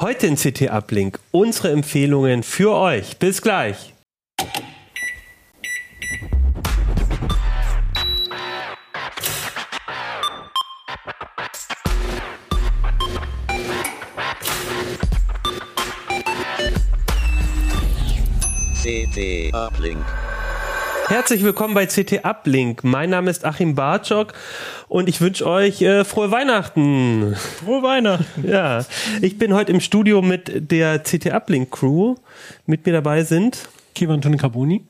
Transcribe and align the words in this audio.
Heute 0.00 0.28
in 0.28 0.36
CT 0.36 0.70
Uplink 0.70 1.18
unsere 1.32 1.72
Empfehlungen 1.72 2.44
für 2.44 2.72
euch. 2.72 3.18
Bis 3.18 3.42
gleich. 3.42 3.94
CT 18.80 19.52
Uplink. 19.52 20.04
Herzlich 21.08 21.42
willkommen 21.42 21.72
bei 21.72 21.86
CT 21.86 22.22
Uplink. 22.22 22.84
Mein 22.84 23.08
Name 23.08 23.30
ist 23.30 23.42
Achim 23.42 23.74
Bartschok 23.74 24.34
und 24.88 25.08
ich 25.08 25.22
wünsche 25.22 25.46
euch 25.46 25.80
äh, 25.80 26.04
frohe 26.04 26.30
Weihnachten. 26.30 27.34
Frohe 27.34 27.82
Weihnachten. 27.82 28.46
Ja, 28.46 28.84
ich 29.22 29.38
bin 29.38 29.54
heute 29.54 29.72
im 29.72 29.80
Studio 29.80 30.20
mit 30.20 30.70
der 30.70 30.98
CT 30.98 31.32
Uplink 31.32 31.70
Crew. 31.70 32.16
Mit 32.66 32.84
mir 32.84 32.92
dabei 32.92 33.24
sind 33.24 33.70
Kivan 33.94 34.20
Carboni. 34.20 34.84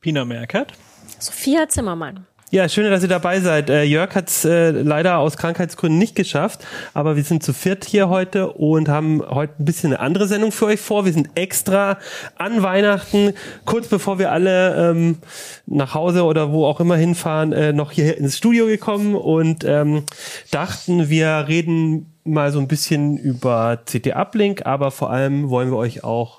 Pina 0.00 0.24
Merkert. 0.24 0.72
Sophia 1.18 1.68
Zimmermann. 1.68 2.26
Ja, 2.50 2.66
schön, 2.66 2.90
dass 2.90 3.02
ihr 3.02 3.10
dabei 3.10 3.40
seid. 3.40 3.68
Äh, 3.68 3.82
Jörg 3.82 4.14
hat 4.14 4.28
es 4.28 4.46
äh, 4.46 4.70
leider 4.70 5.18
aus 5.18 5.36
Krankheitsgründen 5.36 5.98
nicht 5.98 6.14
geschafft, 6.14 6.66
aber 6.94 7.14
wir 7.14 7.22
sind 7.22 7.42
zu 7.42 7.52
viert 7.52 7.84
hier 7.84 8.08
heute 8.08 8.50
und 8.52 8.88
haben 8.88 9.20
heute 9.28 9.52
ein 9.58 9.66
bisschen 9.66 9.92
eine 9.92 10.00
andere 10.00 10.26
Sendung 10.28 10.50
für 10.50 10.64
euch 10.64 10.80
vor. 10.80 11.04
Wir 11.04 11.12
sind 11.12 11.28
extra 11.34 11.98
an 12.36 12.62
Weihnachten, 12.62 13.34
kurz 13.66 13.88
bevor 13.88 14.18
wir 14.18 14.32
alle 14.32 14.92
ähm, 14.92 15.18
nach 15.66 15.92
Hause 15.92 16.24
oder 16.24 16.50
wo 16.50 16.64
auch 16.64 16.80
immer 16.80 16.96
hinfahren, 16.96 17.52
äh, 17.52 17.74
noch 17.74 17.90
hier 17.90 18.16
ins 18.16 18.38
Studio 18.38 18.64
gekommen 18.64 19.14
und 19.14 19.64
ähm, 19.64 20.04
dachten, 20.50 21.10
wir 21.10 21.48
reden 21.48 22.06
mal 22.24 22.50
so 22.50 22.60
ein 22.60 22.68
bisschen 22.68 23.18
über 23.18 23.78
CT 23.84 24.16
Uplink, 24.16 24.64
aber 24.64 24.90
vor 24.90 25.10
allem 25.10 25.50
wollen 25.50 25.70
wir 25.70 25.76
euch 25.76 26.02
auch 26.02 26.37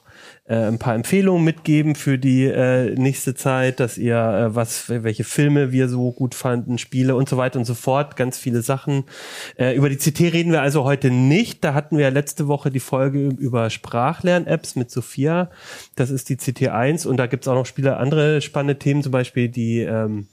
äh, 0.49 0.55
ein 0.55 0.79
paar 0.79 0.95
Empfehlungen 0.95 1.43
mitgeben 1.43 1.95
für 1.95 2.17
die 2.17 2.45
äh, 2.45 2.95
nächste 2.95 3.35
Zeit, 3.35 3.79
dass 3.79 3.97
ihr 3.97 4.17
äh, 4.17 4.55
was, 4.55 4.89
welche 4.89 5.23
Filme 5.23 5.71
wir 5.71 5.87
so 5.87 6.11
gut 6.11 6.33
fanden, 6.33 6.79
Spiele 6.79 7.15
und 7.15 7.29
so 7.29 7.37
weiter 7.37 7.59
und 7.59 7.65
so 7.65 7.75
fort, 7.75 8.15
ganz 8.15 8.39
viele 8.39 8.63
Sachen. 8.63 9.03
Äh, 9.57 9.75
über 9.75 9.89
die 9.89 9.97
CT 9.97 10.33
reden 10.33 10.51
wir 10.51 10.61
also 10.61 10.83
heute 10.83 11.11
nicht. 11.11 11.63
Da 11.63 11.75
hatten 11.75 11.97
wir 11.97 12.05
ja 12.05 12.09
letzte 12.09 12.47
Woche 12.47 12.71
die 12.71 12.79
Folge 12.79 13.27
über 13.27 13.69
Sprachlern-Apps 13.69 14.75
mit 14.75 14.89
Sophia. 14.89 15.51
Das 15.95 16.09
ist 16.09 16.29
die 16.29 16.37
CT1 16.37 17.05
und 17.07 17.17
da 17.17 17.27
gibt's 17.27 17.47
auch 17.47 17.55
noch 17.55 17.67
Spiele, 17.67 17.97
andere 17.97 18.41
spannende 18.41 18.79
Themen, 18.79 19.03
zum 19.03 19.11
Beispiel 19.11 19.49
die 19.49 19.81
ähm, 19.81 20.27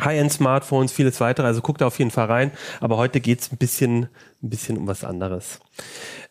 High-End-Smartphones, 0.00 0.92
vieles 0.92 1.20
weitere. 1.20 1.46
Also 1.46 1.62
guckt 1.62 1.80
da 1.80 1.86
auf 1.88 1.98
jeden 1.98 2.12
Fall 2.12 2.26
rein. 2.26 2.52
Aber 2.80 2.96
heute 2.96 3.20
geht's 3.20 3.50
ein 3.50 3.56
bisschen, 3.56 4.08
ein 4.42 4.50
bisschen 4.50 4.76
um 4.76 4.86
was 4.86 5.02
anderes. 5.02 5.58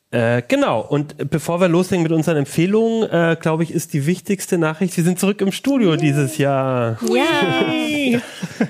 Äh, 0.10 0.42
genau, 0.48 0.82
und 0.82 1.30
bevor 1.30 1.60
wir 1.60 1.68
loslegen 1.68 2.04
mit 2.04 2.14
unseren 2.14 2.38
Empfehlungen, 2.38 3.10
äh, 3.10 3.36
glaube 3.40 3.64
ich, 3.64 3.72
ist 3.72 3.94
die 3.94 4.06
wichtigste 4.06 4.58
Nachricht, 4.58 4.96
wir 4.96 5.04
sind 5.04 5.20
zurück 5.20 5.42
im 5.42 5.52
Studio 5.52 5.92
Yay. 5.92 5.98
dieses 5.98 6.38
Jahr. 6.38 6.98
Ja. 7.12 8.20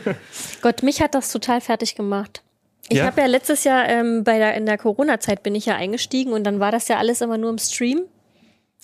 Gott, 0.62 0.82
mich 0.82 1.02
hat 1.02 1.14
das 1.14 1.32
total 1.32 1.62
fertig 1.62 1.94
gemacht. 1.96 2.42
Ich 2.90 2.98
ja? 2.98 3.06
habe 3.06 3.22
ja 3.22 3.28
letztes 3.28 3.66
Jahr 3.66 3.88
ähm, 3.88 4.24
bei 4.24 4.40
der, 4.40 4.56
in 4.56 4.66
der 4.66 4.78
Corona-Zeit 4.78 5.44
bin 5.44 5.54
ich 5.54 5.66
ja 5.68 5.76
eingestiegen 5.76 6.32
und 6.34 6.44
dann 6.44 6.60
war 6.60 6.72
das 6.72 6.88
ja 6.88 6.98
alles 6.98 7.22
immer 7.22 7.38
nur 7.38 7.52
im 7.52 7.58
Stream. 7.60 8.06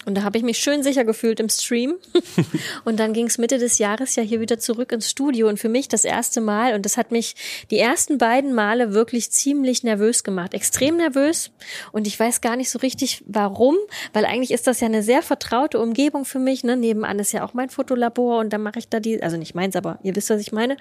Und 0.05 0.15
da 0.15 0.23
habe 0.23 0.37
ich 0.37 0.43
mich 0.43 0.57
schön 0.57 0.83
sicher 0.83 1.05
gefühlt 1.05 1.39
im 1.39 1.49
Stream. 1.49 1.95
und 2.85 2.99
dann 2.99 3.13
ging 3.13 3.27
es 3.27 3.37
Mitte 3.37 3.57
des 3.57 3.77
Jahres 3.77 4.15
ja 4.15 4.23
hier 4.23 4.39
wieder 4.39 4.59
zurück 4.59 4.91
ins 4.91 5.09
Studio. 5.09 5.47
Und 5.47 5.59
für 5.59 5.69
mich 5.69 5.87
das 5.87 6.03
erste 6.03 6.41
Mal, 6.41 6.73
und 6.75 6.85
das 6.85 6.97
hat 6.97 7.11
mich 7.11 7.35
die 7.71 7.79
ersten 7.79 8.17
beiden 8.17 8.53
Male 8.53 8.93
wirklich 8.93 9.31
ziemlich 9.31 9.83
nervös 9.83 10.23
gemacht. 10.23 10.53
Extrem 10.53 10.97
nervös. 10.97 11.51
Und 11.91 12.07
ich 12.07 12.19
weiß 12.19 12.41
gar 12.41 12.55
nicht 12.55 12.69
so 12.69 12.79
richtig, 12.79 13.23
warum. 13.27 13.75
Weil 14.11 14.25
eigentlich 14.25 14.51
ist 14.51 14.67
das 14.67 14.79
ja 14.79 14.87
eine 14.87 15.03
sehr 15.03 15.21
vertraute 15.21 15.79
Umgebung 15.79 16.25
für 16.25 16.39
mich. 16.39 16.63
Ne? 16.63 16.75
Nebenan 16.77 17.19
ist 17.19 17.31
ja 17.31 17.45
auch 17.45 17.53
mein 17.53 17.69
Fotolabor 17.69 18.39
und 18.39 18.51
da 18.51 18.57
mache 18.57 18.79
ich 18.79 18.89
da 18.89 18.99
die, 18.99 19.21
also 19.21 19.37
nicht 19.37 19.55
meins, 19.55 19.75
aber 19.75 19.99
ihr 20.03 20.15
wisst, 20.15 20.29
was 20.29 20.41
ich 20.41 20.51
meine. 20.51 20.77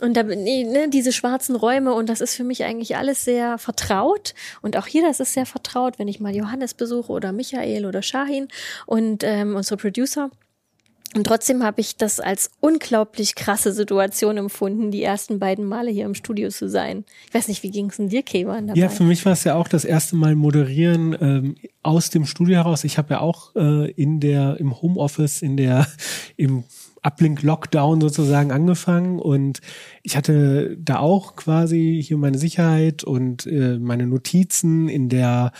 Und 0.00 0.16
da 0.16 0.22
ne, 0.22 0.88
diese 0.88 1.12
schwarzen 1.12 1.56
Räume 1.56 1.94
und 1.94 2.08
das 2.08 2.20
ist 2.20 2.36
für 2.36 2.44
mich 2.44 2.64
eigentlich 2.64 2.96
alles 2.96 3.24
sehr 3.24 3.58
vertraut. 3.58 4.34
Und 4.62 4.76
auch 4.76 4.86
hier, 4.86 5.02
das 5.02 5.20
ist 5.20 5.32
sehr 5.32 5.46
vertraut, 5.46 5.98
wenn 5.98 6.08
ich 6.08 6.20
mal 6.20 6.34
Johannes 6.34 6.74
besuche 6.74 7.12
oder 7.12 7.32
Michael 7.32 7.86
oder 7.86 8.02
Shahin 8.02 8.48
und 8.86 9.22
ähm, 9.24 9.56
unsere 9.56 9.76
Producer. 9.76 10.30
Und 11.14 11.24
trotzdem 11.26 11.62
habe 11.62 11.80
ich 11.80 11.96
das 11.96 12.20
als 12.20 12.50
unglaublich 12.60 13.36
krasse 13.36 13.72
Situation 13.72 14.36
empfunden, 14.36 14.90
die 14.90 15.02
ersten 15.02 15.38
beiden 15.38 15.64
Male 15.64 15.90
hier 15.90 16.04
im 16.04 16.14
Studio 16.14 16.50
zu 16.50 16.68
sein. 16.68 17.04
Ich 17.28 17.34
weiß 17.34 17.48
nicht, 17.48 17.62
wie 17.62 17.70
ging 17.70 17.88
es 17.88 17.96
denn 17.96 18.10
dir, 18.10 18.22
Kevan? 18.22 18.74
Ja, 18.74 18.90
für 18.90 19.04
mich 19.04 19.24
war 19.24 19.32
es 19.32 19.44
ja 19.44 19.54
auch 19.54 19.68
das 19.68 19.86
erste 19.86 20.14
Mal 20.14 20.36
moderieren 20.36 21.16
ähm, 21.18 21.54
aus 21.82 22.10
dem 22.10 22.26
Studio 22.26 22.56
heraus. 22.56 22.84
Ich 22.84 22.98
habe 22.98 23.14
ja 23.14 23.20
auch 23.20 23.54
äh, 23.56 23.90
in 23.92 24.20
der 24.20 24.58
im 24.58 24.82
Homeoffice, 24.82 25.40
in 25.40 25.56
der 25.56 25.86
im 26.36 26.64
Uplink 27.02 27.42
Lockdown 27.42 28.00
sozusagen 28.00 28.50
angefangen 28.50 29.20
und 29.20 29.60
ich 30.02 30.16
hatte 30.16 30.76
da 30.76 30.98
auch 30.98 31.36
quasi 31.36 32.02
hier 32.04 32.18
meine 32.18 32.36
Sicherheit 32.36 33.04
und 33.04 33.46
äh, 33.46 33.78
meine 33.78 34.08
Notizen 34.08 34.88
in 34.88 35.08
der 35.08 35.52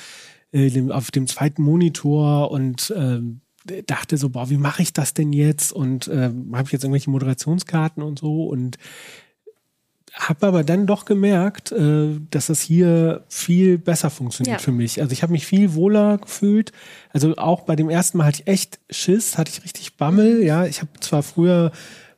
äh, 0.56 0.90
auf 0.90 1.10
dem 1.10 1.26
zweiten 1.26 1.62
Monitor 1.62 2.50
und 2.50 2.92
ähm, 2.96 3.40
dachte 3.86 4.16
so, 4.16 4.30
boah, 4.30 4.48
wie 4.48 4.56
mache 4.56 4.82
ich 4.82 4.92
das 4.92 5.12
denn 5.14 5.32
jetzt? 5.32 5.72
Und 5.72 6.08
äh, 6.08 6.30
habe 6.52 6.62
ich 6.64 6.72
jetzt 6.72 6.84
irgendwelche 6.84 7.10
Moderationskarten 7.10 8.02
und 8.02 8.18
so 8.18 8.44
und 8.44 8.78
habe 10.14 10.46
aber 10.46 10.64
dann 10.64 10.86
doch 10.86 11.04
gemerkt, 11.04 11.72
äh, 11.72 12.18
dass 12.30 12.46
das 12.46 12.62
hier 12.62 13.24
viel 13.28 13.76
besser 13.76 14.08
funktioniert 14.08 14.60
ja. 14.60 14.64
für 14.64 14.72
mich. 14.72 15.00
Also 15.00 15.12
ich 15.12 15.22
habe 15.22 15.32
mich 15.32 15.46
viel 15.46 15.74
wohler 15.74 16.18
gefühlt. 16.18 16.72
Also 17.12 17.36
auch 17.36 17.62
bei 17.62 17.76
dem 17.76 17.90
ersten 17.90 18.18
Mal 18.18 18.26
hatte 18.26 18.42
ich 18.42 18.48
echt 18.48 18.80
Schiss, 18.88 19.36
hatte 19.36 19.50
ich 19.50 19.62
richtig 19.62 19.96
Bammel. 19.96 20.42
Ja, 20.42 20.64
ich 20.64 20.80
habe 20.80 20.90
zwar 21.00 21.22
früher 21.22 21.70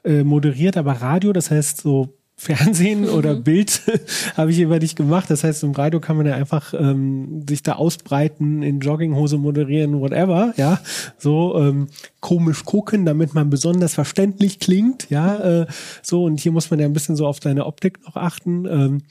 äh, 0.04 0.22
moderiert, 0.22 0.76
aber 0.76 0.92
Radio, 0.92 1.32
das 1.32 1.50
heißt 1.50 1.80
so 1.80 2.17
Fernsehen 2.40 3.00
mhm. 3.00 3.08
oder 3.14 3.34
Bild 3.34 3.82
habe 4.36 4.52
ich 4.52 4.60
immer 4.60 4.78
nicht 4.78 4.96
gemacht. 4.96 5.28
Das 5.28 5.44
heißt, 5.44 5.64
im 5.64 5.72
Radio 5.72 6.00
kann 6.00 6.16
man 6.16 6.24
ja 6.24 6.34
einfach 6.34 6.72
ähm, 6.72 7.44
sich 7.46 7.62
da 7.62 7.72
ausbreiten, 7.72 8.62
in 8.62 8.78
Jogginghose 8.78 9.36
moderieren, 9.36 10.00
whatever, 10.00 10.54
ja. 10.56 10.80
So 11.18 11.58
ähm, 11.58 11.88
komisch 12.20 12.64
gucken, 12.64 13.04
damit 13.04 13.34
man 13.34 13.50
besonders 13.50 13.94
verständlich 13.94 14.60
klingt, 14.60 15.10
ja. 15.10 15.62
Äh, 15.62 15.66
so, 16.00 16.24
und 16.24 16.38
hier 16.40 16.52
muss 16.52 16.70
man 16.70 16.78
ja 16.78 16.86
ein 16.86 16.92
bisschen 16.92 17.16
so 17.16 17.26
auf 17.26 17.40
seine 17.42 17.66
Optik 17.66 17.98
noch 18.06 18.16
achten. 18.16 18.64
Ähm, 18.66 19.02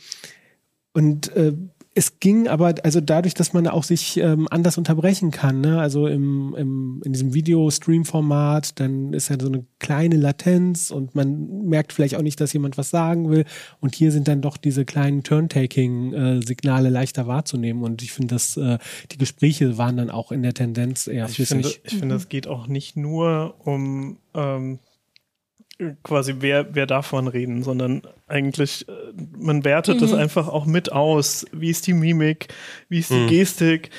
und 0.93 1.35
äh, 1.35 1.53
es 1.97 2.19
ging 2.19 2.47
aber, 2.47 2.75
also 2.83 3.01
dadurch, 3.01 3.33
dass 3.33 3.53
man 3.53 3.65
auch 3.65 3.83
sich 3.83 4.17
ähm, 4.17 4.47
anders 4.51 4.77
unterbrechen 4.77 5.31
kann, 5.31 5.61
ne? 5.61 5.79
also 5.79 6.05
im, 6.05 6.53
im, 6.55 7.01
in 7.03 7.11
diesem 7.11 7.33
Video-Stream-Format, 7.33 8.79
dann 8.79 9.13
ist 9.13 9.29
ja 9.29 9.37
so 9.39 9.47
eine 9.47 9.65
kleine 9.79 10.15
Latenz 10.15 10.91
und 10.91 11.15
man 11.15 11.63
merkt 11.67 11.93
vielleicht 11.93 12.15
auch 12.15 12.21
nicht, 12.21 12.39
dass 12.39 12.53
jemand 12.53 12.77
was 12.77 12.91
sagen 12.91 13.31
will. 13.31 13.45
Und 13.79 13.95
hier 13.95 14.11
sind 14.11 14.27
dann 14.27 14.41
doch 14.43 14.57
diese 14.57 14.85
kleinen 14.85 15.23
Turn-Taking-Signale 15.23 16.89
leichter 16.89 17.25
wahrzunehmen. 17.25 17.81
Und 17.81 18.03
ich 18.03 18.11
finde, 18.11 18.35
dass 18.35 18.57
äh, 18.57 18.77
die 19.11 19.17
Gespräche 19.17 19.79
waren 19.79 19.97
dann 19.97 20.11
auch 20.11 20.31
in 20.31 20.43
der 20.43 20.53
Tendenz 20.53 21.07
eher 21.07 21.25
ich 21.25 21.47
Finde, 21.47 21.69
ich 21.83 21.97
finde, 21.97 22.15
es 22.15 22.29
geht 22.29 22.45
auch 22.45 22.67
nicht 22.67 22.95
nur 22.95 23.55
um 23.65 24.17
ähm, 24.35 24.77
quasi 26.03 26.35
wer, 26.39 26.73
wer 26.73 26.87
davon 26.87 27.27
reden, 27.27 27.61
sondern 27.63 28.01
eigentlich, 28.27 28.87
äh, 28.87 28.91
man 29.37 29.63
wertet 29.63 29.97
mhm. 29.97 30.01
das 30.01 30.13
einfach 30.13 30.47
auch 30.47 30.65
mit 30.65 30.91
aus. 30.91 31.45
Wie 31.51 31.69
ist 31.69 31.85
die 31.87 31.93
Mimik? 31.93 32.47
Wie 32.89 32.99
ist 32.99 33.11
die 33.11 33.15
mhm. 33.15 33.27
Gestik? 33.27 33.91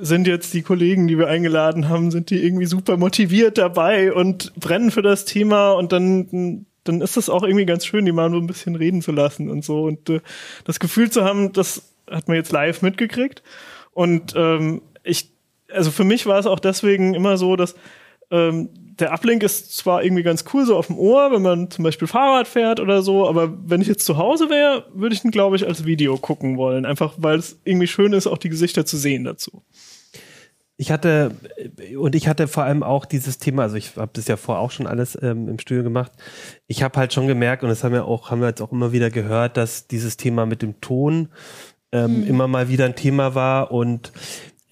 Sind 0.00 0.26
jetzt 0.26 0.52
die 0.52 0.62
Kollegen, 0.62 1.08
die 1.08 1.18
wir 1.18 1.28
eingeladen 1.28 1.88
haben, 1.88 2.10
sind 2.10 2.30
die 2.30 2.44
irgendwie 2.44 2.66
super 2.66 2.96
motiviert 2.96 3.56
dabei 3.56 4.12
und 4.12 4.54
brennen 4.56 4.90
für 4.90 5.02
das 5.02 5.24
Thema 5.24 5.72
und 5.72 5.92
dann, 5.92 6.66
dann 6.84 7.00
ist 7.00 7.16
es 7.16 7.30
auch 7.30 7.42
irgendwie 7.42 7.66
ganz 7.66 7.86
schön, 7.86 8.04
die 8.04 8.12
mal 8.12 8.30
so 8.30 8.36
ein 8.36 8.46
bisschen 8.46 8.76
reden 8.76 9.00
zu 9.00 9.12
lassen 9.12 9.48
und 9.48 9.64
so 9.64 9.84
und 9.84 10.10
äh, 10.10 10.20
das 10.64 10.80
Gefühl 10.80 11.10
zu 11.10 11.24
haben, 11.24 11.52
das 11.52 11.94
hat 12.10 12.28
man 12.28 12.36
jetzt 12.36 12.52
live 12.52 12.82
mitgekriegt 12.82 13.42
und 13.92 14.34
ähm, 14.36 14.82
ich, 15.02 15.32
also 15.72 15.90
für 15.90 16.04
mich 16.04 16.26
war 16.26 16.38
es 16.38 16.46
auch 16.46 16.60
deswegen 16.60 17.14
immer 17.14 17.36
so, 17.38 17.56
dass 17.56 17.74
ähm, 18.30 18.70
der 18.98 19.12
Uplink 19.12 19.42
ist 19.42 19.76
zwar 19.76 20.02
irgendwie 20.02 20.22
ganz 20.22 20.44
cool 20.52 20.66
so 20.66 20.76
auf 20.76 20.88
dem 20.88 20.98
Ohr, 20.98 21.30
wenn 21.32 21.42
man 21.42 21.70
zum 21.70 21.84
Beispiel 21.84 22.08
Fahrrad 22.08 22.48
fährt 22.48 22.80
oder 22.80 23.02
so, 23.02 23.28
aber 23.28 23.52
wenn 23.64 23.80
ich 23.80 23.86
jetzt 23.86 24.04
zu 24.04 24.16
Hause 24.16 24.50
wäre, 24.50 24.86
würde 24.92 25.14
ich 25.14 25.24
ihn, 25.24 25.30
glaube 25.30 25.56
ich, 25.56 25.66
als 25.66 25.84
Video 25.84 26.16
gucken 26.16 26.56
wollen. 26.56 26.84
Einfach 26.84 27.14
weil 27.16 27.38
es 27.38 27.60
irgendwie 27.64 27.86
schön 27.86 28.12
ist, 28.12 28.26
auch 28.26 28.38
die 28.38 28.48
Gesichter 28.48 28.84
zu 28.84 28.96
sehen 28.96 29.24
dazu. 29.24 29.62
Ich 30.80 30.92
hatte, 30.92 31.32
und 31.96 32.14
ich 32.14 32.28
hatte 32.28 32.46
vor 32.46 32.62
allem 32.62 32.84
auch 32.84 33.04
dieses 33.04 33.38
Thema, 33.38 33.64
also 33.64 33.76
ich 33.76 33.96
habe 33.96 34.12
das 34.12 34.28
ja 34.28 34.36
vorher 34.36 34.62
auch 34.62 34.70
schon 34.70 34.86
alles 34.86 35.18
ähm, 35.20 35.48
im 35.48 35.58
Studio 35.58 35.82
gemacht. 35.82 36.12
Ich 36.68 36.84
habe 36.84 36.98
halt 36.98 37.12
schon 37.12 37.26
gemerkt, 37.26 37.64
und 37.64 37.68
das 37.68 37.82
haben 37.82 37.92
wir 37.92 38.04
auch, 38.04 38.30
haben 38.30 38.40
wir 38.40 38.48
jetzt 38.48 38.62
auch 38.62 38.70
immer 38.70 38.92
wieder 38.92 39.10
gehört, 39.10 39.56
dass 39.56 39.88
dieses 39.88 40.16
Thema 40.16 40.46
mit 40.46 40.62
dem 40.62 40.80
Ton 40.80 41.30
ähm, 41.90 42.24
immer 42.26 42.46
mal 42.46 42.68
wieder 42.68 42.84
ein 42.84 42.94
Thema 42.94 43.34
war 43.34 43.72
und 43.72 44.12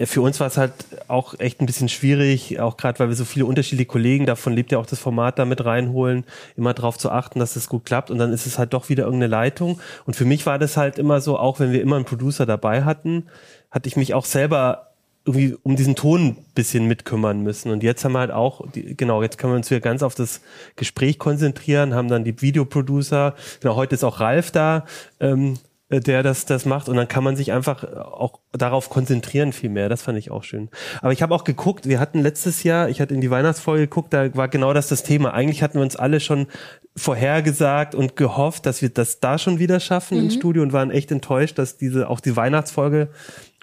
für 0.01 0.21
uns 0.21 0.39
war 0.41 0.47
es 0.47 0.59
halt 0.59 0.73
auch 1.09 1.39
echt 1.39 1.61
ein 1.61 1.67
bisschen 1.67 1.89
schwierig, 1.89 2.61
auch 2.61 2.77
gerade 2.77 2.99
weil 2.99 3.09
wir 3.09 3.17
so 3.17 3.25
viele 3.25 3.47
unterschiedliche 3.47 3.89
Kollegen, 3.89 4.27
davon 4.27 4.53
lebt 4.53 4.71
ja 4.71 4.79
auch 4.79 4.85
das 4.85 4.99
Format 4.99 5.39
damit 5.39 5.65
reinholen, 5.65 6.25
immer 6.57 6.75
darauf 6.75 6.99
zu 6.99 7.11
achten, 7.11 7.39
dass 7.39 7.57
es 7.57 7.69
gut 7.69 7.87
klappt 7.87 8.11
und 8.11 8.19
dann 8.19 8.33
ist 8.33 8.47
es 8.47 8.59
halt 8.59 8.75
doch 8.75 8.91
wieder 8.91 9.05
irgendeine 9.05 9.31
Leitung. 9.31 9.81
Und 10.05 10.15
für 10.15 10.27
mich 10.27 10.45
war 10.45 10.59
das 10.59 10.77
halt 10.77 10.99
immer 10.99 11.23
so, 11.23 11.39
auch 11.39 11.61
wenn 11.61 11.73
wir 11.73 11.81
immer 11.81 11.97
einen 11.97 12.05
Producer 12.05 12.45
dabei 12.45 12.85
hatten, 12.85 13.29
hatte 13.71 13.89
ich 13.89 13.97
mich 13.97 14.13
auch 14.13 14.27
selber 14.27 14.87
irgendwie 15.25 15.57
um 15.63 15.77
diesen 15.77 15.97
Ton 15.97 16.21
ein 16.21 16.37
bisschen 16.55 16.87
mitkümmern 16.87 17.41
müssen. 17.43 17.73
Und 17.73 17.83
jetzt 17.83 18.05
haben 18.05 18.13
wir 18.13 18.21
halt 18.21 18.31
auch, 18.31 18.65
genau, 18.73 19.23
jetzt 19.23 19.39
können 19.39 19.53
wir 19.55 19.57
uns 19.57 19.71
wieder 19.71 19.81
ganz 19.81 20.03
auf 20.03 20.15
das 20.15 20.41
Gespräch 20.77 21.19
konzentrieren, 21.19 21.95
haben 21.95 22.09
dann 22.09 22.23
die 22.23 22.41
Videoproducer, 22.41 23.35
genau, 23.61 23.75
heute 23.75 23.97
ist 23.97 24.05
auch 24.05 24.21
Ralf 24.21 24.53
da, 24.53 24.85
ähm, 25.21 25.55
äh, 25.55 25.59
der 25.89 26.25
das, 26.25 26.47
das 26.47 26.65
macht 26.65 26.89
und 26.89 26.97
dann 26.97 27.07
kann 27.07 27.23
man 27.23 27.37
sich 27.37 27.53
einfach 27.53 27.85
auch 27.85 28.41
darauf 28.53 28.91
konzentrieren 28.91 29.53
viel 29.53 29.71
mehr. 29.71 29.89
Das 29.89 30.03
fand 30.03 30.19
ich 30.19 30.33
auch 30.33 30.43
schön. 30.43 30.69
Aber 31.01 31.13
ich 31.13 31.23
habe 31.23 31.33
auch 31.33 31.45
geguckt, 31.45 31.89
wir 31.89 32.01
hatten 32.01 32.21
letztes 32.21 32.65
Jahr, 32.65 32.89
ich 32.89 33.01
hatte 33.01 33.15
in 33.15 33.21
die 33.21 33.31
Weihnachtsfolge 33.31 33.83
geguckt, 33.83 34.13
da 34.13 34.35
war 34.35 34.49
genau 34.49 34.73
das 34.73 34.89
das 34.89 35.05
Thema. 35.05 35.33
Eigentlich 35.33 35.63
hatten 35.63 35.79
wir 35.79 35.83
uns 35.83 35.95
alle 35.95 36.19
schon 36.19 36.49
vorhergesagt 36.97 37.95
und 37.95 38.17
gehofft, 38.17 38.67
dass 38.67 38.83
wir 38.83 38.89
das 38.89 39.21
da 39.21 39.39
schon 39.39 39.59
wieder 39.61 39.79
schaffen 39.79 40.19
im 40.19 40.31
Studio 40.31 40.63
und 40.63 40.73
waren 40.73 40.91
echt 40.91 41.13
enttäuscht, 41.13 41.59
dass 41.59 41.77
diese 41.77 42.09
auch 42.11 42.19
die 42.21 42.37
Weihnachtsfolge 42.37 43.11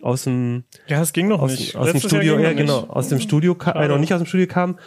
aus 0.01 0.23
dem 0.23 0.63
Ja, 0.87 1.01
es 1.01 1.11
ging 1.11 1.27
noch 1.27 1.41
aus, 1.41 1.51
nicht. 1.51 1.75
aus 1.75 1.87
dem 1.87 1.95
Letztes 1.95 2.11
Jahr 2.11 2.21
Studio, 2.21 2.39
ja 2.39 2.53
genau, 2.53 2.85
aus 2.87 3.09
dem 3.09 3.19
Studio 3.19 3.55
kam, 3.55 3.75
äh, 3.75 3.87
noch 3.87 3.97
nicht 3.97 4.13
aus 4.13 4.19
dem 4.21 4.27
Studio 4.27 4.47
kam. 4.47 4.77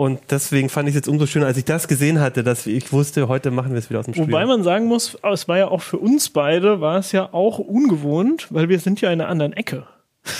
Und 0.00 0.18
deswegen 0.30 0.70
fand 0.70 0.88
ich 0.88 0.94
es 0.94 1.00
jetzt 1.00 1.08
umso 1.08 1.26
schöner, 1.26 1.44
als 1.44 1.58
ich 1.58 1.66
das 1.66 1.86
gesehen 1.86 2.20
hatte, 2.20 2.42
dass 2.42 2.66
ich 2.66 2.90
wusste, 2.90 3.28
heute 3.28 3.50
machen 3.50 3.72
wir 3.72 3.78
es 3.78 3.90
wieder 3.90 3.98
aus 3.98 4.06
dem 4.06 4.14
Studio. 4.14 4.32
Wobei 4.32 4.46
man 4.46 4.62
sagen 4.62 4.86
muss, 4.86 5.18
es 5.30 5.46
war 5.46 5.58
ja 5.58 5.68
auch 5.68 5.82
für 5.82 5.98
uns 5.98 6.30
beide, 6.30 6.80
war 6.80 6.96
es 6.96 7.12
ja 7.12 7.34
auch 7.34 7.58
ungewohnt, 7.58 8.46
weil 8.48 8.70
wir 8.70 8.78
sind 8.78 9.02
ja 9.02 9.10
in 9.12 9.20
einer 9.20 9.28
anderen 9.28 9.52
Ecke. 9.52 9.86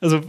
Also 0.00 0.20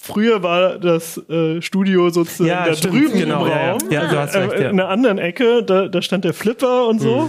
früher 0.00 0.44
war 0.44 0.78
das 0.78 1.18
äh, 1.28 1.60
Studio 1.60 2.10
sozusagen 2.10 2.48
Ja, 2.48 2.64
da 2.64 2.76
stimmt, 2.76 2.94
drüben 2.94 3.18
genau, 3.18 3.44
im 3.44 3.50
ja, 3.50 3.56
ja. 3.56 3.70
Raum, 3.72 3.80
Ja, 3.90 4.06
du 4.06 4.18
hast 4.20 4.36
recht, 4.36 4.52
äh, 4.52 4.62
ja. 4.62 4.70
in 4.70 4.78
einer 4.78 4.88
anderen 4.88 5.18
Ecke, 5.18 5.64
da, 5.64 5.88
da 5.88 6.00
stand 6.00 6.24
der 6.24 6.32
Flipper 6.32 6.86
und 6.86 7.00
so. 7.00 7.28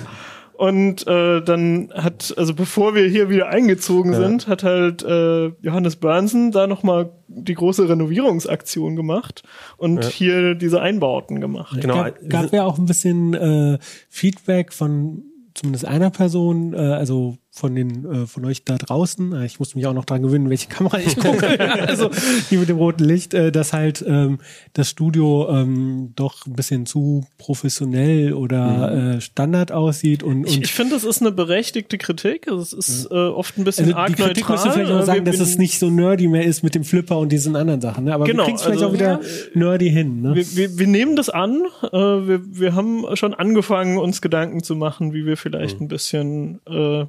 Und 0.57 1.06
äh, 1.06 1.42
dann 1.42 1.89
hat, 1.94 2.33
also 2.36 2.56
bevor 2.56 2.95
wir 2.95 3.07
hier 3.07 3.30
wieder 3.30 3.50
eingezogen 3.50 4.13
Ja. 4.13 4.19
sind, 4.19 4.48
hat 4.48 4.63
halt 4.63 5.04
äh, 5.04 5.50
Johannes 5.62 5.98
Börnsen 5.98 6.51
da 6.51 6.65
nochmal 6.65 7.12
die 7.27 7.54
große 7.54 7.88
Renovierungsaktion 7.88 8.95
gemacht 8.95 9.44
und 9.77 10.04
Ja. 10.04 10.09
hier 10.09 10.56
diese 10.56 10.81
Einbauten 10.81 11.39
gemacht. 11.42 11.80
Genau. 11.80 11.94
gab, 11.95 12.15
gab 12.27 12.54
ja 12.54 12.63
auch 12.65 12.80
ein 12.80 12.88
bisschen 12.88 13.36
äh, 13.36 13.77
Feedback 14.09 14.74
von 14.74 15.24
zumindest 15.54 15.86
einer 15.86 16.09
Person, 16.09 16.74
äh, 16.74 16.77
also 16.77 17.38
von 17.57 17.74
den 17.75 18.06
äh, 18.06 18.27
von 18.27 18.45
euch 18.45 18.63
da 18.63 18.77
draußen. 18.77 19.33
Äh, 19.33 19.45
Ich 19.45 19.59
muss 19.59 19.75
mich 19.75 19.86
auch 19.88 19.94
noch 19.94 20.06
dran 20.06 20.21
gewöhnen, 20.21 20.50
welche 20.50 20.68
Kamera 20.68 21.00
ich 21.00 21.15
gucke. 21.18 21.59
also 21.88 22.09
die 22.51 22.57
mit 22.57 22.69
dem 22.69 22.77
roten 22.77 23.04
Licht, 23.04 23.33
äh, 23.33 23.51
dass 23.51 23.74
halt 23.74 24.04
ähm, 24.07 24.39
das 24.74 24.89
Studio 24.89 25.48
ähm, 25.50 26.13
doch 26.15 26.45
ein 26.45 26.54
bisschen 26.54 26.86
zu 26.86 27.25
professionell 27.38 28.33
oder 28.33 29.15
äh, 29.15 29.21
Standard 29.21 29.71
aussieht 29.71 30.21
und, 30.24 30.45
Ich, 30.48 30.57
und 30.57 30.63
ich 30.65 30.71
finde, 30.74 30.94
das 30.95 31.04
ist 31.04 31.21
eine 31.21 31.31
berechtigte 31.31 31.98
Kritik. 31.98 32.48
Also 32.48 32.62
es 32.62 32.74
ist 32.74 33.12
äh, 33.12 33.15
oft 33.15 33.57
ein 33.57 33.63
bisschen 33.63 33.86
also 33.88 33.98
arg 33.98 34.15
die 34.15 34.21
Kritik 34.21 34.48
neutral. 34.50 34.56
müsste 34.56 34.71
vielleicht 34.71 34.92
auch 34.92 35.06
sagen, 35.06 35.25
dass 35.25 35.39
es 35.39 35.57
nicht 35.57 35.80
so 35.80 35.89
nerdy 35.89 36.27
mehr 36.27 36.44
ist 36.45 36.63
mit 36.63 36.75
dem 36.75 36.83
Flipper 36.83 37.18
und 37.18 37.31
diesen 37.31 37.56
anderen 37.56 37.81
Sachen. 37.81 38.06
Ne? 38.06 38.13
Aber 38.13 38.25
Genau, 38.25 38.39
wir 38.44 38.45
kriegen 38.45 38.57
es 38.57 38.62
vielleicht 38.63 38.83
also- 38.83 38.89
auch 38.89 38.94
wieder 38.94 39.19
nerdy 39.54 39.89
hin. 39.89 40.21
Ne? 40.21 40.36
wir, 40.36 40.56
wir, 40.56 40.77
wir 40.77 40.88
nehmen 40.88 41.15
das 41.15 41.30
an. 41.30 41.63
Äh, 41.83 41.89
wir, 41.98 42.42
wir 42.59 42.75
haben 42.75 43.04
schon 43.15 43.33
angefangen, 43.33 43.98
uns 43.98 44.21
Gedanken 44.21 44.62
zu 44.63 44.75
machen, 44.75 45.13
wie 45.13 45.25
wir 45.25 45.38
vielleicht 45.38 45.81
ein 45.81 45.88
bisschen 45.88 46.59
äh, 46.68 47.06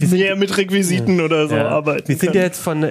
mehr 0.00 0.36
mit 0.36 0.56
Requisiten 0.56 1.20
oder 1.20 1.48
so 1.48 1.56
Ja. 1.56 1.68
arbeiten 1.70 2.06
Wir 2.08 2.14
sind 2.16 2.28
können. 2.28 2.34
ja 2.36 2.42
jetzt 2.42 2.60
von, 2.60 2.84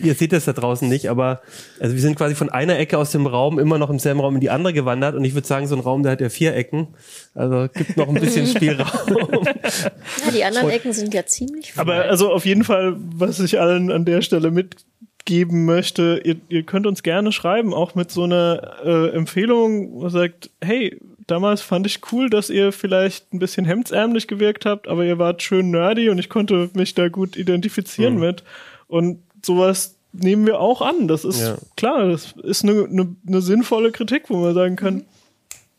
ihr 0.00 0.14
seht 0.14 0.32
das 0.32 0.44
da 0.44 0.52
draußen 0.52 0.88
nicht, 0.88 1.08
aber 1.08 1.40
also 1.78 1.94
wir 1.94 2.00
sind 2.02 2.16
quasi 2.16 2.34
von 2.34 2.50
einer 2.50 2.76
Ecke 2.78 2.98
aus 2.98 3.12
dem 3.12 3.26
Raum 3.28 3.60
immer 3.60 3.78
noch 3.78 3.90
im 3.90 4.00
selben 4.00 4.18
Raum 4.20 4.34
in 4.34 4.40
die 4.40 4.50
andere 4.50 4.72
gewandert 4.72 5.14
und 5.14 5.24
ich 5.24 5.34
würde 5.34 5.46
sagen, 5.46 5.68
so 5.68 5.76
ein 5.76 5.80
Raum, 5.80 6.02
der 6.02 6.12
hat 6.12 6.20
ja 6.20 6.28
vier 6.28 6.54
Ecken, 6.56 6.88
also 7.34 7.68
gibt 7.72 7.96
noch 7.96 8.08
ein 8.08 8.14
bisschen 8.14 8.46
Spielraum. 8.56 9.44
Ja, 9.44 10.30
die 10.34 10.42
anderen 10.44 10.70
Ecken 10.70 10.92
sind 10.92 11.14
ja 11.14 11.24
ziemlich 11.26 11.72
voll. 11.72 11.82
Aber 11.82 11.94
also 12.06 12.32
auf 12.32 12.44
jeden 12.44 12.64
Fall, 12.64 12.96
was 12.98 13.38
ich 13.38 13.60
allen 13.60 13.92
an 13.92 14.04
der 14.04 14.20
Stelle 14.22 14.50
mitgeben 14.50 15.64
möchte, 15.64 16.20
ihr, 16.24 16.36
ihr 16.48 16.64
könnt 16.64 16.88
uns 16.88 17.04
gerne 17.04 17.30
schreiben, 17.30 17.72
auch 17.72 17.94
mit 17.94 18.10
so 18.10 18.24
einer 18.24 18.78
äh, 18.84 19.10
Empfehlung, 19.10 19.92
wo 20.00 20.08
sagt, 20.08 20.50
hey, 20.60 20.98
damals 21.26 21.60
fand 21.62 21.86
ich 21.86 22.00
cool, 22.12 22.30
dass 22.30 22.50
ihr 22.50 22.72
vielleicht 22.72 23.32
ein 23.32 23.38
bisschen 23.38 23.64
hemdsärmlich 23.64 24.28
gewirkt 24.28 24.64
habt, 24.66 24.88
aber 24.88 25.04
ihr 25.04 25.18
wart 25.18 25.42
schön 25.42 25.70
nerdy 25.70 26.08
und 26.10 26.18
ich 26.18 26.28
konnte 26.28 26.70
mich 26.74 26.94
da 26.94 27.08
gut 27.08 27.36
identifizieren 27.36 28.14
Mhm. 28.14 28.20
mit. 28.20 28.44
Und 28.86 29.22
sowas 29.44 29.96
nehmen 30.12 30.46
wir 30.46 30.60
auch 30.60 30.80
an. 30.82 31.08
Das 31.08 31.24
ist 31.24 31.40
Ja. 31.40 31.56
klar, 31.76 32.08
das 32.08 32.32
ist 32.42 32.64
eine, 32.64 32.84
eine, 32.84 33.14
eine 33.26 33.40
sinnvolle 33.42 33.92
Kritik, 33.92 34.24
wo 34.30 34.36
man 34.38 34.54
sagen 34.54 34.76
kann, 34.76 35.04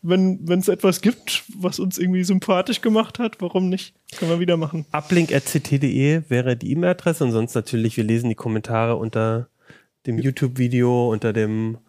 wenn 0.04 0.40
wenn 0.48 0.60
es 0.60 0.68
etwas 0.68 1.02
gibt, 1.02 1.44
was 1.58 1.80
uns 1.80 1.98
irgendwie 1.98 2.24
sympathisch 2.24 2.82
gemacht 2.82 3.18
hat, 3.18 3.38
warum 3.42 3.68
nicht? 3.70 3.94
Können 4.18 4.32
wir 4.32 4.40
wieder 4.40 4.56
machen. 4.56 4.86
Uplink.ct.de 4.92 6.22
wäre 6.30 6.56
die 6.56 6.72
E-Mail-Adresse 6.72 7.24
und 7.24 7.32
sonst 7.32 7.56
natürlich, 7.56 7.98
wir 7.98 8.04
lesen 8.04 8.30
die 8.30 8.36
Kommentare 8.36 8.96
unter 8.96 9.48
dem 10.06 10.20
YouTube-Video, 10.20 11.12
unter 11.12 11.34
dem 11.34 11.80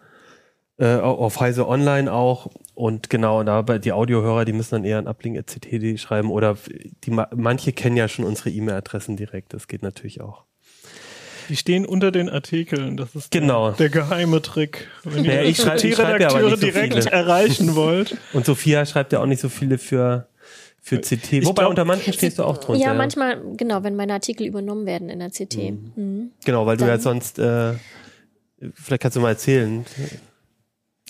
äh, 0.78 0.96
auf 0.96 1.38
Heise 1.40 1.68
Online 1.68 2.10
auch 2.12 2.50
und 2.78 3.10
genau, 3.10 3.42
da 3.42 3.62
bei 3.62 3.78
die 3.78 3.92
Audiohörer, 3.92 4.44
die 4.44 4.52
müssen 4.52 4.76
dann 4.76 4.84
eher 4.84 4.98
an 4.98 5.08
uplink.ct.de 5.08 5.96
schreiben 5.98 6.30
oder 6.30 6.56
die 7.04 7.10
ma- 7.10 7.28
manche 7.34 7.72
kennen 7.72 7.96
ja 7.96 8.06
schon 8.08 8.24
unsere 8.24 8.50
E-Mail-Adressen 8.50 9.16
direkt, 9.16 9.52
das 9.52 9.66
geht 9.66 9.82
natürlich 9.82 10.20
auch. 10.20 10.44
Die 11.48 11.56
stehen 11.56 11.86
unter 11.86 12.12
den 12.12 12.28
Artikeln. 12.28 12.96
Das 12.96 13.14
ist 13.14 13.30
Genau. 13.30 13.68
der, 13.70 13.88
der 13.88 13.88
geheime 13.88 14.42
Trick. 14.42 14.86
Wenn 15.02 15.24
ihr 15.24 15.30
Naja, 15.34 15.42
ich 15.44 15.56
schreib- 15.56 15.82
ich 15.82 15.94
schreib 15.96 16.20
ja 16.20 16.28
aber 16.28 16.50
so 16.50 16.56
direkt 16.56 16.94
viele. 16.94 17.10
erreichen 17.10 17.74
wollt. 17.74 18.16
Und 18.34 18.44
Sophia 18.46 18.84
schreibt 18.86 19.12
ja 19.12 19.20
auch 19.20 19.26
nicht 19.26 19.40
so 19.40 19.48
viele 19.48 19.78
für 19.78 20.28
für 20.80 21.00
CT. 21.00 21.44
Wobei 21.46 21.62
glaub- 21.62 21.70
unter 21.70 21.84
manchen 21.84 22.12
stehst 22.12 22.38
du 22.38 22.44
auch 22.44 22.58
drunter. 22.58 22.80
ja, 22.82 22.94
manchmal, 22.94 23.42
genau, 23.56 23.82
wenn 23.82 23.96
meine 23.96 24.12
Artikel 24.12 24.46
übernommen 24.46 24.86
werden 24.86 25.08
in 25.10 25.18
der 25.18 25.30
CT. 25.30 25.72
Mhm. 25.96 26.30
Genau, 26.44 26.64
weil 26.66 26.76
du 26.76 26.84
ja 26.84 26.92
Dann- 26.92 27.00
sonst 27.00 27.38
äh, 27.38 27.72
vielleicht 28.74 29.02
kannst 29.02 29.16
du 29.16 29.20
mal 29.20 29.30
erzählen. 29.30 29.84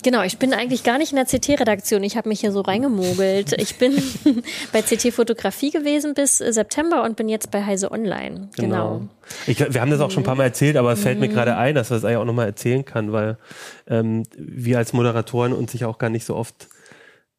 Genau, 0.03 0.23
ich 0.23 0.37
bin 0.37 0.53
eigentlich 0.53 0.83
gar 0.83 0.97
nicht 0.97 1.11
in 1.11 1.17
der 1.17 1.25
CT-Redaktion. 1.25 2.03
Ich 2.03 2.15
habe 2.17 2.29
mich 2.29 2.39
hier 2.39 2.51
so 2.51 2.61
reingemogelt. 2.61 3.53
Ich 3.61 3.77
bin 3.77 3.93
bei 4.71 4.81
CT 4.81 5.13
Fotografie 5.13 5.71
gewesen 5.71 6.13
bis 6.13 6.37
September 6.37 7.03
und 7.03 7.15
bin 7.17 7.27
jetzt 7.29 7.51
bei 7.51 7.65
Heise 7.65 7.91
Online. 7.91 8.49
Genau. 8.57 9.01
Ich, 9.47 9.59
wir 9.59 9.81
haben 9.81 9.91
das 9.91 9.99
auch 9.99 10.11
schon 10.11 10.23
ein 10.23 10.25
paar 10.25 10.35
Mal 10.35 10.45
erzählt, 10.45 10.77
aber 10.77 10.93
es 10.93 11.01
fällt 11.01 11.15
Mhm. 11.19 11.27
mir 11.27 11.29
gerade 11.29 11.57
ein, 11.57 11.75
dass 11.75 11.89
wir 11.89 11.95
das 11.95 12.05
eigentlich 12.05 12.17
auch 12.17 12.25
nochmal 12.25 12.45
erzählen 12.47 12.85
kann, 12.85 13.11
weil 13.11 13.37
ähm, 13.87 14.23
wir 14.37 14.77
als 14.77 14.93
Moderatoren 14.93 15.53
uns 15.53 15.71
sich 15.73 15.85
auch 15.85 15.97
gar 15.97 16.09
nicht 16.09 16.25
so 16.25 16.35
oft 16.35 16.67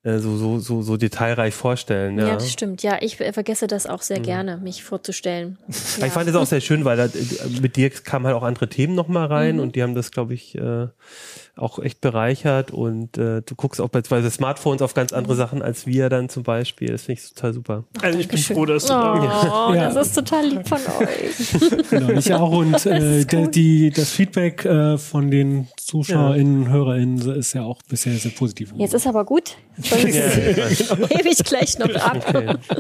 so, 0.03 0.37
so, 0.37 0.59
so, 0.61 0.81
so 0.83 0.97
detailreich 0.97 1.53
vorstellen. 1.55 2.19
Ja. 2.19 2.29
Ja. 2.29 2.35
das 2.35 2.51
stimmt. 2.51 2.83
Ja, 2.83 2.99
ich 3.01 3.21
äh, 3.21 3.33
vergesse 3.35 3.67
das 3.67 3.87
auch 3.87 4.01
sehr 4.01 4.21
gerne, 4.21 4.57
mich 4.57 4.83
vorzustellen. 4.83 5.59
Aber 5.99 6.07
Ich 6.07 6.13
fand 6.13 6.29
es 6.29 6.35
auch 6.37 6.47
sehr 6.47 6.61
schön, 6.63 6.85
weil 6.87 6.97
da, 6.97 7.05
äh, 7.05 7.11
mit 7.61 7.77
dir 7.77 7.91
kamen 7.91 8.25
halt 8.27 8.35
auch 8.35 8.43
andere 8.43 8.69
Themen 8.69 8.95
nochmal 8.95 9.27
rein 9.27 9.57
Mhm. 9.57 9.61
und 9.63 9.77
die 9.77 9.83
haben 9.83 9.95
das, 9.95 10.11
glaube 10.11 10.33
ich, 10.35 10.55
äh, 10.57 10.87
auch 11.57 11.79
echt 11.79 12.01
bereichert 12.01 12.71
und 12.71 13.19
äh, 13.19 13.43
du 13.43 13.55
guckst 13.55 13.81
auch 13.83 13.91
beispielsweise 13.91 14.31
Smartphones 14.31 14.81
auf 14.81 14.95
ganz 14.95 15.11
Mhm. 15.13 15.19
andere 15.19 15.37
Sachen 15.37 15.61
als 15.61 15.87
wir 15.87 16.09
dann 16.09 16.31
zum 16.31 16.45
Beispiel. 16.45 16.89
Das 16.93 17.03
finde 17.03 17.21
ich 17.21 17.35
total 17.35 17.53
super. 17.53 17.85
Also 18.01 18.19
ich 18.19 18.29
bin 18.29 18.37
Dankeschön. 18.37 18.57
froh, 18.57 18.65
dass 18.65 18.83
du 18.85 18.89
da 18.95 19.69
Oh, 19.69 19.75
Ja. 19.75 19.93
das 19.93 20.07
ist 20.09 20.15
total 20.15 20.47
lieb 20.47 20.67
von 20.67 20.79
euch. 20.79 21.81
Genau, 21.91 22.11
ich 22.11 22.33
auch. 22.33 22.53
Und 22.53 22.87
äh, 22.87 23.25
der, 23.27 23.49
die, 23.49 23.91
das 23.91 24.11
Feedback 24.11 24.65
äh, 24.65 24.97
von 24.97 25.31
den 25.31 25.69
ZuschauerInnen, 25.77 26.69
HörerInnen 26.71 27.19
ist 27.37 27.53
ja 27.53 27.63
auch 27.65 27.83
bisher 27.89 28.15
sehr 28.15 28.31
positiv. 28.31 28.73
Jetzt 28.77 28.95
ist 28.95 29.07
aber 29.07 29.25
gut. 29.25 29.57
Sonst 29.91 31.11
hebe 31.11 31.29
ich 31.29 31.45
gleich 31.45 31.79
noch 31.79 31.95
ab. 31.95 32.61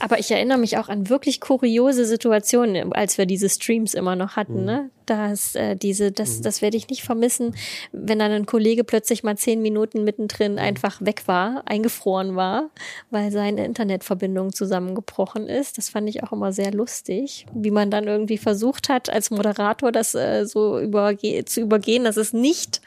Aber 0.00 0.18
ich 0.18 0.30
erinnere 0.30 0.58
mich 0.58 0.78
auch 0.78 0.88
an 0.88 1.08
wirklich 1.08 1.40
kuriose 1.40 2.04
Situationen, 2.04 2.92
als 2.92 3.18
wir 3.18 3.26
diese 3.26 3.48
Streams 3.48 3.94
immer 3.94 4.14
noch 4.14 4.36
hatten. 4.36 4.60
Mhm. 4.60 4.64
Ne? 4.64 4.90
Das, 5.06 5.54
äh, 5.54 5.74
diese, 5.74 6.12
das, 6.12 6.38
mhm. 6.38 6.42
das 6.42 6.62
werde 6.62 6.76
ich 6.76 6.88
nicht 6.88 7.02
vermissen, 7.02 7.56
wenn 7.92 8.18
dann 8.18 8.30
ein 8.30 8.46
Kollege 8.46 8.84
plötzlich 8.84 9.24
mal 9.24 9.36
zehn 9.36 9.60
Minuten 9.60 10.04
mittendrin 10.04 10.52
mhm. 10.52 10.58
einfach 10.58 11.00
weg 11.00 11.22
war, 11.26 11.62
eingefroren 11.66 12.36
war, 12.36 12.70
weil 13.10 13.32
seine 13.32 13.64
Internetverbindung 13.64 14.52
zusammengebrochen 14.52 15.48
ist. 15.48 15.78
Das 15.78 15.88
fand 15.88 16.08
ich 16.08 16.22
auch 16.22 16.32
immer 16.32 16.52
sehr 16.52 16.72
lustig, 16.72 17.46
wie 17.52 17.72
man 17.72 17.90
dann 17.90 18.06
irgendwie 18.06 18.38
versucht 18.38 18.88
hat, 18.88 19.10
als 19.10 19.30
Moderator 19.30 19.90
das 19.90 20.14
äh, 20.14 20.44
so 20.46 20.78
überge 20.78 21.44
zu 21.44 21.60
übergehen, 21.60 22.04
dass 22.04 22.16
es 22.16 22.32
nicht 22.32 22.80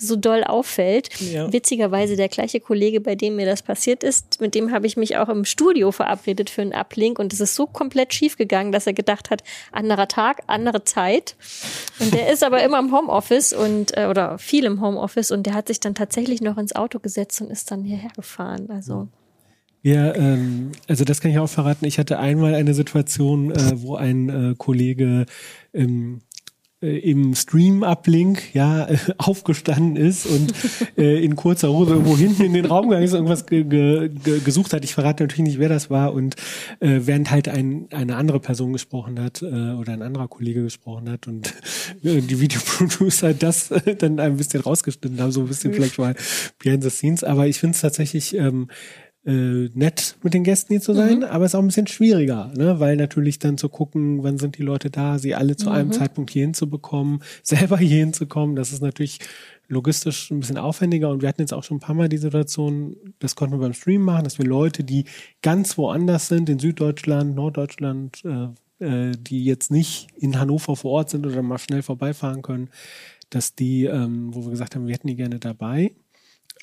so 0.00 0.16
doll 0.16 0.44
auffällt. 0.44 1.08
Ja. 1.20 1.52
Witzigerweise 1.52 2.16
der 2.16 2.28
gleiche 2.28 2.60
Kollege, 2.60 3.00
bei 3.00 3.14
dem 3.14 3.36
mir 3.36 3.46
das 3.46 3.62
passiert 3.62 4.02
ist, 4.02 4.40
mit 4.40 4.54
dem 4.54 4.72
habe 4.72 4.86
ich 4.86 4.96
mich 4.96 5.16
auch 5.16 5.28
im 5.28 5.44
Studio 5.44 5.92
verabredet 5.92 6.50
für 6.50 6.62
einen 6.62 6.72
Uplink 6.72 7.18
und 7.18 7.32
es 7.32 7.40
ist 7.40 7.54
so 7.54 7.66
komplett 7.66 8.14
schief 8.14 8.36
gegangen, 8.36 8.72
dass 8.72 8.86
er 8.86 8.92
gedacht 8.92 9.30
hat, 9.30 9.42
anderer 9.72 10.08
Tag, 10.08 10.42
andere 10.46 10.84
Zeit. 10.84 11.36
Und 11.98 12.14
der 12.14 12.32
ist 12.32 12.42
aber 12.42 12.62
immer 12.62 12.78
im 12.78 12.92
Homeoffice 12.92 13.52
und 13.52 13.96
äh, 13.96 14.06
oder 14.06 14.38
viel 14.38 14.64
im 14.64 14.80
Homeoffice 14.80 15.30
und 15.30 15.44
der 15.44 15.54
hat 15.54 15.68
sich 15.68 15.80
dann 15.80 15.94
tatsächlich 15.94 16.40
noch 16.40 16.58
ins 16.58 16.74
Auto 16.74 16.98
gesetzt 16.98 17.40
und 17.40 17.50
ist 17.50 17.70
dann 17.70 17.84
hierher 17.84 18.10
gefahren. 18.16 18.68
Also 18.70 19.08
ja, 19.82 20.14
ähm, 20.14 20.72
also 20.88 21.04
das 21.04 21.20
kann 21.20 21.30
ich 21.30 21.38
auch 21.38 21.48
verraten. 21.48 21.86
Ich 21.86 21.98
hatte 21.98 22.18
einmal 22.18 22.54
eine 22.54 22.74
Situation, 22.74 23.50
äh, 23.50 23.72
wo 23.76 23.96
ein 23.96 24.28
äh, 24.28 24.54
Kollege 24.56 25.24
ähm, 25.72 26.20
äh, 26.29 26.29
im 26.80 27.34
Stream-Uplink 27.34 28.54
ja 28.54 28.88
äh, 28.88 28.96
aufgestanden 29.18 29.96
ist 29.96 30.26
und 30.26 30.54
äh, 30.96 31.22
in 31.22 31.36
kurzer 31.36 31.70
Hose 31.70 31.92
irgendwo 31.92 32.16
hinten 32.16 32.42
in 32.42 32.54
den 32.54 32.64
Raum 32.64 32.88
gegangen 32.88 33.04
ist 33.04 33.12
irgendwas 33.12 33.46
ge 33.46 33.64
ge 33.64 34.10
gesucht 34.44 34.72
hat. 34.72 34.84
Ich 34.84 34.94
verrate 34.94 35.22
natürlich 35.22 35.44
nicht, 35.44 35.58
wer 35.58 35.68
das 35.68 35.90
war. 35.90 36.14
Und 36.14 36.36
äh, 36.80 37.00
während 37.02 37.30
halt 37.30 37.48
ein, 37.48 37.88
eine 37.90 38.16
andere 38.16 38.40
Person 38.40 38.72
gesprochen 38.72 39.20
hat 39.20 39.42
äh, 39.42 39.46
oder 39.46 39.92
ein 39.92 40.02
anderer 40.02 40.28
Kollege 40.28 40.62
gesprochen 40.62 41.10
hat 41.10 41.26
und 41.26 41.54
äh, 42.02 42.20
die 42.20 42.40
Videoproducer 42.40 43.34
das 43.34 43.70
äh, 43.70 43.94
dann 43.94 44.18
ein 44.18 44.38
bisschen 44.38 44.62
rausgeschnitten 44.62 45.20
haben, 45.20 45.32
so 45.32 45.42
ein 45.42 45.48
bisschen 45.48 45.74
vielleicht 45.74 45.98
mal 45.98 46.14
behind 46.58 46.82
the 46.82 46.90
scenes. 46.90 47.24
Aber 47.24 47.46
ich 47.46 47.58
finde 47.58 47.74
es 47.74 47.82
tatsächlich 47.82 48.34
ähm, 48.34 48.68
äh, 49.26 49.68
nett 49.74 50.16
mit 50.22 50.32
den 50.32 50.44
Gästen 50.44 50.72
hier 50.72 50.80
zu 50.80 50.94
sein, 50.94 51.18
mhm. 51.18 51.24
aber 51.24 51.44
es 51.44 51.50
ist 51.50 51.54
auch 51.54 51.62
ein 51.62 51.66
bisschen 51.66 51.86
schwieriger, 51.86 52.52
ne? 52.56 52.80
weil 52.80 52.96
natürlich 52.96 53.38
dann 53.38 53.58
zu 53.58 53.68
gucken, 53.68 54.22
wann 54.22 54.38
sind 54.38 54.56
die 54.56 54.62
Leute 54.62 54.90
da, 54.90 55.18
sie 55.18 55.34
alle 55.34 55.56
zu 55.56 55.68
mhm. 55.68 55.74
einem 55.74 55.92
Zeitpunkt 55.92 56.30
hier 56.30 56.42
hinzubekommen, 56.42 57.22
selber 57.42 57.76
hier 57.76 57.98
hinzukommen, 57.98 58.56
das 58.56 58.72
ist 58.72 58.80
natürlich 58.82 59.18
logistisch 59.68 60.30
ein 60.30 60.40
bisschen 60.40 60.56
aufwendiger 60.56 61.10
und 61.10 61.20
wir 61.20 61.28
hatten 61.28 61.42
jetzt 61.42 61.52
auch 61.52 61.64
schon 61.64 61.76
ein 61.76 61.80
paar 61.80 61.94
Mal 61.94 62.08
die 62.08 62.16
Situation, 62.16 62.96
das 63.18 63.36
konnten 63.36 63.54
wir 63.54 63.60
beim 63.60 63.74
Stream 63.74 64.02
machen, 64.02 64.24
dass 64.24 64.38
wir 64.38 64.46
Leute, 64.46 64.84
die 64.84 65.04
ganz 65.42 65.76
woanders 65.76 66.28
sind, 66.28 66.48
in 66.48 66.58
Süddeutschland, 66.58 67.34
Norddeutschland, 67.34 68.22
äh, 68.24 68.48
äh, 68.84 69.12
die 69.12 69.44
jetzt 69.44 69.70
nicht 69.70 70.08
in 70.16 70.40
Hannover 70.40 70.76
vor 70.76 70.92
Ort 70.92 71.10
sind 71.10 71.26
oder 71.26 71.42
mal 71.42 71.58
schnell 71.58 71.82
vorbeifahren 71.82 72.40
können, 72.40 72.70
dass 73.28 73.54
die, 73.54 73.84
ähm, 73.84 74.34
wo 74.34 74.44
wir 74.44 74.50
gesagt 74.50 74.74
haben, 74.74 74.86
wir 74.86 74.94
hätten 74.94 75.08
die 75.08 75.16
gerne 75.16 75.38
dabei, 75.38 75.92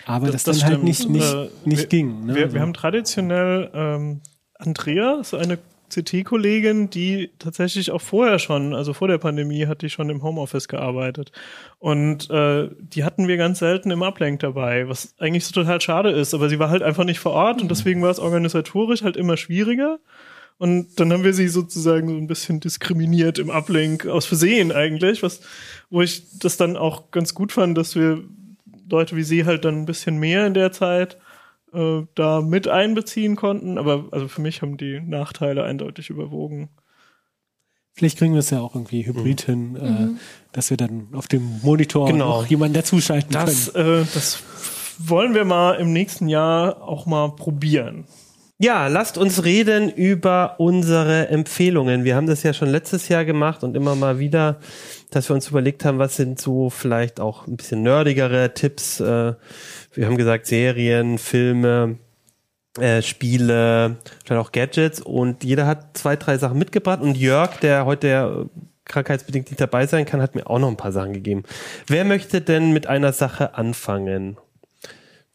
aber 0.05 0.31
das, 0.31 0.43
das 0.43 0.59
dann 0.59 0.69
halt 0.69 0.83
nicht, 0.83 1.09
nicht, 1.09 1.33
äh, 1.33 1.49
nicht 1.65 1.79
wir, 1.79 1.87
ging. 1.87 2.25
Ne? 2.25 2.27
Wir, 2.27 2.35
wir 2.35 2.43
also 2.45 2.59
haben 2.59 2.73
traditionell 2.73 3.69
ähm, 3.73 4.21
Andrea, 4.55 5.23
so 5.23 5.37
eine 5.37 5.59
CT-Kollegin, 5.89 6.89
die 6.89 7.31
tatsächlich 7.39 7.91
auch 7.91 8.01
vorher 8.01 8.39
schon, 8.39 8.73
also 8.73 8.93
vor 8.93 9.07
der 9.07 9.17
Pandemie, 9.17 9.67
hat 9.67 9.81
die 9.81 9.89
schon 9.89 10.09
im 10.09 10.21
Homeoffice 10.21 10.67
gearbeitet. 10.67 11.31
Und 11.79 12.29
äh, 12.29 12.69
die 12.79 13.03
hatten 13.03 13.27
wir 13.27 13.37
ganz 13.37 13.59
selten 13.59 13.91
im 13.91 14.03
Ablenk 14.03 14.41
dabei, 14.41 14.89
was 14.89 15.13
eigentlich 15.17 15.45
so 15.45 15.53
total 15.53 15.79
schade 15.79 16.09
ist. 16.11 16.33
Aber 16.33 16.49
sie 16.49 16.59
war 16.59 16.69
halt 16.69 16.83
einfach 16.83 17.05
nicht 17.05 17.19
vor 17.19 17.31
Ort 17.31 17.61
und 17.61 17.71
deswegen 17.71 18.01
war 18.01 18.09
es 18.09 18.19
organisatorisch 18.19 19.03
halt 19.03 19.15
immer 19.15 19.37
schwieriger. 19.37 19.99
Und 20.57 20.99
dann 20.99 21.13
haben 21.13 21.23
wir 21.23 21.33
sie 21.33 21.47
sozusagen 21.47 22.09
so 22.09 22.15
ein 22.15 22.27
bisschen 22.27 22.59
diskriminiert 22.59 23.37
im 23.37 23.51
Uplink, 23.51 24.07
aus 24.07 24.25
Versehen 24.25 24.71
eigentlich, 24.71 25.21
was, 25.21 25.41
wo 25.89 26.01
ich 26.01 26.39
das 26.39 26.57
dann 26.57 26.75
auch 26.75 27.11
ganz 27.11 27.35
gut 27.35 27.51
fand, 27.51 27.77
dass 27.77 27.95
wir 27.95 28.23
Leute 28.89 29.15
wie 29.15 29.23
sie 29.23 29.45
halt 29.45 29.65
dann 29.65 29.75
ein 29.75 29.85
bisschen 29.85 30.17
mehr 30.17 30.45
in 30.47 30.53
der 30.53 30.71
Zeit 30.71 31.17
äh, 31.73 32.01
da 32.15 32.41
mit 32.41 32.67
einbeziehen 32.67 33.35
konnten. 33.35 33.77
Aber 33.77 34.05
also 34.11 34.27
für 34.27 34.41
mich 34.41 34.61
haben 34.61 34.77
die 34.77 34.99
Nachteile 34.99 35.63
eindeutig 35.63 36.09
überwogen. 36.09 36.69
Vielleicht 37.93 38.19
kriegen 38.19 38.33
wir 38.33 38.39
es 38.39 38.51
ja 38.51 38.61
auch 38.61 38.75
irgendwie 38.75 39.05
hybrid 39.05 39.47
mhm. 39.47 39.51
hin, 39.51 39.75
äh, 39.75 39.89
mhm. 39.89 40.19
dass 40.51 40.69
wir 40.69 40.77
dann 40.77 41.07
auf 41.13 41.27
dem 41.27 41.61
Monitor 41.63 42.07
genau. 42.07 42.41
noch 42.41 42.47
jemanden 42.47 42.75
dazuschalten 42.75 43.31
das, 43.31 43.73
können. 43.73 44.03
Äh, 44.03 44.05
das 44.13 44.43
wollen 44.99 45.33
wir 45.33 45.45
mal 45.45 45.73
im 45.75 45.93
nächsten 45.93 46.27
Jahr 46.27 46.81
auch 46.81 47.05
mal 47.05 47.29
probieren. 47.35 48.05
Ja, 48.59 48.87
lasst 48.87 49.19
uns 49.19 49.43
reden 49.43 49.91
über 49.91 50.55
unsere 50.59 51.27
Empfehlungen. 51.27 52.03
Wir 52.03 52.15
haben 52.15 52.25
das 52.25 52.41
ja 52.41 52.53
schon 52.53 52.69
letztes 52.69 53.07
Jahr 53.07 53.23
gemacht 53.23 53.63
und 53.63 53.75
immer 53.75 53.95
mal 53.95 54.17
wieder 54.17 54.59
dass 55.09 55.29
wir 55.29 55.35
uns 55.35 55.47
überlegt 55.47 55.85
haben, 55.85 55.99
was 55.99 56.15
sind 56.15 56.39
so 56.39 56.69
vielleicht 56.69 57.19
auch 57.19 57.47
ein 57.47 57.57
bisschen 57.57 57.81
nerdigere 57.81 58.53
Tipps. 58.53 58.99
Äh, 58.99 59.33
wir 59.93 60.05
haben 60.05 60.17
gesagt, 60.17 60.47
Serien, 60.47 61.17
Filme, 61.17 61.97
äh, 62.79 63.01
Spiele, 63.01 63.97
vielleicht 64.25 64.41
auch 64.41 64.51
Gadgets 64.51 65.01
und 65.01 65.43
jeder 65.43 65.65
hat 65.65 65.97
zwei, 65.97 66.15
drei 66.15 66.37
Sachen 66.37 66.59
mitgebracht 66.59 67.01
und 67.01 67.17
Jörg, 67.17 67.57
der 67.59 67.85
heute 67.85 68.49
krankheitsbedingt 68.85 69.49
nicht 69.49 69.59
dabei 69.59 69.85
sein 69.85 70.05
kann, 70.05 70.21
hat 70.21 70.35
mir 70.35 70.47
auch 70.47 70.59
noch 70.59 70.69
ein 70.69 70.77
paar 70.77 70.91
Sachen 70.93 71.13
gegeben. 71.13 71.43
Wer 71.87 72.05
möchte 72.05 72.41
denn 72.41 72.71
mit 72.71 72.87
einer 72.87 73.11
Sache 73.13 73.55
anfangen? 73.55 74.37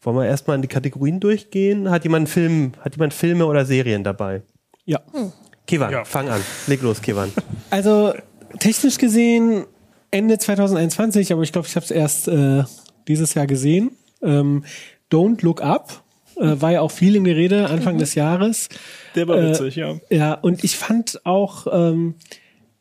Wollen 0.03 0.17
wir 0.17 0.25
erstmal 0.25 0.55
in 0.55 0.61
die 0.61 0.67
Kategorien 0.67 1.19
durchgehen? 1.19 1.89
Hat 1.89 2.03
jemand 2.03 2.29
Film, 2.29 2.73
hat 2.81 2.95
jemand 2.95 3.13
Filme 3.13 3.45
oder 3.45 3.65
Serien 3.65 4.03
dabei? 4.03 4.41
Ja. 4.85 4.99
Hm. 5.11 5.31
Kivan, 5.65 5.91
ja. 5.91 6.03
fang 6.03 6.29
an. 6.29 6.41
Leg 6.67 6.81
los, 6.81 7.01
Kivan. 7.01 7.31
Also 7.69 8.13
technisch 8.59 8.97
gesehen 8.97 9.65
Ende 10.11 10.37
2021, 10.37 11.33
aber 11.33 11.41
ich 11.41 11.51
glaube, 11.51 11.67
ich 11.67 11.75
habe 11.75 11.85
es 11.85 11.91
erst 11.91 12.27
äh, 12.27 12.63
dieses 13.07 13.33
Jahr 13.33 13.47
gesehen. 13.47 13.91
Ähm, 14.21 14.63
Don't 15.11 15.43
Look 15.43 15.61
Up 15.63 16.03
äh, 16.35 16.61
war 16.61 16.71
ja 16.71 16.81
auch 16.81 16.91
viel 16.91 17.15
in 17.15 17.23
der 17.23 17.35
Rede 17.35 17.69
Anfang 17.69 17.95
mhm. 17.95 17.99
des 17.99 18.13
Jahres. 18.15 18.69
Der 19.15 19.27
war 19.27 19.41
witzig, 19.41 19.77
äh, 19.77 19.79
ja. 19.79 19.95
Ja, 20.09 20.33
und 20.33 20.63
ich 20.63 20.77
fand 20.77 21.25
auch, 21.25 21.65
ähm, 21.71 22.15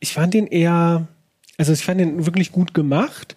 ich 0.01 0.13
fand 0.13 0.35
den 0.35 0.47
eher, 0.47 1.09
also 1.57 1.73
ich 1.73 1.85
fand 1.85 2.01
den 2.01 2.27
wirklich 2.27 2.53
gut 2.53 2.75
gemacht. 2.75 3.37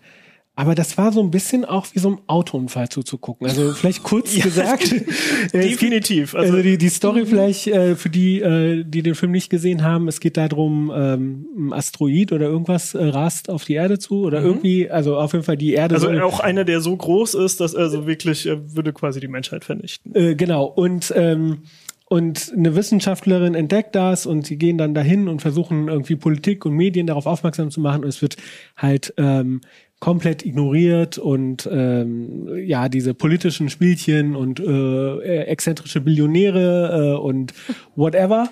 Aber 0.57 0.74
das 0.74 0.97
war 0.97 1.12
so 1.12 1.21
ein 1.21 1.31
bisschen 1.31 1.65
auch 1.65 1.85
wie 1.93 2.00
so 2.00 2.12
ein 2.12 2.17
Autounfall 2.27 2.88
zuzugucken. 2.88 3.47
Also 3.47 3.74
vielleicht 3.74 4.03
kurz 4.03 4.35
ja, 4.38 4.43
gesagt. 4.43 4.91
Definitiv. 5.53 6.33
also, 6.33 6.53
also 6.53 6.63
die, 6.63 6.77
die 6.77 6.89
Story 6.89 7.21
mhm. 7.21 7.27
vielleicht 7.27 7.67
äh, 7.67 7.95
für 7.95 8.09
die, 8.09 8.39
äh, 8.41 8.83
die 8.85 9.03
den 9.03 9.15
Film 9.15 9.33
nicht 9.33 9.50
gesehen 9.50 9.83
haben, 9.83 10.07
es 10.07 10.19
geht 10.19 10.38
darum, 10.38 10.91
ähm, 10.95 11.47
ein 11.57 11.74
Asteroid 11.74 12.31
oder 12.31 12.45
irgendwas 12.45 12.95
äh, 12.95 13.03
rast 13.03 13.50
auf 13.50 13.65
die 13.65 13.74
Erde 13.74 14.00
zu 14.00 14.21
oder 14.21 14.39
mhm. 14.39 14.45
irgendwie, 14.45 14.89
also 14.89 15.17
auf 15.17 15.33
jeden 15.33 15.43
Fall 15.43 15.57
die 15.57 15.74
Erde. 15.74 15.95
Also 15.95 16.13
so 16.13 16.21
auch 16.21 16.39
einer, 16.39 16.63
der 16.63 16.79
so 16.79 16.95
groß 16.95 17.33
ist, 17.33 17.59
dass 17.59 17.74
er 17.74 17.89
so 17.89 18.07
wirklich 18.07 18.45
äh, 18.45 18.57
würde 18.74 18.93
quasi 18.93 19.19
die 19.19 19.27
Menschheit 19.27 19.65
vernichten. 19.65 20.15
Äh, 20.15 20.35
genau. 20.35 20.65
Und 20.65 21.13
ähm, 21.15 21.63
und 22.07 22.53
eine 22.55 22.75
Wissenschaftlerin 22.75 23.55
entdeckt 23.55 23.95
das 23.95 24.27
und 24.27 24.45
sie 24.45 24.57
gehen 24.57 24.77
dann 24.77 24.93
dahin 24.93 25.27
und 25.27 25.41
versuchen 25.41 25.88
irgendwie 25.88 26.15
Politik 26.15 26.63
und 26.63 26.74
Medien 26.74 27.07
darauf 27.07 27.25
aufmerksam 27.25 27.71
zu 27.71 27.81
machen. 27.81 28.03
Und 28.03 28.09
es 28.09 28.21
wird 28.21 28.38
halt 28.77 29.13
ähm, 29.17 29.62
komplett 29.99 30.45
ignoriert 30.45 31.17
und 31.17 31.67
ähm, 31.71 32.49
ja, 32.57 32.89
diese 32.89 33.13
politischen 33.13 33.69
Spielchen 33.69 34.35
und 34.35 34.59
äh, 34.59 35.43
exzentrische 35.43 36.01
Billionäre 36.01 37.15
äh, 37.15 37.17
und 37.17 37.53
whatever. 37.95 38.49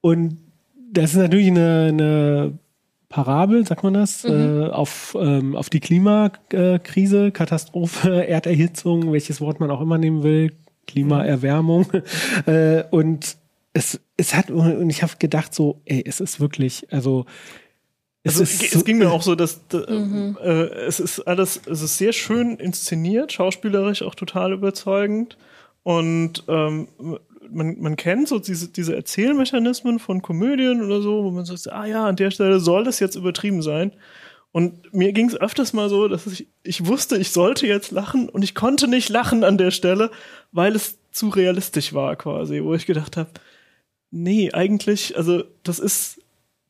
Und 0.00 0.38
das 0.92 1.12
ist 1.12 1.18
natürlich 1.18 1.48
eine, 1.48 1.86
eine 1.88 2.58
Parabel, 3.08 3.66
sagt 3.66 3.82
man 3.82 3.94
das, 3.94 4.24
mhm. 4.24 4.30
äh, 4.30 4.66
auf, 4.68 5.16
ähm, 5.20 5.56
auf 5.56 5.68
die 5.68 5.80
Klimakrise, 5.80 7.32
Katastrophe, 7.32 8.26
Erderhitzung, 8.28 9.12
welches 9.12 9.40
Wort 9.40 9.60
man 9.60 9.70
auch 9.70 9.80
immer 9.80 9.98
nehmen 9.98 10.22
will, 10.22 10.52
Klimaerwärmung. 10.86 11.86
äh, 12.46 12.84
und 12.90 13.36
es, 13.72 14.00
es 14.16 14.34
hat, 14.34 14.50
und 14.50 14.88
ich 14.90 15.02
habe 15.02 15.12
gedacht 15.18 15.54
so, 15.54 15.80
ey, 15.84 16.02
es 16.06 16.20
ist 16.20 16.40
wirklich, 16.40 16.86
also 16.92 17.26
also 18.26 18.42
es, 18.42 18.74
es, 18.74 18.84
ging 18.84 18.98
mir 18.98 19.10
auch 19.10 19.22
so, 19.22 19.34
dass 19.34 19.60
mhm. 19.72 20.36
äh, 20.42 20.66
es 20.86 21.00
ist 21.00 21.20
alles, 21.20 21.60
es 21.66 21.80
ist 21.80 21.96
sehr 21.96 22.12
schön 22.12 22.56
inszeniert, 22.56 23.32
schauspielerisch 23.32 24.02
auch 24.02 24.14
total 24.14 24.52
überzeugend 24.52 25.38
und 25.82 26.44
ähm, 26.48 26.88
man, 27.50 27.80
man 27.80 27.96
kennt 27.96 28.28
so 28.28 28.38
diese, 28.38 28.68
diese 28.68 28.94
Erzählmechanismen 28.94 29.98
von 29.98 30.22
Komödien 30.22 30.82
oder 30.82 31.00
so, 31.00 31.24
wo 31.24 31.30
man 31.30 31.44
sagt, 31.44 31.72
ah 31.72 31.86
ja, 31.86 32.06
an 32.06 32.16
der 32.16 32.30
Stelle 32.30 32.60
soll 32.60 32.84
das 32.84 33.00
jetzt 33.00 33.16
übertrieben 33.16 33.62
sein. 33.62 33.92
Und 34.52 34.92
mir 34.92 35.12
ging 35.12 35.28
es 35.28 35.40
öfters 35.40 35.72
mal 35.72 35.88
so, 35.88 36.08
dass 36.08 36.26
ich, 36.26 36.48
ich 36.64 36.86
wusste, 36.86 37.16
ich 37.16 37.30
sollte 37.30 37.66
jetzt 37.66 37.92
lachen 37.92 38.28
und 38.28 38.42
ich 38.42 38.54
konnte 38.54 38.88
nicht 38.88 39.08
lachen 39.08 39.44
an 39.44 39.58
der 39.58 39.70
Stelle, 39.70 40.10
weil 40.50 40.74
es 40.74 40.98
zu 41.12 41.28
realistisch 41.28 41.92
war 41.92 42.16
quasi, 42.16 42.62
wo 42.62 42.74
ich 42.74 42.86
gedacht 42.86 43.16
habe, 43.16 43.30
nee, 44.10 44.50
eigentlich, 44.52 45.16
also 45.16 45.44
das 45.62 45.78
ist 45.78 46.19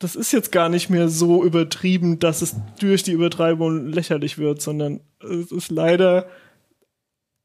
das 0.00 0.16
ist 0.16 0.32
jetzt 0.32 0.50
gar 0.50 0.70
nicht 0.70 0.88
mehr 0.88 1.08
so 1.10 1.44
übertrieben, 1.44 2.18
dass 2.18 2.40
es 2.40 2.56
durch 2.80 3.02
die 3.02 3.12
Übertreibung 3.12 3.86
lächerlich 3.86 4.38
wird, 4.38 4.62
sondern 4.62 5.00
es 5.20 5.52
ist 5.52 5.70
leider 5.70 6.26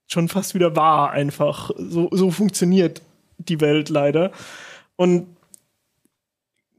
schon 0.08 0.30
fast 0.30 0.56
wieder 0.56 0.76
wahr 0.76 1.12
einfach. 1.12 1.72
So, 1.78 2.08
so 2.12 2.32
funktioniert 2.32 3.02
die 3.38 3.60
Welt 3.60 3.90
leider. 3.90 4.32
Und 4.96 5.28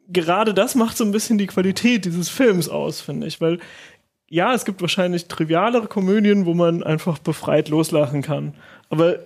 gerade 0.08 0.54
das 0.54 0.76
macht 0.76 0.96
so 0.96 1.04
ein 1.04 1.12
bisschen 1.12 1.36
die 1.36 1.46
Qualität 1.46 2.06
dieses 2.06 2.30
Films 2.30 2.70
aus, 2.70 3.02
finde 3.02 3.26
ich, 3.26 3.42
weil 3.42 3.58
ja, 4.30 4.54
es 4.54 4.64
gibt 4.64 4.80
wahrscheinlich 4.80 5.26
trivialere 5.26 5.88
Komödien, 5.88 6.46
wo 6.46 6.54
man 6.54 6.82
einfach 6.82 7.18
befreit 7.18 7.68
loslachen 7.68 8.22
kann. 8.22 8.54
Aber 8.88 9.18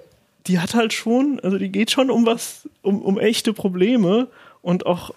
die 0.49 0.59
hat 0.59 0.75
halt 0.75 0.93
schon, 0.93 1.39
also 1.45 1.59
die 1.59 1.71
geht 1.71 1.93
schon 1.93 2.11
um 2.11 2.27
was, 2.27 2.69
um, 2.83 3.01
um 3.03 3.21
echte 3.21 3.53
Probleme 3.53 4.27
und 4.63 4.85
auch 4.85 5.13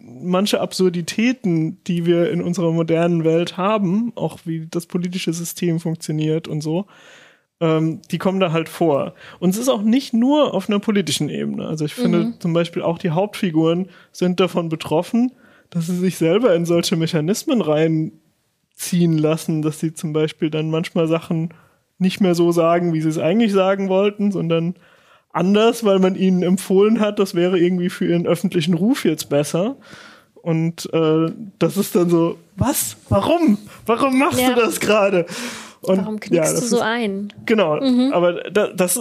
manche 0.00 0.60
Absurditäten, 0.60 1.82
die 1.84 2.06
wir 2.06 2.30
in 2.30 2.42
unserer 2.42 2.72
modernen 2.72 3.24
Welt 3.24 3.56
haben, 3.56 4.12
auch 4.16 4.38
wie 4.44 4.66
das 4.70 4.86
politische 4.86 5.32
System 5.32 5.80
funktioniert 5.80 6.48
und 6.48 6.60
so, 6.62 6.86
ähm, 7.60 8.00
die 8.10 8.18
kommen 8.18 8.40
da 8.40 8.52
halt 8.52 8.68
vor. 8.68 9.14
Und 9.38 9.50
es 9.50 9.58
ist 9.58 9.68
auch 9.68 9.82
nicht 9.82 10.12
nur 10.12 10.54
auf 10.54 10.68
einer 10.68 10.80
politischen 10.80 11.28
Ebene. 11.28 11.66
Also 11.66 11.84
ich 11.84 11.94
finde 11.94 12.18
Mhm. 12.24 12.34
zum 12.40 12.52
Beispiel 12.52 12.82
auch 12.82 12.98
die 12.98 13.10
Hauptfiguren 13.10 13.88
sind 14.12 14.40
davon 14.40 14.68
betroffen, 14.68 15.32
dass 15.70 15.86
sie 15.86 15.96
sich 15.96 16.16
selber 16.16 16.54
in 16.54 16.64
solche 16.66 16.96
Mechanismen 16.96 17.60
reinziehen 17.60 19.18
lassen, 19.18 19.62
dass 19.62 19.80
sie 19.80 19.94
zum 19.94 20.12
Beispiel 20.12 20.50
dann 20.50 20.70
manchmal 20.70 21.06
Sachen 21.08 21.50
nicht 21.98 22.20
mehr 22.20 22.34
so 22.34 22.50
sagen, 22.52 22.92
wie 22.92 23.00
sie 23.00 23.08
es 23.08 23.18
eigentlich 23.18 23.52
sagen 23.52 23.88
wollten, 23.88 24.32
sondern 24.32 24.74
anders, 25.34 25.84
weil 25.84 25.98
man 25.98 26.14
ihnen 26.14 26.42
empfohlen 26.42 27.00
hat, 27.00 27.18
das 27.18 27.34
wäre 27.34 27.58
irgendwie 27.58 27.90
für 27.90 28.06
ihren 28.06 28.26
öffentlichen 28.26 28.74
Ruf 28.74 29.04
jetzt 29.04 29.28
besser. 29.28 29.76
Und 30.34 30.88
äh, 30.92 31.26
das 31.58 31.76
ist 31.76 31.94
dann 31.96 32.10
so, 32.10 32.36
was? 32.56 32.96
Warum? 33.08 33.58
Warum 33.86 34.18
machst 34.18 34.40
Ja. 34.40 34.50
du 34.54 34.60
das 34.60 34.78
gerade? 34.80 35.26
Und 35.80 35.98
Warum 35.98 36.20
knickst 36.20 36.52
das 36.54 36.60
du 36.60 36.66
so 36.66 36.76
ist- 36.76 36.82
ein? 36.82 37.32
Genau, 37.46 37.78
aber 38.12 38.34
da, 38.50 38.68
das 38.68 38.98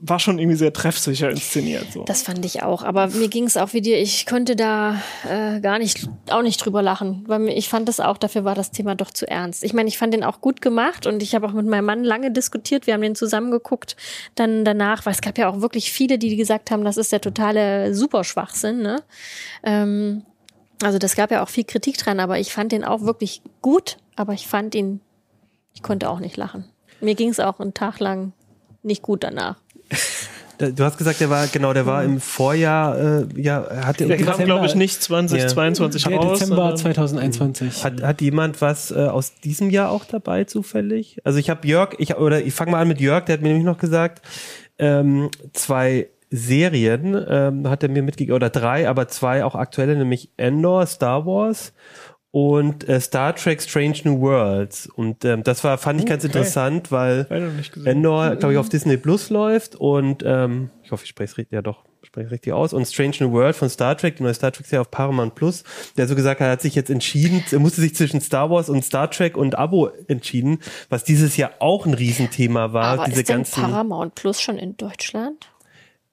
war 0.00 0.20
schon 0.20 0.38
irgendwie 0.38 0.56
sehr 0.56 0.72
treffsicher 0.72 1.30
inszeniert. 1.30 1.92
So. 1.92 2.04
Das 2.04 2.22
fand 2.22 2.44
ich 2.44 2.62
auch. 2.62 2.82
Aber 2.82 3.08
mir 3.08 3.28
ging 3.28 3.44
es 3.44 3.56
auch 3.56 3.72
wie 3.72 3.80
dir. 3.80 4.00
Ich 4.00 4.26
konnte 4.26 4.54
da 4.54 5.02
äh, 5.28 5.60
gar 5.60 5.78
nicht, 5.78 6.08
auch 6.30 6.42
nicht 6.42 6.64
drüber 6.64 6.82
lachen, 6.82 7.24
weil 7.26 7.48
ich 7.48 7.68
fand 7.68 7.88
das 7.88 7.98
auch. 7.98 8.16
Dafür 8.16 8.44
war 8.44 8.54
das 8.54 8.70
Thema 8.70 8.94
doch 8.94 9.10
zu 9.10 9.28
ernst. 9.28 9.64
Ich 9.64 9.72
meine, 9.72 9.88
ich 9.88 9.98
fand 9.98 10.14
den 10.14 10.22
auch 10.22 10.40
gut 10.40 10.60
gemacht 10.60 11.06
und 11.06 11.22
ich 11.22 11.34
habe 11.34 11.46
auch 11.46 11.52
mit 11.52 11.66
meinem 11.66 11.84
Mann 11.84 12.04
lange 12.04 12.30
diskutiert. 12.30 12.86
Wir 12.86 12.94
haben 12.94 13.00
den 13.00 13.16
zusammen 13.16 13.50
geguckt. 13.50 13.96
Dann 14.36 14.64
danach, 14.64 15.04
weil 15.04 15.14
es 15.14 15.20
gab 15.20 15.36
ja 15.36 15.48
auch 15.48 15.60
wirklich 15.60 15.90
viele, 15.90 16.18
die 16.18 16.36
gesagt 16.36 16.70
haben, 16.70 16.84
das 16.84 16.96
ist 16.96 17.10
der 17.10 17.20
totale 17.20 17.92
Superschwachsinn. 17.94 18.80
Ne? 18.82 19.02
Ähm, 19.64 20.22
also 20.82 20.98
das 20.98 21.16
gab 21.16 21.32
ja 21.32 21.42
auch 21.42 21.48
viel 21.48 21.64
Kritik 21.64 21.98
dran, 21.98 22.20
aber 22.20 22.38
ich 22.38 22.52
fand 22.52 22.70
den 22.70 22.84
auch 22.84 23.02
wirklich 23.02 23.42
gut. 23.62 23.96
Aber 24.14 24.32
ich 24.32 24.46
fand 24.46 24.74
ihn, 24.74 25.00
ich 25.74 25.82
konnte 25.82 26.08
auch 26.08 26.20
nicht 26.20 26.36
lachen. 26.36 26.64
Mir 27.00 27.14
ging 27.14 27.30
es 27.30 27.40
auch 27.40 27.60
einen 27.60 27.74
Tag 27.74 28.00
lang 28.00 28.32
nicht 28.82 29.02
gut 29.02 29.22
danach. 29.22 29.56
Du 30.58 30.84
hast 30.84 30.98
gesagt, 30.98 31.20
der 31.20 31.30
war, 31.30 31.46
genau, 31.46 31.72
der 31.72 31.86
war 31.86 32.02
im 32.02 32.20
Vorjahr, 32.20 32.98
äh, 32.98 33.26
ja, 33.36 33.64
hat, 33.86 34.00
Der 34.00 34.16
kam, 34.16 34.26
Dezember- 34.26 34.44
glaube 34.44 34.66
ich, 34.66 34.74
nicht 34.74 35.02
2022 35.02 36.02
Der 36.04 36.16
raus. 36.16 36.38
Dezember 36.40 36.56
sondern- 36.56 36.76
2021. 36.76 37.84
hat, 37.84 38.02
hat 38.02 38.20
jemand 38.20 38.60
was 38.60 38.90
äh, 38.90 38.96
aus 39.06 39.34
diesem 39.44 39.70
Jahr 39.70 39.90
auch 39.90 40.04
dabei 40.04 40.44
zufällig? 40.44 41.18
Also 41.24 41.38
ich 41.38 41.48
habe 41.48 41.66
Jörg, 41.66 41.94
ich 41.98 42.16
oder 42.16 42.42
ich 42.42 42.54
fange 42.54 42.72
mal 42.72 42.80
an 42.80 42.88
mit 42.88 43.00
Jörg, 43.00 43.24
der 43.26 43.34
hat 43.34 43.42
mir 43.42 43.48
nämlich 43.48 43.64
noch 43.66 43.78
gesagt, 43.78 44.20
ähm, 44.78 45.30
zwei 45.52 46.08
Serien 46.30 47.16
ähm, 47.28 47.68
hat 47.70 47.82
er 47.82 47.88
mir 47.88 48.02
mitgegeben, 48.02 48.34
oder 48.36 48.50
drei, 48.50 48.88
aber 48.88 49.08
zwei 49.08 49.44
auch 49.44 49.54
aktuelle, 49.54 49.96
nämlich 49.96 50.30
Endor, 50.36 50.84
Star 50.86 51.24
Wars 51.24 51.72
und 52.30 52.88
äh, 52.88 53.00
Star 53.00 53.34
Trek 53.34 53.62
Strange 53.62 53.98
New 54.04 54.20
Worlds. 54.20 54.86
Und 54.86 55.24
ähm, 55.24 55.42
das 55.42 55.64
war, 55.64 55.78
fand 55.78 56.00
ich 56.00 56.06
ganz 56.06 56.24
Okay. 56.24 56.36
interessant, 56.38 56.92
weil. 56.92 57.26
Endor, 57.84 58.36
glaube 58.36 58.52
ich, 58.54 58.58
auf 58.58 58.68
Disney 58.68 58.96
Plus 58.96 59.30
läuft 59.30 59.76
und 59.76 60.22
ähm, 60.26 60.70
ich 60.82 60.92
hoffe, 60.92 61.04
ich 61.04 61.10
spreche 61.10 61.32
es 61.32 61.38
richtig, 61.38 61.54
ja 61.54 61.62
doch, 61.62 61.84
spreche 62.02 62.30
richtig 62.30 62.52
aus. 62.52 62.72
Und 62.72 62.86
Strange 62.86 63.16
New 63.20 63.32
World 63.32 63.56
von 63.56 63.68
Star 63.70 63.96
Trek, 63.96 64.16
die 64.16 64.22
neue 64.22 64.34
Star 64.34 64.52
Trek 64.52 64.66
Serie 64.66 64.82
auf 64.82 64.90
Paramount 64.90 65.34
Plus, 65.34 65.64
der 65.96 66.06
so 66.06 66.14
gesagt 66.14 66.40
hat, 66.40 66.48
hat 66.48 66.60
sich 66.62 66.74
jetzt 66.74 66.90
entschieden, 66.90 67.42
er 67.50 67.58
musste 67.60 67.80
sich 67.80 67.94
zwischen 67.94 68.20
Star 68.20 68.50
Wars 68.50 68.68
und 68.68 68.84
Star 68.84 69.10
Trek 69.10 69.36
und 69.36 69.58
Abo 69.58 69.88
entschieden, 70.08 70.58
was 70.90 71.04
dieses 71.04 71.36
Jahr 71.38 71.52
auch 71.60 71.86
ein 71.86 71.94
Riesenthema 71.94 72.72
war. 72.74 72.84
aber 73.00 73.04
diese 73.06 73.20
ist 73.22 73.28
ganzen, 73.28 73.62
Paramount 73.62 74.14
Plus 74.14 74.40
schon 74.40 74.58
in 74.58 74.76
Deutschland? 74.76 75.50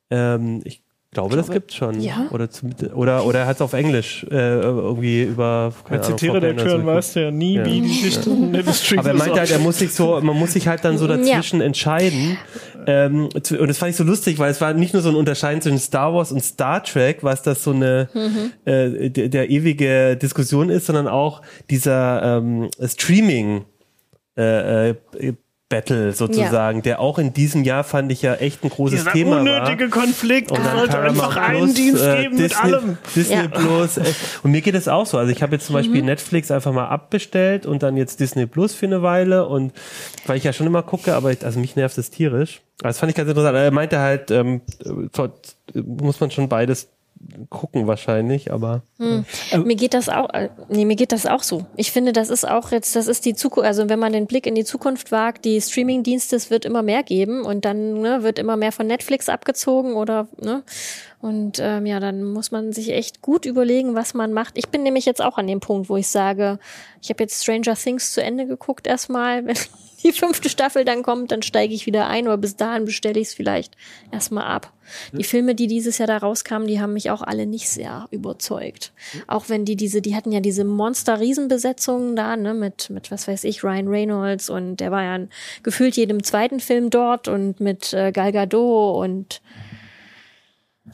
ähm, 0.09 0.61
ich 0.63 0.81
glaube, 1.15 1.35
das 1.35 1.49
gibt's 1.49 1.73
schon. 1.75 1.99
Ja? 1.99 2.27
Oder, 2.31 2.49
zum, 2.49 2.69
oder, 2.93 3.25
oder 3.25 3.39
er 3.39 3.45
hat 3.47 3.55
es 3.55 3.61
auf 3.61 3.73
Englisch 3.73 4.25
äh, 4.29 4.35
irgendwie 4.35 5.23
über, 5.23 5.73
keine 5.87 6.01
Als 6.01 6.21
so 6.21 6.85
weißt 6.85 7.15
du 7.15 7.19
ja 7.21 7.31
nie, 7.31 7.55
Ja. 7.55 7.65
wie 7.65 7.81
die 7.81 8.01
das 8.03 8.27
Industry 8.27 8.97
Aber 8.99 9.09
er 9.09 9.15
meinte 9.15 9.39
halt, 9.39 9.51
er 9.51 9.59
muss 9.59 9.79
sich 9.79 9.91
so, 9.93 10.19
man 10.21 10.37
muss 10.37 10.53
sich 10.53 10.67
halt 10.67 10.85
dann 10.85 10.97
so 10.97 11.07
dazwischen 11.07 11.61
entscheiden. 11.61 12.37
Ähm, 12.87 13.29
zu- 13.41 13.57
und 13.59 13.67
das 13.67 13.79
fand 13.79 13.91
ich 13.91 13.95
so 13.95 14.03
lustig, 14.03 14.37
weil 14.37 14.51
es 14.51 14.61
war 14.61 14.73
nicht 14.73 14.93
nur 14.93 15.01
so 15.01 15.09
ein 15.09 15.15
Unterscheiden 15.15 15.61
zwischen 15.61 15.79
Star 15.79 16.13
Wars 16.13 16.31
und 16.31 16.43
Star 16.43 16.83
Trek, 16.83 17.23
was 17.23 17.41
das 17.41 17.63
so 17.63 17.71
eine 17.71 18.07
äh, 18.65 19.09
der, 19.09 19.29
der 19.29 19.49
ewige 19.49 20.15
Diskussion 20.17 20.69
ist, 20.69 20.85
sondern 20.85 21.07
auch 21.07 21.41
dieser 21.71 22.37
ähm, 22.37 22.69
Streaming 22.85 23.65
äh, 24.37 24.89
äh, 24.89 24.95
Battle 25.67 26.13
sozusagen, 26.13 26.83
der 26.83 26.99
auch 26.99 27.17
in 27.17 27.33
diesem 27.33 27.63
Jahr 27.63 27.83
fand 27.83 28.11
ich 28.11 28.21
ja 28.21 28.35
echt 28.35 28.63
ein 28.63 28.69
großes 28.69 28.99
Dieser 28.99 29.11
Thema 29.11 29.39
unnötige 29.39 29.85
war. 29.91 30.01
Konflikt. 30.03 30.51
Und 30.51 30.63
dann 30.63 30.77
sollte 30.77 30.99
einfach 30.99 31.35
einen 31.37 31.57
Plus, 31.57 31.73
Dienst 31.73 32.03
äh, 32.03 32.21
geben 32.21 32.35
mit 32.35 32.51
Disney, 32.51 32.63
allem. 32.73 32.97
Disney 33.15 33.35
Ja. 33.35 33.47
Plus. 33.47 33.97
Äh, 33.97 34.03
und 34.43 34.51
mir 34.51 34.61
geht 34.61 34.75
es 34.75 34.87
auch 34.87 35.07
so. 35.07 35.17
Also 35.17 35.31
ich 35.31 35.41
habe 35.41 35.53
jetzt 35.55 35.65
zum 35.65 35.73
Beispiel 35.73 36.01
Mhm. 36.01 36.05
Netflix 36.07 36.51
einfach 36.51 36.71
mal 36.71 36.87
abbestellt 36.87 37.65
und 37.65 37.81
dann 37.81 37.97
jetzt 37.97 38.19
Disney 38.19 38.45
Plus 38.45 38.75
für 38.75 38.85
eine 38.85 39.01
Weile 39.01 39.47
und 39.47 39.73
weil 40.27 40.37
ich 40.37 40.43
ja 40.43 40.53
schon 40.53 40.67
immer 40.67 40.83
gucke, 40.83 41.15
aber 41.15 41.31
ich, 41.31 41.43
also 41.43 41.59
mich 41.59 41.75
nervt 41.75 41.97
es 41.97 42.11
tierisch. 42.11 42.61
Also 42.83 42.89
das 42.89 42.99
fand 42.99 43.09
ich 43.09 43.15
ganz 43.15 43.27
interessant. 43.29 43.55
Er 43.57 43.71
meinte 43.71 43.99
halt, 43.99 44.29
ähm, 44.29 44.61
dort 45.13 45.55
muss 45.73 46.19
man 46.19 46.29
schon 46.29 46.47
beides 46.47 46.89
gucken 47.49 47.87
wahrscheinlich, 47.87 48.51
aber 48.51 48.83
Mir 49.57 49.75
geht 49.75 49.93
das 49.93 50.09
auch, 50.09 50.33
äh, 50.33 50.49
nee, 50.69 50.85
mir 50.85 50.95
geht 50.95 51.11
das 51.11 51.25
auch 51.25 51.43
so. 51.43 51.65
Ich 51.75 51.91
finde, 51.91 52.13
das 52.13 52.29
ist 52.29 52.47
auch 52.47 52.71
jetzt, 52.71 52.95
das 52.95 53.07
ist 53.07 53.25
die 53.25 53.33
Zukunft, 53.33 53.67
also 53.67 53.89
wenn 53.89 53.99
man 53.99 54.13
den 54.13 54.27
Blick 54.27 54.45
in 54.45 54.55
die 54.55 54.63
Zukunft 54.63 55.11
wagt, 55.11 55.45
die 55.45 55.59
Streaming-Dienste, 55.59 56.35
es 56.35 56.49
wird 56.49 56.65
immer 56.65 56.81
mehr 56.81 57.03
geben 57.03 57.43
und 57.43 57.65
dann 57.65 58.01
ne, 58.01 58.23
wird 58.23 58.39
immer 58.39 58.57
mehr 58.57 58.71
von 58.71 58.87
Netflix 58.87 59.29
abgezogen 59.29 59.93
oder, 59.93 60.27
ne? 60.41 60.63
Und 61.21 61.57
ähm, 61.59 61.87
ja, 61.87 61.99
dann 61.99 62.23
muss 62.23 62.51
man 62.51 62.71
sich 62.71 62.91
echt 62.91 63.23
gut 63.23 63.45
überlegen, 63.45 63.95
was 63.95 64.13
man 64.13 64.31
macht. 64.31 64.59
Ich 64.59 64.69
bin 64.69 64.83
nämlich 64.83 65.05
jetzt 65.05 65.23
auch 65.23 65.39
an 65.39 65.47
dem 65.47 65.59
Punkt, 65.59 65.89
wo 65.89 65.97
ich 65.97 66.07
sage, 66.07 66.59
ich 67.01 67.09
habe 67.09 67.23
jetzt 67.23 67.41
Stranger 67.41 67.75
Things 67.75 68.11
zu 68.13 68.21
Ende 68.21 68.45
geguckt 68.45 68.85
erstmal. 68.85 69.43
Die 70.05 70.11
fünfte 70.11 70.49
Staffel 70.49 70.85
dann 70.85 71.01
kommt, 71.01 71.31
dann 71.31 71.41
steige 71.41 71.73
ich 71.73 71.87
wieder 71.87 72.07
ein, 72.07 72.27
aber 72.27 72.37
bis 72.37 72.55
dahin 72.55 72.85
bestelle 72.85 73.19
ich 73.19 73.29
es 73.29 73.33
vielleicht 73.33 73.75
erstmal 74.11 74.45
ab. 74.45 74.71
Die 75.13 75.23
Filme, 75.23 75.55
die 75.55 75.65
dieses 75.65 75.97
Jahr 75.97 76.07
da 76.07 76.17
rauskamen, 76.17 76.67
die 76.67 76.79
haben 76.79 76.93
mich 76.93 77.09
auch 77.09 77.23
alle 77.23 77.47
nicht 77.47 77.67
sehr 77.67 78.07
überzeugt. 78.11 78.93
Auch 79.25 79.49
wenn 79.49 79.65
die 79.65 79.75
diese, 79.75 80.03
die 80.03 80.15
hatten 80.15 80.31
ja 80.31 80.41
diese 80.41 80.63
Monster-Riesenbesetzungen 80.63 82.15
da, 82.15 82.37
ne, 82.37 82.53
mit, 82.53 82.91
mit, 82.91 83.09
was 83.09 83.27
weiß 83.27 83.45
ich, 83.45 83.63
Ryan 83.63 83.87
Reynolds 83.87 84.51
und 84.51 84.77
der 84.77 84.91
war 84.91 85.03
ja 85.03 85.25
gefühlt 85.63 85.97
jedem 85.97 86.23
zweiten 86.23 86.59
Film 86.59 86.91
dort 86.91 87.27
und 87.27 87.59
mit 87.59 87.91
äh, 87.93 88.11
Gal 88.11 88.31
Gadot 88.31 89.03
und 89.03 89.41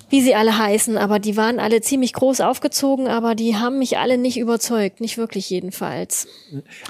wie 0.10 0.22
sie 0.22 0.36
alle 0.36 0.58
heißen, 0.58 0.98
aber 0.98 1.20
die 1.20 1.36
waren 1.36 1.60
alle 1.60 1.82
ziemlich 1.82 2.14
groß 2.14 2.42
aufgezogen, 2.42 3.08
aber 3.08 3.36
die 3.36 3.56
haben 3.56 3.80
mich 3.80 3.98
alle 3.98 4.18
nicht 4.18 4.38
überzeugt, 4.38 5.02
nicht 5.02 5.18
wirklich 5.18 5.50
jedenfalls. 5.50 6.28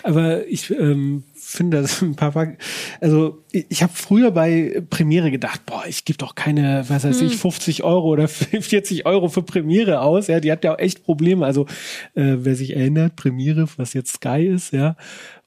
Aber 0.04 0.48
ich 0.48 0.70
ähm, 0.72 1.24
finde 1.34 1.82
das 1.82 2.02
ein 2.02 2.16
paar, 2.16 2.56
also 3.00 3.44
ich, 3.52 3.66
ich 3.70 3.84
habe 3.84 3.94
früher 3.96 4.32
bei 4.32 4.84
Premiere 4.90 5.32
gedacht, 5.32 5.66
boah, 5.66 5.84
ich 5.88 6.06
gebe 6.06 6.18
doch 6.18 6.36
keine, 6.36 6.86
was 6.88 7.04
weiß 7.04 7.22
ich, 7.22 7.38
50 7.38 7.84
Euro 7.84 8.08
oder 8.08 8.28
40 8.28 9.06
Euro 9.06 9.30
für 9.30 9.44
Premiere 9.44 10.02
aus. 10.02 10.28
Ja, 10.28 10.40
die 10.40 10.52
hat 10.52 10.64
ja 10.64 10.76
auch 10.76 10.80
echt 10.80 11.04
Probleme. 11.04 11.46
Also 11.46 11.66
äh, 12.14 12.38
wer 12.38 12.56
sich 12.56 12.76
erinnert, 12.76 13.16
Premiere, 13.16 13.68
was 13.78 13.94
jetzt 13.94 14.14
Sky 14.14 14.46
ist, 14.46 14.74
ja. 14.74 14.96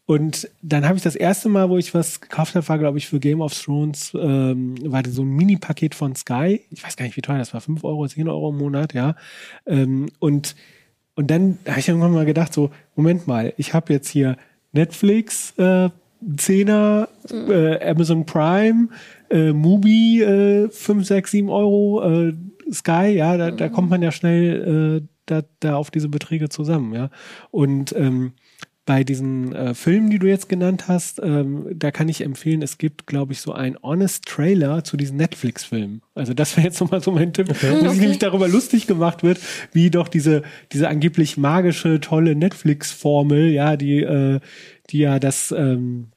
Und 0.07 0.51
dann 0.61 0.85
habe 0.87 0.97
ich 0.97 1.03
das 1.03 1.17
erste 1.17 1.49
Mal, 1.49 1.71
wo 1.71 1.79
ich 1.79 1.95
was 1.95 2.21
gekauft 2.21 2.55
habe, 2.55 2.69
war, 2.69 2.79
glaube 2.79 2.99
ich, 2.99 3.07
für 3.07 3.21
Game 3.21 3.40
of 3.40 3.59
Thrones, 3.59 4.12
ähm, 4.14 4.75
war 4.85 5.03
das 5.03 5.14
so 5.14 5.23
ein 5.23 5.31
Mini-Paket 5.31 5.95
von 5.95 6.14
Sky. 6.14 6.61
Ich 6.71 6.85
weiß 6.85 6.97
gar 6.97 7.07
nicht, 7.07 7.17
wie 7.17 7.23
teuer 7.23 7.38
das 7.38 7.55
war, 7.55 7.62
5 7.62 7.83
Euro, 7.85 8.07
10 8.07 8.29
Euro 8.29 8.51
im 8.51 8.59
Monat, 8.59 8.93
ja. 8.93 9.17
Ähm, 9.67 10.11
und, 10.19 10.57
und 11.14 11.31
dann 11.31 11.59
habe 11.67 11.81
ich 11.81 11.88
irgendwann 11.88 12.12
mal 12.12 12.27
gedacht, 12.27 12.53
so, 12.53 12.71
Moment 12.97 13.27
mal, 13.27 13.55
ich 13.57 13.73
habe 13.73 13.95
jetzt 13.95 14.09
hier 14.09 14.37
Netflix, 14.73 15.55
äh, 15.57 15.88
10er, 16.23 17.09
äh, 17.49 17.90
Amazon 17.90 18.27
Prime, 18.27 18.88
äh, 19.31 19.53
Mubi, 19.53 20.23
äh, 20.23 20.69
5, 20.69 21.07
6, 21.07 21.31
7 21.31 21.49
Euro, 21.49 22.03
äh, 22.03 22.35
Sky, 22.71 23.14
ja, 23.14 23.38
da, 23.38 23.51
da 23.51 23.69
kommt 23.71 23.88
man 23.88 24.03
ja 24.03 24.12
schnell 24.12 25.03
äh, 25.03 25.09
da, 25.27 25.43
da 25.61 25.77
auf 25.77 25.90
diese 25.90 26.09
Beträge 26.09 26.51
zusammen, 26.51 26.95
ja. 26.95 27.11
Und 27.51 27.95
ähm, 27.97 28.33
bei 28.87 29.03
diesen 29.03 29.55
äh, 29.55 29.75
Filmen, 29.75 30.11
die 30.11 30.18
du 30.18 30.27
jetzt 30.27 30.49
genannt 30.49 30.88
hast, 30.88 31.20
ähm, 31.23 31.66
da 31.75 31.90
kann 31.90 32.09
ich 32.09 32.20
empfehlen, 32.20 32.61
es 32.61 32.77
gibt, 32.77 33.07
glaube 33.07 33.33
ich, 33.33 33.40
so 33.40 33.53
ein 33.53 33.79
Honest 33.83 34.27
Trailer 34.27 34.85
zu 34.85 34.97
diesen 34.97 35.16
Netflix-Filmen. 35.16 36.03
Also 36.14 36.35
das 36.35 36.57
wäre 36.57 36.66
jetzt 36.66 36.81
nochmal 36.81 37.03
so 37.03 37.11
mein 37.11 37.33
Tipp, 37.33 37.49
wo 37.49 37.88
sich 37.88 38.01
nämlich 38.01 38.18
darüber 38.18 38.47
lustig 38.47 38.87
gemacht 38.87 39.23
wird, 39.23 39.38
wie 39.73 39.90
doch 39.90 40.09
diese, 40.09 40.42
diese 40.73 40.88
angeblich 40.88 41.38
magische, 41.38 42.01
tolle 42.01 42.35
Netflix-Formel, 42.37 43.49
ja, 43.51 43.77
die, 43.77 44.03
äh, 44.03 44.40
die 44.90 44.99
ja 44.99 45.18
das, 45.18 45.51
ähm, 45.57 46.09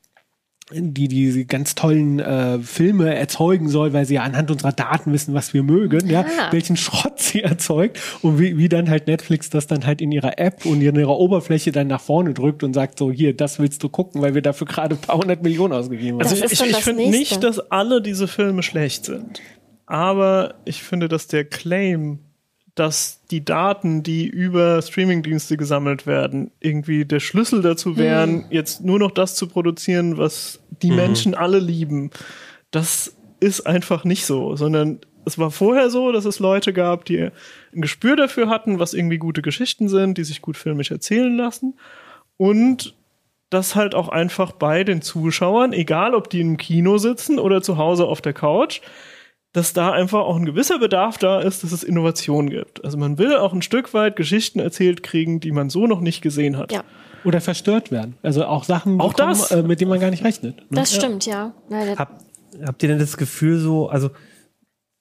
die 0.74 1.08
diese 1.08 1.46
ganz 1.46 1.76
tollen 1.76 2.20
äh, 2.20 2.60
Filme 2.60 3.16
erzeugen 3.16 3.70
soll, 3.70 3.94
weil 3.94 4.06
sie 4.06 4.16
ja 4.16 4.24
anhand 4.24 4.52
unserer 4.52 4.74
Daten 4.74 5.14
wissen, 5.14 5.34
was 5.34 5.54
wir 5.54 5.64
mögen, 5.64 6.10
ja, 6.10 6.26
Ah. 6.40 6.52
welchen 6.52 6.76
Schrott 6.76 7.20
sie 7.20 7.42
erzeugt 7.44 8.00
und 8.22 8.38
wie, 8.38 8.58
wie 8.58 8.68
dann 8.68 8.90
halt 8.90 9.08
Netflix 9.08 9.50
das 9.50 9.68
dann 9.68 9.86
halt 9.86 10.02
in 10.02 10.12
ihrer 10.12 10.38
App 10.40 10.66
und 10.66 10.82
in 10.82 10.96
ihrer 10.96 11.18
Oberfläche 11.18 11.72
dann 11.72 11.88
nach 11.88 12.02
vorne 12.02 12.34
drückt 12.34 12.64
und 12.64 12.74
sagt 12.74 13.00
so, 13.00 13.12
hier, 13.14 13.34
das 13.34 13.60
willst 13.60 13.82
du 13.82 13.88
gucken, 13.88 14.22
weil 14.22 14.36
wir 14.36 14.42
dafür 14.42 14.68
gerade 14.68 14.96
ein 14.96 15.02
paar 15.02 15.18
hundert 15.18 15.42
Millionen 15.42 15.72
ausgegeben 15.74 16.20
haben. 16.20 16.28
Also 16.28 16.36
ich, 16.44 16.52
ich 16.52 16.76
finde 16.78 17.10
nicht, 17.10 17.42
dass 17.44 17.60
alle 17.72 18.02
diese 18.02 18.28
Filme 18.28 18.62
schlecht 18.62 19.06
sind. 19.06 19.42
Aber 19.86 20.56
ich 20.66 20.84
finde, 20.84 21.08
dass 21.08 21.28
der 21.28 21.46
Claim, 21.46 22.20
dass 22.78 23.24
die 23.32 23.44
Daten, 23.44 24.04
die 24.04 24.28
über 24.28 24.80
Streamingdienste 24.84 25.58
gesammelt 25.58 26.06
werden, 26.06 26.52
irgendwie 26.60 27.06
der 27.06 27.20
Schlüssel 27.20 27.64
dazu 27.64 27.98
wären, 27.98 28.46
jetzt 28.52 28.84
nur 28.84 29.00
noch 29.00 29.10
das 29.10 29.34
zu 29.34 29.48
produzieren, 29.48 30.18
was 30.20 30.60
die 30.84 30.92
Menschen 30.92 31.34
alle 31.34 31.58
lieben, 31.58 32.12
das 32.70 33.16
ist 33.40 33.62
einfach 33.62 34.04
nicht 34.04 34.28
so, 34.28 34.56
sondern 34.56 35.00
es 35.26 35.40
war 35.40 35.50
vorher 35.50 35.90
so, 35.90 36.12
dass 36.12 36.26
es 36.26 36.38
Leute 36.38 36.72
gab, 36.72 37.06
die 37.06 37.20
ein 37.74 37.82
Gespür 37.82 38.16
dafür 38.16 38.48
hatten, 38.48 38.78
was 38.78 38.94
irgendwie 38.94 39.18
gute 39.18 39.42
Geschichten 39.42 39.90
sind, 39.90 40.20
die 40.20 40.24
sich 40.24 40.44
gut 40.44 40.56
filmisch 40.56 40.92
erzählen 40.92 41.36
lassen. 41.36 41.80
Und 42.38 42.96
dass 43.50 43.76
halt 43.76 43.96
auch 43.96 44.10
einfach 44.10 44.52
bei 44.52 44.84
den 44.84 45.02
Zuschauern, 45.02 45.74
egal 45.74 46.14
ob 46.14 46.30
die 46.30 46.42
im 46.42 46.58
Kino 46.58 47.00
sitzen 47.00 47.40
oder 47.40 47.64
zu 47.64 47.78
Hause 47.78 48.06
auf 48.06 48.22
der 48.22 48.34
Couch, 48.34 48.82
dass 49.58 49.74
da 49.74 49.92
einfach 49.92 50.20
auch 50.20 50.36
ein 50.36 50.46
gewisser 50.46 50.80
Bedarf 50.80 51.18
da 51.18 51.42
ist, 51.42 51.64
dass 51.64 51.72
es 51.72 51.84
Innovation 51.84 52.50
gibt. 52.50 52.86
Also 52.86 52.98
man 52.98 53.18
will 53.18 53.36
auch 53.36 53.54
ein 53.54 53.62
Stück 53.62 53.94
weit 53.94 54.16
Geschichten 54.16 54.60
erzählt 54.60 55.02
kriegen, 55.04 55.40
die 55.40 55.52
man 55.52 55.70
so 55.70 55.88
noch 55.88 56.00
nicht 56.00 56.22
gesehen 56.22 56.58
hat. 56.58 56.72
Ja. 56.72 56.84
Oder 57.26 57.42
verstört 57.42 57.92
werden. 57.92 58.16
Also 58.22 58.46
auch 58.46 58.64
Sachen, 58.64 59.02
Auch 59.02 59.14
bekommen, 59.14 59.32
das. 59.40 59.52
Äh, 59.52 59.64
mit 59.64 59.82
denen 59.82 59.90
man 59.90 60.00
gar 60.00 60.12
nicht 60.12 60.24
rechnet. 60.24 60.58
Ne? 60.72 60.80
Das 60.80 60.96
stimmt, 60.96 61.26
ja. 61.26 61.52
Der- 61.70 61.96
Hab, 61.98 62.20
habt 62.66 62.84
ihr 62.84 62.90
denn 62.90 63.00
das 63.00 63.18
Gefühl 63.18 63.60
so, 63.60 63.90
also 63.90 64.12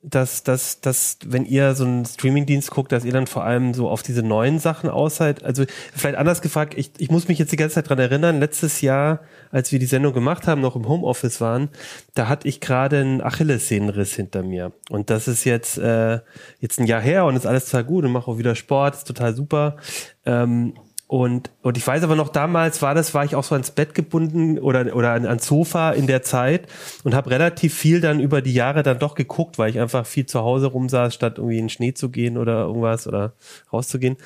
dass, 0.02 0.44
dass, 0.44 0.80
dass, 0.80 1.18
wenn 1.26 1.44
ihr 1.44 1.74
so 1.74 1.84
einen 1.84 2.04
Streamingdienst 2.04 2.70
guckt, 2.70 2.92
dass 2.92 3.04
ihr 3.04 3.12
dann 3.12 3.26
vor 3.26 3.44
allem 3.44 3.74
so 3.74 3.88
auf 3.88 4.02
diese 4.02 4.22
neuen 4.22 4.58
Sachen 4.58 4.88
aus 4.88 5.16
seid? 5.16 5.42
Also 5.42 5.64
vielleicht 5.94 6.16
anders 6.16 6.42
gefragt, 6.42 6.74
ich, 6.76 6.92
ich 6.98 7.10
muss 7.10 7.26
mich 7.26 7.38
jetzt 7.38 7.50
die 7.50 7.56
ganze 7.56 7.74
Zeit 7.74 7.88
dran 7.88 7.98
erinnern, 7.98 8.38
letztes 8.38 8.82
Jahr, 8.82 9.20
als 9.50 9.72
wir 9.72 9.78
die 9.78 9.86
Sendung 9.86 10.12
gemacht 10.12 10.46
haben, 10.46 10.60
noch 10.60 10.76
im 10.76 10.86
Homeoffice 10.86 11.40
waren, 11.40 11.70
da 12.14 12.28
hatte 12.28 12.46
ich 12.46 12.60
gerade 12.60 13.00
einen 13.00 13.20
Achillessehnenriss 13.20 14.14
hinter 14.14 14.42
mir. 14.42 14.72
Und 14.90 15.10
das 15.10 15.26
ist 15.26 15.44
jetzt, 15.44 15.78
äh, 15.78 16.20
jetzt 16.60 16.78
ein 16.78 16.86
Jahr 16.86 17.00
her 17.00 17.24
und 17.24 17.34
ist 17.34 17.46
alles 17.46 17.64
total 17.66 17.84
gut 17.84 18.04
und 18.04 18.12
mache 18.12 18.30
auch 18.30 18.38
wieder 18.38 18.54
Sport, 18.54 18.94
ist 18.94 19.08
total 19.08 19.34
super. 19.34 19.76
Ähm, 20.24 20.74
und, 21.08 21.52
und 21.62 21.76
ich 21.76 21.86
weiß 21.86 22.02
aber 22.02 22.16
noch, 22.16 22.30
damals 22.30 22.82
war 22.82 22.92
das, 22.92 23.14
war 23.14 23.24
ich 23.24 23.36
auch 23.36 23.44
so 23.44 23.54
ans 23.54 23.70
Bett 23.70 23.94
gebunden 23.94 24.58
oder, 24.58 24.96
oder 24.96 25.12
an, 25.12 25.24
ans 25.24 25.46
Sofa 25.46 25.92
in 25.92 26.08
der 26.08 26.22
Zeit 26.22 26.66
und 27.04 27.14
habe 27.14 27.30
relativ 27.30 27.74
viel 27.74 28.00
dann 28.00 28.18
über 28.18 28.42
die 28.42 28.52
Jahre 28.52 28.82
dann 28.82 28.98
doch 28.98 29.14
geguckt, 29.14 29.56
weil 29.56 29.70
ich 29.70 29.78
einfach 29.78 30.04
viel 30.04 30.26
zu 30.26 30.40
Hause 30.40 30.66
rumsaß, 30.66 31.14
statt 31.14 31.38
irgendwie 31.38 31.58
in 31.58 31.64
den 31.64 31.68
Schnee 31.68 31.94
zu 31.94 32.10
gehen 32.10 32.36
oder 32.36 32.62
irgendwas 32.62 33.06
oder 33.06 33.34
rauszugehen. 33.72 34.16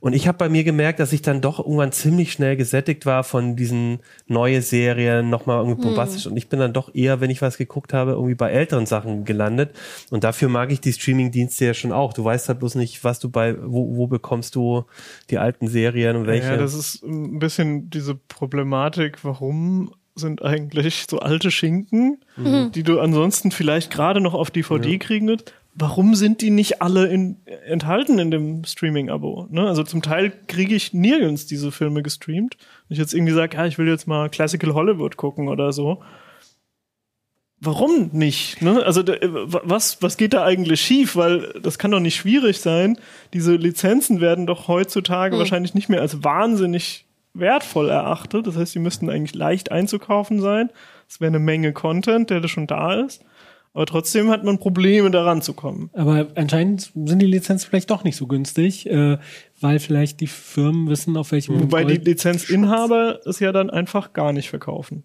Und 0.00 0.12
ich 0.12 0.28
habe 0.28 0.38
bei 0.38 0.48
mir 0.48 0.62
gemerkt, 0.62 1.00
dass 1.00 1.12
ich 1.12 1.22
dann 1.22 1.40
doch 1.40 1.58
irgendwann 1.58 1.90
ziemlich 1.90 2.30
schnell 2.30 2.56
gesättigt 2.56 3.04
war 3.04 3.24
von 3.24 3.56
diesen 3.56 3.98
neue 4.28 4.62
Serien, 4.62 5.28
nochmal 5.28 5.58
irgendwie 5.58 5.82
bombastisch. 5.82 6.28
Und 6.28 6.36
ich 6.36 6.48
bin 6.48 6.60
dann 6.60 6.72
doch 6.72 6.94
eher, 6.94 7.20
wenn 7.20 7.30
ich 7.30 7.42
was 7.42 7.58
geguckt 7.58 7.92
habe, 7.92 8.12
irgendwie 8.12 8.36
bei 8.36 8.52
älteren 8.52 8.86
Sachen 8.86 9.24
gelandet. 9.24 9.74
Und 10.10 10.22
dafür 10.22 10.48
mag 10.48 10.70
ich 10.70 10.80
die 10.80 10.92
Streaming-Dienste 10.92 11.64
ja 11.64 11.74
schon 11.74 11.90
auch. 11.90 12.12
Du 12.12 12.24
weißt 12.24 12.48
halt 12.48 12.60
bloß 12.60 12.76
nicht, 12.76 13.02
was 13.02 13.18
du 13.18 13.28
bei, 13.28 13.56
wo, 13.60 13.96
wo 13.96 14.06
bekommst 14.06 14.54
du 14.54 14.84
die 15.28 15.38
alten 15.38 15.66
Serien 15.66 16.11
und 16.16 16.26
welche. 16.26 16.48
Ja, 16.48 16.56
das 16.56 16.74
ist 16.74 17.02
ein 17.02 17.38
bisschen 17.38 17.90
diese 17.90 18.14
Problematik, 18.14 19.24
warum 19.24 19.94
sind 20.14 20.42
eigentlich 20.42 21.06
so 21.08 21.20
alte 21.20 21.50
Schinken, 21.50 22.18
die 22.36 22.82
du 22.82 23.00
ansonsten 23.00 23.50
vielleicht 23.50 23.90
gerade 23.90 24.20
noch 24.20 24.34
auf 24.34 24.50
DVD 24.50 24.98
kriegen 24.98 25.26
würdest, 25.26 25.54
warum 25.74 26.14
sind 26.14 26.42
die 26.42 26.50
nicht 26.50 26.82
alle 26.82 27.06
in, 27.06 27.38
enthalten 27.66 28.18
in 28.18 28.30
dem 28.30 28.64
Streaming-Abo? 28.64 29.48
Ne? 29.50 29.66
Also 29.66 29.82
zum 29.84 30.02
Teil 30.02 30.32
kriege 30.48 30.74
ich 30.74 30.92
nirgends 30.92 31.46
diese 31.46 31.72
Filme 31.72 32.02
gestreamt. 32.02 32.56
Wenn 32.88 32.94
ich 32.94 32.98
jetzt 32.98 33.14
irgendwie 33.14 33.32
sage, 33.32 33.56
ja, 33.56 33.66
ich 33.66 33.78
will 33.78 33.88
jetzt 33.88 34.06
mal 34.06 34.28
Classical 34.28 34.74
Hollywood 34.74 35.16
gucken 35.16 35.48
oder 35.48 35.72
so. 35.72 36.02
Warum 37.64 38.10
nicht? 38.12 38.60
Ne? 38.60 38.82
Also 38.84 39.04
da, 39.04 39.14
was, 39.22 40.02
was 40.02 40.16
geht 40.16 40.32
da 40.32 40.42
eigentlich 40.44 40.80
schief? 40.80 41.14
Weil 41.14 41.54
das 41.62 41.78
kann 41.78 41.92
doch 41.92 42.00
nicht 42.00 42.16
schwierig 42.16 42.60
sein. 42.60 42.98
Diese 43.32 43.54
Lizenzen 43.54 44.20
werden 44.20 44.46
doch 44.48 44.66
heutzutage 44.66 45.38
wahrscheinlich 45.38 45.72
nicht 45.74 45.88
mehr 45.88 46.00
als 46.00 46.24
wahnsinnig 46.24 47.06
wertvoll 47.34 47.88
erachtet. 47.88 48.48
Das 48.48 48.56
heißt, 48.56 48.74
die 48.74 48.80
müssten 48.80 49.08
eigentlich 49.08 49.36
leicht 49.36 49.70
einzukaufen 49.70 50.40
sein. 50.40 50.70
Es 51.08 51.20
wäre 51.20 51.28
eine 51.28 51.38
Menge 51.38 51.72
Content, 51.72 52.30
der 52.30 52.40
da 52.40 52.48
schon 52.48 52.66
da 52.66 52.94
ist. 52.94 53.24
Aber 53.74 53.86
trotzdem 53.86 54.28
hat 54.28 54.44
man 54.44 54.58
Probleme, 54.58 55.10
da 55.12 55.22
ranzukommen. 55.24 55.88
Aber 55.94 56.26
anscheinend 56.34 56.90
sind 56.94 57.20
die 57.20 57.26
Lizenzen 57.26 57.68
vielleicht 57.70 57.90
doch 57.90 58.02
nicht 58.04 58.16
so 58.16 58.26
günstig, 58.26 58.86
äh, 58.90 59.18
weil 59.60 59.78
vielleicht 59.78 60.20
die 60.20 60.26
Firmen 60.26 60.90
wissen, 60.90 61.16
auf 61.16 61.30
welchem 61.32 61.60
Wobei 61.60 61.84
die 61.84 61.94
Gold- 61.94 62.06
Lizenzinhaber 62.06 63.20
es 63.24 63.38
ja 63.38 63.52
dann 63.52 63.70
einfach 63.70 64.12
gar 64.12 64.32
nicht 64.32 64.50
verkaufen. 64.50 65.04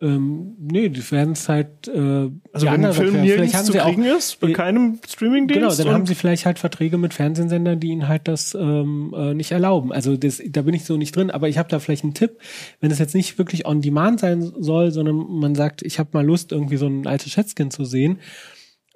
Ähm, 0.00 0.54
nee, 0.58 0.88
die 0.88 1.10
werden 1.10 1.32
es 1.32 1.48
halt 1.48 1.88
äh, 1.88 2.30
Also 2.52 2.66
wenn 2.66 2.84
ein 2.84 2.92
Film 2.92 3.20
nirgends 3.22 3.64
zu 3.64 3.72
sie 3.72 3.80
auch- 3.80 3.86
kriegen 3.86 4.04
ist, 4.04 4.40
bei 4.40 4.52
keinem 4.52 4.98
Streamingdienst. 5.08 5.60
Genau, 5.60 5.74
dann 5.74 5.94
haben 5.94 6.06
sie 6.06 6.14
vielleicht 6.14 6.46
halt 6.46 6.58
Verträge 6.58 6.98
mit 6.98 7.14
Fernsehsendern, 7.14 7.80
die 7.80 7.88
ihnen 7.88 8.08
halt 8.08 8.28
das 8.28 8.54
ähm, 8.54 9.14
äh, 9.16 9.34
nicht 9.34 9.52
erlauben. 9.52 9.92
Also 9.92 10.16
das, 10.16 10.42
da 10.48 10.62
bin 10.62 10.74
ich 10.74 10.84
so 10.84 10.96
nicht 10.96 11.14
drin, 11.16 11.30
aber 11.30 11.48
ich 11.48 11.58
habe 11.58 11.68
da 11.68 11.78
vielleicht 11.78 12.04
einen 12.04 12.14
Tipp, 12.14 12.38
wenn 12.80 12.90
es 12.90 12.98
jetzt 12.98 13.14
nicht 13.14 13.38
wirklich 13.38 13.66
on 13.66 13.80
demand 13.80 14.20
sein 14.20 14.42
soll, 14.58 14.90
sondern 14.90 15.16
man 15.16 15.54
sagt, 15.54 15.82
ich 15.82 15.98
habe 15.98 16.10
mal 16.12 16.24
Lust, 16.24 16.52
irgendwie 16.52 16.76
so 16.76 16.86
ein 16.86 17.06
altes 17.06 17.32
Schätzchen 17.32 17.70
zu 17.70 17.84
sehen. 17.84 18.18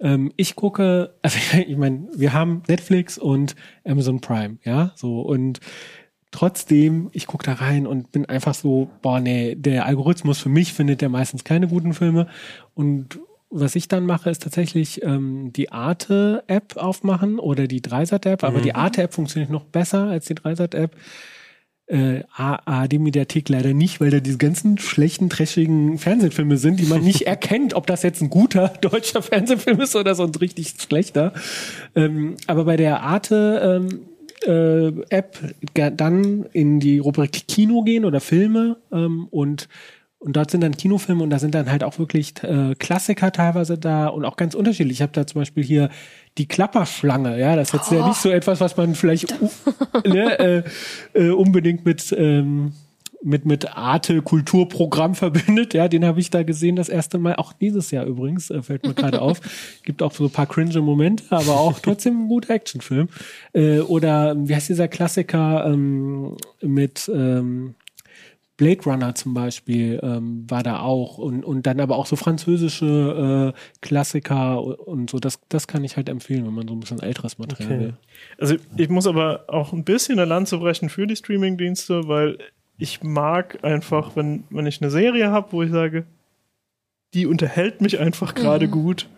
Ähm, 0.00 0.32
ich 0.36 0.56
gucke, 0.56 1.14
also 1.22 1.38
ich 1.66 1.76
meine, 1.76 2.08
wir 2.14 2.32
haben 2.32 2.62
Netflix 2.68 3.18
und 3.18 3.54
Amazon 3.84 4.20
Prime, 4.20 4.58
ja, 4.64 4.92
so 4.96 5.20
und 5.20 5.60
trotzdem, 6.30 7.10
ich 7.12 7.26
gucke 7.26 7.44
da 7.44 7.54
rein 7.54 7.86
und 7.86 8.12
bin 8.12 8.26
einfach 8.26 8.54
so, 8.54 8.90
boah, 9.02 9.20
nee, 9.20 9.54
der 9.56 9.86
Algorithmus 9.86 10.38
für 10.38 10.48
mich 10.48 10.72
findet 10.72 11.00
der 11.00 11.08
meistens 11.08 11.44
keine 11.44 11.68
guten 11.68 11.92
Filme. 11.92 12.28
Und 12.74 13.18
was 13.50 13.74
ich 13.74 13.88
dann 13.88 14.06
mache, 14.06 14.30
ist 14.30 14.42
tatsächlich 14.42 15.02
ähm, 15.02 15.52
die 15.52 15.72
Arte-App 15.72 16.76
aufmachen 16.76 17.40
oder 17.40 17.66
die 17.66 17.82
Dreisat-App, 17.82 18.44
aber 18.44 18.60
die 18.60 18.74
Arte-App 18.74 19.12
funktioniert 19.12 19.50
noch 19.50 19.64
besser 19.64 20.04
als 20.04 20.26
die 20.26 20.36
Dreisat-App. 20.36 20.94
Äh, 21.86 22.22
ARD-Mediathek 22.36 23.48
leider 23.48 23.74
nicht, 23.74 24.00
weil 24.00 24.10
da 24.10 24.20
diese 24.20 24.38
ganzen 24.38 24.78
schlechten, 24.78 25.28
trashigen 25.28 25.98
Fernsehfilme 25.98 26.56
sind, 26.56 26.78
die 26.78 26.86
man 26.86 27.02
nicht 27.02 27.22
erkennt, 27.26 27.74
ob 27.74 27.88
das 27.88 28.04
jetzt 28.04 28.22
ein 28.22 28.30
guter 28.30 28.68
deutscher 28.80 29.22
Fernsehfilm 29.22 29.80
ist 29.80 29.96
oder 29.96 30.14
so 30.14 30.22
ein 30.22 30.34
richtig 30.36 30.74
schlechter. 30.80 31.32
Ähm, 31.96 32.36
aber 32.46 32.66
bei 32.66 32.76
der 32.76 33.02
Arte 33.02 33.82
ähm, 33.82 34.09
äh, 34.46 34.88
App 35.10 35.38
dann 35.74 36.46
in 36.52 36.80
die 36.80 36.98
Rubrik 36.98 37.46
Kino 37.48 37.82
gehen 37.82 38.04
oder 38.04 38.20
Filme 38.20 38.76
ähm, 38.92 39.26
und 39.30 39.68
und 40.22 40.36
dort 40.36 40.50
sind 40.50 40.60
dann 40.60 40.76
Kinofilme 40.76 41.22
und 41.22 41.30
da 41.30 41.38
sind 41.38 41.54
dann 41.54 41.70
halt 41.70 41.82
auch 41.82 41.98
wirklich 41.98 42.34
äh, 42.42 42.74
Klassiker 42.74 43.32
teilweise 43.32 43.78
da 43.78 44.08
und 44.08 44.26
auch 44.26 44.36
ganz 44.36 44.54
unterschiedlich. 44.54 44.98
Ich 44.98 45.02
habe 45.02 45.12
da 45.12 45.26
zum 45.26 45.40
Beispiel 45.40 45.64
hier 45.64 45.88
die 46.36 46.46
Klapperschlange, 46.46 47.40
ja, 47.40 47.56
das 47.56 47.68
ist 47.68 47.72
jetzt 47.72 47.90
ja 47.90 48.06
nicht 48.06 48.20
so 48.20 48.30
etwas, 48.30 48.60
was 48.60 48.76
man 48.76 48.94
vielleicht 48.94 49.34
ne, 50.06 50.38
äh, 50.38 50.62
äh, 51.14 51.30
unbedingt 51.30 51.86
mit 51.86 52.14
ähm, 52.18 52.72
mit 53.22 53.44
mit 53.44 53.76
Arte 53.76 54.22
Kulturprogramm 54.22 55.14
verbindet. 55.14 55.74
Ja, 55.74 55.88
den 55.88 56.04
habe 56.04 56.20
ich 56.20 56.30
da 56.30 56.42
gesehen 56.42 56.76
das 56.76 56.88
erste 56.88 57.18
Mal, 57.18 57.36
auch 57.36 57.52
dieses 57.52 57.90
Jahr 57.90 58.06
übrigens, 58.06 58.50
äh, 58.50 58.62
fällt 58.62 58.86
mir 58.86 58.94
gerade 58.94 59.20
auf. 59.20 59.40
Gibt 59.84 60.02
auch 60.02 60.12
so 60.12 60.24
ein 60.24 60.30
paar 60.30 60.46
cringe 60.46 60.80
Momente, 60.80 61.24
aber 61.30 61.58
auch 61.58 61.78
trotzdem 61.80 62.24
ein 62.24 62.28
guter 62.28 62.54
Actionfilm. 62.54 63.08
Äh, 63.52 63.80
oder 63.80 64.34
wie 64.36 64.54
heißt 64.54 64.68
dieser 64.68 64.88
Klassiker 64.88 65.66
ähm, 65.66 66.36
mit 66.62 67.10
ähm, 67.14 67.74
Blade 68.60 68.82
Runner 68.84 69.14
zum 69.14 69.32
Beispiel 69.32 69.98
ähm, 70.02 70.44
war 70.46 70.62
da 70.62 70.80
auch 70.80 71.16
und, 71.16 71.46
und 71.46 71.66
dann 71.66 71.80
aber 71.80 71.96
auch 71.96 72.04
so 72.04 72.16
französische 72.16 73.54
äh, 73.54 73.58
Klassiker 73.80 74.62
und 74.62 75.08
so. 75.08 75.18
Das, 75.18 75.40
das 75.48 75.66
kann 75.66 75.82
ich 75.82 75.96
halt 75.96 76.10
empfehlen, 76.10 76.46
wenn 76.46 76.52
man 76.52 76.68
so 76.68 76.74
ein 76.74 76.80
bisschen 76.80 77.00
älteres 77.00 77.38
Material 77.38 77.72
Okay. 77.72 77.80
will. 77.80 77.94
Also 78.38 78.56
ich 78.76 78.90
muss 78.90 79.06
aber 79.06 79.44
auch 79.48 79.72
ein 79.72 79.84
bisschen 79.84 80.18
eine 80.18 80.28
Lanze 80.28 80.58
brechen 80.58 80.90
für 80.90 81.06
die 81.06 81.16
Streamingdienste, 81.16 82.06
weil 82.06 82.36
ich 82.80 83.02
mag 83.02 83.58
einfach, 83.62 84.16
wenn, 84.16 84.44
wenn 84.50 84.66
ich 84.66 84.80
eine 84.82 84.90
Serie 84.90 85.30
habe, 85.30 85.52
wo 85.52 85.62
ich 85.62 85.70
sage, 85.70 86.04
die 87.14 87.26
unterhält 87.26 87.80
mich 87.80 87.98
einfach 88.00 88.34
gerade 88.34 88.68
gut, 88.68 89.08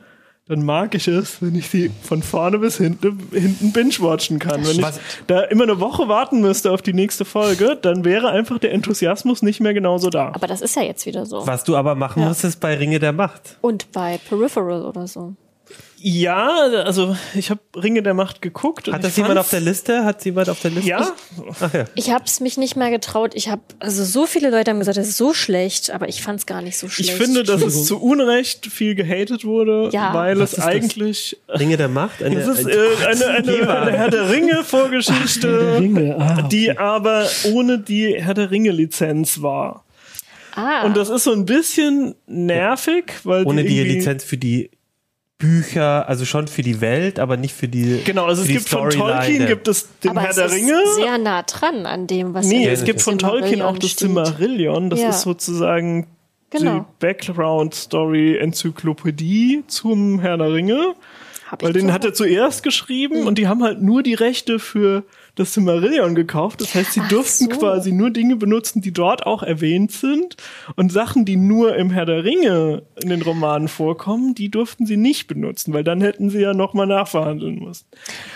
dann 0.48 0.64
mag 0.64 0.94
ich 0.96 1.06
es, 1.06 1.40
wenn 1.40 1.54
ich 1.54 1.70
die 1.70 1.90
von 2.02 2.22
vorne 2.22 2.58
bis 2.58 2.76
hinten, 2.76 3.28
hinten 3.32 3.72
binge-watchen 3.72 4.38
kann. 4.40 4.64
Wenn 4.66 4.80
ich 4.80 4.86
da 5.28 5.42
immer 5.42 5.62
eine 5.62 5.78
Woche 5.78 6.08
warten 6.08 6.40
müsste 6.40 6.72
auf 6.72 6.82
die 6.82 6.92
nächste 6.92 7.24
Folge, 7.24 7.78
dann 7.80 8.04
wäre 8.04 8.30
einfach 8.30 8.58
der 8.58 8.72
Enthusiasmus 8.72 9.42
nicht 9.42 9.60
mehr 9.60 9.72
genauso 9.72 10.10
da. 10.10 10.32
Aber 10.34 10.48
das 10.48 10.60
ist 10.60 10.74
ja 10.74 10.82
jetzt 10.82 11.06
wieder 11.06 11.26
so. 11.26 11.46
Was 11.46 11.62
du 11.62 11.76
aber 11.76 11.94
machen 11.94 12.22
Ja. 12.22 12.28
musst, 12.28 12.42
ist 12.44 12.58
bei 12.58 12.74
Ringe 12.76 12.98
der 12.98 13.12
Macht. 13.12 13.56
Und 13.60 13.92
bei 13.92 14.18
Peripheral 14.28 14.84
oder 14.84 15.06
so. 15.06 15.34
Ja, 16.04 16.48
also 16.84 17.16
ich 17.34 17.50
habe 17.50 17.60
Ringe 17.76 18.02
der 18.02 18.12
Macht 18.14 18.42
geguckt. 18.42 18.88
und 18.88 18.94
Hat 18.94 19.04
das 19.04 19.16
jemand 19.16 19.38
auf 19.38 19.50
der 19.50 19.60
Liste? 19.60 20.04
Hat 20.04 20.24
jemand 20.24 20.48
auf 20.48 20.60
der 20.60 20.72
Liste? 20.72 20.88
Ja, 20.90 21.12
Ach 21.60 21.72
ja. 21.72 21.84
Ich 21.94 22.10
habe 22.10 22.24
es 22.26 22.40
mich 22.40 22.56
nicht 22.56 22.74
mal 22.74 22.90
getraut. 22.90 23.32
Ich 23.36 23.48
habe 23.48 23.62
also 23.78 24.02
so 24.04 24.26
viele 24.26 24.50
Leute 24.50 24.72
haben 24.72 24.80
gesagt, 24.80 24.96
das 24.98 25.06
ist 25.08 25.16
so 25.16 25.32
schlecht, 25.32 25.90
aber 25.92 26.08
ich 26.08 26.20
fand 26.20 26.40
es 26.40 26.46
gar 26.46 26.60
nicht 26.60 26.76
so 26.76 26.88
schlecht. 26.88 27.10
ich 27.10 27.14
finde, 27.16 27.44
dass 27.44 27.62
es 27.62 27.84
zu 27.86 28.02
Unrecht 28.02 28.66
viel 28.66 28.96
gehatet 28.96 29.44
wurde, 29.44 29.90
Ja. 29.92 30.12
weil 30.12 30.40
Was 30.40 30.52
es 30.54 30.58
ist 30.58 30.64
das? 30.66 30.66
eigentlich 30.74 31.36
Ringe 31.48 31.76
der 31.76 31.88
Macht? 31.88 32.20
Eine, 32.20 32.34
Das 32.44 32.58
ist 32.58 32.66
äh, 32.66 32.72
eine, 33.06 33.26
eine, 33.28 33.68
eine 33.70 33.92
Herr 33.92 34.10
der 34.10 34.28
Ringe 34.28 34.54
Der 34.54 34.64
Vorgeschichte, 34.64 35.76
Ringe, 35.78 36.16
ah, 36.18 36.32
okay. 36.40 36.48
die 36.50 36.76
aber 36.78 37.28
ohne 37.52 37.78
die 37.78 38.16
Herr 38.20 38.34
der 38.34 38.50
Ringe 38.50 38.72
Lizenz 38.72 39.40
war. 39.40 39.84
ah, 40.56 40.84
Und 40.84 40.96
das 40.96 41.10
ist 41.10 41.22
so 41.24 41.32
ein 41.32 41.44
bisschen 41.46 42.16
nervig, 42.26 43.12
weil 43.22 43.44
ohne 43.46 43.62
die 43.62 43.76
irgendwie- 43.78 43.94
Lizenz 43.98 44.24
für 44.24 44.36
die 44.36 44.70
Bücher, 45.42 46.08
also 46.08 46.24
schon 46.24 46.46
für 46.46 46.62
die 46.62 46.80
Welt, 46.80 47.18
aber 47.18 47.36
nicht 47.36 47.52
für 47.54 47.66
die. 47.68 48.00
Genau, 48.04 48.26
also 48.26 48.42
es 48.42 48.48
gibt 48.48 48.68
von 48.68 48.88
Tolkien 48.90 49.46
gibt 49.46 49.66
es 49.68 49.88
den 49.98 50.12
aber 50.12 50.20
Herr 50.22 50.30
es 50.30 50.36
der 50.36 50.46
ist 50.46 50.54
Ringe. 50.54 50.80
sehr 50.94 51.18
nah 51.18 51.42
dran 51.42 51.84
an 51.84 52.06
dem, 52.06 52.32
was 52.32 52.46
Nee, 52.46 52.66
es 52.68 52.84
gibt 52.84 53.02
von 53.02 53.18
Tolkien 53.18 53.60
auch 53.60 53.76
das 53.76 53.90
steht. 53.90 53.98
Silmarillion. 54.08 54.88
Das 54.88 55.00
Ja. 55.00 55.08
ist 55.10 55.22
sozusagen 55.22 56.06
Genau. 56.50 56.78
die 56.78 56.84
Background-Story-Enzyklopädie 58.32 59.64
zum 59.66 60.20
Herr 60.20 60.36
der 60.38 60.52
Ringe. 60.52 60.94
Hab 61.50 61.62
Weil 61.62 61.72
den 61.72 61.88
so- 61.88 61.92
hat 61.92 62.04
er 62.04 62.14
zuerst 62.14 62.62
geschrieben 62.62 63.20
Mhm. 63.22 63.26
und 63.26 63.36
die 63.38 63.48
haben 63.48 63.62
halt 63.62 63.82
nur 63.82 64.02
die 64.02 64.14
Rechte 64.14 64.58
für 64.58 65.04
das 65.34 65.54
Silmarillion 65.54 66.14
gekauft. 66.14 66.60
Das 66.60 66.74
heißt, 66.74 66.92
sie 66.92 67.00
Ach 67.02 67.08
durften 67.08 67.44
so. 67.50 67.58
quasi 67.58 67.90
nur 67.90 68.10
Dinge 68.10 68.36
benutzen, 68.36 68.82
die 68.82 68.92
dort 68.92 69.24
auch 69.26 69.42
erwähnt 69.42 69.90
sind. 69.90 70.36
Und 70.76 70.92
Sachen, 70.92 71.24
die 71.24 71.36
nur 71.36 71.74
im 71.76 71.90
Herr 71.90 72.04
der 72.04 72.22
Ringe 72.24 72.82
in 73.02 73.08
den 73.08 73.22
Romanen 73.22 73.68
vorkommen, 73.68 74.34
die 74.34 74.50
durften 74.50 74.84
sie 74.84 74.98
nicht 74.98 75.28
benutzen, 75.28 75.72
weil 75.72 75.84
dann 75.84 76.02
hätten 76.02 76.28
sie 76.28 76.40
ja 76.40 76.52
nochmal 76.52 76.86
nachverhandeln 76.86 77.60
müssen. 77.60 77.86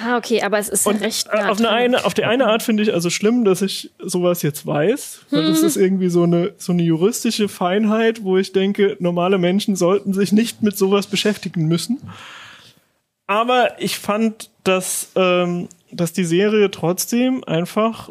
Ah, 0.02 0.16
okay, 0.16 0.42
aber 0.42 0.58
es 0.58 0.70
ist 0.70 0.86
Und 0.86 1.02
recht 1.02 1.26
äh, 1.30 1.36
nah 1.36 1.50
auf, 1.50 1.58
eine, 1.58 1.68
eine, 1.70 2.04
auf 2.06 2.14
die 2.14 2.24
eine 2.24 2.46
Art 2.46 2.62
finde 2.62 2.82
ich 2.82 2.94
also 2.94 3.10
schlimm, 3.10 3.44
dass 3.44 3.60
ich 3.60 3.90
sowas 4.02 4.40
jetzt 4.42 4.66
weiß, 4.66 5.20
weil 5.30 5.42
Mhm. 5.42 5.48
das 5.48 5.62
ist 5.62 5.76
irgendwie 5.76 6.08
so 6.08 6.22
eine, 6.22 6.54
so 6.56 6.72
eine 6.72 6.82
juristische 6.82 7.48
Feinheit, 7.48 8.24
wo 8.24 8.38
ich 8.38 8.52
denke, 8.52 8.96
normale 9.00 9.36
Menschen 9.36 9.76
sollten 9.76 10.14
sich 10.14 10.32
nicht 10.32 10.62
mit 10.62 10.78
sowas 10.78 11.06
beschäftigen 11.06 11.66
müssen. 11.66 12.00
Aber 13.26 13.80
ich 13.82 13.98
fand, 13.98 14.50
dass, 14.64 15.10
ähm, 15.16 15.68
dass 15.96 16.12
die 16.12 16.24
Serie 16.24 16.70
trotzdem 16.70 17.44
einfach 17.44 18.10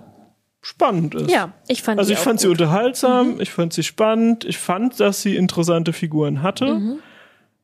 spannend 0.62 1.14
ist. 1.16 1.30
Ja, 1.30 1.54
ich 1.68 1.84
fand 1.84 2.00
Also 2.00 2.12
ich 2.12 2.18
fand 2.20 2.40
sie 2.40 2.48
gut. 2.48 2.60
unterhaltsam, 2.60 3.40
ich 3.40 3.52
fand 3.52 3.72
sie 3.74 3.84
spannend, 3.84 4.46
ich 4.46 4.58
fand, 4.58 5.00
dass 5.00 5.22
sie 5.22 5.36
interessante 5.36 5.94
Figuren 5.94 6.42
hatte. 6.42 6.76
Mhm. 6.76 7.00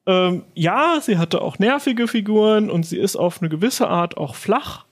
Ähm, 0.06 0.44
ja, 0.54 1.00
sie 1.02 1.18
hatte 1.18 1.42
auch 1.42 1.60
nervige 1.60 2.08
Figuren 2.08 2.70
und 2.70 2.86
sie 2.86 2.98
ist 2.98 3.16
auf 3.16 3.42
eine 3.42 3.50
gewisse 3.50 3.88
Art 3.88 4.18
auch 4.18 4.36
flach, 4.36 4.86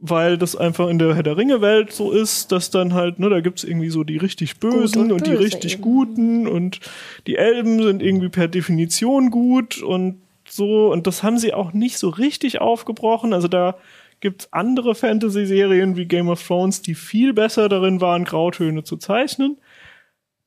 weil 0.00 0.38
das 0.38 0.54
einfach 0.54 0.88
in 0.88 0.98
der 1.00 1.14
Herr 1.16 1.22
der 1.24 1.36
Ringe-Welt 1.36 1.92
so 1.92 2.12
ist, 2.12 2.52
dass 2.52 2.70
dann 2.70 2.94
halt, 2.94 3.18
ne, 3.18 3.28
da 3.28 3.40
gibt's 3.40 3.64
irgendwie 3.64 3.90
so 3.90 4.04
die 4.04 4.16
richtig 4.16 4.58
Bösen 4.58 5.10
und 5.10 5.12
und, 5.12 5.26
die 5.26 5.32
richtig 5.32 5.74
eben. 5.74 5.82
Guten 5.82 6.46
und 6.46 6.80
die 7.26 7.36
Elben 7.36 7.82
sind 7.82 8.02
irgendwie 8.02 8.28
per 8.28 8.46
Definition 8.46 9.30
gut 9.30 9.82
und 9.82 10.20
so 10.48 10.92
und 10.92 11.06
das 11.06 11.22
haben 11.22 11.38
sie 11.38 11.54
auch 11.54 11.72
nicht 11.72 11.98
so 11.98 12.08
richtig 12.08 12.60
aufgebrochen. 12.60 13.32
Also 13.32 13.48
da 13.48 13.74
gibt's 14.20 14.52
andere 14.52 14.94
Fantasy-Serien 14.94 15.96
wie 15.96 16.06
Game 16.06 16.28
of 16.28 16.44
Thrones, 16.44 16.82
die 16.82 16.94
viel 16.94 17.32
besser 17.32 17.68
darin 17.68 18.00
waren, 18.00 18.24
Grautöne 18.24 18.84
zu 18.84 18.96
zeichnen. 18.96 19.58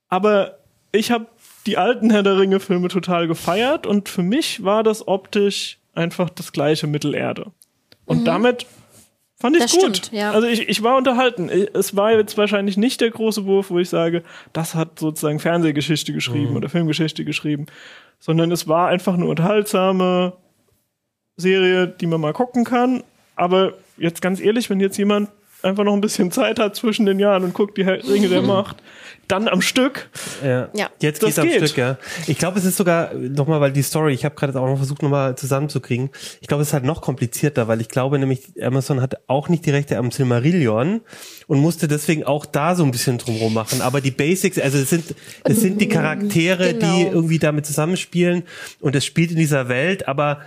Aber 0.10 0.58
ich 0.92 1.12
habe 1.12 1.28
die 1.66 1.78
alten 1.78 2.10
Herr 2.10 2.24
der 2.24 2.38
Ringe-Filme 2.38 2.88
total 2.90 3.28
gefeiert 3.28 3.86
und 3.88 4.10
für 4.10 4.24
mich 4.24 4.64
war 4.64 4.84
das 4.84 5.08
optisch 5.08 5.78
einfach 5.94 6.30
das 6.30 6.52
gleiche 6.52 6.88
Mittelerde. 6.88 7.52
Und 8.06 8.26
damit 8.26 8.66
fand 9.38 9.56
ich 9.56 9.64
Das 9.64 9.72
gut. 9.72 9.98
stimmt, 9.98 10.12
ja. 10.12 10.32
Also 10.32 10.48
ich, 10.48 10.68
ich 10.68 10.84
war 10.84 10.98
unterhalten. 10.98 11.50
Es 11.50 11.96
war 11.96 12.12
jetzt 12.14 12.38
wahrscheinlich 12.38 12.78
nicht 12.78 13.00
der 13.00 13.12
große 13.12 13.46
Wurf, 13.46 13.70
wo 13.70 13.80
ich 13.80 13.90
sage, 13.90 14.24
das 14.54 14.76
hat 14.76 15.00
sozusagen 15.00 15.40
Fernsehgeschichte 15.40 16.14
geschrieben 16.14 16.56
oder 16.58 16.68
Filmgeschichte 16.70 17.24
geschrieben, 17.26 17.68
sondern 18.20 18.52
es 18.52 18.68
war 18.68 18.90
einfach 18.90 19.14
eine 19.14 19.26
unterhaltsame 19.26 20.34
Serie, 21.38 21.88
die 21.88 22.08
man 22.08 22.22
mal 22.22 22.34
gucken 22.34 22.66
kann. 22.66 23.04
Aber 23.42 23.74
jetzt 23.98 24.22
ganz 24.22 24.40
ehrlich, 24.40 24.70
wenn 24.70 24.80
jetzt 24.80 24.98
jemand 24.98 25.30
einfach 25.64 25.84
noch 25.84 25.94
ein 25.94 26.02
bisschen 26.02 26.32
Zeit 26.32 26.60
hat 26.60 26.76
zwischen 26.76 27.06
den 27.08 27.20
Jahren 27.20 27.44
und 27.44 27.54
guckt 27.54 27.76
die 27.78 27.82
Ringe 27.84 28.28
der 28.30 28.42
Macht, 28.56 28.78
dann 29.28 29.48
am 29.48 29.62
Stück. 29.62 30.10
Ja. 30.44 30.70
Ja. 30.74 30.90
Jetzt 31.00 31.24
Das 31.24 31.28
geht's 31.36 31.40
am 31.40 31.48
geht. 31.48 31.56
Stück, 31.70 31.78
ja. 31.78 31.98
Ich 32.28 32.38
glaube, 32.38 32.60
es 32.60 32.66
ist 32.66 32.78
sogar 32.78 33.14
nochmal, 33.14 33.62
weil 33.62 33.72
die 33.72 33.82
Story, 33.84 34.14
ich 34.14 34.26
habe 34.26 34.36
gerade 34.36 34.60
auch 34.60 34.66
noch 34.68 34.78
versucht, 34.78 35.02
nochmal 35.04 35.36
zusammenzukriegen. 35.38 36.10
Ich 36.42 36.48
glaube, 36.48 36.62
es 36.64 36.70
ist 36.70 36.74
halt 36.74 36.84
noch 36.84 37.02
komplizierter, 37.02 37.68
weil 37.68 37.80
ich 37.82 37.90
glaube 37.90 38.20
nämlich, 38.20 38.42
Amazon 38.62 39.02
hat 39.02 39.18
auch 39.28 39.50
nicht 39.50 39.66
die 39.66 39.70
Rechte 39.72 39.98
am 39.98 40.12
Silmarillion 40.12 41.02
und 41.48 41.60
musste 41.60 41.88
deswegen 41.88 42.24
auch 42.26 42.46
da 42.46 42.76
so 42.76 42.84
ein 42.84 42.92
bisschen 42.92 43.18
drumherum 43.20 43.54
machen. 43.54 43.82
Aber 43.82 44.02
die 44.02 44.12
Basics, 44.12 44.60
also 44.60 44.78
es 44.80 44.90
sind, 44.90 45.16
es 45.46 45.62
sind 45.62 45.80
die 45.82 45.88
Charaktere, 45.90 46.74
die 46.74 46.80
Genau. 46.80 47.12
irgendwie 47.12 47.40
damit 47.40 47.66
zusammenspielen 47.66 48.44
und 48.82 48.96
es 48.96 49.06
spielt 49.06 49.32
in 49.32 49.38
dieser 49.38 49.68
Welt, 49.70 50.08
aber 50.08 50.40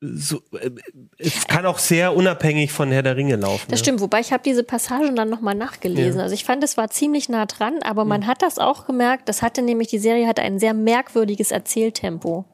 so, 0.00 0.42
äh, 0.60 0.70
es 1.18 1.46
kann 1.46 1.64
auch 1.64 1.78
sehr 1.78 2.14
unabhängig 2.14 2.72
von 2.72 2.90
Herr 2.90 3.02
der 3.02 3.16
Ringe 3.16 3.36
laufen. 3.36 3.66
Das 3.68 3.80
ja. 3.80 3.84
stimmt, 3.84 4.00
wobei 4.00 4.20
ich 4.20 4.32
habe 4.32 4.42
diese 4.44 4.62
Passagen 4.62 5.16
dann 5.16 5.30
nochmal 5.30 5.54
nachgelesen. 5.54 6.18
Ja. 6.18 6.24
Also 6.24 6.34
ich 6.34 6.44
fand, 6.44 6.62
es 6.64 6.76
war 6.76 6.90
ziemlich 6.90 7.28
nah 7.28 7.46
dran, 7.46 7.82
aber 7.82 8.04
man 8.04 8.26
hat 8.26 8.42
das 8.42 8.58
auch 8.58 8.86
gemerkt, 8.86 9.28
das 9.28 9.42
hatte 9.42 9.62
nämlich, 9.62 9.88
die 9.88 9.98
Serie 9.98 10.26
hatte 10.26 10.42
ein 10.42 10.58
sehr 10.58 10.74
merkwürdiges 10.74 11.50
Erzähltempo. 11.50 12.44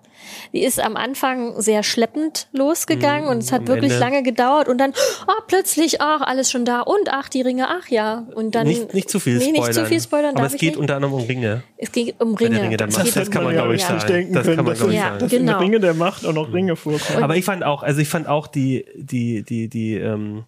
Die 0.52 0.62
ist 0.62 0.80
am 0.80 0.96
Anfang 0.96 1.60
sehr 1.60 1.82
schleppend 1.82 2.48
losgegangen 2.52 3.28
und 3.28 3.38
es 3.38 3.52
hat 3.52 3.60
am 3.62 3.68
wirklich 3.68 3.92
Ende. 3.92 4.04
lange 4.04 4.22
gedauert 4.22 4.68
und 4.68 4.78
dann, 4.78 4.92
ah, 5.26 5.42
plötzlich, 5.46 6.00
ach, 6.00 6.20
alles 6.20 6.50
schon 6.50 6.64
da 6.64 6.80
und 6.80 7.08
ach, 7.10 7.28
die 7.28 7.42
Ringe, 7.42 7.68
ach 7.68 7.88
ja. 7.88 8.26
Und 8.34 8.54
dann. 8.54 8.66
Nicht, 8.66 8.94
nicht 8.94 9.10
zu 9.10 9.20
viel 9.20 9.38
nee, 9.38 9.44
spoilern. 9.44 9.64
nicht 9.66 9.74
zu 9.74 9.86
viel 9.86 10.00
spoilern, 10.00 10.36
aber 10.36 10.46
es 10.46 10.52
geht 10.52 10.62
nicht? 10.62 10.76
unter 10.76 10.96
anderem 10.96 11.14
um 11.14 11.22
Ringe. 11.22 11.62
Es 11.78 11.90
geht 11.92 12.20
um 12.20 12.34
Ringe. 12.34 12.50
der 12.54 12.62
Ringe 12.64 12.76
Es 12.76 13.02
geht 13.02 13.16
Das 13.16 13.28
um 13.28 13.32
kann 13.34 13.42
man, 13.44 13.50
Ringe, 13.52 13.62
glaube 13.62 13.74
ich, 13.74 13.80
ja. 13.82 13.86
sagen. 13.88 13.96
nicht 13.98 14.08
denken 14.08 14.34
Das 14.34 14.44
können, 14.44 14.56
kann 14.56 14.64
man, 14.64 14.72
dass, 14.72 14.78
glaube 14.78 14.92
ich, 14.92 14.98
Ja, 14.98 15.04
sagen. 15.04 15.18
dass 15.20 15.30
genau. 15.30 15.52
in 15.52 15.58
Ringe 15.58 15.80
der 15.80 15.94
Macht 15.94 16.26
auch 16.26 16.32
noch 16.32 16.52
Ringe 16.52 16.76
vorkommen. 16.76 17.22
Aber 17.22 17.36
ich 17.36 17.44
fand 17.44 17.64
auch, 17.64 17.82
also 17.82 18.00
ich 18.00 18.08
fand 18.08 18.26
auch 18.28 18.46
die, 18.46 18.84
die, 18.96 19.42
die, 19.42 19.68
die, 19.68 19.94
ähm, 19.96 20.44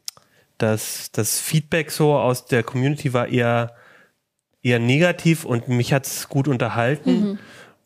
das, 0.59 1.11
das 1.13 1.41
Feedback 1.41 1.91
so 1.91 2.15
aus 2.15 2.47
der 2.47 2.63
Community 2.63 3.13
war 3.13 3.29
eher, 3.29 3.73
eher 4.63 4.79
negativ 4.79 5.45
und 5.45 5.69
mich 5.69 5.93
hat's 5.93 6.29
gut 6.29 6.49
unterhalten. 6.49 7.39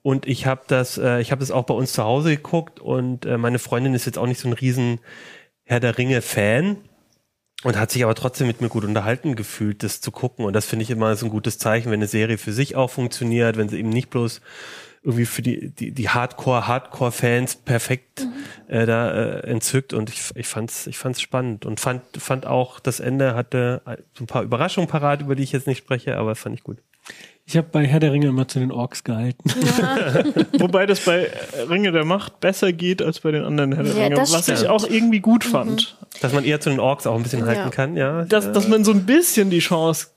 Und 0.08 0.26
ich 0.26 0.46
habe 0.46 0.62
das, 0.68 0.96
äh, 0.96 1.20
ich 1.20 1.32
habe 1.32 1.40
das 1.40 1.50
auch 1.50 1.64
bei 1.64 1.74
uns 1.74 1.92
zu 1.92 2.02
Hause 2.02 2.34
geguckt 2.34 2.80
und 2.80 3.26
äh, 3.26 3.36
meine 3.36 3.58
Freundin 3.58 3.92
ist 3.92 4.06
jetzt 4.06 4.16
auch 4.16 4.26
nicht 4.26 4.40
so 4.40 4.48
ein 4.48 4.54
riesen 4.54 5.00
Herr 5.64 5.80
der 5.80 5.98
Ringe 5.98 6.22
Fan 6.22 6.78
und 7.62 7.78
hat 7.78 7.90
sich 7.90 8.04
aber 8.04 8.14
trotzdem 8.14 8.46
mit 8.46 8.62
mir 8.62 8.70
gut 8.70 8.84
unterhalten 8.84 9.36
gefühlt, 9.36 9.82
das 9.82 10.00
zu 10.00 10.10
gucken. 10.10 10.46
Und 10.46 10.54
das 10.54 10.64
finde 10.64 10.84
ich 10.84 10.90
immer 10.90 11.14
so 11.14 11.26
ein 11.26 11.30
gutes 11.30 11.58
Zeichen, 11.58 11.90
wenn 11.90 11.98
eine 11.98 12.06
Serie 12.06 12.38
für 12.38 12.54
sich 12.54 12.74
auch 12.74 12.88
funktioniert, 12.88 13.58
wenn 13.58 13.68
sie 13.68 13.78
eben 13.78 13.90
nicht 13.90 14.08
bloß 14.08 14.40
irgendwie 15.02 15.26
für 15.26 15.42
die, 15.42 15.74
die, 15.74 15.92
die 15.92 16.08
Hardcore-Hardcore-Fans 16.08 17.56
perfekt 17.56 18.26
äh, 18.66 18.86
da 18.86 19.10
äh, 19.10 19.40
entzückt 19.40 19.92
und 19.92 20.08
ich, 20.08 20.30
ich 20.34 20.46
fand's, 20.46 20.86
ich 20.86 20.96
fand's 20.96 21.20
spannend 21.20 21.66
und 21.66 21.80
fand, 21.80 22.00
fand 22.16 22.46
auch, 22.46 22.80
das 22.80 23.00
Ende 23.00 23.34
hatte 23.34 23.82
so 24.14 24.24
ein 24.24 24.26
paar 24.26 24.42
Überraschungen 24.42 24.88
parat, 24.88 25.20
über 25.20 25.34
die 25.34 25.42
ich 25.42 25.52
jetzt 25.52 25.66
nicht 25.66 25.76
spreche, 25.76 26.16
aber 26.16 26.34
fand 26.34 26.54
ich 26.54 26.64
gut. 26.64 26.78
Ich 27.48 27.56
habe 27.56 27.68
bei 27.72 27.86
Herr 27.86 27.98
der 27.98 28.12
Ringe 28.12 28.26
immer 28.26 28.46
zu 28.46 28.58
den 28.58 28.70
Orks 28.70 29.04
gehalten. 29.04 29.48
Wobei 30.58 30.84
das 30.84 31.00
bei 31.00 31.30
Ringe 31.70 31.92
der 31.92 32.04
Macht 32.04 32.40
besser 32.40 32.74
geht 32.74 33.00
als 33.00 33.20
bei 33.20 33.30
den 33.30 33.42
anderen 33.42 33.72
Herr 33.72 33.84
der 33.84 33.94
Ja, 33.94 34.04
Ringe, 34.04 34.16
was 34.18 34.48
ich 34.48 34.58
stimmt. 34.58 34.66
auch 34.70 34.86
irgendwie 34.86 35.20
gut 35.20 35.44
fand. 35.44 35.96
Dass 36.20 36.34
man 36.34 36.44
eher 36.44 36.60
zu 36.60 36.68
den 36.68 36.78
Orks 36.78 37.06
auch 37.06 37.16
ein 37.16 37.22
bisschen 37.22 37.46
halten 37.46 37.70
kann, 37.70 37.96
ja. 37.96 38.26
Dass, 38.26 38.52
dass 38.52 38.68
man 38.68 38.84
so 38.84 38.90
ein 38.90 39.06
bisschen 39.06 39.48
die 39.48 39.60
Chance 39.60 40.08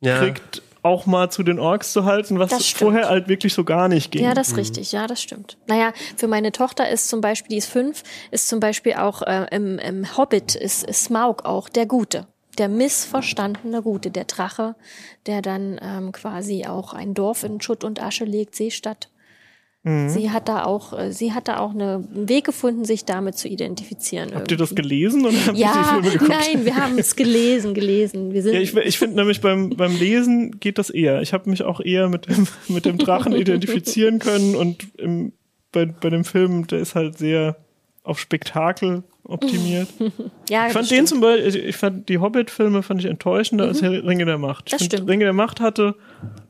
ja. 0.00 0.20
kriegt, 0.20 0.62
auch 0.80 1.04
mal 1.04 1.30
zu 1.30 1.42
den 1.42 1.58
Orks 1.58 1.92
zu 1.92 2.06
halten, 2.06 2.38
was 2.38 2.66
vorher 2.68 3.10
halt 3.10 3.28
wirklich 3.28 3.52
so 3.52 3.64
gar 3.64 3.88
nicht 3.88 4.10
ging. 4.10 4.24
Ja, 4.24 4.32
das 4.32 4.48
ist 4.48 4.56
richtig, 4.56 4.92
ja, 4.92 5.06
das 5.06 5.20
stimmt. 5.20 5.58
Naja, 5.66 5.92
für 6.16 6.28
meine 6.28 6.50
Tochter 6.50 6.88
ist 6.88 7.08
zum 7.08 7.20
Beispiel, 7.20 7.50
die 7.50 7.58
ist 7.58 7.66
fünf, 7.66 8.04
ist 8.30 8.48
zum 8.48 8.58
Beispiel 8.58 8.94
auch 8.94 9.20
äh, 9.20 9.48
im, 9.50 9.78
im 9.78 10.16
Hobbit 10.16 10.54
ist, 10.54 10.84
ist 10.84 11.04
Smaug 11.04 11.44
auch 11.44 11.68
der 11.68 11.84
Gute. 11.84 12.26
Der 12.58 12.68
missverstandene 12.68 13.82
Gute, 13.82 14.10
der 14.10 14.24
Drache, 14.24 14.74
der 15.26 15.40
dann 15.42 15.78
ähm, 15.82 16.12
quasi 16.12 16.66
auch 16.66 16.92
ein 16.94 17.14
Dorf 17.14 17.44
in 17.44 17.60
Schutt 17.60 17.84
und 17.84 18.02
Asche 18.02 18.24
legt, 18.24 18.54
Seestadt. 18.54 19.08
Mhm. 19.82 20.10
Sie 20.10 20.30
hat 20.30 20.48
da 20.48 20.64
auch, 20.64 20.92
äh, 20.98 21.10
sie 21.10 21.32
hat 21.32 21.48
da 21.48 21.58
auch 21.58 21.70
eine, 21.70 22.04
einen 22.14 22.28
Weg 22.28 22.44
gefunden, 22.44 22.84
sich 22.84 23.06
damit 23.06 23.38
zu 23.38 23.48
identifizieren. 23.48 24.34
Habt 24.34 24.50
ihr 24.50 24.58
das 24.58 24.72
irgendwie. 24.72 24.82
gelesen 24.82 25.24
oder 25.24 25.36
habt 25.38 25.46
ihr 25.46 25.52
die 25.54 25.60
Ja, 25.60 25.84
Filme 25.94 26.10
geguckt? 26.10 26.30
nein, 26.30 26.64
wir 26.66 26.76
haben 26.76 26.98
es 26.98 27.16
gelesen, 27.16 27.72
gelesen. 27.72 28.32
Wir 28.34 28.42
sind 28.42 28.52
Ja, 28.54 28.60
ich, 28.60 28.76
ich 28.76 28.98
finde 28.98 29.16
nämlich 29.16 29.40
beim, 29.40 29.70
beim 29.70 29.96
Lesen 29.96 30.60
geht 30.60 30.76
das 30.76 30.90
eher. 30.90 31.22
Ich 31.22 31.32
habe 31.32 31.48
mich 31.48 31.62
auch 31.62 31.80
eher 31.80 32.08
mit 32.10 32.28
dem, 32.28 32.46
mit 32.68 32.84
dem 32.84 32.98
Drachen 32.98 33.32
identifizieren 33.32 34.18
können 34.18 34.54
und 34.54 34.86
im, 34.98 35.32
bei, 35.72 35.86
bei 35.86 36.10
dem 36.10 36.24
Film, 36.24 36.66
der 36.66 36.80
ist 36.80 36.94
halt 36.94 37.16
sehr 37.16 37.56
auf 38.02 38.18
Spektakel 38.18 39.02
optimiert. 39.30 39.88
ja, 40.50 40.66
Ich 40.66 40.72
fand 40.72 40.90
den 40.90 41.06
zum 41.06 41.20
Beispiel, 41.20 41.64
ich 41.64 41.76
fand 41.76 42.08
die 42.08 42.18
Hobbit-Filme 42.18 42.82
fand 42.82 43.00
ich 43.00 43.06
enttäuschender 43.06 43.66
als 43.66 43.82
Ringe 43.82 44.24
der 44.24 44.38
Macht. 44.38 44.64
Ich 44.66 44.72
Das 44.72 44.82
find, 44.82 44.92
stimmt. 44.92 45.08
Ringe 45.10 45.24
der 45.24 45.32
Macht 45.32 45.60
hatte, 45.60 45.94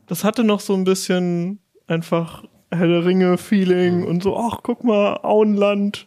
das 0.06 0.24
hatte 0.24 0.44
noch 0.44 0.60
so 0.60 0.74
ein 0.74 0.84
bisschen 0.84 1.60
einfach 1.86 2.44
der 2.72 3.04
Ringe-Feeling 3.04 4.04
und 4.04 4.22
so, 4.22 4.36
ach, 4.36 4.60
guck 4.62 4.84
mal, 4.84 5.18
Auenland. 5.22 6.06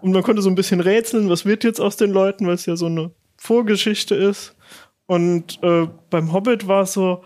Und 0.00 0.12
man 0.12 0.22
konnte 0.22 0.42
so 0.42 0.48
ein 0.48 0.56
bisschen 0.56 0.80
rätseln, 0.80 1.28
was 1.28 1.46
wird 1.46 1.62
jetzt 1.64 1.80
aus 1.80 1.96
den 1.96 2.10
Leuten, 2.10 2.46
weil 2.46 2.54
es 2.54 2.66
ja 2.66 2.74
so 2.76 2.86
eine 2.86 3.12
Vorgeschichte 3.36 4.14
ist. 4.14 4.56
Und 5.06 5.62
äh, 5.62 5.86
beim 6.10 6.32
Hobbit 6.32 6.66
war 6.66 6.82
es 6.82 6.92
so, 6.94 7.22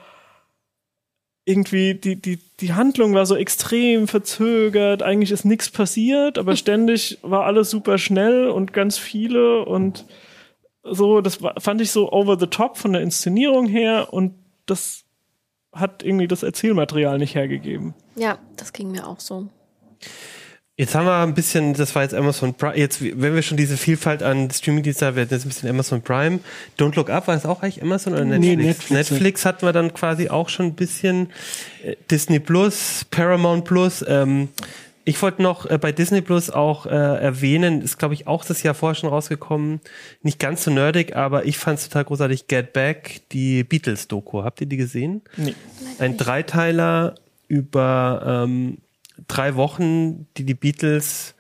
irgendwie, 1.47 1.95
die, 1.95 2.17
die, 2.17 2.39
die 2.61 2.75
Handlung 2.75 3.15
war 3.15 3.25
so 3.25 3.37
extrem 3.37 4.09
verzögert, 4.09 5.03
eigentlich 5.03 5.31
ist 5.31 5.45
nichts 5.45 5.71
passiert, 5.71 6.37
aber 6.37 6.57
ständig 6.57 7.19
war 7.23 7.45
alles 7.45 7.71
super 7.71 7.97
schnell 7.97 8.49
und 8.49 8.75
ganz 8.75 8.99
viele 8.99 9.65
und 9.65 10.05
so, 10.83 11.21
das 11.21 11.43
war, 11.43 11.55
fand 11.61 11.81
ich 11.81 11.91
so 11.91 12.13
over 12.13 12.39
the 12.39 12.47
top 12.47 12.77
von 12.77 12.93
der 12.93 13.03
Inszenierung 13.03 13.67
her 13.67 14.13
und 14.13 14.35
das 14.67 15.05
hat 15.73 16.03
irgendwie 16.03 16.29
das 16.29 16.43
Erzählmaterial 16.43 17.19
nicht 17.19 17.35
hergegeben. 17.35 17.95
Ja, 18.17 18.39
das 18.57 18.73
ging 18.73 18.91
mir 18.91 19.07
auch 19.07 19.21
so. 19.21 19.49
Jetzt 20.79 20.95
haben 20.95 21.07
wir 21.07 21.23
ein 21.23 21.33
bisschen, 21.33 21.73
das 21.73 21.95
war 21.95 22.03
jetzt 22.03 22.15
Amazon 22.15 22.53
Prime, 22.53 22.77
jetzt, 22.77 23.01
wenn 23.01 23.35
wir 23.35 23.41
schon 23.41 23.57
diese 23.57 23.79
Vielfalt 23.79 24.23
an 24.23 24.51
Streaming-Diensten 24.51 25.07
haben, 25.07 25.17
wir 25.17 25.23
hatten 25.23 25.33
jetzt 25.33 25.47
ein 25.47 25.49
bisschen 25.49 25.71
Amazon 25.71 26.03
Prime. 26.03 26.41
Don't 26.79 26.97
Look 26.97 27.09
Up, 27.09 27.29
war 27.29 27.35
das 27.35 27.47
auch 27.47 27.63
eigentlich 27.63 27.83
Amazon 27.83 28.13
oder 28.13 28.27
Netflix? 28.27 28.57
Nee, 28.57 28.67
Netflix. 28.67 29.11
Netflix 29.11 29.45
hatten 29.47 29.67
wir 29.67 29.73
dann 29.73 29.95
quasi 29.95 30.29
auch 30.29 30.51
schon 30.51 30.67
ein 30.67 30.75
bisschen, 30.75 31.31
äh, 31.83 31.97
Disney 32.11 32.41
Plus, 32.41 33.07
Paramount 33.11 33.65
Plus, 33.65 34.05
ähm, 34.07 34.49
ich 35.07 35.23
wollte 35.23 35.41
noch 35.41 35.65
äh, 35.71 35.79
bei 35.79 35.93
Disney 35.93 36.21
Plus 36.21 36.51
auch 36.51 36.85
äh, 36.85 36.91
erwähnen, 36.91 37.81
ist 37.81 37.97
glaube 37.97 38.13
ich 38.13 38.27
auch 38.27 38.45
das 38.45 38.63
Jahr 38.63 38.75
vorher 38.75 38.97
schon 38.97 39.09
rausgekommen, 39.09 39.81
nicht 40.23 40.39
ganz 40.39 40.65
so 40.65 40.71
nerdig, 40.71 41.17
aber 41.17 41.47
ich 41.47 41.57
fand 41.57 41.79
es 41.79 41.89
total 41.89 42.05
großartig, 42.05 42.49
Get 42.49 42.75
Back, 42.75 43.23
die 43.33 43.65
Beatles-Doku. 43.65 44.43
Habt 44.43 44.61
ihr 44.61 44.67
die 44.67 44.77
gesehen? 44.77 45.23
Nee. 45.39 45.55
Ein 46.01 46.19
Dreiteiler 46.19 47.15
über 47.49 48.45
ähm, 48.45 48.79
drei 49.29 49.55
Wochen, 49.57 50.27
die 50.37 50.45
die 50.45 50.55
Beatles, 50.55 51.35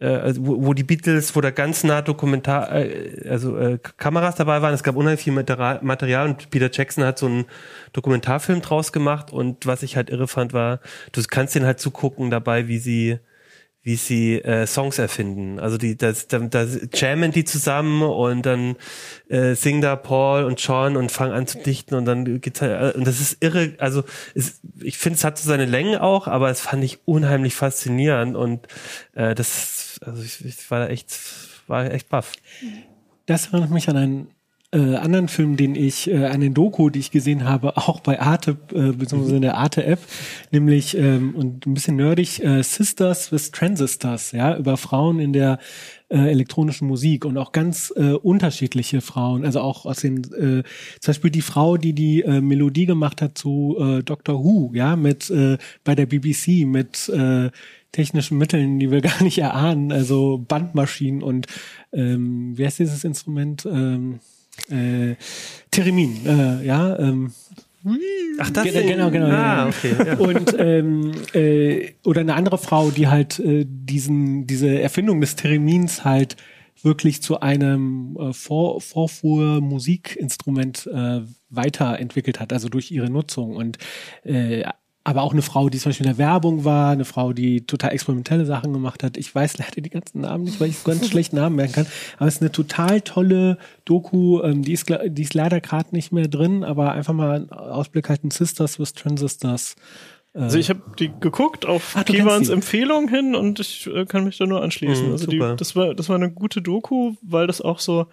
äh, 0.00 0.06
also 0.06 0.46
wo, 0.46 0.66
wo 0.66 0.74
die 0.74 0.84
Beatles, 0.84 1.34
wo 1.34 1.40
da 1.40 1.50
ganz 1.50 1.84
nah 1.84 2.02
Dokumentar, 2.02 2.72
äh, 2.72 3.28
also 3.28 3.56
äh, 3.56 3.78
Kameras 3.96 4.36
dabei 4.36 4.62
waren. 4.62 4.74
Es 4.74 4.82
gab 4.82 4.96
unheimlich 4.96 5.22
viel 5.22 5.32
Material, 5.32 6.28
und 6.28 6.50
Peter 6.50 6.70
Jackson 6.72 7.04
hat 7.04 7.18
so 7.18 7.26
einen 7.26 7.44
Dokumentarfilm 7.92 8.60
draus 8.60 8.92
gemacht. 8.92 9.32
Und 9.32 9.66
was 9.66 9.82
ich 9.82 9.96
halt 9.96 10.10
irre 10.10 10.28
fand, 10.28 10.52
war, 10.52 10.80
du 11.12 11.22
kannst 11.28 11.54
den 11.54 11.64
halt 11.64 11.80
zugucken 11.80 12.30
dabei, 12.30 12.68
wie 12.68 12.78
sie 12.78 13.18
wie 13.84 13.96
sie 13.96 14.40
äh, 14.40 14.66
Songs 14.66 14.98
erfinden. 14.98 15.60
Also 15.60 15.76
die, 15.76 15.96
das, 15.96 16.26
da, 16.26 16.38
da 16.38 16.66
jammen 16.94 17.32
die 17.32 17.44
zusammen 17.44 18.02
und 18.02 18.44
dann 18.46 18.76
äh, 19.28 19.54
singen 19.54 19.82
da 19.82 19.94
Paul 19.94 20.44
und 20.44 20.58
Sean 20.58 20.96
und 20.96 21.12
fangen 21.12 21.32
an 21.32 21.46
zu 21.46 21.58
dichten 21.58 21.94
und 21.94 22.06
dann 22.06 22.40
geht's 22.40 22.62
halt, 22.62 22.94
äh, 22.94 22.98
und 22.98 23.06
das 23.06 23.20
ist 23.20 23.44
irre, 23.44 23.74
also 23.78 24.02
es, 24.34 24.60
ich 24.80 24.96
finde, 24.96 25.18
es 25.18 25.24
hat 25.24 25.38
so 25.38 25.46
seine 25.46 25.66
Längen 25.66 25.98
auch, 25.98 26.26
aber 26.26 26.48
es 26.48 26.62
fand 26.62 26.82
ich 26.82 27.00
unheimlich 27.04 27.54
faszinierend 27.54 28.36
und 28.36 28.66
äh, 29.12 29.34
das, 29.34 30.00
also 30.04 30.22
ich, 30.22 30.42
ich 30.42 30.70
war 30.70 30.80
da 30.80 30.86
echt, 30.86 31.14
war 31.66 31.90
echt 31.90 32.08
baff. 32.08 32.32
Das 33.26 33.48
erinnert 33.48 33.70
mich 33.70 33.88
an 33.90 33.96
einen 33.98 34.33
äh, 34.74 34.96
anderen 34.96 35.28
Film, 35.28 35.56
den 35.56 35.74
ich, 35.76 36.10
äh, 36.10 36.36
den 36.36 36.52
Doku, 36.52 36.90
die 36.90 36.98
ich 36.98 37.10
gesehen 37.10 37.44
habe, 37.44 37.76
auch 37.88 38.00
bei 38.00 38.20
Arte, 38.20 38.56
äh, 38.72 38.92
beziehungsweise 38.92 39.36
in 39.36 39.42
der 39.42 39.56
Arte-App, 39.56 40.00
nämlich, 40.50 40.96
ähm, 40.96 41.34
und 41.34 41.66
ein 41.66 41.74
bisschen 41.74 41.96
nerdig, 41.96 42.42
äh, 42.42 42.62
Sisters 42.62 43.30
with 43.32 43.52
Transistors, 43.52 44.32
ja, 44.32 44.56
über 44.56 44.76
Frauen 44.76 45.20
in 45.20 45.32
der 45.32 45.58
äh, 46.08 46.30
elektronischen 46.30 46.88
Musik 46.88 47.24
und 47.24 47.38
auch 47.38 47.52
ganz 47.52 47.92
äh, 47.96 48.12
unterschiedliche 48.12 49.00
Frauen, 49.00 49.44
also 49.44 49.60
auch 49.60 49.86
aus 49.86 50.00
den, 50.00 50.18
äh, 50.34 50.62
zum 51.00 51.12
Beispiel 51.12 51.30
die 51.30 51.42
Frau, 51.42 51.76
die 51.76 51.92
die 51.92 52.22
äh, 52.22 52.40
Melodie 52.40 52.86
gemacht 52.86 53.22
hat 53.22 53.38
zu 53.38 53.76
äh, 53.78 54.02
Doctor 54.02 54.44
Who, 54.44 54.72
ja, 54.74 54.96
mit 54.96 55.30
äh, 55.30 55.56
bei 55.84 55.94
der 55.94 56.06
BBC 56.06 56.66
mit 56.66 57.08
äh, 57.08 57.50
technischen 57.92 58.38
Mitteln, 58.38 58.78
die 58.78 58.90
wir 58.90 59.00
gar 59.02 59.22
nicht 59.22 59.38
erahnen, 59.38 59.92
also 59.92 60.44
Bandmaschinen 60.46 61.22
und 61.22 61.46
ähm, 61.92 62.58
wie 62.58 62.66
heißt 62.66 62.80
dieses 62.80 63.04
Instrument? 63.04 63.66
Ähm, 63.66 64.20
äh, 64.70 65.16
Theremin, 65.70 66.26
äh, 66.26 66.64
ja. 66.64 66.98
Ähm, 66.98 67.32
Ach, 68.38 68.48
das 68.50 68.64
Ge 68.64 68.74
äh, 68.74 68.86
genau, 68.86 69.10
genau. 69.10 69.26
Ah, 69.26 69.30
ja. 69.30 69.68
okay. 69.68 69.94
Ja. 70.06 70.16
Und 70.16 70.56
ähm, 70.58 71.12
äh, 71.34 71.92
oder 72.04 72.22
eine 72.22 72.34
andere 72.34 72.56
Frau, 72.56 72.90
die 72.90 73.08
halt 73.08 73.38
äh, 73.40 73.66
diesen 73.68 74.46
diese 74.46 74.80
Erfindung 74.80 75.20
des 75.20 75.36
Theremins 75.36 76.02
halt 76.04 76.36
wirklich 76.82 77.20
zu 77.22 77.40
einem 77.40 78.16
äh, 78.18 78.32
Vor 78.32 78.80
Vorfuhrmusikinstrument 78.80 80.86
äh, 80.86 81.20
weiterentwickelt 81.50 82.40
hat, 82.40 82.52
also 82.52 82.68
durch 82.68 82.90
ihre 82.90 83.10
Nutzung. 83.10 83.54
Und 83.56 83.78
äh, 84.22 84.64
aber 85.06 85.22
auch 85.22 85.32
eine 85.32 85.42
Frau, 85.42 85.68
die 85.68 85.78
zum 85.78 85.90
Beispiel 85.90 86.06
in 86.06 86.16
der 86.16 86.18
Werbung 86.18 86.64
war, 86.64 86.90
eine 86.90 87.04
Frau, 87.04 87.34
die 87.34 87.66
total 87.66 87.92
experimentelle 87.92 88.46
Sachen 88.46 88.72
gemacht 88.72 89.02
hat. 89.02 89.18
Ich 89.18 89.34
weiß 89.34 89.58
leider 89.58 89.82
die 89.82 89.90
ganzen 89.90 90.22
Namen 90.22 90.44
nicht, 90.44 90.60
weil 90.60 90.70
ich 90.70 90.82
ganz 90.82 91.06
schlecht 91.10 91.34
Namen 91.34 91.56
merken 91.56 91.74
kann. 91.74 91.86
Aber 92.16 92.26
es 92.26 92.36
ist 92.36 92.40
eine 92.40 92.50
total 92.50 93.02
tolle 93.02 93.58
Doku. 93.84 94.40
Ähm, 94.42 94.62
die, 94.62 94.72
ist, 94.72 94.86
die 94.88 95.22
ist 95.22 95.34
leider 95.34 95.60
gerade 95.60 95.94
nicht 95.94 96.10
mehr 96.10 96.26
drin, 96.26 96.64
aber 96.64 96.92
einfach 96.92 97.12
mal 97.12 97.36
einen 97.36 97.50
Ausblick 97.50 98.08
halten. 98.08 98.30
Sisters 98.30 98.78
with 98.78 98.94
Transistors. 98.94 99.76
Also 100.32 100.58
ich 100.58 100.70
habe 100.70 100.80
die 100.98 101.12
geguckt 101.20 101.66
auf 101.66 101.94
Ach, 101.96 102.04
Kevans. 102.04 102.48
Empfehlung 102.48 103.08
hin 103.08 103.36
und 103.36 103.60
ich 103.60 103.86
äh, 103.86 104.04
kann 104.06 104.24
mich 104.24 104.38
da 104.38 104.46
nur 104.46 104.62
anschließen. 104.62 105.06
Mhm, 105.06 105.12
also 105.12 105.26
die, 105.26 105.38
das 105.38 105.76
war 105.76 105.94
das 105.94 106.08
war 106.08 106.16
eine 106.16 106.30
gute 106.32 106.60
Doku, 106.60 107.14
weil 107.22 107.46
das 107.46 107.60
auch 107.60 107.78
so 107.78 108.06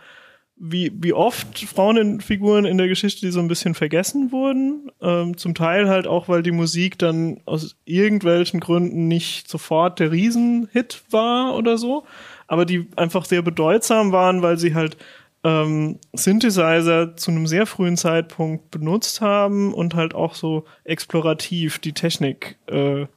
wie 0.63 0.91
wie 0.93 1.12
oft 1.12 1.58
Frauenfiguren 1.58 2.65
in 2.65 2.78
der 2.78 2.88
Geschichte, 2.88 3.26
die 3.26 3.32
so 3.32 3.39
ein 3.39 3.47
bisschen 3.47 3.74
vergessen 3.74 4.32
wurden. 4.32 4.91
Ähm, 5.02 5.36
zum 5.36 5.56
Teil 5.56 5.89
halt 5.89 6.06
auch, 6.06 6.30
weil 6.30 6.43
die 6.43 6.52
Musik 6.52 7.00
dann 7.00 7.41
aus 7.45 7.76
irgendwelchen 7.84 8.60
Gründen 8.60 9.08
nicht 9.08 9.50
sofort 9.50 10.00
der 10.00 10.12
Riesenhit 10.12 11.02
war 11.10 11.56
oder 11.56 11.80
so, 11.80 12.04
aber 12.47 12.65
die 12.65 12.88
einfach 12.95 13.26
sehr 13.26 13.41
bedeutsam 13.41 14.12
waren, 14.12 14.43
weil 14.43 14.60
sie 14.60 14.76
halt 14.76 14.97
ähm, 15.43 15.97
Synthesizer 16.13 17.15
zu 17.15 17.32
einem 17.32 17.47
sehr 17.47 17.65
frühen 17.65 17.97
Zeitpunkt 17.97 18.69
benutzt 18.69 19.19
haben 19.19 19.74
und 19.74 19.95
halt 19.95 20.13
auch 20.13 20.36
so 20.36 20.65
explorativ 20.84 21.80
die 21.80 21.93
Technik 21.93 22.60
äh, 22.67 23.08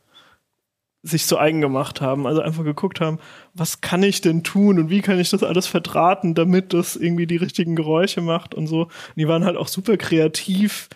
sich 1.04 1.26
zu 1.26 1.38
eigen 1.38 1.60
gemacht 1.60 2.00
haben. 2.00 2.26
Also 2.26 2.40
einfach 2.40 2.64
geguckt 2.64 3.00
haben, 3.00 3.18
was 3.52 3.82
kann 3.82 4.02
ich 4.02 4.22
denn 4.22 4.42
tun 4.42 4.78
und 4.78 4.90
wie 4.90 5.02
kann 5.02 5.20
ich 5.20 5.30
das 5.30 5.42
alles 5.42 5.66
verdrahten, 5.66 6.34
damit 6.34 6.72
das 6.72 6.96
irgendwie 6.96 7.26
die 7.26 7.36
richtigen 7.36 7.76
Geräusche 7.76 8.22
macht 8.22 8.54
und 8.54 8.66
so. 8.66 8.84
Und 8.84 8.90
die 9.16 9.28
waren 9.28 9.44
halt 9.44 9.56
auch 9.56 9.68
super 9.68 9.98
kreativ, 9.98 10.88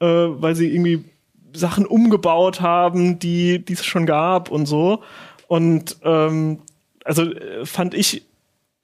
äh, 0.00 0.06
weil 0.06 0.56
sie 0.56 0.68
irgendwie 0.72 1.04
Sachen 1.54 1.86
umgebaut 1.86 2.60
haben, 2.60 3.20
die 3.20 3.64
es 3.70 3.84
schon 3.84 4.06
gab 4.06 4.50
und 4.50 4.66
so. 4.66 5.04
Und 5.46 5.98
ähm, 6.02 6.58
also 7.04 7.22
äh, 7.22 7.64
fand 7.64 7.94
ich 7.94 8.26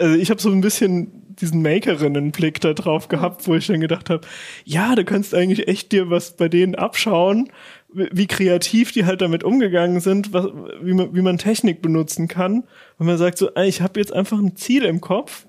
also 0.01 0.17
ich 0.17 0.31
habe 0.31 0.41
so 0.41 0.51
ein 0.51 0.63
bisschen 0.63 1.37
diesen 1.41 1.63
Makerinnenblick 1.63 2.61
da 2.61 2.73
drauf 2.73 3.09
gehabt, 3.09 3.47
wo 3.47 3.55
ich 3.55 3.67
dann 3.67 3.81
gedacht 3.81 4.11
habe, 4.11 4.27
ja, 4.65 4.95
du 4.95 5.05
kannst 5.05 5.35
eigentlich 5.35 5.69
echt 5.69 5.93
dir 5.93 6.11
was 6.11 6.37
bei 6.37 6.49
denen 6.49 6.75
abschauen, 6.75 7.51
wie 7.93 8.27
kreativ 8.27 8.93
die 8.93 9.05
halt 9.05 9.21
damit 9.21 9.45
umgegangen 9.45 10.01
sind, 10.01 10.33
was, 10.33 10.47
wie, 10.83 10.95
man, 10.95 11.15
wie 11.15 11.23
man 11.23 11.39
Technik 11.39 11.83
benutzen 11.83 12.29
kann. 12.29 12.65
Wenn 12.99 13.07
man 13.07 13.19
sagt 13.19 13.39
so, 13.39 13.51
ey, 13.55 13.69
ich 13.69 13.81
habe 13.81 13.99
jetzt 13.99 14.13
einfach 14.13 14.39
ein 14.39 14.57
Ziel 14.57 14.85
im 14.85 15.01
Kopf 15.01 15.47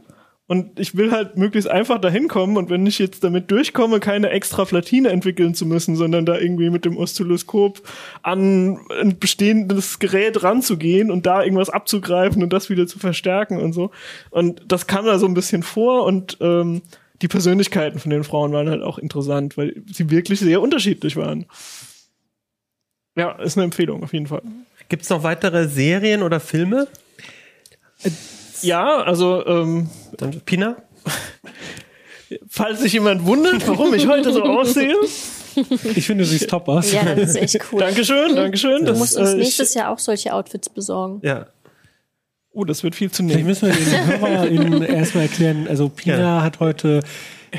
und 0.51 0.81
ich 0.81 0.97
will 0.97 1.11
halt 1.11 1.37
möglichst 1.37 1.69
einfach 1.69 2.01
dahin 2.01 2.27
kommen 2.27 2.57
und 2.57 2.69
wenn 2.69 2.85
ich 2.85 2.99
jetzt 2.99 3.23
damit 3.23 3.51
durchkomme, 3.51 4.01
keine 4.01 4.31
extra 4.31 4.65
Platine 4.65 5.07
entwickeln 5.07 5.55
zu 5.55 5.65
müssen, 5.65 5.95
sondern 5.95 6.25
da 6.25 6.37
irgendwie 6.37 6.69
mit 6.69 6.83
dem 6.83 6.97
Oszilloskop 6.97 7.81
an 8.21 8.79
ein 9.01 9.17
bestehendes 9.17 9.99
Gerät 9.99 10.43
ranzugehen 10.43 11.09
und 11.09 11.25
da 11.25 11.41
irgendwas 11.41 11.69
abzugreifen 11.69 12.43
und 12.43 12.51
das 12.51 12.69
wieder 12.69 12.85
zu 12.85 12.99
verstärken 12.99 13.59
und 13.59 13.71
so. 13.71 13.91
Und 14.29 14.63
das 14.67 14.87
kam 14.87 15.05
da 15.05 15.19
so 15.19 15.25
ein 15.25 15.35
bisschen 15.35 15.63
vor 15.63 16.03
und 16.03 16.37
ähm, 16.41 16.81
die 17.21 17.29
Persönlichkeiten 17.29 17.99
von 17.99 18.09
den 18.09 18.25
Frauen 18.25 18.51
waren 18.51 18.69
halt 18.69 18.81
auch 18.81 18.97
interessant, 18.97 19.55
weil 19.55 19.81
sie 19.89 20.09
wirklich 20.09 20.41
sehr 20.41 20.61
unterschiedlich 20.61 21.15
waren. 21.15 21.45
Ja, 23.15 23.31
ist 23.41 23.57
eine 23.57 23.65
Empfehlung 23.65 24.03
auf 24.03 24.13
jeden 24.13 24.27
Fall. 24.27 24.41
Gibt's 24.89 25.09
noch 25.09 25.23
weitere 25.23 25.67
Serien 25.67 26.21
oder 26.23 26.39
Filme? 26.39 26.87
Ja, 28.61 29.01
also 29.03 29.45
ähm, 29.45 29.89
Dann 30.17 30.41
Pina? 30.41 30.77
falls 32.49 32.79
sich 32.81 32.93
jemand 32.93 33.25
wundert, 33.25 33.67
warum 33.67 33.93
ich 33.93 34.07
heute 34.07 34.31
so 34.31 34.43
aussehe, 34.43 34.95
Ich 35.95 36.05
finde, 36.05 36.23
du 36.23 36.29
siehst 36.29 36.49
top 36.49 36.67
aus. 36.69 36.91
Ja, 36.93 37.03
das 37.15 37.35
ist 37.35 37.55
echt 37.55 37.59
cool. 37.71 37.79
Dankeschön, 37.81 38.35
Dankeschön. 38.35 38.85
Du 38.85 38.93
musst 38.93 39.17
uns 39.17 39.29
äh, 39.29 39.37
ich- 39.37 39.43
nächstes 39.45 39.73
Jahr 39.73 39.89
auch 39.89 39.99
solche 39.99 40.33
Outfits 40.33 40.69
besorgen. 40.69 41.19
Ja. 41.23 41.47
Oh, 42.53 42.63
das 42.65 42.83
wird 42.83 42.95
viel 42.95 43.09
zu 43.11 43.23
Vielleicht 43.23 43.37
nehmen. 43.37 43.47
müssen 43.47 43.67
wir 43.69 43.75
den 43.75 44.19
HörerInnen 44.21 44.81
erstmal 44.83 45.23
erklären. 45.25 45.67
Also 45.69 45.89
Pina 45.89 46.19
Ja. 46.19 46.41
hat 46.41 46.59
heute 46.59 47.01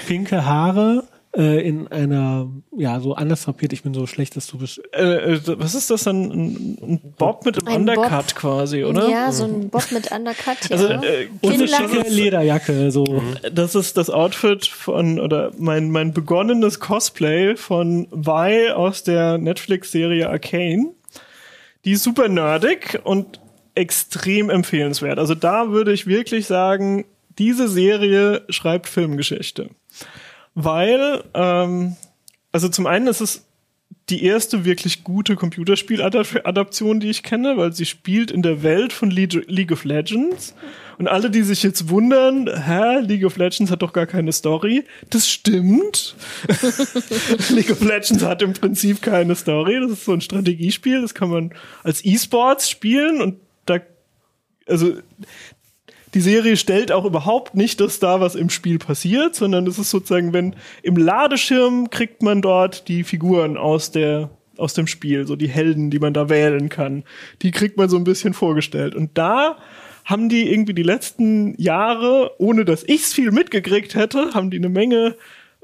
pinke 0.07 0.45
Haare 0.45 1.05
äh, 1.37 1.67
in 1.67 1.89
einer, 1.89 2.51
ja, 2.77 3.01
so 3.01 3.15
anders 3.15 3.45
drapiert. 3.45 3.73
Ich 3.73 3.83
bin 3.83 3.95
so 3.95 4.07
schlecht, 4.07 4.37
dass 4.37 4.47
du 4.47 4.59
bist. 4.59 4.83
Äh, 4.93 5.35
äh, 5.35 5.41
was 5.59 5.75
ist 5.75 5.91
das 5.91 6.05
dann? 6.05 6.31
Ein, 6.31 6.79
ein 6.83 7.15
Bob 7.17 7.47
mit 7.47 7.67
einem 7.67 7.89
Ein 7.89 7.89
Undercut 7.99 8.27
Bob. 8.27 8.35
quasi, 8.35 8.85
oder? 8.85 9.09
Ja, 9.09 9.33
so 9.33 9.45
ein 9.45 9.71
Bob 9.71 9.91
mit 9.93 10.11
Undercut. 10.13 10.69
Ja. 10.69 10.77
Also, 10.77 10.89
äh, 10.89 11.29
Und 11.41 11.53
eine 11.53 11.57
Kinnlachen. 11.57 11.89
schicke 11.89 12.11
Lederjacke, 12.11 12.91
so. 12.91 13.23
das 13.53 13.75
ist 13.75 13.97
das 13.97 14.11
Outfit 14.11 14.67
von, 14.67 15.19
oder 15.19 15.53
mein, 15.57 15.91
mein 15.91 16.13
begonnenes 16.13 16.81
Cosplay 16.81 17.57
von 17.57 18.09
Vi 18.11 18.71
aus 18.71 19.03
der 19.03 19.39
Netflix-Serie 19.39 20.29
Arcane. 20.29 20.91
Die 21.85 21.93
ist 21.93 22.03
super 22.03 22.29
nerdig 22.29 23.01
und 23.05 23.41
extrem 23.75 24.51
empfehlenswert. 24.51 25.19
Also 25.19 25.35
da 25.35 25.71
würde 25.71 25.93
ich 25.93 26.07
wirklich 26.07 26.47
sagen, 26.47 27.07
diese 27.39 27.69
Serie 27.69 28.43
schreibt 28.51 28.87
Filmgeschichte. 28.89 29.71
Weil, 30.55 31.25
ähm, 31.35 31.97
also 32.53 32.69
zum 32.69 32.87
einen 32.87 33.07
ist 33.07 33.21
es 33.21 33.47
die 34.09 34.25
erste 34.25 34.65
wirklich 34.65 35.05
gute 35.05 35.37
Computerspieladaption, 35.37 37.01
die 37.01 37.11
ich 37.11 37.23
kenne, 37.23 37.57
weil 37.57 37.73
sie 37.73 37.87
spielt 37.87 38.31
in 38.31 38.43
der 38.43 38.63
Welt 38.63 38.93
von 38.93 39.11
League 39.11 39.73
of 39.73 39.85
Legends. 39.85 40.55
Und 40.99 41.09
alle, 41.09 41.31
die 41.31 41.43
sich 41.43 41.63
jetzt 41.63 41.89
wundern, 41.89 42.47
hä, 42.47 43.01
League 43.01 43.25
of 43.25 43.37
Legends 43.37 43.71
hat 43.71 43.83
doch 43.83 43.93
gar 43.93 44.07
keine 44.07 44.33
Story. 44.33 44.85
Das 45.11 45.29
stimmt. 45.29 46.15
League 47.51 47.71
of 47.71 47.81
Legends 47.81 48.23
hat 48.23 48.43
im 48.43 48.53
Prinzip 48.53 49.03
keine 49.03 49.35
Story. 49.35 49.81
Das 49.81 49.93
ist 49.93 50.05
so 50.05 50.13
ein 50.13 50.21
Strategiespiel. 50.21 51.01
Das 51.01 51.15
kann 51.15 51.31
man 51.31 51.55
als 51.83 52.05
E-Sports 52.05 52.69
spielen 52.69 53.21
und 53.21 53.41
da, 53.67 53.79
also, 54.67 54.95
die 56.15 56.21
Serie 56.21 56.57
stellt 56.57 56.93
auch 56.93 57.05
überhaupt 57.05 57.55
nicht 57.55 57.81
das 57.81 57.99
dar, 57.99 58.21
was 58.21 58.35
im 58.35 58.51
Spiel 58.51 58.79
passiert, 58.79 59.35
sondern 59.35 59.67
es 59.67 59.79
ist 59.79 59.91
sozusagen, 59.91 60.33
wenn 60.33 60.57
im 60.83 60.97
Ladeschirm 60.97 61.91
kriegt 61.91 62.23
man 62.23 62.43
dort 62.43 62.89
die 62.89 63.05
Figuren 63.05 63.57
aus 63.57 63.91
der 63.91 64.31
aus 64.59 64.75
dem 64.75 64.87
Spiel, 64.87 65.27
so 65.27 65.35
die 65.35 65.49
Helden, 65.49 65.91
die 65.91 65.99
man 65.99 66.13
da 66.13 66.29
wählen 66.29 66.69
kann. 66.69 67.05
Die 67.41 67.51
kriegt 67.51 67.79
man 67.79 67.89
so 67.89 67.97
ein 67.97 68.05
bisschen 68.05 68.35
vorgestellt. 68.35 68.95
Und 68.95 69.17
da 69.17 69.57
haben 70.05 70.29
die 70.29 70.53
irgendwie 70.53 70.75
die 70.75 70.83
letzten 70.83 71.61
Jahre, 71.61 72.33
ohne 72.39 72.65
dass 72.65 72.85
ich's 72.85 73.15
viel 73.15 73.33
mitgekriegt 73.33 73.95
hätte, 73.95 74.35
haben 74.35 74.51
die 74.51 74.59
eine 74.59 74.69
Menge 74.69 75.17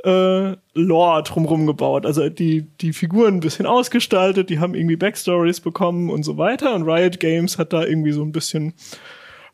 äh, 0.05 0.57
Lore 0.75 1.23
drumrum 1.23 1.67
gebaut. 1.67 2.07
Also 2.07 2.29
die, 2.29 2.67
die 2.81 2.93
Figuren 2.93 3.35
ein 3.35 3.41
bisschen 3.41 3.67
ausgestaltet, 3.67 4.49
die 4.49 4.59
haben 4.59 4.75
irgendwie 4.75 4.97
Backstories 4.97 5.61
bekommen 5.61 6.09
und 6.11 6.23
so 6.23 6.39
weiter. 6.39 6.75
Und 6.75 6.85
Riot 6.85 7.21
Games 7.21 7.59
hat 7.59 7.73
da 7.73 7.85
irgendwie 7.85 8.13
so 8.13 8.23
ein 8.23 8.33
bisschen 8.33 8.75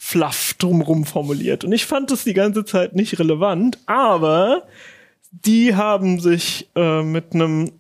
Fluff 0.07 0.53
drumrum 0.59 1.07
formuliert. 1.07 1.65
Und 1.65 1.73
ich 1.73 1.87
fand 1.87 2.11
das 2.11 2.25
die 2.25 2.35
ganze 2.35 2.67
Zeit 2.67 2.95
nicht 2.95 3.19
relevant, 3.19 3.79
aber 3.87 4.65
die 5.31 5.75
haben 5.75 6.21
sich 6.21 6.69
äh, 6.77 7.03
mit 7.03 7.33
einem 7.33 7.73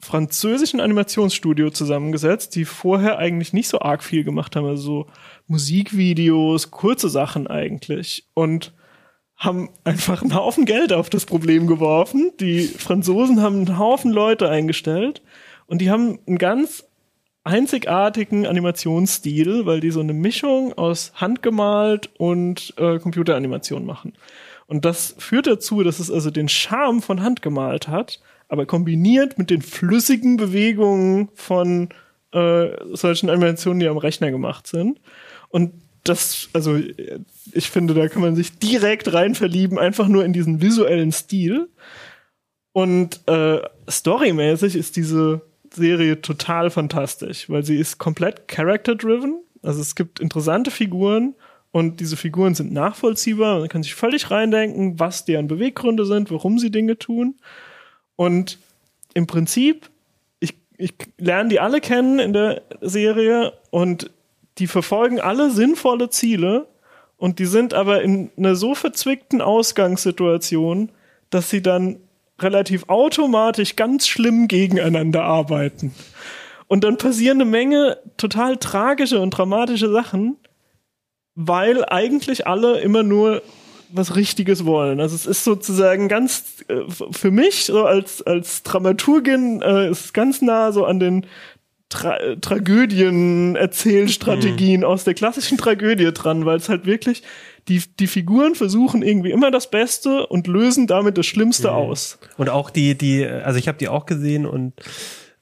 französischen 0.00 0.80
Animationsstudio 0.80 1.70
zusammengesetzt, 1.70 2.56
die 2.56 2.64
vorher 2.64 3.18
eigentlich 3.18 3.52
nicht 3.52 3.68
so 3.68 3.78
arg 3.78 4.02
viel 4.02 4.24
gemacht 4.24 4.56
haben, 4.56 4.66
also 4.66 4.82
so 4.82 5.06
Musikvideos, 5.46 6.72
kurze 6.72 7.08
Sachen 7.08 7.46
eigentlich 7.46 8.26
und 8.34 8.72
haben 9.36 9.70
einfach 9.84 10.20
einen 10.20 10.34
Haufen 10.34 10.64
Geld 10.64 10.92
auf 10.92 11.08
das 11.10 11.26
Problem 11.26 11.68
geworfen. 11.68 12.32
Die 12.40 12.62
Franzosen 12.62 13.40
haben 13.40 13.54
einen 13.54 13.78
Haufen 13.78 14.10
Leute 14.10 14.48
eingestellt 14.48 15.22
und 15.68 15.80
die 15.80 15.90
haben 15.90 16.18
einen 16.26 16.38
ganz 16.38 16.87
einzigartigen 17.44 18.46
Animationsstil, 18.46 19.64
weil 19.66 19.80
die 19.80 19.90
so 19.90 20.00
eine 20.00 20.12
Mischung 20.12 20.72
aus 20.74 21.12
handgemalt 21.14 22.10
und 22.18 22.74
äh, 22.76 22.98
Computeranimation 22.98 23.86
machen. 23.86 24.12
Und 24.66 24.84
das 24.84 25.14
führt 25.18 25.46
dazu, 25.46 25.82
dass 25.82 25.98
es 25.98 26.10
also 26.10 26.30
den 26.30 26.48
Charme 26.48 27.00
von 27.00 27.22
handgemalt 27.22 27.88
hat, 27.88 28.20
aber 28.48 28.66
kombiniert 28.66 29.38
mit 29.38 29.50
den 29.50 29.62
flüssigen 29.62 30.36
Bewegungen 30.36 31.30
von 31.34 31.88
äh, 32.32 32.68
solchen 32.94 33.30
Animationen, 33.30 33.80
die 33.80 33.88
am 33.88 33.96
Rechner 33.96 34.30
gemacht 34.30 34.66
sind. 34.66 35.00
Und 35.48 35.72
das, 36.04 36.48
also 36.52 36.78
ich 37.52 37.70
finde, 37.70 37.94
da 37.94 38.08
kann 38.08 38.22
man 38.22 38.36
sich 38.36 38.58
direkt 38.58 39.12
rein 39.12 39.34
verlieben, 39.34 39.78
einfach 39.78 40.08
nur 40.08 40.24
in 40.24 40.32
diesen 40.32 40.60
visuellen 40.60 41.12
Stil. 41.12 41.68
Und 42.72 43.26
äh, 43.26 43.60
storymäßig 43.88 44.76
ist 44.76 44.96
diese 44.96 45.42
Serie 45.74 46.20
total 46.20 46.70
fantastisch, 46.70 47.48
weil 47.48 47.64
sie 47.64 47.76
ist 47.76 47.98
komplett 47.98 48.48
character-driven. 48.48 49.40
Also 49.62 49.80
es 49.80 49.94
gibt 49.94 50.20
interessante 50.20 50.70
Figuren 50.70 51.34
und 51.70 52.00
diese 52.00 52.16
Figuren 52.16 52.54
sind 52.54 52.72
nachvollziehbar. 52.72 53.60
Man 53.60 53.68
kann 53.68 53.82
sich 53.82 53.94
völlig 53.94 54.30
reindenken, 54.30 54.98
was 54.98 55.24
deren 55.24 55.48
Beweggründe 55.48 56.06
sind, 56.06 56.30
warum 56.30 56.58
sie 56.58 56.70
Dinge 56.70 56.98
tun. 56.98 57.36
Und 58.16 58.58
im 59.14 59.26
Prinzip, 59.26 59.90
ich, 60.40 60.54
ich 60.76 60.94
lerne 61.18 61.50
die 61.50 61.60
alle 61.60 61.80
kennen 61.80 62.18
in 62.18 62.32
der 62.32 62.62
Serie 62.80 63.52
und 63.70 64.10
die 64.58 64.66
verfolgen 64.66 65.20
alle 65.20 65.50
sinnvolle 65.50 66.10
Ziele 66.10 66.66
und 67.16 67.38
die 67.40 67.46
sind 67.46 67.74
aber 67.74 68.02
in 68.02 68.30
einer 68.36 68.54
so 68.54 68.74
verzwickten 68.74 69.40
Ausgangssituation, 69.40 70.90
dass 71.30 71.50
sie 71.50 71.62
dann 71.62 71.98
relativ 72.40 72.88
automatisch 72.88 73.76
ganz 73.76 74.06
schlimm 74.06 74.48
gegeneinander 74.48 75.24
arbeiten. 75.24 75.94
Und 76.66 76.84
dann 76.84 76.98
passieren 76.98 77.40
eine 77.40 77.50
Menge 77.50 77.98
total 78.16 78.58
tragische 78.58 79.20
und 79.20 79.30
dramatische 79.30 79.90
Sachen, 79.90 80.36
weil 81.34 81.84
eigentlich 81.84 82.46
alle 82.46 82.80
immer 82.80 83.02
nur 83.02 83.42
was 83.90 84.16
Richtiges 84.16 84.66
wollen. 84.66 85.00
Also 85.00 85.16
es 85.16 85.26
ist 85.26 85.44
sozusagen 85.44 86.08
ganz 86.08 86.64
äh, 86.68 86.82
für 87.10 87.30
mich 87.30 87.64
so 87.64 87.86
als 87.86 88.22
als 88.22 88.62
Dramaturgin 88.62 89.62
äh, 89.62 89.90
ist 89.90 90.12
ganz 90.12 90.42
nah 90.42 90.72
so 90.72 90.84
an 90.84 91.00
den 91.00 91.26
Tra 91.88 92.18
Tragödien 92.42 93.56
Erzählstrategien 93.56 94.80
mhm. 94.80 94.86
aus 94.86 95.04
der 95.04 95.14
klassischen 95.14 95.56
Tragödie 95.56 96.12
dran, 96.12 96.44
weil 96.44 96.58
es 96.58 96.68
halt 96.68 96.84
wirklich 96.84 97.22
die, 97.68 97.82
die 97.98 98.06
Figuren 98.06 98.54
versuchen 98.54 99.02
irgendwie 99.02 99.30
immer 99.30 99.50
das 99.50 99.70
Beste 99.70 100.26
und 100.26 100.46
lösen 100.46 100.86
damit 100.86 101.18
das 101.18 101.26
Schlimmste 101.26 101.68
mhm. 101.68 101.74
aus. 101.74 102.18
Und 102.36 102.48
auch 102.48 102.70
die, 102.70 102.96
die, 102.96 103.26
also 103.26 103.58
ich 103.58 103.68
habe 103.68 103.78
die 103.78 103.88
auch 103.88 104.06
gesehen 104.06 104.46
und, 104.46 104.74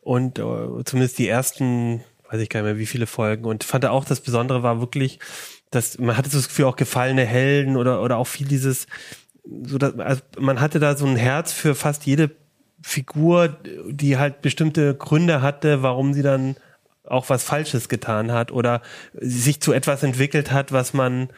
und 0.01 0.39
uh, 0.39 0.83
zumindest 0.85 1.19
die 1.19 1.29
ersten, 1.29 2.03
weiß 2.31 2.41
ich 2.41 2.49
gar 2.49 2.61
nicht 2.61 2.73
mehr, 2.73 2.79
wie 2.79 2.87
viele 2.87 3.07
Folgen 3.07 3.45
und 3.45 3.65
fand 3.65 3.87
auch, 3.87 4.05
das 4.05 4.21
Besondere 4.21 4.63
war 4.63 4.81
wirklich, 4.81 5.19
dass 5.71 5.99
man 5.99 6.17
hatte 6.17 6.31
so 6.31 6.39
das 6.39 6.49
Gefühl, 6.49 6.67
auch 6.67 6.77
gefallene 6.77 7.25
Helden 7.25 7.77
oder, 7.77 8.03
oder 8.03 8.19
auch 8.19 8.27
viel 8.27 8.49
dieses, 8.49 8.87
so 9.65 9.79
dass, 9.79 9.99
also 9.99 10.23
man 10.39 10.61
hatte 10.61 10.81
da 10.81 10.97
so 10.97 11.07
ein 11.07 11.17
Herz 11.17 11.53
für 11.53 11.75
fast 11.75 12.07
jede 12.07 12.31
Figur, 12.83 13.57
die 13.89 14.17
halt 14.17 14.43
bestimmte 14.43 14.95
Gründe 14.95 15.43
hatte, 15.43 15.83
warum 15.83 16.13
sie 16.13 16.23
dann 16.23 16.57
auch 17.05 17.29
was 17.31 17.45
Falsches 17.45 17.89
getan 17.89 18.33
hat 18.33 18.53
oder 18.53 18.83
sich 19.15 19.61
zu 19.61 19.73
etwas 19.73 20.03
entwickelt 20.03 20.51
hat, 20.51 20.73
was 20.73 20.93
man 20.93 21.29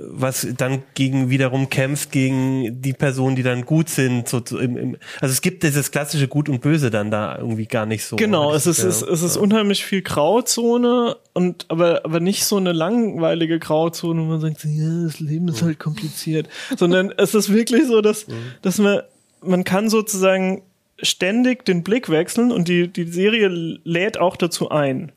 was 0.00 0.46
dann 0.56 0.82
gegen 0.94 1.30
wiederum 1.30 1.70
kämpft 1.70 2.12
gegen 2.12 2.80
die 2.82 2.92
Personen, 2.92 3.36
die 3.36 3.42
dann 3.42 3.64
gut 3.64 3.88
sind. 3.88 4.28
So, 4.28 4.40
so 4.44 4.58
im, 4.58 4.76
im, 4.76 4.96
also 5.20 5.32
es 5.32 5.40
gibt 5.40 5.62
dieses 5.62 5.90
klassische 5.90 6.28
Gut 6.28 6.48
und 6.48 6.60
Böse 6.60 6.90
dann 6.90 7.10
da 7.10 7.38
irgendwie 7.38 7.66
gar 7.66 7.86
nicht 7.86 8.04
so. 8.04 8.16
Genau, 8.16 8.54
es 8.54 8.66
ist, 8.66 8.82
ja, 8.82 8.88
es, 8.88 9.02
es 9.02 9.22
ist 9.22 9.36
unheimlich 9.36 9.84
viel 9.84 10.02
Grauzone 10.02 11.16
und 11.32 11.66
aber 11.68 12.04
aber 12.04 12.20
nicht 12.20 12.44
so 12.44 12.56
eine 12.56 12.72
langweilige 12.72 13.58
Grauzone, 13.58 14.22
wo 14.22 14.24
man 14.24 14.40
sagt, 14.40 14.64
ja, 14.64 15.04
das 15.04 15.20
Leben 15.20 15.48
ist 15.48 15.62
halt 15.62 15.78
kompliziert, 15.78 16.48
sondern 16.76 17.12
es 17.16 17.34
ist 17.34 17.52
wirklich 17.52 17.86
so, 17.86 18.00
dass 18.00 18.28
mhm. 18.28 18.32
dass 18.62 18.78
man 18.78 19.00
man 19.42 19.64
kann 19.64 19.88
sozusagen 19.88 20.62
ständig 21.02 21.64
den 21.64 21.82
Blick 21.82 22.08
wechseln 22.08 22.52
und 22.52 22.68
die 22.68 22.88
die 22.88 23.06
Serie 23.06 23.48
lädt 23.48 24.18
auch 24.18 24.36
dazu 24.36 24.70
ein, 24.70 25.12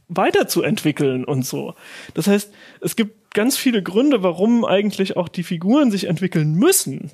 weiterzuentwickeln 0.08 1.24
und 1.24 1.46
so. 1.46 1.74
Das 2.12 2.26
heißt, 2.26 2.52
es 2.80 2.96
gibt 2.96 3.23
ganz 3.34 3.56
viele 3.56 3.82
Gründe, 3.82 4.22
warum 4.22 4.64
eigentlich 4.64 5.16
auch 5.16 5.28
die 5.28 5.42
Figuren 5.42 5.90
sich 5.90 6.04
entwickeln 6.04 6.54
müssen. 6.54 7.10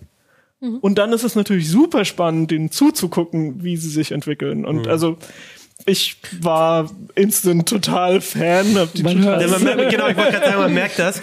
Mhm. 0.60 0.76
Und 0.76 0.98
dann 0.98 1.12
ist 1.12 1.24
es 1.24 1.34
natürlich 1.34 1.68
super 1.68 2.04
spannend, 2.04 2.50
denen 2.50 2.70
zuzugucken, 2.70 3.64
wie 3.64 3.76
sie 3.76 3.90
sich 3.90 4.12
entwickeln. 4.12 4.64
Und 4.64 4.82
mhm. 4.82 4.88
also 4.88 5.16
ich 5.86 6.16
war 6.40 6.90
instant 7.14 7.68
total 7.68 8.20
Fan. 8.20 8.76
Hab 8.76 8.92
die 8.94 9.02
Man 9.02 9.22
total 9.22 9.40
Ja, 9.42 9.48
man 9.48 9.62
merkt, 9.64 9.90
genau, 9.90 10.08
ich 10.08 10.16
wollte 10.16 10.32
gerade 10.32 10.46
sagen, 10.46 10.58
man 10.58 10.74
merkt 10.74 10.98
das. 10.98 11.20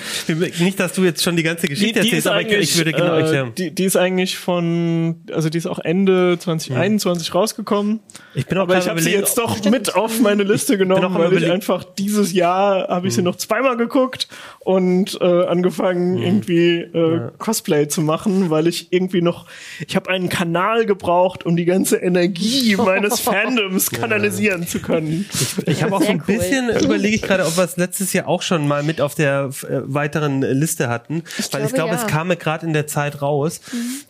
Nicht, 0.59 0.79
dass 0.79 0.93
du 0.93 1.03
jetzt 1.03 1.23
schon 1.23 1.35
die 1.35 1.43
ganze 1.43 1.67
Geschichte 1.67 1.99
erzählst, 1.99 2.27
aber 2.27 2.41
ich, 2.41 2.51
ich 2.51 2.77
würde 2.77 2.91
genau 2.93 3.15
äh, 3.15 3.21
erklären. 3.21 3.51
die, 3.57 3.71
die 3.71 3.83
ist 3.85 3.95
eigentlich 3.95 4.37
von, 4.37 5.21
also 5.31 5.49
die 5.49 5.57
ist 5.57 5.67
auch 5.67 5.79
Ende 5.79 6.37
2021 6.39 7.33
rausgekommen. 7.35 7.99
Ich 8.33 8.45
bin 8.47 8.57
auch 8.57 8.63
Aber 8.63 8.73
gerade 8.73 8.85
ich 8.85 8.89
habe 8.89 9.01
sie 9.01 9.11
jetzt 9.11 9.37
doch 9.37 9.63
mit 9.65 9.95
auf 9.95 10.19
meine 10.21 10.43
Liste 10.43 10.77
genommen, 10.77 11.13
weil 11.13 11.25
ich 11.25 11.31
überlegen- 11.31 11.51
einfach 11.51 11.83
dieses 11.83 12.33
Jahr 12.33 12.87
habe 12.87 13.07
ich 13.07 13.13
sie 13.15 13.21
noch 13.21 13.35
zweimal 13.35 13.77
geguckt 13.77 14.27
und 14.59 15.17
äh, 15.21 15.45
angefangen 15.45 16.17
irgendwie 16.17 16.79
äh, 16.79 17.29
Cosplay 17.37 17.87
zu 17.87 18.01
machen, 18.01 18.49
weil 18.49 18.67
ich 18.67 18.91
irgendwie 18.91 19.21
noch, 19.21 19.45
ich 19.87 19.95
habe 19.95 20.09
einen 20.09 20.29
Kanal 20.29 20.85
gebraucht, 20.85 21.45
um 21.45 21.55
die 21.55 21.65
ganze 21.65 21.97
Energie 21.97 22.75
meines 22.77 23.19
Fandoms 23.19 23.91
kanalisieren 23.91 24.46
zu 24.67 24.79
können. 24.79 25.25
Ich 25.65 25.81
habe 25.83 25.95
auch 25.95 26.01
so 26.01 26.09
ein 26.09 26.23
cool. 26.27 26.37
bisschen, 26.37 26.69
überlege 26.69 27.15
ich 27.15 27.21
gerade, 27.21 27.45
ob 27.45 27.57
wir 27.57 27.63
es 27.63 27.77
letztes 27.77 28.13
Jahr 28.13 28.27
auch 28.27 28.41
schon 28.41 28.67
mal 28.67 28.83
mit 28.83 29.01
auf 29.01 29.15
der 29.15 29.49
äh, 29.63 29.81
weiteren 29.83 30.41
Liste 30.41 30.89
hatten. 30.89 31.23
Weil 31.51 31.65
ich 31.65 31.73
glaube, 31.73 31.87
glaube, 31.87 31.95
ja. 31.95 32.01
es 32.01 32.07
kam 32.07 32.27
mir 32.27 32.35
gerade 32.37 32.65
in 32.65 32.73
der 32.73 32.87
Zeit 32.87 33.21
raus. 33.21 33.61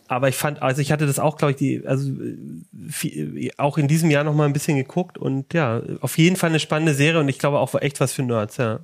Aber 0.06 0.28
ich 0.28 0.36
fand, 0.36 0.62
also 0.62 0.80
ich 0.80 0.92
hatte 0.92 1.06
das 1.06 1.18
auch, 1.18 1.36
glaube 1.36 1.52
ich, 1.52 1.56
die, 1.56 1.86
also 1.86 2.10
viel, 2.88 3.50
auch 3.56 3.78
in 3.78 3.88
diesem 3.88 4.10
Jahr 4.10 4.24
noch 4.24 4.34
mal 4.34 4.46
ein 4.46 4.52
bisschen 4.52 4.76
geguckt 4.76 5.18
und 5.18 5.52
ja, 5.54 5.82
auf 6.00 6.18
jeden 6.18 6.36
Fall 6.36 6.50
eine 6.50 6.60
spannende 6.60 6.94
Serie 6.94 7.20
und 7.20 7.28
ich 7.28 7.38
glaube 7.38 7.58
auch 7.58 7.74
echt 7.74 8.00
was 8.00 8.12
für 8.12 8.22
Nerds, 8.22 8.56
ja. 8.56 8.80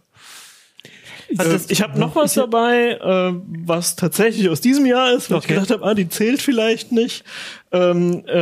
Äh, 1.39 1.59
ich 1.69 1.83
habe 1.83 1.99
noch 1.99 2.15
was 2.15 2.35
dabei, 2.35 2.99
äh, 3.01 3.33
was 3.65 3.97
tatsächlich 3.97 4.49
aus 4.51 4.61
diesem 4.61 4.87
Jahr 4.87 5.13
ist, 5.13 5.31
weil 5.31 5.39
Okay. 5.39 5.47
ich 5.47 5.55
gedacht 5.55 5.71
habe, 5.71 5.85
ah, 5.85 5.95
die 5.95 6.09
zählt 6.09 6.43
vielleicht 6.43 6.93
nicht. 6.93 7.25
Ähm, 7.73 8.25
äh, 8.27 8.39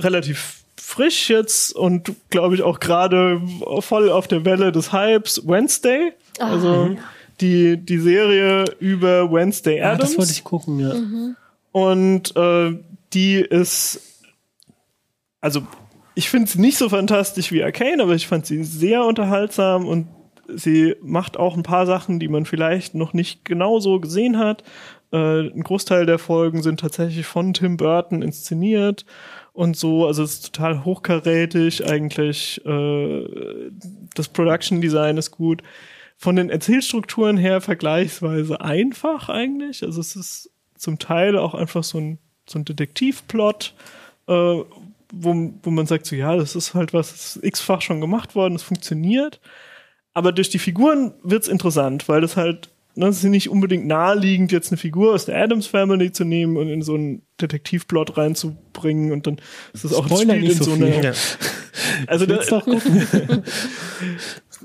relativ 0.00 0.61
frisch 0.92 1.30
jetzt 1.30 1.74
und 1.74 2.12
glaube 2.30 2.54
ich 2.54 2.62
auch 2.62 2.78
gerade 2.80 3.40
voll 3.80 4.10
auf 4.10 4.28
der 4.28 4.44
Welle 4.44 4.72
des 4.72 4.92
Hypes 4.92 5.46
Wednesday. 5.46 6.12
Also 6.38 6.96
die, 7.40 7.76
die 7.78 7.98
Serie 7.98 8.64
über 8.78 9.32
Wednesday 9.32 9.80
Ah, 9.80 9.92
Adams. 9.92 10.10
das 10.10 10.18
wollte 10.18 10.32
ich 10.32 10.44
gucken, 10.44 10.78
ja. 10.78 10.94
Und 11.72 12.36
äh, 12.36 12.78
die 13.14 13.36
ist, 13.36 14.00
also 15.40 15.62
ich 16.14 16.28
finde 16.28 16.50
sie 16.50 16.60
nicht 16.60 16.76
so 16.76 16.88
fantastisch 16.90 17.50
wie 17.52 17.62
Arcane, 17.64 18.02
aber 18.02 18.14
ich 18.14 18.26
fand 18.26 18.44
sie 18.46 18.62
sehr 18.64 19.04
unterhaltsam 19.04 19.86
und 19.86 20.08
sie 20.48 20.94
macht 21.00 21.38
auch 21.38 21.56
ein 21.56 21.62
paar 21.62 21.86
Sachen, 21.86 22.20
die 22.20 22.28
man 22.28 22.44
vielleicht 22.44 22.94
noch 22.94 23.14
nicht 23.14 23.44
genauso 23.46 23.98
gesehen 24.00 24.38
hat. 24.38 24.62
Äh, 25.12 25.48
ein 25.48 25.62
Großteil 25.62 26.04
der 26.04 26.18
Folgen 26.18 26.62
sind 26.62 26.80
tatsächlich 26.80 27.24
von 27.26 27.54
Tim 27.54 27.76
Burton 27.78 28.20
inszeniert 28.22 29.06
und 29.52 29.76
so. 29.76 30.06
Also 30.06 30.22
es 30.22 30.34
ist 30.34 30.54
total 30.54 30.84
hochkarätig 30.84 31.88
eigentlich. 31.88 32.64
Äh, 32.64 33.26
das 34.14 34.28
Production 34.28 34.80
Design 34.80 35.16
ist 35.16 35.30
gut. 35.30 35.62
Von 36.16 36.36
den 36.36 36.50
Erzählstrukturen 36.50 37.36
her 37.36 37.60
vergleichsweise 37.60 38.60
einfach 38.60 39.28
eigentlich. 39.28 39.82
Also 39.82 40.00
es 40.00 40.16
ist 40.16 40.50
zum 40.76 40.98
Teil 40.98 41.36
auch 41.36 41.54
einfach 41.54 41.84
so 41.84 41.98
ein, 41.98 42.18
so 42.48 42.58
ein 42.58 42.64
Detektivplot, 42.64 43.74
äh, 44.28 44.32
wo, 44.32 45.52
wo 45.62 45.70
man 45.70 45.86
sagt, 45.86 46.06
so 46.06 46.16
ja, 46.16 46.36
das 46.36 46.56
ist 46.56 46.74
halt 46.74 46.92
was, 46.92 47.12
das 47.12 47.36
ist 47.36 47.44
x-fach 47.44 47.82
schon 47.82 48.00
gemacht 48.00 48.34
worden, 48.34 48.54
das 48.54 48.62
funktioniert. 48.62 49.40
Aber 50.14 50.32
durch 50.32 50.50
die 50.50 50.58
Figuren 50.58 51.14
wird's 51.22 51.48
interessant, 51.48 52.08
weil 52.08 52.20
das 52.20 52.36
halt, 52.36 52.70
es 52.96 53.18
ist 53.18 53.24
nicht 53.24 53.48
unbedingt 53.48 53.86
naheliegend, 53.86 54.52
jetzt 54.52 54.70
eine 54.70 54.76
Figur 54.76 55.14
aus 55.14 55.24
der 55.24 55.40
Adams 55.42 55.66
Family 55.66 56.12
zu 56.12 56.24
nehmen 56.24 56.56
und 56.56 56.68
in 56.68 56.82
so 56.82 56.94
einen 56.94 57.22
Detektivplot 57.40 58.16
reinzubringen 58.16 59.12
und 59.12 59.26
dann 59.26 59.40
ist 59.72 59.84
das 59.84 59.94
auch 59.94 60.06
Spoiler 60.06 60.34
Spiel 60.34 60.40
nicht 60.40 60.58
in 60.58 60.58
so 60.58 60.64
so 60.64 60.72
einer. 60.72 61.02
Ja. 61.02 61.12
Also 62.06 62.26
da, 62.26 62.36
doch 62.36 62.64
gucken. 62.64 63.02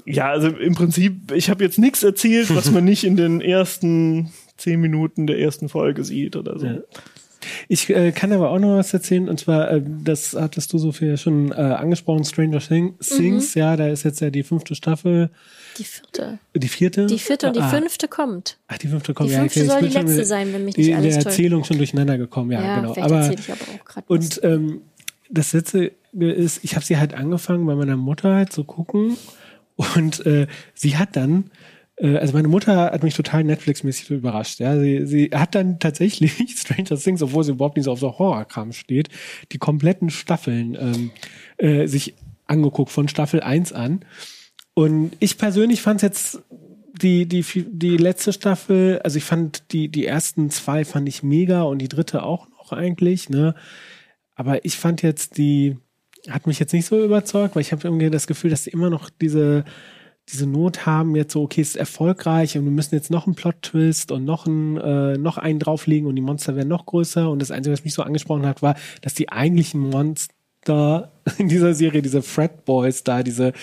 ja, 0.05 0.29
also 0.29 0.49
im 0.49 0.75
Prinzip, 0.75 1.31
ich 1.31 1.49
habe 1.49 1.63
jetzt 1.63 1.79
nichts 1.79 2.03
erzählt, 2.03 2.53
was 2.53 2.69
man 2.69 2.83
nicht 2.83 3.05
in 3.05 3.15
den 3.15 3.39
ersten 3.41 4.31
zehn 4.57 4.79
Minuten 4.81 5.25
der 5.25 5.39
ersten 5.39 5.69
Folge 5.69 6.03
sieht 6.03 6.35
oder 6.35 6.59
so. 6.59 6.65
Ja. 6.65 6.79
Ich 7.67 7.89
äh, 7.89 8.11
kann 8.11 8.31
aber 8.31 8.49
auch 8.51 8.59
noch 8.59 8.77
was 8.77 8.93
erzählen, 8.93 9.29
und 9.29 9.39
zwar, 9.39 9.69
äh, 9.71 9.81
das 10.03 10.33
hattest 10.33 10.71
du 10.73 10.77
Sophia 10.77 11.17
schon 11.17 11.51
äh, 11.51 11.55
angesprochen, 11.55 12.23
Stranger 12.25 12.59
Thing- 12.59 12.95
Things, 12.99 13.53
ja, 13.53 13.75
da 13.75 13.87
ist 13.87 14.03
jetzt 14.03 14.19
ja 14.21 14.29
die 14.29 14.43
fünfte 14.43 14.75
Staffel, 14.75 15.29
Die 15.77 15.83
vierte. 15.83 16.39
die 16.55 16.67
vierte? 16.67 17.05
Die 17.07 17.19
vierte 17.19 17.47
und 17.47 17.55
die 17.55 17.61
Ah, 17.61 17.69
fünfte 17.69 18.07
kommt. 18.07 18.57
Ach, 18.67 18.77
die 18.77 18.87
fünfte 18.87 19.13
kommt, 19.13 19.29
Die 19.29 19.33
ja. 19.33 19.39
fünfte 19.41 19.59
okay, 19.61 19.69
soll 19.69 19.81
die 19.89 19.93
letzte 19.93 20.25
sein, 20.25 20.53
wenn 20.53 20.65
mich 20.65 20.75
die, 20.75 20.81
nicht 20.81 20.89
in 20.91 20.95
alles 20.97 21.15
der 21.15 21.23
täuscht. 21.23 21.37
Erzählung 21.37 21.63
schon 21.63 21.77
durcheinander 21.77 22.17
gekommen, 22.17 22.51
ja, 22.51 22.61
Ja, 22.63 22.75
genau. 22.81 22.95
Aber, 23.01 23.31
ich 23.31 23.51
aber 23.51 23.61
auch 23.79 23.85
gerade 23.85 24.05
und 24.07 24.39
ähm, 24.43 24.81
das 25.29 25.53
letzte 25.53 25.91
ist, 26.13 26.63
ich 26.63 26.75
habe 26.75 26.85
sie 26.85 26.97
halt 26.97 27.13
angefangen 27.13 27.65
bei 27.65 27.75
meiner 27.75 27.97
Mutter 27.97 28.33
halt 28.35 28.51
zu 28.53 28.63
gucken 28.63 29.17
und 29.75 30.25
äh, 30.25 30.47
sie 30.73 30.97
hat 30.97 31.15
dann 31.15 31.51
also 31.99 32.33
meine 32.33 32.47
Mutter 32.47 32.91
hat 32.91 33.03
mich 33.03 33.15
total 33.15 33.43
Netflix-mäßig 33.43 34.11
überrascht. 34.11 34.59
Ja, 34.59 34.79
sie, 34.79 35.05
sie 35.05 35.31
hat 35.33 35.55
dann 35.55 35.79
tatsächlich 35.79 36.33
Stranger 36.57 36.97
Things, 36.97 37.21
obwohl 37.23 37.43
sie 37.43 37.51
überhaupt 37.51 37.77
nicht 37.77 37.85
so 37.85 37.91
auf 37.91 37.99
so 37.99 38.19
Horrorkram 38.19 38.71
steht, 38.71 39.09
die 39.51 39.57
kompletten 39.57 40.09
Staffeln 40.09 40.77
ähm, 40.79 41.11
äh, 41.57 41.87
sich 41.87 42.15
angeguckt 42.45 42.91
von 42.91 43.07
Staffel 43.07 43.41
1 43.41 43.73
an. 43.73 44.05
Und 44.73 45.11
ich 45.19 45.37
persönlich 45.37 45.81
fand 45.81 46.03
jetzt 46.03 46.43
die, 47.01 47.27
die, 47.27 47.43
die 47.43 47.97
letzte 47.97 48.33
Staffel, 48.33 48.99
also 49.03 49.17
ich 49.17 49.23
fand 49.23 49.71
die, 49.71 49.89
die 49.89 50.05
ersten 50.05 50.49
zwei 50.49 50.85
fand 50.85 51.09
ich 51.09 51.23
mega 51.23 51.63
und 51.63 51.79
die 51.79 51.89
dritte 51.89 52.23
auch 52.23 52.47
noch 52.49 52.71
eigentlich, 52.71 53.29
ne? 53.29 53.55
Aber 54.35 54.63
ich 54.65 54.77
fand 54.77 55.01
jetzt 55.01 55.37
die, 55.37 55.77
hat 56.29 56.45
mich 56.45 56.59
jetzt 56.59 56.73
nicht 56.73 56.85
so 56.85 57.03
überzeugt, 57.03 57.55
weil 57.55 57.61
ich 57.61 57.71
habe 57.71 57.87
irgendwie 57.87 58.09
das 58.11 58.27
Gefühl, 58.27 58.51
dass 58.51 58.65
sie 58.65 58.69
immer 58.69 58.91
noch 58.91 59.09
diese, 59.09 59.65
diese 60.29 60.45
Not 60.45 60.85
haben, 60.85 61.15
jetzt 61.15 61.33
so, 61.33 61.43
okay, 61.43 61.61
es 61.61 61.69
ist 61.69 61.75
erfolgreich 61.75 62.57
und 62.57 62.65
wir 62.65 62.71
müssen 62.71 62.95
jetzt 62.95 63.11
noch 63.11 63.25
einen 63.25 63.35
Plot-Twist 63.35 64.11
und 64.11 64.25
noch, 64.25 64.45
ein, 64.45 64.77
äh, 64.77 65.17
noch 65.17 65.37
einen 65.37 65.59
drauflegen 65.59 66.07
und 66.07 66.15
die 66.15 66.21
Monster 66.21 66.55
werden 66.55 66.67
noch 66.67 66.85
größer. 66.85 67.29
Und 67.29 67.41
das 67.41 67.51
Einzige, 67.51 67.73
was 67.73 67.83
mich 67.83 67.93
so 67.93 68.01
angesprochen 68.03 68.45
hat, 68.45 68.61
war, 68.61 68.75
dass 69.01 69.13
die 69.13 69.29
eigentlichen 69.29 69.79
Monster 69.79 70.33
in 71.37 71.47
dieser 71.47 71.73
Serie, 71.73 72.01
diese 72.01 72.21
Frat 72.21 72.65
Boys 72.65 73.03
da, 73.03 73.23
diese, 73.23 73.53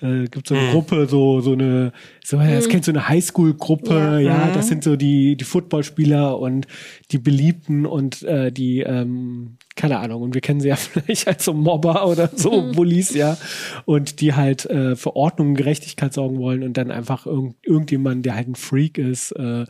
da 0.00 0.24
gibt 0.24 0.48
so 0.48 0.54
eine 0.54 0.70
Gruppe, 0.70 1.06
so, 1.06 1.40
so 1.40 1.52
eine, 1.52 1.92
so, 2.24 2.38
das 2.38 2.68
kennt 2.68 2.84
so 2.84 2.92
eine 2.92 3.08
Highschool-Gruppe, 3.08 3.94
Ja. 3.94 4.20
ja, 4.20 4.50
das 4.52 4.68
sind 4.68 4.84
so 4.84 4.96
die, 4.96 5.36
die 5.36 5.44
Footballspieler 5.44 6.38
und 6.38 6.66
die 7.10 7.18
Beliebten 7.18 7.86
und 7.86 8.22
äh, 8.22 8.50
die, 8.50 8.80
ähm, 8.80 9.56
keine 9.76 9.98
Ahnung, 9.98 10.22
und 10.22 10.34
wir 10.34 10.40
kennen 10.40 10.60
sie 10.60 10.68
ja 10.68 10.76
vielleicht 10.76 11.28
als 11.28 11.44
so 11.44 11.52
Mobber 11.52 12.06
oder 12.06 12.30
so, 12.34 12.72
Bullies, 12.72 13.14
ja, 13.14 13.36
und 13.84 14.20
die 14.20 14.34
halt 14.34 14.66
äh, 14.66 14.96
für 14.96 15.16
Ordnung 15.16 15.48
und 15.48 15.54
Gerechtigkeit 15.54 16.12
sorgen 16.12 16.38
wollen 16.38 16.62
und 16.62 16.76
dann 16.76 16.90
einfach 16.90 17.26
irgend, 17.26 17.56
irgendjemand, 17.62 18.24
der 18.24 18.36
halt 18.36 18.48
ein 18.48 18.54
Freak 18.54 18.98
ist, 18.98 19.32
äh, 19.32 19.66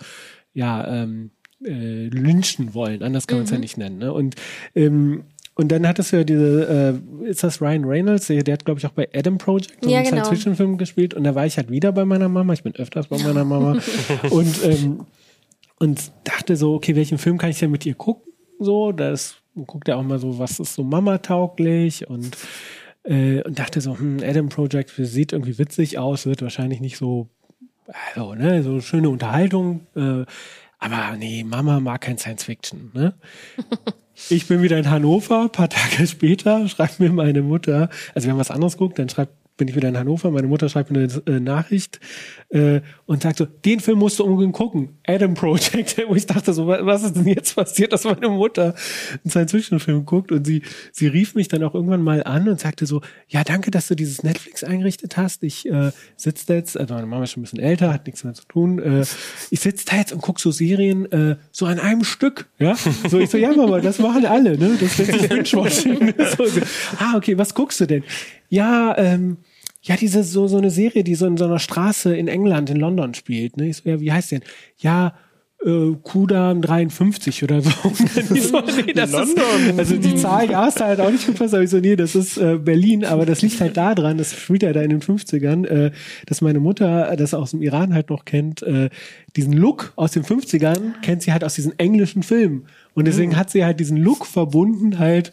ja, 0.55 1.03
ähm, 1.03 1.31
äh, 1.65 2.09
lynchen 2.09 2.75
wollen. 2.75 3.03
Anders 3.03 3.27
kann 3.27 3.39
man 3.39 3.45
es 3.45 3.51
ja 3.51 3.59
nicht 3.59 3.79
nennen. 3.79 3.99
Ne? 3.99 4.13
Und 4.13 4.35
ähm, 4.75 5.25
und 5.55 5.71
dann 5.71 5.87
hattest 5.87 6.13
du 6.13 6.17
ja 6.17 6.25
diese, 6.25 7.01
äh, 7.23 7.29
ist 7.29 7.45
das 7.45 7.61
Ryan 7.61 7.85
Reynolds? 7.85 8.27
Der, 8.29 8.43
der 8.43 8.55
hat, 8.55 8.65
glaube 8.65 8.81
ich, 8.81 8.87
auch 8.87 8.93
bei 8.93 9.09
Adam 9.15 9.39
Project 9.39 9.85
so 9.85 9.91
Ja, 9.91 9.99
einen 9.99 10.09
genau. 10.09 10.25
Science-Fiction-Film 10.25 10.79
gespielt. 10.79 11.13
Und 11.15 11.25
da 11.25 11.35
war 11.35 11.45
ich 11.45 11.59
halt 11.59 11.71
wieder 11.71 11.93
bei 11.93 12.05
meiner 12.05 12.29
Mama. 12.29 12.55
Ich 12.55 12.63
bin 12.63 12.75
öfters 12.75 13.09
bei 13.09 13.19
meiner 13.19 13.45
Mama. 13.45 13.77
und, 14.31 14.65
ähm, 14.65 15.07
und 15.79 16.13
dachte 16.25 16.57
so, 16.57 16.75
okay, 16.75 16.97
welchen 16.97 17.19
Film 17.19 17.37
kann 17.37 17.51
ich 17.51 17.59
denn 17.59 17.71
mit 17.71 17.85
ihr 17.85 17.95
gucken? 17.95 18.33
So, 18.59 18.93
das 18.93 19.37
guckt 19.67 19.89
ja 19.89 19.97
auch 19.97 20.03
mal 20.03 20.19
so, 20.19 20.39
was 20.39 20.59
ist 20.59 20.75
so 20.75 20.85
Mama-tauglich 20.85 22.09
und 22.09 22.37
äh, 23.05 23.43
und 23.43 23.59
dachte 23.59 23.81
so, 23.81 23.99
hm, 23.99 24.19
Adam 24.23 24.49
Project 24.49 24.93
sieht 24.97 25.33
irgendwie 25.33 25.59
witzig 25.59 25.99
aus, 25.99 26.27
wird 26.27 26.43
wahrscheinlich 26.43 26.81
nicht 26.81 26.97
so, 26.97 27.29
also, 28.15 28.35
ne, 28.35 28.63
so 28.63 28.81
schöne 28.81 29.09
Unterhaltung, 29.09 29.87
äh, 29.97 30.25
aber 30.83 31.17
nee, 31.17 31.45
Mama 31.45 31.79
mag 31.79 32.01
kein 32.01 32.19
Science 32.19 32.45
Fiction, 32.45 32.91
ne? 32.93 33.15
Ich 34.29 34.47
bin 34.47 34.63
wieder 34.63 34.79
in 34.79 34.91
Hannover, 34.91 35.49
paar 35.49 35.69
Tage 35.69 36.07
später 36.07 36.69
schreibt 36.69 37.01
mir 37.01 37.11
meine 37.11 37.43
Mutter, 37.43 37.89
also 38.15 38.27
wir 38.27 38.33
haben 38.33 38.41
was 38.41 38.51
anderes 38.51 38.75
geguckt, 38.75 38.99
dann 38.99 39.09
schreibt, 39.09 39.33
bin 39.57 39.69
ich 39.69 39.77
wieder 39.77 39.89
in 39.89 39.97
Hannover, 39.99 40.31
meine 40.31 40.47
Mutter 40.47 40.69
schreibt 40.69 40.91
mir 40.91 40.99
eine 41.01 41.37
äh, 41.37 41.39
Nachricht 41.41 42.01
äh, 42.49 42.81
und 43.07 43.23
sagt 43.23 43.37
so, 43.37 43.45
den 43.45 43.81
Film 43.81 43.99
musst 43.99 44.19
du 44.19 44.25
unbedingt 44.25 44.55
gucken, 44.55 44.97
Adam 45.07 45.35
Project, 45.35 46.03
wo 46.09 46.15
ich 46.15 46.27
dachte 46.27 46.53
so, 46.55 46.67
wa- 46.67 46.81
was 46.83 47.03
ist 47.03 47.17
denn 47.17 47.27
jetzt 47.29 47.55
passiert, 47.55 47.93
dass 47.93 48.05
meine 48.05 48.29
Mutter 48.29 48.75
einen 49.23 49.31
Science-Fiction-Film 49.31 50.05
guckt 50.07 50.33
und 50.33 50.47
sie, 50.47 50.63
sie 50.91 51.07
rief 51.07 51.35
mich 51.35 51.49
dann 51.49 51.63
auch 51.65 51.75
irgendwann 51.75 52.03
mal 52.03 52.23
an 52.25 52.49
und 52.49 52.59
sagte 52.61 52.87
so, 52.87 53.03
ja, 53.29 53.45
danke, 53.45 53.71
dass 53.71 53.89
du 53.89 53.95
dieses 53.95 54.23
Netflix 54.23 54.65
eingerichtet 54.65 55.17
hast, 55.17 55.43
ich 55.43 55.69
äh, 55.69 55.93
sitze 56.17 56.47
da 56.47 56.55
jetzt, 56.55 56.79
also 56.79 56.95
meine 56.95 57.07
Mama 57.07 57.25
ist 57.25 57.33
schon 57.33 57.43
ein 57.43 57.45
bisschen 57.45 57.61
älter, 57.61 57.93
hat 57.93 58.07
nichts 58.07 58.25
mehr 58.25 58.35
zu 58.35 58.45
tun, 58.47 58.79
äh, 58.79 59.05
ich 59.51 59.61
sitze 59.61 59.85
da 59.89 59.97
jetzt 59.97 60.13
und 60.13 60.23
guck 60.23 60.41
so 60.41 60.51
Serien 60.51 61.11
äh, 61.13 61.37
so 61.51 61.67
an 61.67 61.79
einem 61.79 62.05
Stück, 62.05 62.49
ja, 62.59 62.75
so 63.09 63.21
ich 63.21 63.31
so, 63.31 63.37
ja 63.39 63.53
Mama, 63.53 63.81
das 63.81 63.99
machen 63.99 64.25
alle, 64.25 64.57
ne, 64.57 64.77
das 64.81 64.97
sich 64.97 65.29
Binge-Watching. 65.29 66.15
so, 66.37 66.47
so. 66.47 66.61
Ah, 66.99 67.17
okay, 67.17 67.37
was 67.39 67.55
guckst 67.55 67.81
du 67.81 67.87
denn? 67.87 68.03
Ja, 68.53 68.95
ähm, 68.99 69.39
ja, 69.81 69.97
diese 69.97 70.23
so 70.23 70.47
so 70.47 70.59
eine 70.59 70.69
Serie, 70.69 71.05
die 71.05 71.15
so 71.15 71.27
in 71.27 71.39
so 71.39 71.47
einer 71.47 71.59
Straße 71.59 72.15
in 72.15 72.29
England, 72.29 72.69
in 72.69 72.77
London 72.77 73.15
spielt. 73.15 73.57
Ne? 73.57 73.71
Ich 73.71 73.79
so, 73.79 73.89
ja, 73.89 73.99
wie 73.99 74.13
heißt 74.13 74.31
denn? 74.31 74.43
Ja, 74.77 75.15
äh, 75.65 75.95
Kudam 76.03 76.61
53 76.61 77.45
oder 77.45 77.63
so. 77.63 77.71
So 78.35 78.61
nee, 78.61 78.93
das 78.93 79.15
ist, 79.15 79.39
also 79.79 79.97
die 79.97 80.17
Zahl, 80.17 80.51
ja, 80.51 80.67
hast 80.67 80.81
halt 80.81 81.01
auch 81.01 81.11
nicht 81.11 81.25
gepasst, 81.25 81.55
aber 81.55 81.63
ich 81.63 81.71
so, 81.71 81.79
nee, 81.79 81.97
das 81.97 82.15
ist 82.15 82.37
äh, 82.37 82.59
Berlin, 82.59 83.07
aber 83.07 83.25
das 83.25 83.41
liegt 83.41 83.59
halt 83.59 83.79
da 83.79 83.95
dran, 83.95 84.19
das 84.19 84.35
spielt 84.35 84.63
ja 84.63 84.73
da 84.75 84.83
in 84.83 84.91
den 84.91 85.01
50ern, 85.01 85.67
äh, 85.67 85.91
dass 86.27 86.43
meine 86.43 86.61
Mutter 86.61 87.17
das 87.17 87.33
aus 87.33 87.53
dem 87.53 87.63
Iran 87.63 87.95
halt 87.95 88.11
noch 88.11 88.27
kennt, 88.27 88.63
äh, 88.63 88.91
diesen 89.35 89.55
Look 89.55 89.95
aus 89.97 90.13
den 90.13 90.25
50ern 90.25 91.01
kennt 91.01 91.23
sie 91.23 91.33
halt 91.33 91.43
aus 91.43 91.55
diesen 91.55 91.79
englischen 91.79 92.23
Filmen. 92.23 92.67
Und 92.93 93.07
deswegen 93.07 93.37
hat 93.37 93.49
sie 93.49 93.65
halt 93.65 93.81
diesen 93.81 93.97
Look 93.97 94.27
verbunden 94.27 94.99
halt 94.99 95.33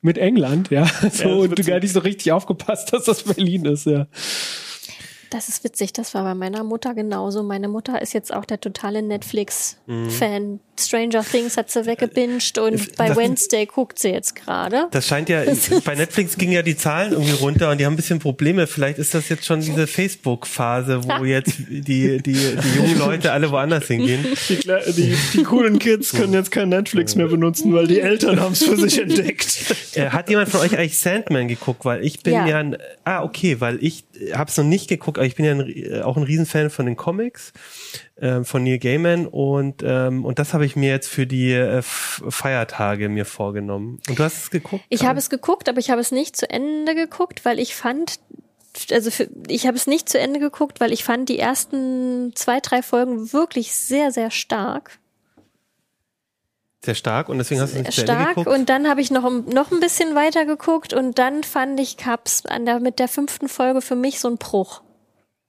mit 0.00 0.18
England, 0.18 0.70
ja. 0.70 0.86
So, 1.12 1.28
Ja, 1.28 1.34
und 1.34 1.58
du 1.58 1.64
gar 1.64 1.80
nicht 1.80 1.92
so 1.92 2.00
richtig 2.00 2.32
aufgepasst, 2.32 2.92
dass 2.92 3.04
das 3.04 3.22
Berlin 3.22 3.64
ist, 3.64 3.86
ja. 3.86 4.06
Das 5.30 5.48
ist 5.48 5.62
witzig, 5.62 5.92
das 5.92 6.14
war 6.14 6.24
bei 6.24 6.34
meiner 6.34 6.64
Mutter 6.64 6.94
genauso. 6.94 7.42
Meine 7.42 7.68
Mutter 7.68 8.00
ist 8.00 8.14
jetzt 8.14 8.32
auch 8.32 8.46
der 8.46 8.60
totale 8.60 9.02
Netflix-Fan. 9.02 10.60
Stranger 10.80 11.22
Things 11.24 11.56
hat 11.56 11.70
sie 11.70 11.84
weggebinged 11.86 12.58
und 12.58 12.96
bei 12.96 13.08
das- 13.08 13.16
Wednesday 13.16 13.66
guckt 13.66 13.98
sie 13.98 14.08
jetzt 14.10 14.34
gerade. 14.36 14.86
Das 14.90 15.06
scheint 15.06 15.28
ja, 15.28 15.42
bei 15.84 15.94
Netflix 15.94 16.36
gingen 16.36 16.52
ja 16.52 16.62
die 16.62 16.76
Zahlen 16.76 17.12
irgendwie 17.12 17.32
runter 17.32 17.70
und 17.70 17.78
die 17.78 17.86
haben 17.86 17.94
ein 17.94 17.96
bisschen 17.96 18.18
Probleme. 18.18 18.66
Vielleicht 18.66 18.98
ist 18.98 19.14
das 19.14 19.28
jetzt 19.28 19.44
schon 19.44 19.60
diese 19.60 19.86
Facebook-Phase, 19.86 21.00
wo 21.04 21.24
jetzt 21.24 21.54
die, 21.68 21.82
die, 21.82 22.22
die 22.22 22.76
jungen 22.76 22.98
Leute 22.98 23.32
alle 23.32 23.50
woanders 23.50 23.86
hingehen. 23.86 24.24
Die, 24.48 24.92
die, 24.92 25.14
die 25.34 25.42
coolen 25.42 25.78
Kids 25.78 26.12
können 26.12 26.32
jetzt 26.32 26.50
kein 26.50 26.68
Netflix 26.68 27.14
mehr 27.14 27.28
benutzen, 27.28 27.72
weil 27.72 27.86
die 27.86 28.00
Eltern 28.00 28.40
haben 28.40 28.52
es 28.52 28.62
für 28.64 28.76
sich 28.76 29.00
entdeckt. 29.00 29.74
Äh, 29.94 30.10
hat 30.10 30.28
jemand 30.30 30.48
von 30.48 30.60
euch 30.60 30.76
eigentlich 30.76 30.98
Sandman 30.98 31.48
geguckt? 31.48 31.84
Weil 31.84 32.04
ich 32.04 32.22
bin 32.22 32.34
ja, 32.34 32.46
Ja. 32.46 32.58
ein, 32.58 32.76
ah, 33.04 33.22
okay, 33.22 33.60
weil 33.60 33.78
ich 33.82 34.04
habe 34.32 34.50
es 34.50 34.56
noch 34.56 34.64
nicht 34.64 34.88
geguckt, 34.88 35.18
aber 35.18 35.26
ich 35.26 35.36
bin 35.36 35.44
ja 35.44 35.52
ein, 35.52 35.60
äh, 35.68 36.00
auch 36.02 36.16
ein 36.16 36.22
Riesenfan 36.22 36.70
von 36.70 36.86
den 36.86 36.96
Comics 36.96 37.52
ähm, 38.20 38.44
von 38.44 38.64
Neil 38.64 38.78
Gaiman 38.78 39.26
und, 39.26 39.82
ähm, 39.86 40.24
und 40.24 40.38
das 40.38 40.52
habe 40.54 40.66
ich 40.66 40.67
mir 40.76 40.90
jetzt 40.90 41.08
für 41.08 41.26
die 41.26 41.52
äh, 41.52 41.82
Feiertage 41.82 43.08
mir 43.08 43.24
vorgenommen. 43.24 44.00
Und 44.08 44.18
du 44.18 44.22
hast 44.22 44.42
es 44.42 44.50
geguckt? 44.50 44.84
Ich 44.88 45.04
habe 45.04 45.18
es 45.18 45.30
geguckt, 45.30 45.68
aber 45.68 45.78
ich 45.78 45.90
habe 45.90 46.00
es 46.00 46.12
nicht 46.12 46.36
zu 46.36 46.48
Ende 46.48 46.94
geguckt, 46.94 47.44
weil 47.44 47.58
ich 47.58 47.74
fand, 47.74 48.20
also 48.90 49.10
für, 49.10 49.28
ich 49.48 49.66
habe 49.66 49.76
es 49.76 49.86
nicht 49.86 50.08
zu 50.08 50.18
Ende 50.18 50.40
geguckt, 50.40 50.80
weil 50.80 50.92
ich 50.92 51.04
fand 51.04 51.28
die 51.28 51.38
ersten 51.38 52.32
zwei, 52.34 52.60
drei 52.60 52.82
Folgen 52.82 53.32
wirklich 53.32 53.74
sehr, 53.74 54.12
sehr 54.12 54.30
stark. 54.30 54.98
Sehr 56.84 56.94
stark 56.94 57.28
und 57.28 57.38
deswegen 57.38 57.60
hast 57.60 57.74
du 57.74 57.78
es 57.78 57.84
nicht 57.84 57.92
zu 57.92 58.00
Ende 58.02 58.12
stark 58.12 58.36
geguckt. 58.36 58.56
und 58.56 58.68
dann 58.68 58.88
habe 58.88 59.00
ich 59.00 59.10
noch, 59.10 59.28
noch 59.30 59.72
ein 59.72 59.80
bisschen 59.80 60.14
weiter 60.14 60.46
geguckt 60.46 60.92
und 60.92 61.18
dann 61.18 61.42
fand 61.42 61.80
ich, 61.80 61.96
gab's 61.96 62.46
an 62.46 62.66
der, 62.66 62.80
mit 62.80 62.98
der 62.98 63.08
fünften 63.08 63.48
Folge 63.48 63.80
für 63.80 63.96
mich 63.96 64.20
so 64.20 64.28
ein 64.28 64.36
Bruch. 64.36 64.82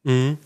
Mhm. 0.03 0.37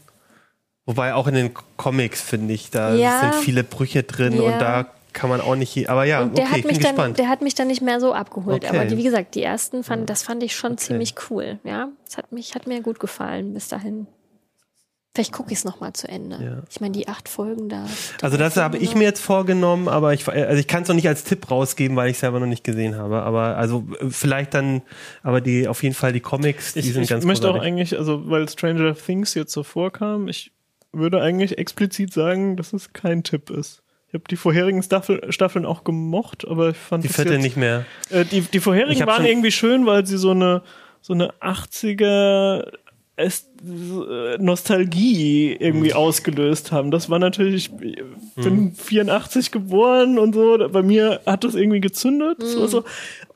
Wobei 0.85 1.13
auch 1.13 1.27
in 1.27 1.33
den 1.35 1.51
Comics, 1.77 2.21
finde 2.21 2.53
ich, 2.53 2.69
da 2.69 2.93
Ja. 2.93 3.19
sind 3.21 3.35
viele 3.35 3.63
Brüche 3.63 4.03
drin 4.03 4.33
Ja. 4.35 4.41
und 4.41 4.59
da 4.59 4.85
kann 5.13 5.29
man 5.29 5.39
auch 5.41 5.55
nicht, 5.55 5.89
aber 5.89 6.05
ja, 6.05 6.23
Und 6.23 6.37
der 6.37 6.45
okay, 6.45 6.51
hat 6.53 6.59
ich 6.59 6.65
mich 6.65 6.73
bin 6.77 6.83
dann, 6.83 6.95
gespannt. 6.95 7.19
der 7.19 7.29
hat 7.29 7.41
mich 7.41 7.53
dann 7.55 7.67
nicht 7.67 7.81
mehr 7.81 7.99
so 7.99 8.13
abgeholt. 8.13 8.65
Okay. 8.65 8.75
Aber 8.75 8.85
die, 8.85 8.97
wie 8.97 9.03
gesagt, 9.03 9.35
die 9.35 9.43
ersten 9.43 9.83
fand, 9.83 10.09
das 10.09 10.23
fand 10.23 10.41
ich 10.43 10.55
schon 10.55 10.77
ziemlich 10.77 11.13
cool. 11.29 11.59
Ja, 11.63 11.89
das 12.05 12.17
hat 12.17 12.31
mich, 12.31 12.55
hat 12.55 12.65
mir 12.67 12.81
gut 12.81 12.99
gefallen 12.99 13.53
bis 13.53 13.67
dahin. 13.67 14.07
Vielleicht 15.15 15.31
gucke 15.31 15.51
ich 15.51 15.59
es 15.59 15.63
nochmal 15.65 15.93
zu 15.93 16.07
Ende. 16.09 16.43
Ja. 16.43 16.63
Ich 16.71 16.81
meine, 16.81 16.93
die 16.93 17.07
acht 17.07 17.29
Folgen 17.29 17.69
da. 17.69 17.85
Also 18.23 18.35
das 18.37 18.57
habe 18.57 18.77
ich 18.79 18.95
mir 18.95 19.03
jetzt 19.03 19.21
vorgenommen, 19.21 19.87
aber 19.87 20.11
ich, 20.15 20.27
also 20.27 20.59
ich 20.59 20.67
kann 20.67 20.81
es 20.81 20.87
noch 20.89 20.95
nicht 20.95 21.07
als 21.07 21.23
Tipp 21.23 21.51
rausgeben, 21.51 21.95
weil 21.95 22.09
ich 22.09 22.17
selber 22.17 22.39
noch 22.39 22.47
nicht 22.47 22.63
gesehen 22.63 22.95
habe. 22.95 23.21
Aber 23.21 23.55
also 23.55 23.85
äh, 23.99 24.09
vielleicht 24.09 24.55
dann, 24.55 24.81
aber 25.21 25.39
die 25.39 25.67
auf 25.67 25.83
jeden 25.83 25.93
Fall 25.93 26.13
die 26.13 26.19
Comics, 26.19 26.73
die 26.73 26.79
Ich, 26.79 26.93
sind 26.93 27.03
ich 27.03 27.09
ganz 27.09 27.25
möchte 27.25 27.47
auch 27.47 27.51
großartig. 27.51 27.67
eigentlich, 27.71 27.95
also 27.99 28.27
weil 28.27 28.49
Stranger 28.49 28.95
Things 28.95 29.35
jetzt 29.35 29.53
so 29.53 29.61
vorkam, 29.61 30.27
ich 30.27 30.51
würde 30.93 31.21
eigentlich 31.21 31.57
explizit 31.57 32.13
sagen, 32.13 32.55
dass 32.55 32.71
es 32.73 32.93
kein 32.93 33.23
Tipp 33.23 33.49
ist. 33.49 33.81
Ich 34.07 34.13
habe 34.13 34.25
die 34.29 34.35
vorherigen 34.35 34.83
Staffel, 34.83 35.31
Staffeln 35.33 35.65
auch 35.65 35.83
gemocht, 35.83 36.47
aber 36.47 36.69
ich 36.69 36.77
fand 36.77 37.03
Die 37.03 37.07
das 37.07 37.15
vierte 37.15 37.33
jetzt, 37.33 37.41
nicht 37.41 37.57
mehr. 37.57 37.85
Äh, 38.11 38.25
die, 38.25 38.41
die 38.41 38.59
vorherigen 38.59 39.05
waren 39.07 39.25
irgendwie 39.25 39.51
schön, 39.51 39.85
weil 39.87 40.05
sie 40.05 40.17
so 40.17 40.31
eine 40.31 40.61
so 41.01 41.13
eine 41.13 41.33
80er 41.41 42.71
es, 43.15 43.47
äh, 43.63 44.37
Nostalgie 44.39 45.53
irgendwie 45.59 45.89
Mhm. 45.89 45.95
ausgelöst 45.95 46.71
haben. 46.71 46.89
Das 46.91 47.09
war 47.09 47.19
natürlich, 47.19 47.69
ich 47.81 48.01
bin 48.35 48.71
84 48.73 49.51
geboren 49.51 50.17
und 50.17 50.33
so, 50.33 50.57
bei 50.71 50.81
mir 50.81 51.21
hat 51.25 51.43
das 51.43 51.53
irgendwie 51.55 51.81
gezündet. 51.81 52.37
So, 52.41 52.65
so, 52.67 52.83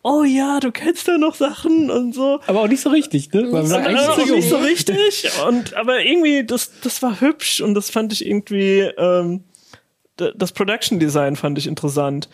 oh 0.07 0.23
ja, 0.23 0.59
du 0.59 0.71
kennst 0.71 1.07
ja 1.07 1.17
noch 1.17 1.35
Sachen 1.35 1.91
und 1.91 2.15
so. 2.15 2.39
Aber 2.47 2.61
auch 2.61 2.67
nicht 2.67 2.81
so 2.81 2.89
richtig, 2.89 3.31
ne? 3.33 3.43
Weil 3.43 3.51
man 3.51 3.63
so 3.63 3.69
sagt, 3.69 3.91
Ja, 3.91 4.13
eigentlich 4.13 4.31
auch 4.31 4.35
nicht 4.35 4.49
so 4.49 4.57
richtig. 4.57 5.29
Und 5.47 5.73
aber 5.75 6.03
irgendwie, 6.03 6.45
das, 6.45 6.71
das 6.81 7.01
war 7.01 7.19
hübsch 7.19 7.59
und 7.59 7.73
das 7.73 7.89
fand 7.89 8.13
ich 8.13 8.25
irgendwie, 8.25 8.89
ähm, 8.97 9.43
das 10.15 10.51
Production 10.53 10.99
Design 10.99 11.35
fand 11.35 11.57
ich 11.57 11.67
interessant. 11.67 12.29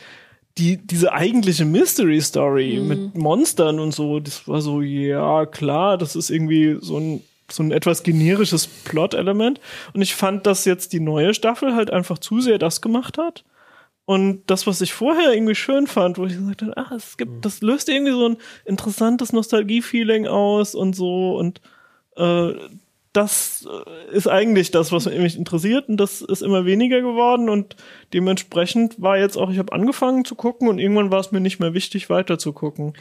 Die, 0.60 0.78
diese 0.78 1.14
eigentliche 1.14 1.66
Mystery 1.66 2.22
Story 2.22 2.80
mit 2.80 3.16
Monstern 3.18 3.80
und 3.80 3.92
so, 3.92 4.20
das 4.20 4.48
war 4.48 4.62
so, 4.62 4.82
ja, 4.82 5.48
klar, 5.48 5.98
das 5.98 6.16
ist 6.16 6.30
irgendwie 6.30 6.78
so 6.80 6.98
ein, 6.98 7.24
so 7.50 7.64
ein 7.64 7.72
etwas 7.72 8.04
generisches 8.04 8.68
Plot-Element. 8.68 9.60
Und 9.94 10.04
ich 10.04 10.14
fand, 10.14 10.46
dass 10.46 10.66
jetzt 10.66 10.94
die 10.94 11.00
neue 11.00 11.34
Staffel 11.34 11.76
halt 11.76 11.90
einfach 11.90 12.20
zu 12.20 12.40
sehr 12.40 12.60
das 12.60 12.82
gemacht 12.82 13.18
hat. 13.18 13.44
Und 14.06 14.44
das, 14.48 14.68
was 14.68 14.82
ich 14.82 14.94
vorher 14.94 15.34
irgendwie 15.34 15.56
schön 15.56 15.88
fand, 15.88 16.18
wo 16.18 16.26
ich 16.26 16.34
gesagt 16.34 16.62
habe, 16.62 16.74
ach, 16.76 16.92
es 16.92 17.16
gibt, 17.18 17.46
das 17.46 17.62
löst 17.62 17.88
irgendwie 17.88 18.12
so 18.12 18.30
ein 18.30 18.38
interessantes 18.66 19.32
Nostalgie-Feeling 19.32 20.28
aus 20.28 20.76
und 20.76 20.94
so 20.94 21.38
und 21.38 21.62
äh, 22.18 22.54
das 23.14 23.68
äh, 23.70 24.16
ist 24.16 24.28
eigentlich 24.28 24.72
das, 24.72 24.92
was 24.92 25.06
mich 25.06 25.38
interessiert 25.38 25.88
und 25.88 25.98
das 25.98 26.22
ist 26.22 26.42
immer 26.42 26.66
weniger 26.66 27.00
geworden 27.00 27.48
und 27.48 27.76
dementsprechend 28.12 29.00
war 29.00 29.18
jetzt 29.18 29.38
auch, 29.38 29.52
ich 29.52 29.60
habe 29.60 29.72
angefangen 29.72 30.26
zu 30.26 30.34
gucken 30.34 30.68
und 30.68 30.80
irgendwann 30.80 31.12
war 31.12 31.20
es 31.20 31.32
mir 31.32 31.40
nicht 31.40 31.60
mehr 31.60 31.76
wichtig, 31.76 32.10
weiter 32.10 32.40
zu 32.40 32.54
gucken. 32.54 32.94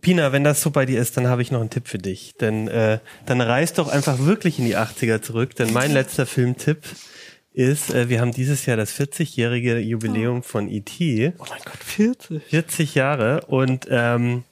Pina, 0.00 0.32
wenn 0.32 0.42
das 0.42 0.60
so 0.60 0.70
bei 0.70 0.86
dir 0.86 1.00
ist, 1.00 1.16
dann 1.16 1.28
habe 1.28 1.40
ich 1.40 1.52
noch 1.52 1.60
einen 1.60 1.70
Tipp 1.70 1.86
für 1.86 1.98
dich. 1.98 2.34
Denn 2.40 2.66
äh, 2.68 2.98
dann 3.26 3.40
reist 3.40 3.78
doch 3.78 3.88
einfach 3.88 4.18
wirklich 4.18 4.58
in 4.58 4.64
die 4.64 4.76
80er 4.76 5.22
zurück. 5.22 5.54
Denn 5.54 5.72
mein 5.72 5.92
letzter 5.92 6.26
Filmtipp 6.26 6.82
ist, 7.54 7.94
äh, 7.94 8.08
wir 8.08 8.20
haben 8.20 8.32
dieses 8.32 8.66
Jahr 8.66 8.76
das 8.76 8.92
40-jährige 8.98 9.78
Jubiläum 9.78 10.42
von 10.42 10.68
E.T. 10.68 11.32
Oh 11.38 11.46
mein 11.48 11.60
Gott, 11.64 11.82
40. 11.82 12.42
40 12.42 12.94
Jahre 12.96 13.46
und 13.46 13.86
ähm, 13.88 14.44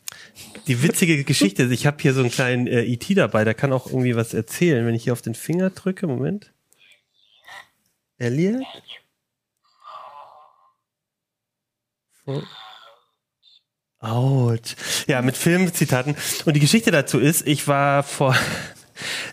die 0.69 0.83
witzige 0.83 1.25
Geschichte, 1.25 1.65
ist, 1.65 1.73
ich 1.73 1.85
habe 1.87 1.97
hier 2.01 2.15
so 2.15 2.21
einen 2.21 2.31
kleinen 2.31 2.69
äh, 2.69 2.85
E.T. 2.85 3.15
dabei, 3.15 3.45
der 3.45 3.55
kann 3.55 3.73
auch 3.73 3.87
irgendwie 3.87 4.15
was 4.15 4.33
erzählen. 4.35 4.87
Wenn 4.87 4.95
ich 4.95 5.05
hier 5.05 5.13
auf 5.13 5.23
den 5.23 5.35
Finger 5.35 5.71
drücke, 5.71 6.07
Moment. 6.07 6.53
Elliot? 8.19 8.63
So. 12.25 12.43
Autsch. 13.99 14.77
Ja, 15.09 15.23
mit 15.23 15.37
Filmzitaten. 15.37 16.17
Und 16.45 16.55
die 16.55 16.61
Geschichte 16.61 16.93
dazu 16.93 17.19
ist, 17.19 17.47
ich 17.47 17.67
war 17.67 18.05
vor, 18.05 18.37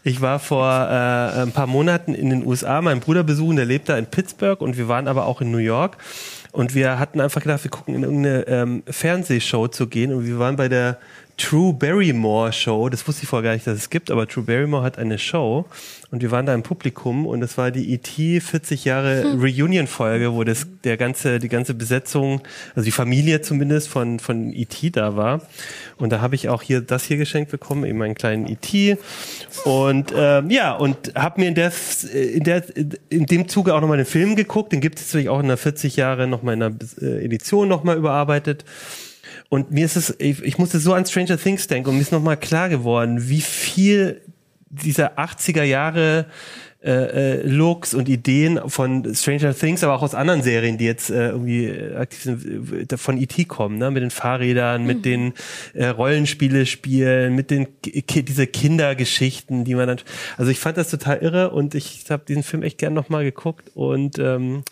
ich 0.04 0.22
war 0.22 0.39
vor 0.39 0.70
äh, 0.70 1.41
ein 1.41 1.52
paar 1.52 1.68
Monaten 1.68 2.14
in 2.14 2.30
den 2.30 2.45
USA, 2.45 2.82
meinen 2.82 3.02
Bruder 3.02 3.24
besuchen, 3.24 3.56
der 3.56 3.66
lebt 3.66 3.89
da 3.89 3.97
in 3.97 4.06
Pittsburgh 4.06 4.62
und 4.62 4.78
wir 4.78 4.88
waren 4.88 5.08
aber 5.08 5.26
auch 5.26 5.41
in 5.41 5.52
New 5.52 5.58
York. 5.58 5.97
Und 6.52 6.74
wir 6.74 6.97
hatten 6.97 7.22
einfach 7.22 7.41
gedacht, 7.41 7.64
wir 7.64 7.70
gucken 7.70 7.95
in 7.95 8.04
irgendeine 8.04 8.47
ähm, 8.47 8.84
Fernsehshow 8.88 9.68
zu 9.68 9.88
gehen 9.88 10.12
und 10.12 10.26
wir 10.26 10.39
waren 10.39 10.56
bei 10.56 10.68
der 10.68 10.97
True 11.39 11.73
Barrymore 11.73 12.51
Show. 12.51 12.89
Das 12.89 13.07
wusste 13.07 13.23
ich 13.23 13.29
vorher 13.29 13.51
gar 13.51 13.53
nicht, 13.53 13.65
dass 13.65 13.77
es 13.77 13.89
gibt, 13.89 14.11
aber 14.11 14.27
True 14.27 14.43
Barrymore 14.43 14.83
hat 14.83 14.97
eine 14.97 15.17
Show 15.17 15.65
und 16.11 16.21
wir 16.21 16.31
waren 16.31 16.45
da 16.45 16.53
im 16.53 16.63
Publikum 16.63 17.25
und 17.25 17.41
es 17.41 17.57
war 17.57 17.71
die 17.71 17.93
ET 17.93 18.07
40 18.43 18.83
Jahre 18.83 19.37
Reunion 19.39 19.87
Folge, 19.87 20.33
wo 20.33 20.43
das 20.43 20.67
der 20.83 20.97
ganze 20.97 21.39
die 21.39 21.47
ganze 21.47 21.73
Besetzung, 21.73 22.41
also 22.75 22.83
die 22.83 22.91
Familie 22.91 23.41
zumindest 23.41 23.87
von 23.87 24.19
von 24.19 24.51
ET 24.53 24.95
da 24.95 25.15
war. 25.15 25.41
Und 25.97 26.11
da 26.11 26.19
habe 26.19 26.35
ich 26.35 26.49
auch 26.49 26.61
hier 26.61 26.81
das 26.81 27.05
hier 27.05 27.17
geschenkt 27.17 27.51
bekommen, 27.51 27.85
eben 27.85 28.01
einen 28.01 28.15
kleinen 28.15 28.45
ET 28.45 28.99
und 29.63 30.13
ähm, 30.13 30.49
ja 30.49 30.73
und 30.75 31.15
habe 31.15 31.39
mir 31.39 31.47
in 31.47 31.55
der 31.55 31.71
in 32.11 32.43
der 32.43 32.63
in 33.09 33.25
dem 33.27 33.47
Zuge 33.47 33.73
auch 33.73 33.81
nochmal 33.81 33.97
den 33.97 34.05
Film 34.05 34.35
geguckt. 34.35 34.73
Den 34.73 34.81
gibt 34.81 34.99
es 34.99 35.07
natürlich 35.07 35.29
auch 35.29 35.39
in 35.39 35.47
der 35.47 35.57
40 35.57 35.95
Jahre 35.95 36.27
nochmal 36.27 36.55
in 36.55 36.63
einer 36.63 36.75
äh, 37.01 37.23
Edition 37.23 37.69
nochmal 37.69 37.97
überarbeitet. 37.97 38.65
Und 39.50 39.72
mir 39.72 39.86
ist 39.86 39.95
es, 39.95 40.16
ich, 40.20 40.43
ich 40.43 40.58
musste 40.58 40.80
so 40.80 40.93
an 40.93 41.06
Stranger 41.06 41.38
Things 41.38 41.68
denken 41.68 41.89
und 41.89 41.95
mir 41.95 42.02
ist 42.02 42.12
nochmal 42.12 42.38
klar 42.38 42.70
geworden, 42.70 43.30
wie 43.30 43.41
viel 43.41 44.22
dieser 44.70 45.18
80er 45.18 45.64
Jahre 45.64 46.28
äh, 46.82 46.91
äh, 47.39 47.41
Looks 47.45 47.93
und 47.93 48.08
Ideen 48.08 48.58
von 48.68 49.14
Stranger 49.14 49.54
Things, 49.54 49.84
aber 49.84 49.95
auch 49.95 50.02
aus 50.02 50.16
anderen 50.16 50.43
Serien, 50.43 50.78
die 50.78 50.86
jetzt 50.86 51.10
äh, 51.10 51.32
irgendwie 51.32 51.66
äh, 51.66 51.97
aktiv 51.97 52.22
sind, 52.22 52.93
äh, 52.93 52.97
von 52.97 53.18
E.T. 53.18 53.43
kommen, 53.45 53.80
ne? 53.80 53.91
mit 53.91 54.02
den 54.02 54.12
Fahrrädern, 54.12 54.86
mit 54.86 55.04
den 55.04 55.34
äh, 55.74 55.88
Rollenspiele 55.88 56.66
spielen, 56.66 57.36
mit 57.36 57.52
den 57.52 57.82
Ki 57.82 58.24
diese 58.24 58.47
Kindergeschichten, 58.47 59.66
die 59.66 59.76
man 59.76 59.89
dann, 59.89 59.97
also 60.38 60.52
ich 60.52 60.60
fand 60.60 60.78
das 60.78 60.89
total 60.89 61.18
irre 61.18 61.50
und 61.50 61.76
ich 61.76 62.06
habe 62.10 62.24
diesen 62.26 62.43
Film 62.43 62.64
echt 62.64 62.78
gern 62.78 62.93
nochmal 62.93 63.26
geguckt 63.26 63.72
und 63.74 64.18
ähm, 64.18 64.64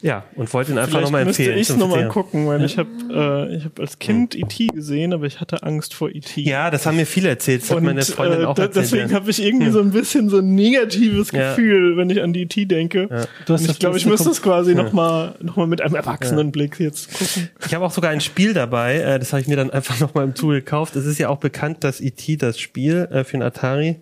ja, 0.00 0.24
und 0.36 0.52
wollte 0.54 0.72
ihn 0.72 0.78
einfach 0.78 1.00
nochmal 1.00 1.24
müsste 1.24 1.42
empfehlen. 1.42 1.60
ich 1.60 1.66
zum 1.66 1.78
nochmal 1.78 2.06
gucken, 2.08 2.46
weil 2.46 2.64
ich 2.64 2.78
habe 2.78 2.88
äh, 3.10 3.56
ich 3.56 3.64
hab 3.64 3.80
als 3.80 3.98
Kind 3.98 4.36
E.T. 4.36 4.68
gesehen, 4.68 5.12
aber 5.12 5.26
ich 5.26 5.40
hatte 5.40 5.64
Angst 5.64 5.92
vor 5.92 6.08
E.T. 6.10 6.40
Ja, 6.42 6.70
das 6.70 6.86
haben 6.86 6.96
mir 6.96 7.06
viele 7.06 7.28
erzählt. 7.30 7.62
Das 7.62 7.70
hat 7.70 7.78
Und 7.78 7.84
meine 7.84 8.02
Freundin 8.02 8.42
äh, 8.42 8.44
auch 8.44 8.56
erzählt. 8.56 8.76
deswegen 8.76 9.10
ja. 9.10 9.16
habe 9.16 9.30
ich 9.30 9.42
irgendwie 9.42 9.70
so 9.70 9.80
ein 9.80 9.90
bisschen 9.90 10.28
so 10.28 10.38
ein 10.38 10.54
negatives 10.54 11.32
Ja. 11.32 11.38
Ja. 11.38 11.50
Gefühl, 11.50 11.96
wenn 11.96 12.10
ich 12.10 12.22
an 12.22 12.32
die 12.32 12.42
E.T. 12.42 12.66
denke. 12.66 13.08
Du 13.46 13.54
hast 13.54 13.62
Und 13.62 13.70
ich 13.70 13.78
glaube, 13.78 13.96
ich 13.96 14.06
müsste 14.06 14.30
es 14.30 14.42
quasi 14.42 14.74
noch 14.74 14.92
mal 14.92 15.34
noch 15.40 15.56
mal 15.56 15.66
mit 15.66 15.80
einem 15.80 15.94
Erwachsenenblick 15.94 16.78
jetzt 16.78 17.12
gucken. 17.12 17.50
Ich 17.66 17.74
habe 17.74 17.84
auch 17.84 17.92
sogar 17.92 18.10
ein 18.10 18.20
Spiel 18.20 18.54
dabei, 18.54 18.98
äh, 18.98 19.18
das 19.18 19.32
habe 19.32 19.40
ich 19.40 19.48
mir 19.48 19.56
dann 19.56 19.70
einfach 19.70 19.98
nochmal 20.00 20.24
im 20.24 20.34
Tool 20.34 20.56
gekauft. 20.56 20.96
Es 20.96 21.06
ist 21.06 21.18
ja 21.18 21.28
auch 21.28 21.38
bekannt, 21.38 21.84
dass 21.84 22.00
E.T., 22.00 22.36
das 22.36 22.58
Spiel 22.58 23.08
äh, 23.10 23.24
für 23.24 23.36
den 23.36 23.42
Atari, 23.42 24.00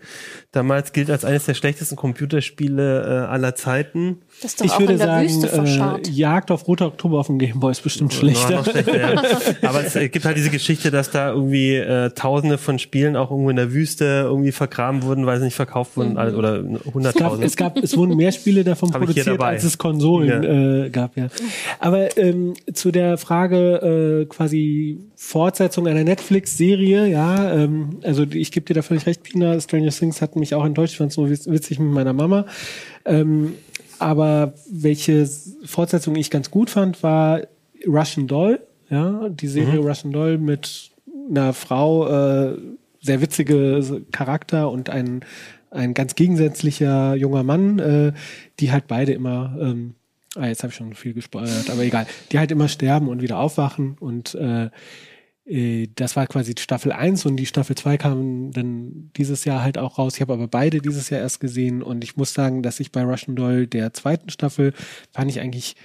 damals 0.53 0.93
gilt 0.93 1.11
als 1.11 1.25
eines 1.25 1.47
der 1.47 1.55
schlechtesten 1.55 1.97
Computerspiele 1.97 3.03
äh, 3.03 3.27
aller 3.27 3.55
Zeiten. 3.55 4.19
Das 4.43 4.51
ist 4.53 4.61
doch 4.61 4.67
Ich 4.67 4.73
auch 4.73 4.81
würde 4.81 4.93
in 4.95 4.99
der 4.99 5.07
sagen, 5.07 5.29
Wüste 5.29 5.47
äh, 5.47 5.51
verscharrt. 5.51 6.09
Jagd 6.11 6.51
auf 6.51 6.69
Roter 6.69 6.87
Oktober 6.89 7.19
auf 7.21 7.29
dem 7.29 7.39
Gameboy 7.39 7.71
ist 7.73 7.83
bestimmt 7.83 8.13
schlechter. 8.13 8.57
Noch 8.57 8.71
schlechter 8.71 8.99
ja. 9.15 9.23
Aber 9.69 9.85
es 9.85 9.97
äh, 9.97 10.09
gibt 10.11 10.25
halt 10.27 10.37
diese 10.37 10.51
Geschichte, 10.51 10.91
dass 10.91 11.11
da 11.11 11.31
irgendwie 11.33 11.75
äh, 11.75 12.11
tausende 12.11 12.59
von 12.59 12.79
Spielen 12.79 13.17
auch 13.17 13.31
irgendwo 13.31 13.49
in 13.49 13.57
der 13.57 13.73
Wüste 13.73 14.05
irgendwie 14.27 14.53
vergraben 14.53 15.03
wurden, 15.05 15.25
weil 15.25 15.39
sie 15.39 15.47
nicht 15.47 15.55
verkauft 15.55 15.97
wurden, 15.97 16.19
also- 16.19 16.37
oder 16.37 16.57
Es 16.59 16.65
gab, 16.85 16.95
hunderttausend. 16.95 17.45
es 17.45 17.57
gab, 17.57 17.77
es 17.79 17.97
wurden 17.97 18.15
mehr 18.17 18.31
Spiele 18.33 18.63
davon 18.63 18.93
Hab 18.93 19.01
produziert, 19.01 19.41
als 19.41 19.65
es 19.65 19.79
Konsolen 19.79 20.45
äh, 20.85 20.91
gab, 20.91 21.17
ja. 21.17 21.29
Aber 21.81 22.17
ähm, 22.19 22.53
zu 22.75 22.91
der 22.93 23.17
Frage 23.17 24.21
äh, 24.23 24.27
quasi 24.27 24.99
Fortsetzung 25.17 25.87
einer 25.87 26.05
Netflix-Serie, 26.05 27.07
ja, 27.09 27.55
ähm, 27.55 28.01
also 28.03 28.25
ich 28.31 28.53
gebe 28.53 28.67
dir 28.67 28.75
da 28.75 28.83
völlig 28.83 29.07
recht, 29.07 29.23
Pina, 29.23 29.59
Stranger 29.61 29.91
Things 29.91 30.21
hat 30.21 30.37
mich 30.37 30.55
auch 30.55 30.65
enttäuscht, 30.67 30.93
ich 30.93 30.99
fand 30.99 31.09
es 31.11 31.15
so 31.17 31.25
witz- 31.27 31.51
witzig 31.51 31.79
mit 31.79 31.91
meiner 31.93 32.13
Mama. 32.13 32.45
Ähm, 33.07 33.55
aber 33.99 34.55
welche 34.71 35.29
Fortsetzung 35.65 36.17
ich 36.17 36.31
ganz 36.31 36.51
gut 36.51 36.71
fand, 36.71 37.03
war 37.03 37.43
Russian 37.87 38.27
Doll, 38.27 38.61
ja, 38.91 39.29
die 39.29 39.49
Serie 39.49 39.79
Russian 39.79 40.13
Doll 40.13 40.39
mit 40.39 40.91
einer 41.29 41.53
Frau, 41.53 42.09
äh, 42.09 42.59
sehr 43.01 43.21
witzige 43.21 44.05
Charakter 44.13 44.71
und 44.71 44.91
ein, 44.91 45.25
ein 45.71 45.95
ganz 45.95 46.15
gegensätzlicher 46.15 47.15
junger 47.15 47.43
Mann, 47.43 47.79
äh, 47.79 48.13
die 48.61 48.73
halt 48.73 48.87
beide 48.87 49.13
immer, 49.13 49.57
ähm, 49.61 49.95
ah, 50.35 50.47
jetzt 50.47 50.63
habe 50.63 50.71
ich 50.71 50.77
schon 50.77 50.95
viel 50.95 51.15
gespoilert, 51.15 51.71
aber 51.71 51.83
egal, 51.83 52.07
die 52.33 52.39
halt 52.39 52.51
immer 52.51 52.69
sterben 52.69 53.09
und 53.09 53.23
wieder 53.23 53.39
aufwachen 53.39 53.97
und 53.99 54.35
äh, 54.35 54.67
äh, 54.67 54.71
das 55.49 56.17
war 56.17 56.27
quasi 56.27 56.55
Staffel 56.59 56.91
1 56.91 57.25
und 57.25 57.37
die 57.37 57.47
Staffel 57.47 57.77
2 57.77 57.99
kam 57.99 58.51
dann 58.51 59.13
dieses 59.17 59.45
Jahr 59.45 59.63
halt 59.63 59.79
auch 59.79 59.97
raus. 59.97 60.17
Ich 60.17 60.21
habe 60.21 60.33
aber 60.33 60.49
beide 60.49 60.81
dieses 60.81 61.09
Jahr 61.09 61.21
erst 61.21 61.39
gesehen 61.39 61.85
und 61.85 62.03
ich 62.03 62.17
muss 62.17 62.35
sagen, 62.35 62.65
dass 62.65 62.81
ich 62.81 62.91
bei 62.91 63.05
Russian 63.05 63.37
Doll 63.37 63.69
der 63.69 63.93
zweiten 63.93 64.29
Staffel 64.29 64.73
fand 65.13 65.31
ich 65.31 65.39
eigentlich 65.39 65.77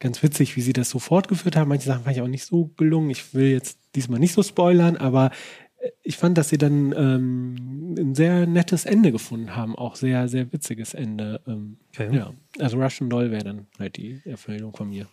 ganz 0.00 0.22
witzig, 0.24 0.56
wie 0.56 0.62
sie 0.62 0.72
das 0.72 0.90
so 0.90 0.98
fortgeführt 0.98 1.54
haben. 1.54 1.68
Manche 1.68 1.86
Sachen 1.86 2.02
fand 2.02 2.16
ich 2.16 2.22
auch 2.22 2.28
nicht 2.28 2.44
so 2.44 2.72
gelungen. 2.76 3.10
Ich 3.10 3.34
will 3.34 3.52
jetzt 3.52 3.78
diesmal 3.94 4.18
nicht 4.18 4.32
so 4.34 4.42
spoilern, 4.42 4.96
aber 4.96 5.30
äh, 5.78 5.90
ich 6.02 6.16
fand, 6.16 6.36
dass 6.36 6.48
sie 6.48 6.58
dann 6.58 6.92
ähm, 6.96 7.94
ein 7.96 8.14
sehr 8.16 8.46
nettes 8.46 8.84
Ende 8.84 9.12
gefunden 9.12 9.54
haben. 9.54 9.76
Auch 9.76 9.94
sehr, 9.94 10.26
sehr 10.28 10.52
witziges 10.52 10.92
Ende. 10.92 11.40
Ähm, 11.46 11.78
Okay. 11.96 12.16
Ja, 12.16 12.34
also 12.58 12.82
Russian 12.82 13.08
Doll 13.08 13.30
wäre 13.30 13.44
dann 13.44 13.66
halt 13.78 13.96
die 13.96 14.20
Empfehlung 14.24 14.74
von 14.74 14.90
mir. 14.90 15.06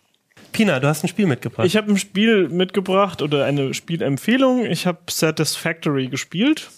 Pina, 0.52 0.78
du 0.80 0.86
hast 0.86 1.02
ein 1.02 1.08
Spiel 1.08 1.26
mitgebracht. 1.26 1.66
Ich 1.66 1.76
habe 1.76 1.90
ein 1.90 1.98
Spiel 1.98 2.48
mitgebracht 2.48 3.22
oder 3.22 3.44
eine 3.44 3.74
Spielempfehlung. 3.74 4.66
Ich 4.66 4.86
habe 4.86 4.98
Satisfactory 5.10 6.08
gespielt. 6.08 6.70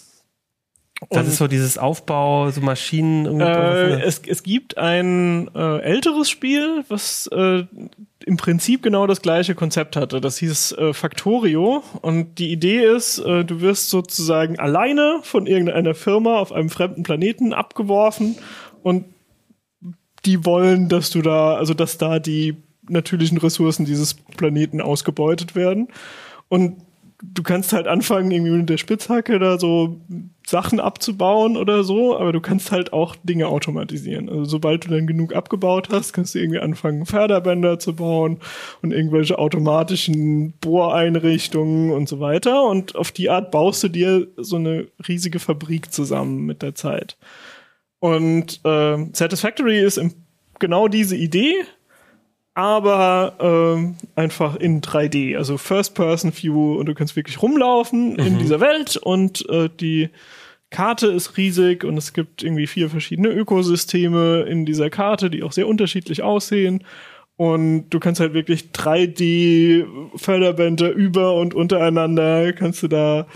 das 1.09 1.27
ist 1.27 1.37
so 1.37 1.47
dieses 1.47 1.77
Aufbau, 1.77 2.49
so 2.51 2.61
Maschinen. 2.61 3.39
Äh, 3.39 4.01
es, 4.01 4.21
es 4.25 4.43
gibt 4.43 4.77
ein 4.77 5.49
äh, 5.53 5.79
älteres 5.79 6.29
Spiel, 6.29 6.83
was 6.87 7.27
äh, 7.27 7.65
im 8.25 8.37
Prinzip 8.37 8.81
genau 8.81 9.05
das 9.05 9.21
gleiche 9.21 9.55
Konzept 9.55 9.95
hatte. 9.95 10.21
Das 10.21 10.37
hieß 10.37 10.71
äh, 10.73 10.93
Factorio 10.93 11.83
und 12.01 12.39
die 12.39 12.51
Idee 12.51 12.85
ist, 12.85 13.19
äh, 13.19 13.43
du 13.43 13.61
wirst 13.61 13.89
sozusagen 13.89 14.57
alleine 14.57 15.19
von 15.21 15.45
irgendeiner 15.45 15.93
Firma 15.93 16.39
auf 16.39 16.51
einem 16.51 16.69
fremden 16.69 17.03
Planeten 17.03 17.53
abgeworfen 17.53 18.37
und 18.81 19.05
die 20.25 20.43
wollen, 20.45 20.89
dass 20.89 21.11
du 21.11 21.21
da, 21.21 21.55
also 21.55 21.73
dass 21.73 21.97
da 21.97 22.19
die 22.19 22.55
natürlichen 22.89 23.37
Ressourcen 23.37 23.85
dieses 23.85 24.13
Planeten 24.13 24.81
ausgebeutet 24.81 25.55
werden. 25.55 25.87
Und 26.47 26.77
du 27.21 27.43
kannst 27.43 27.73
halt 27.73 27.87
anfangen, 27.87 28.31
irgendwie 28.31 28.51
mit 28.51 28.69
der 28.69 28.77
Spitzhacke 28.77 29.39
da 29.39 29.57
so 29.57 29.99
Sachen 30.45 30.79
abzubauen 30.79 31.57
oder 31.57 31.83
so, 31.83 32.17
aber 32.17 32.31
du 32.31 32.41
kannst 32.41 32.71
halt 32.71 32.93
auch 32.93 33.15
Dinge 33.23 33.47
automatisieren. 33.47 34.29
Also 34.29 34.45
sobald 34.45 34.85
du 34.85 34.89
dann 34.89 35.07
genug 35.07 35.33
abgebaut 35.33 35.89
hast, 35.91 36.13
kannst 36.13 36.35
du 36.35 36.39
irgendwie 36.39 36.59
anfangen, 36.59 37.05
Förderbänder 37.05 37.79
zu 37.79 37.95
bauen 37.95 38.39
und 38.81 38.91
irgendwelche 38.91 39.39
automatischen 39.39 40.53
Bohreinrichtungen 40.59 41.91
und 41.91 42.07
so 42.07 42.19
weiter. 42.19 42.65
Und 42.65 42.95
auf 42.95 43.11
die 43.11 43.29
Art 43.29 43.51
baust 43.51 43.83
du 43.83 43.87
dir 43.87 44.27
so 44.37 44.57
eine 44.57 44.87
riesige 45.07 45.39
Fabrik 45.39 45.91
zusammen 45.91 46.45
mit 46.45 46.61
der 46.61 46.75
Zeit. 46.75 47.17
Und 47.99 48.59
äh, 48.65 48.97
Satisfactory 49.13 49.79
ist 49.81 49.97
im, 49.97 50.13
genau 50.59 50.87
diese 50.87 51.15
Idee, 51.15 51.53
aber 52.55 53.35
ähm, 53.39 53.95
einfach 54.15 54.55
in 54.55 54.81
3D, 54.81 55.37
also 55.37 55.57
First-Person-View 55.57 56.79
und 56.79 56.87
du 56.87 56.95
kannst 56.95 57.17
wirklich 57.17 57.41
rumlaufen 57.41 58.15
in 58.15 58.39
dieser 58.39 58.61
Welt 58.61 58.97
und 58.97 59.47
äh, 59.49 59.69
die 59.79 60.09
Karte 60.71 61.07
ist 61.07 61.37
riesig 61.37 61.83
und 61.83 61.97
es 61.97 62.13
gibt 62.13 62.41
irgendwie 62.43 62.67
vier 62.67 62.89
verschiedene 62.89 63.29
Ökosysteme 63.29 64.43
in 64.43 64.65
dieser 64.65 64.89
Karte, 64.89 65.29
die 65.29 65.43
auch 65.43 65.51
sehr 65.51 65.67
unterschiedlich 65.67 66.23
aussehen. 66.23 66.85
Und 67.37 67.89
du 67.89 67.99
kannst 67.99 68.21
halt 68.21 68.33
wirklich 68.33 68.69
3D-Förderbänder 68.73 70.89
über 70.89 71.35
und 71.35 71.53
untereinander, 71.53 72.53
kannst 72.53 72.81
du 72.83 72.87
da 72.87 73.27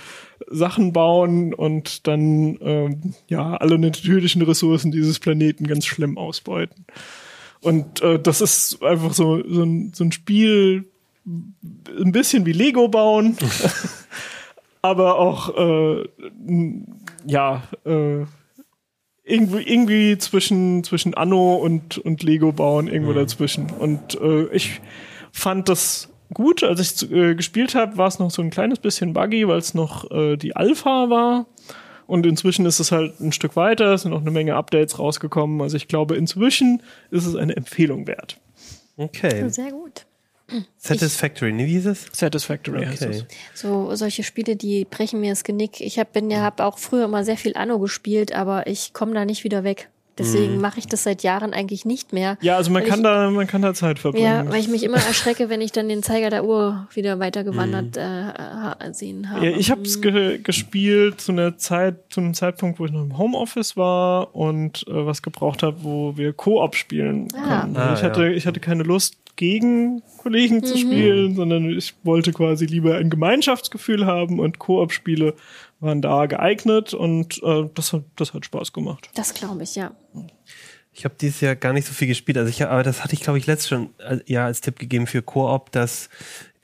Sachen 0.48 0.94
bauen 0.94 1.54
und 1.54 2.08
dann 2.08 2.58
ähm, 2.62 3.14
ja 3.28 3.58
alle 3.58 3.78
natürlichen 3.78 4.42
Ressourcen 4.42 4.92
dieses 4.92 5.20
Planeten 5.20 5.68
ganz 5.68 5.86
schlimm 5.86 6.18
ausbeuten. 6.18 6.86
Und 7.62 8.02
äh, 8.02 8.20
das 8.20 8.42
ist 8.42 8.82
einfach 8.84 9.14
so, 9.14 9.44
so, 9.48 9.64
ein, 9.64 9.92
so 9.94 10.04
ein 10.04 10.12
Spiel, 10.12 10.90
ein 11.26 12.12
bisschen 12.12 12.46
wie 12.46 12.54
Lego 12.54 12.88
bauen, 12.88 13.38
aber 14.82 15.20
auch 15.20 15.56
äh, 15.58 16.10
ja 17.26 17.64
äh, 17.86 18.26
irgendwie, 19.30 19.62
irgendwie 19.62 20.18
zwischen, 20.18 20.84
zwischen 20.84 21.14
Anno 21.14 21.56
und, 21.56 21.98
und 22.00 22.24
Lego 22.24 22.52
bauen, 22.52 22.88
irgendwo 22.88 23.14
dazwischen. 23.14 23.70
Und 23.70 24.20
äh, 24.20 24.46
ich 24.48 24.82
fand 25.32 25.70
das 25.70 26.10
gut. 26.34 26.64
Als 26.64 26.80
ich 26.80 27.12
äh, 27.12 27.36
gespielt 27.36 27.76
habe, 27.76 27.98
war 27.98 28.08
es 28.08 28.20
noch 28.20 28.32
so 28.32 28.42
ein 28.42 28.50
kleines 28.50 28.80
bisschen 28.80 29.14
buggy, 29.14 29.48
weil 29.48 29.60
es 29.60 29.74
noch 29.74 30.10
äh, 30.12 30.36
die 30.36 30.56
Alpha 30.56 31.10
war. 31.10 31.46
Und 32.10 32.26
inzwischen 32.26 32.66
ist 32.66 32.80
es 32.80 32.92
halt 32.92 33.20
ein 33.20 33.32
Stück 33.32 33.56
weiter, 33.56 33.94
es 33.94 34.02
sind 34.02 34.10
noch 34.10 34.22
eine 34.22 34.32
Menge 34.32 34.56
Updates 34.56 34.98
rausgekommen. 34.98 35.62
Also 35.62 35.78
ich 35.78 35.88
glaube, 35.88 36.16
inzwischen 36.16 36.82
ist 37.12 37.28
es 37.28 37.36
eine 37.36 37.56
Empfehlung 37.56 38.08
wert. 38.08 38.38
Okay. 38.98 39.48
Sehr 39.50 39.72
gut. 39.72 40.08
Satisfactory, 40.78 41.54
ne, 41.54 41.68
wie 41.68 41.74
hieß 41.74 41.86
es? 41.86 42.08
Satisfactory 42.12 42.84
heißt 42.84 43.04
Okay. 43.04 43.12
es. 43.12 43.26
So 43.54 43.94
solche 43.94 44.24
Spiele, 44.24 44.56
die 44.56 44.86
brechen 44.86 45.22
mir 45.22 45.30
das 45.30 45.44
Genick. 45.44 45.82
Ich 45.82 46.00
hab, 46.00 46.12
bin 46.12 46.32
ja 46.32 46.42
hab 46.42 46.60
auch 46.62 46.80
früher 46.80 47.06
immer 47.06 47.24
sehr 47.24 47.38
viel 47.38 47.56
Anno 47.56 47.78
gespielt, 47.78 48.34
aber 48.34 48.66
ich 48.66 48.92
komme 48.94 49.14
da 49.14 49.24
nicht 49.24 49.44
wieder 49.44 49.64
weg. 49.64 49.90
Deswegen 50.20 50.60
mache 50.62 50.78
ich 50.80 50.88
das 50.88 51.04
seit 51.04 51.24
Jahren 51.24 51.54
eigentlich 51.54 51.86
nicht 51.86 52.14
mehr. 52.14 52.38
Ja, 52.42 52.58
also 52.58 52.70
man 52.72 52.84
kann 52.84 53.00
ich, 53.00 53.04
da, 53.04 53.32
man 53.32 53.48
kann 53.48 53.62
da 53.62 53.74
Zeit 53.74 53.98
verbringen. 54.00 54.26
Ja, 54.26 54.48
weil 54.52 54.60
ich 54.60 54.68
mich 54.68 54.84
immer 54.84 54.98
erschrecke, 54.98 55.50
wenn 55.50 55.62
ich 55.62 55.72
dann 55.72 55.90
den 55.90 56.04
Zeiger 56.04 56.30
der 56.30 56.46
Uhr 56.46 56.88
wieder 56.94 57.20
weitergewandert 57.20 57.98
äh, 57.98 58.02
ha- 58.02 58.78
sehen 58.92 59.30
habe. 59.32 59.46
Ja, 59.46 59.58
ich 59.58 59.72
habe 59.72 59.82
es 59.82 60.02
ge 60.02 60.38
gespielt 60.44 61.22
zu 61.22 61.32
einer 61.32 61.58
Zeit, 61.58 61.96
zu 62.10 62.20
einem 62.22 62.34
Zeitpunkt, 62.34 62.80
wo 62.80 62.86
ich 62.86 62.92
noch 62.92 63.02
im 63.04 63.18
Homeoffice 63.18 63.78
war 63.78 64.36
und 64.36 64.86
äh, 64.88 65.06
was 65.06 65.22
gebraucht 65.22 65.64
habe, 65.64 65.78
wo 65.84 66.18
wir 66.18 66.34
Koop 66.34 66.76
spielen 66.76 67.28
Ah. 67.34 67.62
konnten. 67.62 67.78
Ah, 67.78 67.94
ich 67.96 68.04
hatte, 68.04 68.30
ich 68.34 68.46
hatte 68.46 68.60
keine 68.60 68.84
Lust 68.84 69.16
gegen 69.36 70.02
Kollegen 70.18 70.66
zu 70.66 70.78
spielen, 70.78 71.36
sondern 71.36 71.70
ich 71.70 71.94
wollte 72.04 72.34
quasi 72.34 72.66
lieber 72.66 72.96
ein 72.98 73.10
Gemeinschaftsgefühl 73.10 74.06
haben 74.06 74.40
und 74.40 74.60
Koop-Spiele 74.60 75.34
waren 75.80 76.02
da 76.02 76.26
geeignet 76.26 76.94
und 76.94 77.42
äh, 77.44 77.70
das 77.74 77.94
hat, 77.94 78.04
das 78.16 78.34
hat 78.34 78.46
Spaß 78.46 78.74
gemacht. 78.74 79.10
Das 79.16 79.34
glaube 79.34 79.64
ich, 79.64 79.76
ja. 79.76 79.92
Ich 80.92 81.06
habe 81.06 81.16
dieses 81.20 81.40
Jahr 81.40 81.56
gar 81.56 81.72
nicht 81.72 81.88
so 81.88 81.94
viel 81.94 82.08
gespielt. 82.08 82.38
Also 82.38 82.50
ich, 82.50 82.66
aber 82.66 82.84
das 82.84 83.04
hatte 83.04 83.14
ich, 83.14 83.22
glaube 83.22 83.38
ich, 83.38 83.48
letztes 83.48 83.70
schon 83.70 83.94
äh, 84.00 84.20
ja 84.26 84.46
als 84.46 84.62
Tipp 84.62 84.80
gegeben 84.80 85.08
für 85.08 85.22
Koop, 85.22 85.72
dass 85.72 86.10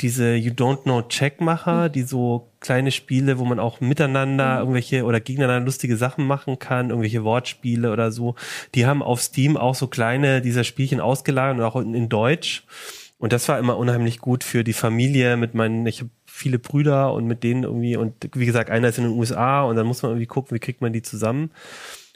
diese 0.02 0.36
You 0.36 0.52
Don't 0.52 0.84
Know 0.84 1.04
Checkmacher, 1.04 1.88
die 1.88 2.02
so 2.02 2.52
kleine 2.60 2.92
Spiele, 2.92 3.40
wo 3.40 3.46
man 3.46 3.60
auch 3.60 3.80
miteinander 3.80 4.60
irgendwelche 4.60 5.06
oder 5.06 5.22
gegeneinander 5.22 5.66
lustige 5.66 5.96
Sachen 5.96 6.28
machen 6.28 6.60
kann, 6.60 6.90
irgendwelche 6.90 7.24
Wortspiele 7.24 7.92
oder 7.92 8.12
so, 8.12 8.36
die 8.74 8.86
haben 8.86 9.02
auf 9.02 9.22
Steam 9.22 9.56
auch 9.56 9.76
so 9.76 9.88
kleine 9.88 10.42
dieser 10.42 10.66
Spielchen 10.66 11.00
ausgelagert 11.00 11.58
und 11.58 11.64
auch 11.64 11.78
in, 11.78 11.94
in 11.94 12.10
Deutsch. 12.10 12.66
Und 13.18 13.32
das 13.32 13.48
war 13.48 13.58
immer 13.58 13.78
unheimlich 13.78 14.20
gut 14.20 14.44
für 14.44 14.66
die 14.66 14.74
Familie 14.74 15.38
mit 15.38 15.54
meinen, 15.54 15.86
ich 15.88 16.02
habe 16.02 16.10
viele 16.36 16.60
Brüder 16.60 17.14
und 17.14 17.26
mit 17.26 17.44
denen 17.44 17.64
irgendwie, 17.64 17.96
und 17.96 18.14
wie 18.36 18.46
gesagt, 18.46 18.70
einer 18.70 18.90
ist 18.90 18.98
in 18.98 19.06
den 19.06 19.14
USA 19.14 19.64
und 19.64 19.78
dann 19.78 19.88
muss 19.88 20.04
man 20.04 20.12
irgendwie 20.12 20.28
gucken, 20.28 20.54
wie 20.54 20.60
kriegt 20.60 20.82
man 20.82 20.92
die 20.92 21.02
zusammen. 21.02 21.52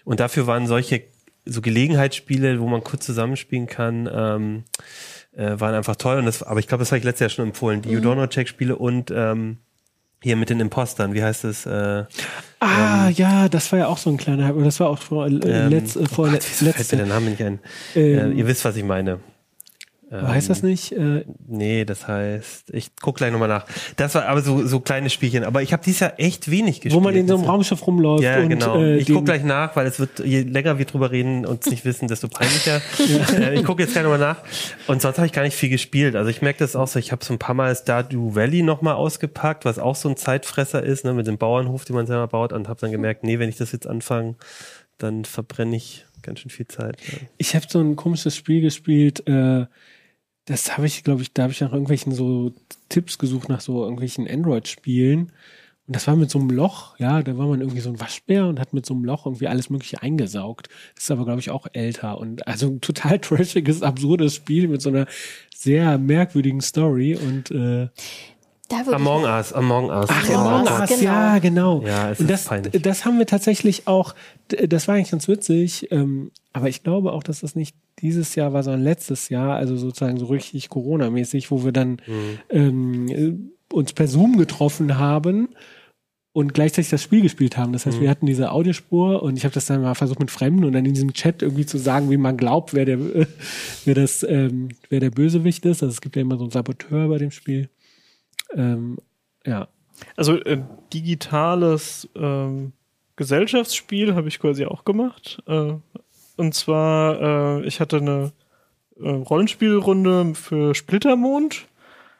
Und 0.04 0.20
dafür 0.20 0.46
waren 0.46 0.68
solche 0.68 1.04
so 1.46 1.62
Gelegenheitsspiele, 1.62 2.60
wo 2.60 2.68
man 2.68 2.84
kurz 2.84 3.06
zusammenspielen 3.06 3.68
kann, 3.68 4.10
ähm, 4.12 4.64
äh, 5.36 5.60
waren 5.60 5.74
einfach 5.74 5.96
toll. 5.96 6.18
Und 6.20 6.26
das, 6.26 6.44
aber 6.44 6.60
ich 6.60 6.68
glaube, 6.68 6.82
das 6.82 6.92
habe 6.92 7.00
ich 7.00 7.06
letztes 7.06 7.22
Jahr 7.22 7.30
schon 7.30 7.48
empfohlen. 7.48 7.82
Die 7.82 7.96
Know 7.96 8.28
Check 8.28 8.50
Spiele 8.50 8.76
und 8.76 9.10
ähm, 9.10 9.58
Hier 10.22 10.36
mit 10.36 10.50
den 10.50 10.60
Impostern, 10.60 11.14
wie 11.14 11.24
heißt 11.24 11.46
es? 11.46 11.66
Äh, 11.66 12.04
Ah, 12.60 13.08
ja, 13.10 13.48
das 13.48 13.72
war 13.72 13.80
ja 13.80 13.88
auch 13.88 13.98
so 13.98 14.10
ein 14.10 14.18
kleiner 14.18 14.46
Hype. 14.46 14.62
Das 14.66 14.82
war 14.82 14.90
auch 14.90 15.00
vor, 15.00 15.28
äh, 15.28 15.30
ähm, 15.30 15.70
letz, 15.70 15.96
äh, 15.96 16.06
vor 16.06 16.28
oh 16.28 16.32
Gott, 16.32 16.42
wieso 16.46 16.66
fällt 16.66 16.76
mir 16.76 16.80
letzte. 16.80 16.98
der 16.98 17.06
Name 17.06 17.30
nicht 17.30 17.42
ein? 17.42 17.60
Ähm, 17.96 18.34
äh, 18.34 18.36
ihr 18.36 18.48
wisst, 18.48 18.66
was 18.66 18.76
ich 18.76 18.84
meine. 18.84 19.20
Ähm, 20.12 20.28
heißt 20.28 20.50
das 20.50 20.64
nicht? 20.64 20.92
Äh, 20.92 21.24
Nee, 21.48 21.86
das 21.86 22.08
heißt, 22.08 22.72
ich 22.72 22.92
guck 23.00 23.18
gleich 23.18 23.32
nochmal 23.32 23.48
nach. 23.48 23.66
Das 23.96 24.16
war 24.16 24.26
aber 24.26 24.42
so, 24.42 24.66
so 24.66 24.80
kleine 24.80 25.10
Spielchen. 25.10 25.44
Aber 25.44 25.62
ich 25.62 25.72
habe 25.74 25.84
dieses 25.84 26.00
Jahr 26.00 26.14
echt 26.20 26.50
wenig 26.50 26.82
gespielt. 26.82 26.94
wo 26.96 27.00
man 27.00 27.16
in 27.16 27.28
so 27.28 27.36
einem 27.36 27.46
Raumschiff 27.46 27.86
rumläuft 27.86 28.24
Ja, 28.24 28.40
und 28.40 28.50
genau. 28.50 28.78
äh, 28.82 28.98
ich 28.98 29.08
guck 29.08 29.26
gleich 29.26 29.44
nach, 29.44 29.76
weil 29.76 29.86
es 29.88 30.00
wird, 30.00 30.20
je 30.20 30.42
länger 30.42 30.78
wir 30.80 30.86
drüber 30.86 31.12
reden 31.12 31.46
und 31.46 31.64
es 31.64 31.70
nicht 31.72 31.86
wissen, 31.86 32.08
desto 32.08 32.28
peinlicher. 32.28 32.82
äh, 33.40 33.56
ich 33.56 33.64
gucke 33.64 33.84
jetzt 33.84 33.92
gleich 33.94 34.04
nochmal 34.04 34.20
nach. 34.20 34.38
Und 34.88 35.02
sonst 35.02 35.18
habe 35.18 35.28
ich 35.28 35.34
gar 35.34 35.44
nicht 35.44 35.56
viel 35.56 35.70
gespielt. 35.70 36.16
Also 36.16 36.30
ich 36.30 36.42
merke 36.42 36.60
das 36.60 36.76
auch 36.76 36.88
so, 36.88 36.98
ich 36.98 37.12
habe 37.12 37.24
so 37.24 37.34
ein 37.34 37.40
paar 37.40 37.56
Mal 37.56 37.76
Stardew 37.76 38.34
Valley 38.36 38.64
nochmal 38.64 38.96
ausgepackt, 38.96 39.66
was 39.66 39.78
auch 39.80 39.96
so 39.96 40.10
ein 40.10 40.18
Zeitfresser 40.18 40.82
ist, 40.84 41.06
ne, 41.06 41.14
mit 41.14 41.28
dem 41.28 41.38
Bauernhof, 41.38 41.86
den 41.86 41.96
man 41.96 42.08
selber 42.08 42.28
baut 42.28 42.54
und 42.54 42.68
habe 42.68 42.80
dann 42.80 42.92
gemerkt, 42.92 43.24
nee, 43.24 43.38
wenn 43.40 43.50
ich 43.50 43.58
das 43.58 43.72
jetzt 43.72 43.86
anfange, 43.88 44.36
dann 44.98 45.26
verbrenne 45.26 45.76
ich 45.76 46.06
ganz 46.22 46.40
schön 46.40 46.52
viel 46.52 46.68
Zeit. 46.68 46.98
Ja. 47.08 47.18
Ich 47.38 47.56
habe 47.56 47.66
so 47.70 47.80
ein 47.80 47.96
komisches 47.96 48.36
Spiel 48.36 48.62
gespielt, 48.62 49.28
äh, 49.28 49.66
das 50.50 50.76
habe 50.76 50.88
ich, 50.88 51.04
glaube 51.04 51.22
ich, 51.22 51.32
da 51.32 51.44
habe 51.44 51.54
ich 51.54 51.62
nach 51.62 51.72
irgendwelchen 51.72 52.12
so 52.12 52.54
Tipps 52.90 53.20
gesucht, 53.20 53.50
nach 53.50 53.62
so 53.62 53.84
irgendwelchen 53.84 54.28
Android-Spielen. 54.28 55.32
Und 55.86 55.96
das 55.96 56.08
war 56.08 56.16
mit 56.16 56.32
so 56.32 56.40
einem 56.40 56.50
Loch, 56.50 56.98
ja, 56.98 57.22
da 57.22 57.38
war 57.38 57.46
man 57.46 57.62
irgendwie 57.62 57.82
so 57.82 57.90
ein 57.90 58.00
Waschbär 58.00 58.48
und 58.48 58.60
hat 58.60 58.74
mit 58.74 58.84
so 58.84 58.96
einem 58.96 59.06
Loch 59.06 59.28
irgendwie 59.28 59.48
alles 59.48 59.70
Mögliche 59.70 60.02
eingesaugt. 60.02 60.70
Das 60.96 61.04
ist 61.04 61.12
aber, 61.12 61.26
glaube 61.26 61.40
ich, 61.40 61.52
auch 61.52 61.68
älter. 61.74 62.18
Und 62.18 62.48
also 62.48 62.68
ein 62.68 62.82
total 62.82 63.20
trashiges, 63.20 63.84
absurdes 63.84 64.34
Spiel 64.34 64.68
mit 64.68 64.82
so 64.82 64.90
einer 64.90 65.06
sehr 65.56 66.00
merkwürdigen 66.00 66.62
Story. 66.62 67.16
Und 67.16 67.52
äh, 67.52 67.90
Among 68.72 69.24
Us, 69.24 69.54
Among 69.54 69.90
Us. 69.90 70.06
Ach, 70.10 70.30
Oh. 70.30 70.34
Among 70.34 70.48
Among 70.48 70.64
Us, 70.68 70.80
Us, 70.82 70.90
genau. 70.90 71.04
ja, 71.04 71.40
genau. 71.40 71.82
Ja, 71.86 72.12
es 72.12 72.20
und 72.20 72.26
ist 72.26 72.32
das, 72.32 72.46
peinlich. 72.46 72.82
das 72.82 73.06
haben 73.06 73.18
wir 73.18 73.26
tatsächlich 73.26 73.88
auch, 73.88 74.16
das 74.48 74.88
war 74.88 74.96
eigentlich 74.96 75.12
ganz 75.12 75.28
witzig, 75.28 75.88
ähm, 75.92 76.32
aber 76.54 76.70
ich 76.70 76.84
glaube 76.84 77.12
auch, 77.14 77.24
dass 77.24 77.42
das 77.42 77.56
nicht 77.56 77.76
dieses 78.02 78.36
Jahr 78.36 78.54
war, 78.54 78.64
sondern 78.64 78.84
letztes 78.84 79.30
Jahr, 79.30 79.56
also 79.58 79.76
sozusagen 79.76 80.18
so 80.18 80.28
richtig 80.28 80.70
Corona-mäßig, 80.70 81.52
wo 81.52 81.64
wir 81.66 81.72
dann 81.72 81.98
Mhm. 82.08 82.40
ähm, 82.50 83.08
äh, 83.10 83.74
uns 83.76 83.94
per 83.94 84.08
Zoom 84.08 84.38
getroffen 84.38 84.98
haben 84.98 85.50
und 86.32 86.54
gleichzeitig 86.54 86.90
das 86.90 87.04
Spiel 87.04 87.22
gespielt 87.22 87.58
haben. 87.58 87.74
Das 87.74 87.86
heißt, 87.86 87.98
Mhm. 87.98 88.02
wir 88.02 88.10
hatten 88.10 88.26
diese 88.26 88.52
Audiospur 88.52 89.22
und 89.24 89.36
ich 89.38 89.44
habe 89.44 89.54
das 89.54 89.66
dann 89.66 89.82
mal 89.82 89.96
versucht 89.96 90.20
mit 90.20 90.32
Fremden 90.32 90.64
und 90.64 90.72
dann 90.74 90.86
in 90.86 90.94
diesem 90.94 91.14
Chat 91.14 91.42
irgendwie 91.42 91.66
zu 91.66 91.78
sagen, 91.78 92.10
wie 92.10 92.18
man 92.18 92.38
glaubt, 92.38 92.74
wer 92.74 92.86
der, 92.86 92.98
äh, 93.00 93.26
wer 93.86 93.96
das, 93.96 94.24
ähm, 94.24 94.70
wer 94.90 95.00
der 95.00 95.10
Bösewicht 95.10 95.66
ist. 95.66 95.84
Also 95.84 95.92
es 95.92 96.02
gibt 96.02 96.16
ja 96.16 96.22
immer 96.22 96.38
so 96.38 96.44
einen 96.46 96.52
Saboteur 96.52 97.08
bei 97.10 97.18
dem 97.18 97.32
Spiel. 97.32 97.70
Ähm, 98.56 98.98
ja. 99.46 99.68
Also 100.16 100.36
äh, 100.36 100.62
digitales 100.94 102.10
ähm, 102.16 102.74
Gesellschaftsspiel 103.16 104.16
habe 104.16 104.28
ich 104.30 104.40
quasi 104.40 104.66
auch 104.66 104.86
gemacht. 104.86 105.44
Äh, 105.46 105.74
und 106.38 106.54
zwar, 106.54 107.60
äh, 107.60 107.68
ich 107.68 107.80
hatte 107.80 107.98
eine 107.98 108.32
äh, 109.02 109.10
Rollenspielrunde 109.10 110.36
für 110.36 110.74
Splittermond. 110.74 111.68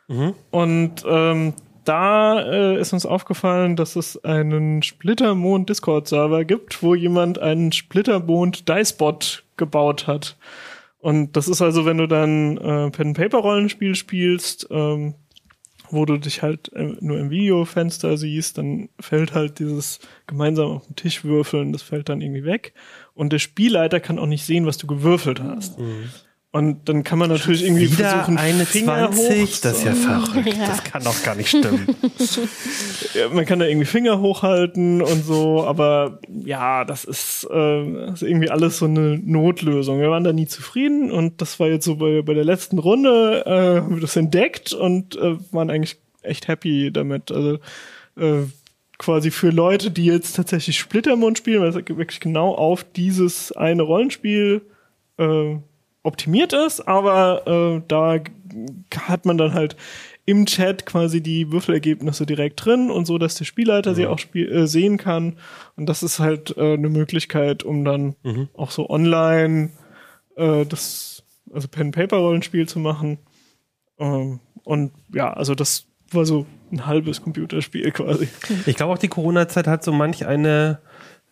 Mhm. 0.08 0.34
Und 0.52 1.04
ähm, 1.08 1.54
da 1.86 2.42
äh, 2.42 2.80
ist 2.80 2.94
uns 2.94 3.06
aufgefallen, 3.06 3.76
dass 3.76 3.96
es 3.96 4.24
einen 4.24 4.84
Splittermond 4.84 5.70
Discord-Server 5.70 6.44
gibt, 6.46 6.84
wo 6.84 6.96
jemand 6.96 7.40
einen 7.40 7.72
Splittermond 7.72 8.68
Dicebot 8.68 9.44
gebaut 9.58 10.06
hat. 10.06 10.38
Und 11.00 11.38
das 11.38 11.48
ist 11.48 11.62
also, 11.62 11.86
wenn 11.86 11.98
du 11.98 12.08
dann 12.08 12.58
äh, 12.58 12.92
Pen-Paper-Rollenspiel 12.92 13.96
spielst, 13.96 14.68
ähm, 14.70 15.16
wo 15.92 16.06
du 16.06 16.18
dich 16.18 16.42
halt 16.42 16.72
äh, 16.74 16.96
nur 17.00 17.20
im 17.20 17.30
Videofenster 17.30 18.18
siehst, 18.18 18.58
dann 18.58 18.90
fällt 19.00 19.34
halt 19.34 19.60
dieses 19.60 20.00
gemeinsam 20.28 20.72
auf 20.72 20.88
den 20.88 20.96
Tisch 20.96 21.24
würfeln, 21.24 21.72
das 21.74 21.82
fällt 21.82 22.10
dann 22.10 22.22
irgendwie 22.22 22.46
weg. 22.46 22.74
Und 23.14 23.34
der 23.34 23.40
Spielleiter 23.40 24.00
kann 24.00 24.20
auch 24.20 24.28
nicht 24.28 24.46
sehen, 24.46 24.66
was 24.66 24.78
du 24.78 24.88
gewürfelt 24.88 25.42
hast. 25.42 25.78
Und 26.52 26.90
dann 26.90 27.04
kann 27.04 27.20
man 27.20 27.30
natürlich 27.30 27.64
irgendwie 27.64 27.92
Wieder 27.92 28.10
versuchen, 28.10 28.38
eine 28.40 28.66
Finger 28.66 29.12
20, 29.12 29.62
das 29.62 29.78
ist 29.78 29.84
ja 29.86 29.92
hoch- 29.94 30.32
verrückt. 30.32 30.58
Ja. 30.58 30.66
Das 30.66 30.84
kann 30.84 31.04
doch 31.04 31.24
gar 31.24 31.36
nicht 31.36 31.50
stimmen. 31.50 31.88
Ja, 33.14 33.30
man 33.30 33.46
kann 33.46 33.60
da 33.60 33.66
irgendwie 33.66 33.86
Finger 33.86 34.20
hochhalten 34.20 35.02
und 35.02 35.26
so, 35.26 35.64
aber 35.66 36.20
ja, 36.28 36.86
das 36.86 37.06
ist, 37.06 37.48
äh, 37.50 37.94
das 38.08 38.22
ist 38.22 38.28
irgendwie 38.30 38.50
alles 38.50 38.78
so 38.78 38.86
eine 38.86 39.18
Notlösung. 39.18 40.00
Wir 40.00 40.10
waren 40.12 40.24
da 40.24 40.32
nie 40.34 40.46
zufrieden 40.48 41.12
und 41.12 41.42
das 41.42 41.60
war 41.60 41.68
jetzt 41.68 41.86
so 41.86 41.96
bei, 41.96 42.22
bei 42.22 42.34
der 42.36 42.44
letzten 42.46 42.78
Runde, 42.78 43.44
äh, 43.46 43.82
haben 43.82 43.96
wir 43.96 44.02
das 44.02 44.16
entdeckt 44.16 44.74
und 44.74 45.16
äh, 45.18 45.38
waren 45.52 45.70
eigentlich 45.70 45.98
echt 46.22 46.48
happy 46.48 46.92
damit. 46.92 47.32
Also 47.32 47.56
äh, 48.18 48.44
quasi 49.00 49.32
für 49.32 49.50
Leute, 49.50 49.90
die 49.92 50.06
jetzt 50.06 50.36
tatsächlich 50.36 50.78
Splittermond 50.78 51.38
spielen, 51.38 51.62
weil 51.62 51.70
es 51.70 51.76
wirklich 51.76 52.20
genau 52.20 52.54
auf 52.54 52.84
dieses 52.96 53.52
eine 53.54 53.82
Rollenspiel 53.84 54.62
äh, 55.18 55.56
optimiert 56.04 56.54
ist, 56.54 56.88
aber 56.88 57.48
äh, 57.48 57.82
da 57.88 58.20
hat 58.96 59.26
man 59.26 59.38
dann 59.38 59.54
halt 59.54 59.76
im 60.26 60.46
Chat 60.46 60.86
quasi 60.86 61.22
die 61.22 61.52
Würfelergebnisse 61.52 62.26
direkt 62.26 62.64
drin 62.64 62.92
und 62.92 63.06
so, 63.06 63.18
dass 63.18 63.36
der 63.36 63.46
Spielleiter 63.46 63.96
sie 63.96 64.06
auch 64.06 64.20
spiel 64.20 64.52
äh, 64.52 64.68
sehen 64.68 64.98
kann. 64.98 65.38
Und 65.76 65.88
das 65.88 66.04
ist 66.04 66.20
halt 66.20 66.56
äh, 66.56 66.74
eine 66.74 66.90
Möglichkeit, 66.90 67.64
um 67.64 67.84
dann 67.84 68.16
auch 68.54 68.70
so 68.70 68.90
online 68.90 69.72
äh, 70.36 70.66
das, 70.66 71.24
also 71.52 71.68
Pen-Paper-Rollenspiel 71.68 72.68
zu 72.68 72.80
machen. 72.80 73.18
Ähm, 73.98 74.40
und 74.64 74.92
ja, 75.12 75.34
also 75.34 75.56
das 75.56 75.88
war 76.12 76.26
so 76.26 76.46
ein 76.72 76.86
halbes 76.86 77.22
Computerspiel 77.22 77.92
quasi. 77.92 78.28
Ich 78.66 78.76
glaube 78.76 78.94
auch 78.94 79.00
die 79.00 79.08
Corona-Zeit 79.08 79.68
hat 79.68 79.84
so 79.84 79.92
manch 79.92 80.26
eine 80.26 80.80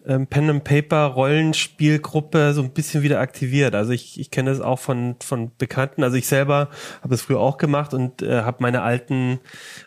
ähm, 0.08 0.28
Pen 0.28 0.49
and 0.49 0.64
Paper 0.64 1.05
Rollenspielgruppe 1.05 2.53
so 2.53 2.62
ein 2.62 2.72
bisschen 2.72 3.03
wieder 3.03 3.20
aktiviert. 3.20 3.76
Also 3.76 3.91
ich, 3.91 4.20
ich 4.20 4.32
kenne 4.32 4.49
das 4.49 4.62
auch 4.62 4.80
von 4.80 5.16
von 5.22 5.51
Bekannten. 5.58 6.03
Also 6.03 6.18
ich 6.18 6.28
selber 6.28 6.70
habe 7.03 7.14
es 7.14 7.22
früher 7.22 7.39
auch 7.39 7.58
gemacht 7.58 7.93
und 7.93 8.22
äh, 8.22 8.41
habe 8.41 8.58
meine 8.62 8.82
alten, 8.82 9.39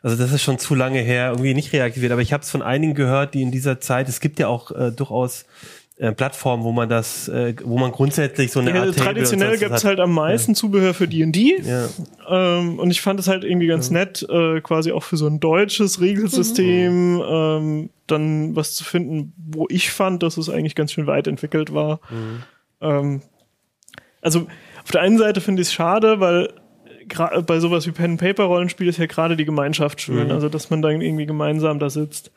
also 0.02 0.16
das 0.16 0.32
ist 0.32 0.42
schon 0.42 0.58
zu 0.58 0.74
lange 0.74 1.00
her, 1.00 1.30
irgendwie 1.30 1.54
nicht 1.54 1.72
reaktiviert. 1.72 2.12
Aber 2.12 2.22
ich 2.22 2.32
habe 2.32 2.42
es 2.42 2.50
von 2.50 2.62
einigen 2.62 2.94
gehört, 2.94 3.34
die 3.34 3.42
in 3.42 3.50
dieser 3.50 3.80
Zeit, 3.80 4.08
es 4.08 4.20
gibt 4.20 4.38
ja 4.38 4.48
auch 4.48 4.70
äh, 4.70 4.92
durchaus 4.92 5.46
äh, 6.00 6.12
Plattformen, 6.12 6.64
wo 6.64 6.72
man 6.72 6.88
das, 6.88 7.28
äh, 7.28 7.54
wo 7.62 7.76
man 7.78 7.92
grundsätzlich 7.92 8.50
so 8.52 8.60
eine 8.60 8.70
Ja, 8.74 8.82
Art 8.84 8.96
traditionell 8.96 9.58
gibt's 9.58 9.76
hat. 9.76 9.84
halt 9.84 10.00
am 10.00 10.12
meisten 10.12 10.54
Zubehör 10.54 10.94
für 10.94 11.06
D&D. 11.06 11.60
Ja. 11.62 11.88
Ähm, 12.58 12.78
und 12.78 12.90
ich 12.90 13.02
fand 13.02 13.20
es 13.20 13.28
halt 13.28 13.44
irgendwie 13.44 13.66
ganz 13.66 13.90
nett, 13.90 14.26
äh, 14.30 14.60
quasi 14.62 14.92
auch 14.92 15.02
für 15.02 15.18
so 15.18 15.26
ein 15.26 15.40
deutsches 15.40 16.00
Regelsystem 16.00 17.16
Mhm. 17.16 17.22
ähm, 17.28 17.90
dann 18.06 18.56
was 18.56 18.74
zu 18.74 18.84
finden, 18.84 19.34
wo 19.36 19.66
ich 19.68 19.90
fand, 19.90 20.22
dass 20.22 20.36
es 20.38 20.48
eigentlich 20.48 20.74
ganz 20.74 20.92
schön 20.92 21.06
weit 21.06 21.26
entwickelt 21.26 21.74
war. 21.74 22.00
Mhm. 22.10 22.42
Ähm, 22.80 23.22
also 24.22 24.46
auf 24.82 24.90
der 24.90 25.02
einen 25.02 25.18
Seite 25.18 25.40
finde 25.42 25.60
ich 25.62 25.68
es 25.68 25.74
schade, 25.74 26.18
weil 26.20 26.48
bei 27.46 27.58
sowas 27.60 27.86
wie 27.86 27.90
Pen-Paper-Rollenspiel 27.90 28.86
ist 28.88 28.98
ja 28.98 29.06
gerade 29.06 29.36
die 29.36 29.44
Gemeinschaft 29.44 30.00
schön, 30.00 30.26
Mhm. 30.28 30.32
also 30.32 30.48
dass 30.48 30.70
man 30.70 30.80
dann 30.80 31.00
irgendwie 31.00 31.26
gemeinsam 31.26 31.78
da 31.78 31.90
sitzt. 31.90 32.30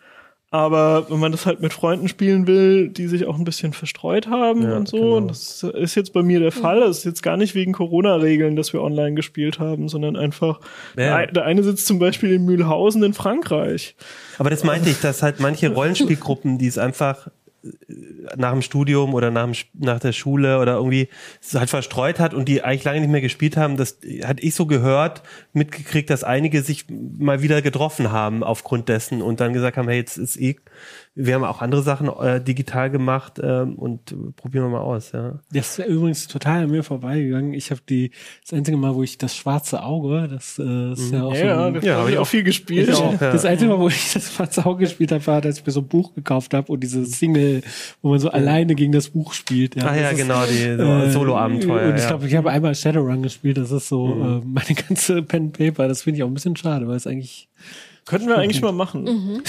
Aber 0.54 1.10
wenn 1.10 1.18
man 1.20 1.32
das 1.32 1.47
halt 1.47 1.62
mit 1.62 1.74
Freunden 1.74 2.08
spielen 2.08 2.45
will, 2.45 2.88
die 2.89 3.08
sich 3.08 3.26
auch 3.26 3.39
ein 3.39 3.43
bisschen 3.43 3.74
verstreut 3.74 4.28
haben 4.28 4.62
Ja, 4.62 4.78
und 4.78 4.88
so, 4.88 4.97
genau. 4.97 5.16
und 5.18 5.30
das 5.32 5.64
ist 5.64 5.95
jetzt 5.95 6.14
bei 6.14 6.22
mir 6.22 6.39
der 6.39 6.51
Fall. 6.51 6.82
Das 6.82 6.99
ist 6.99 7.06
jetzt 7.06 7.24
gar 7.24 7.38
nicht 7.38 7.56
wegen 7.56 7.72
Corona-Regeln, 7.74 8.56
dass 8.56 8.72
wir 8.72 8.84
online 8.84 9.16
gespielt 9.16 9.58
haben, 9.58 9.89
sondern 9.89 10.16
einfach, 10.16 10.60
Ja. 10.95 11.26
der, 11.26 11.45
eine 11.45 11.64
sitzt 11.64 11.88
zum 11.88 11.97
Beispiel 11.97 12.32
in 12.34 12.45
Mühlhausen 12.45 13.01
in 13.01 13.14
Frankreich. 13.16 13.95
Aber 14.38 14.51
das 14.51 14.64
meinte 14.64 14.91
ich, 14.91 15.01
dass 15.01 15.24
halt 15.24 15.39
manche 15.39 15.70
Rollenspielgruppen, 15.74 16.60
die 16.60 16.68
es 16.68 16.78
einfach 16.78 17.30
nach 18.36 18.51
dem 18.51 18.61
Studium 18.61 19.14
oder 19.14 19.32
nach, 19.32 19.45
dem, 19.45 19.55
nach 19.74 19.99
der 19.99 20.11
Schule 20.11 20.59
oder 20.59 20.76
irgendwie 20.76 21.07
halt 21.53 21.70
verstreut 21.70 22.20
hat 22.20 22.34
und 22.34 22.47
die 22.49 22.61
eigentlich 22.61 22.84
lange 22.84 22.99
nicht 22.99 23.09
mehr 23.09 23.22
gespielt 23.22 23.55
haben, 23.55 23.78
das 23.78 23.99
hatte 24.24 24.43
ich 24.43 24.53
so 24.55 24.66
gehört, 24.66 25.24
mitgekriegt, 25.53 26.09
dass 26.09 26.24
einige 26.24 26.61
sich 26.61 26.86
mal 26.89 27.41
wieder 27.41 27.61
getroffen 27.61 28.11
haben 28.11 28.43
aufgrund 28.43 28.89
dessen 28.89 29.22
und 29.22 29.39
dann 29.39 29.53
gesagt 29.53 29.78
haben, 29.78 29.88
hey, 29.88 29.97
jetzt 29.97 30.18
ist 30.18 30.38
eh, 30.38 30.57
wir 31.16 31.36
haben 31.36 31.43
auch 31.43 31.61
andere 31.61 31.84
Sachen 31.84 32.07
äh, 32.09 32.41
digital 32.43 32.89
gemacht 32.89 33.39
ähm, 33.41 33.76
und 33.76 34.16
probieren 34.36 34.66
wir 34.66 34.70
mal 34.70 34.80
aus, 34.82 35.11
ja. 35.11 35.39
Das 35.51 35.78
ist 35.78 35.86
übrigens 35.88 36.28
total 36.28 36.64
an 36.64 36.72
mir 36.72 36.82
vorbeigegangen. 36.84 37.53
Ich 37.53 37.70
habe 37.70 37.82
die 37.88 38.09
das 38.41 38.53
einzige 38.57 38.78
Mal, 38.78 38.95
wo 38.95 39.03
ich 39.03 39.20
das 39.20 39.36
schwarze 39.36 39.84
Auge, 39.84 40.28
das 40.28 40.57
äh, 40.57 40.93
ist 40.93 41.11
ja 41.11 41.24
auch 41.24 41.36
so 41.36 41.43
Ja, 41.43 41.68
ein, 41.68 41.76
das 41.76 41.86
Ja, 41.86 41.93
hab 41.93 41.99
habe 42.01 42.11
ich 42.11 42.18
auch 42.18 42.22
auch- 42.24 42.28
viel 42.28 42.41
gespielt. 42.43 42.89
ich 42.89 42.95
auch. 42.95 43.14
Ja. 43.22 43.32
Das 43.32 43.45
einzige 43.45 43.70
Mal, 43.70 43.80
wo 43.80 43.89
ich 43.89 44.11
das 44.14 44.34
schwarze 44.34 44.66
Auge 44.66 44.86
gespielt 44.86 45.11
habe, 45.11 45.26
war, 45.28 45.39
dass 45.41 45.59
ich 45.59 45.66
mir 45.66 45.72
so 45.72 45.82
ein 45.82 45.88
Buch 45.88 46.16
gekauft 46.16 46.53
habe 46.55 46.72
und 46.72 46.80
diese 46.80 47.05
Single, 47.05 47.61
wo 48.01 48.09
man 48.09 48.20
so 48.20 48.32
alleine 48.32 48.74
gegen 48.74 48.91
das 48.91 49.09
Buch 49.09 49.34
spielt. 49.34 49.78
Ah 49.78 49.89
das 49.89 49.97
ja, 49.97 50.09
ist, 50.09 50.18
genau, 50.18 50.45
die 50.45 50.76
so 50.78 50.84
äh, 50.84 51.11
Solo-Abenteuer. 51.11 51.89
Und 51.89 51.95
ich 51.95 52.01
ja. 52.01 52.07
glaube, 52.07 52.28
ich 52.28 52.36
habe 52.36 52.49
einmal 52.49 52.74
Shadowrun 52.74 53.22
gespielt. 53.22 53.57
Das 53.57 53.70
ist 53.72 53.88
so 53.88 54.41
äh, 54.41 54.45
meine 54.47 54.74
ganze 54.88 55.22
Pen 55.22 55.43
and 55.43 55.57
Paper. 55.57 55.88
Das 55.88 56.01
finde 56.01 56.18
ich 56.18 56.24
auch 56.24 56.28
ein 56.28 56.34
bisschen 56.34 56.55
schade, 56.55 56.88
weil 56.88 56.95
es 56.95 57.05
eigentlich 57.05 57.49
Könnten 58.06 58.28
wir 58.28 58.38
eigentlich 58.38 58.62
mal 58.62 58.72
machen. 58.72 59.04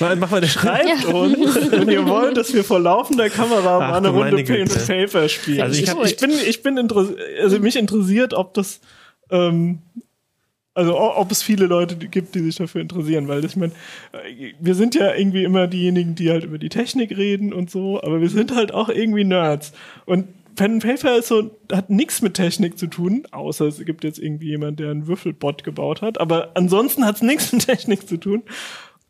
Mal- 0.00 0.16
Machen 0.16 0.32
wir 0.36 0.40
das 0.42 0.50
Schreibt 0.52 1.04
uns, 1.06 1.70
wenn 1.72 1.88
ihr 1.88 2.06
wollt, 2.06 2.36
dass 2.36 2.54
wir 2.54 2.62
vor 2.64 2.78
laufender 2.80 3.28
Kamera 3.30 3.78
Ach, 3.78 3.90
mal 3.90 3.96
eine 3.96 4.08
Runde 4.10 4.44
Pen 4.44 4.62
and. 4.62 4.86
Paper 4.86 5.28
spielen. 5.28 5.60
Also 5.62 5.74
ich 5.76 5.82
ich, 5.84 5.90
hab- 5.90 6.04
ich 6.06 6.16
bin, 6.16 6.30
ich 6.30 6.62
bin 6.62 6.76
interessiert, 6.78 7.18
also 7.42 7.58
mich 7.58 7.76
interessiert, 7.76 8.32
ob 8.32 8.54
das, 8.54 8.80
ähm, 9.30 9.80
Also 10.74 10.96
ob 11.00 11.32
es 11.32 11.42
viele 11.42 11.66
Leute 11.66 11.96
gibt, 11.96 12.36
die 12.36 12.40
sich 12.40 12.54
dafür 12.56 12.80
interessieren, 12.80 13.26
weil 13.26 13.44
ich 13.44 13.56
meine, 13.56 13.72
äh, 14.12 14.52
wir 14.60 14.76
sind 14.76 14.94
ja 14.94 15.12
irgendwie 15.14 15.42
immer 15.42 15.66
diejenigen, 15.66 16.14
die 16.14 16.30
halt 16.30 16.44
über 16.44 16.58
die 16.58 16.68
Technik 16.68 17.16
reden 17.16 17.52
und 17.52 17.68
so, 17.68 18.00
aber 18.00 18.20
wir 18.20 18.30
sind 18.30 18.54
halt 18.54 18.72
auch 18.72 18.88
irgendwie 18.88 19.24
Nerds. 19.24 19.72
Und 20.06 20.28
Pen 20.58 20.72
and 20.72 20.82
Paper 20.82 21.16
ist 21.16 21.28
so, 21.28 21.52
hat 21.72 21.88
nichts 21.88 22.20
mit 22.20 22.34
Technik 22.34 22.78
zu 22.78 22.88
tun, 22.88 23.22
außer 23.30 23.66
es 23.66 23.78
gibt 23.84 24.02
jetzt 24.02 24.18
irgendwie 24.18 24.48
jemand, 24.48 24.80
der 24.80 24.90
einen 24.90 25.06
Würfelbot 25.06 25.62
gebaut 25.62 26.02
hat. 26.02 26.20
Aber 26.20 26.50
ansonsten 26.54 27.06
hat 27.06 27.16
es 27.16 27.22
nichts 27.22 27.52
mit 27.52 27.64
Technik 27.64 28.08
zu 28.08 28.16
tun. 28.16 28.42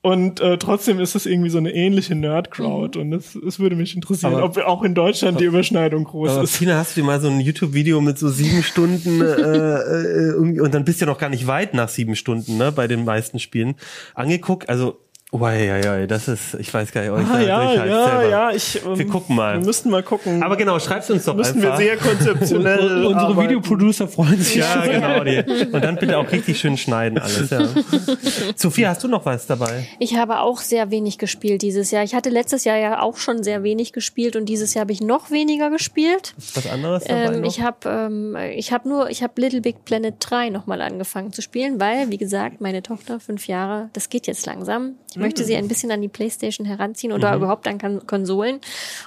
Und 0.00 0.40
äh, 0.40 0.58
trotzdem 0.58 1.00
ist 1.00 1.16
es 1.16 1.26
irgendwie 1.26 1.50
so 1.50 1.58
eine 1.58 1.74
ähnliche 1.74 2.14
Nerd-Crowd. 2.14 2.98
Und 2.98 3.12
es, 3.14 3.34
es 3.34 3.58
würde 3.58 3.76
mich 3.76 3.96
interessieren, 3.96 4.34
Aber- 4.34 4.44
ob 4.44 4.58
auch 4.58 4.82
in 4.82 4.94
Deutschland 4.94 5.40
die 5.40 5.44
Überschneidung 5.44 6.04
groß 6.04 6.30
Aber 6.30 6.42
ist. 6.44 6.56
Tina, 6.58 6.76
hast 6.76 6.96
du 6.96 7.00
dir 7.00 7.06
mal 7.06 7.20
so 7.20 7.28
ein 7.28 7.40
YouTube-Video 7.40 8.00
mit 8.00 8.18
so 8.18 8.28
sieben 8.28 8.62
Stunden 8.62 9.20
äh, 9.20 9.24
äh, 10.30 10.34
und 10.34 10.72
dann 10.72 10.84
bist 10.84 11.00
du 11.00 11.06
ja 11.06 11.10
noch 11.10 11.18
gar 11.18 11.30
nicht 11.30 11.46
weit 11.46 11.74
nach 11.74 11.88
sieben 11.88 12.14
Stunden, 12.14 12.58
ne, 12.58 12.70
bei 12.70 12.86
den 12.86 13.04
meisten 13.04 13.38
Spielen 13.38 13.74
angeguckt? 14.14 14.68
Also, 14.68 14.98
ja, 15.32 15.52
ja, 15.52 15.76
ja, 15.98 16.06
das 16.06 16.26
ist, 16.26 16.54
ich 16.58 16.72
weiß 16.72 16.90
gar 16.90 17.02
nicht, 17.02 17.10
ob 17.10 17.20
ich 17.20 17.26
Ah, 17.26 17.32
da 17.34 17.40
ja, 17.42 17.72
ja, 17.74 17.84
selber. 17.84 18.28
ja, 18.30 18.50
ich, 18.50 18.82
ähm, 18.84 18.98
Wir 18.98 19.06
gucken 19.06 19.36
mal. 19.36 19.58
Wir 19.58 19.66
müssten 19.66 19.90
mal 19.90 20.02
gucken. 20.02 20.42
Aber 20.42 20.56
genau, 20.56 20.78
schreibt 20.78 21.10
uns 21.10 21.26
doch 21.26 21.34
müssten 21.36 21.60
wir 21.60 21.74
einfach. 21.74 21.82
sehr 21.82 21.96
konzeptionell 21.98 22.78
Unsere 23.06 23.16
arbeiten. 23.26 23.42
Videoproducer 23.50 24.08
freuen 24.08 24.38
sich. 24.40 24.56
ja, 24.56 24.86
genau. 24.86 25.24
Die. 25.24 25.66
Und 25.70 25.84
dann 25.84 25.96
bitte 25.96 26.16
auch 26.16 26.32
richtig 26.32 26.58
schön 26.58 26.78
schneiden 26.78 27.18
alles. 27.18 27.50
Ja. 27.50 27.68
Sophie, 28.56 28.86
hast 28.86 29.04
du 29.04 29.08
noch 29.08 29.26
was 29.26 29.46
dabei? 29.46 29.86
Ich 29.98 30.16
habe 30.16 30.40
auch 30.40 30.58
sehr 30.60 30.90
wenig 30.90 31.18
gespielt 31.18 31.60
dieses 31.62 31.90
Jahr. 31.90 32.04
Ich 32.04 32.14
hatte 32.14 32.30
letztes 32.30 32.64
Jahr 32.64 32.78
ja 32.78 33.02
auch 33.02 33.18
schon 33.18 33.42
sehr 33.42 33.62
wenig 33.62 33.92
gespielt 33.92 34.34
und 34.34 34.46
dieses 34.46 34.72
Jahr 34.74 34.82
habe 34.82 34.92
ich 34.92 35.00
noch 35.02 35.30
weniger 35.30 35.68
gespielt. 35.70 36.34
Ist 36.38 36.56
was 36.56 36.66
anderes 36.70 37.04
dabei 37.04 37.34
Ähm, 37.34 37.40
noch? 37.42 37.48
ich 37.48 37.60
habe 37.60 37.76
ähm, 37.88 38.36
ich 38.54 38.72
habe 38.72 38.88
nur 38.88 39.10
ich 39.10 39.22
habe 39.22 39.38
Little 39.40 39.60
Big 39.60 39.84
Planet 39.84 40.14
3 40.20 40.48
nochmal 40.48 40.80
angefangen 40.80 41.32
zu 41.34 41.42
spielen, 41.42 41.78
weil 41.80 42.10
wie 42.10 42.16
gesagt 42.18 42.60
meine 42.62 42.82
Tochter 42.82 43.20
fünf 43.20 43.46
Jahre, 43.46 43.90
das 43.92 44.08
geht 44.08 44.26
jetzt 44.26 44.46
langsam. 44.46 44.94
Ich 45.10 45.17
möchte 45.18 45.44
sie 45.44 45.56
ein 45.56 45.68
bisschen 45.68 45.90
an 45.90 46.02
die 46.02 46.08
PlayStation 46.08 46.66
heranziehen 46.66 47.12
oder 47.12 47.34
überhaupt 47.34 47.66
an 47.68 47.78
Kon 47.78 48.06
Konsolen 48.06 48.60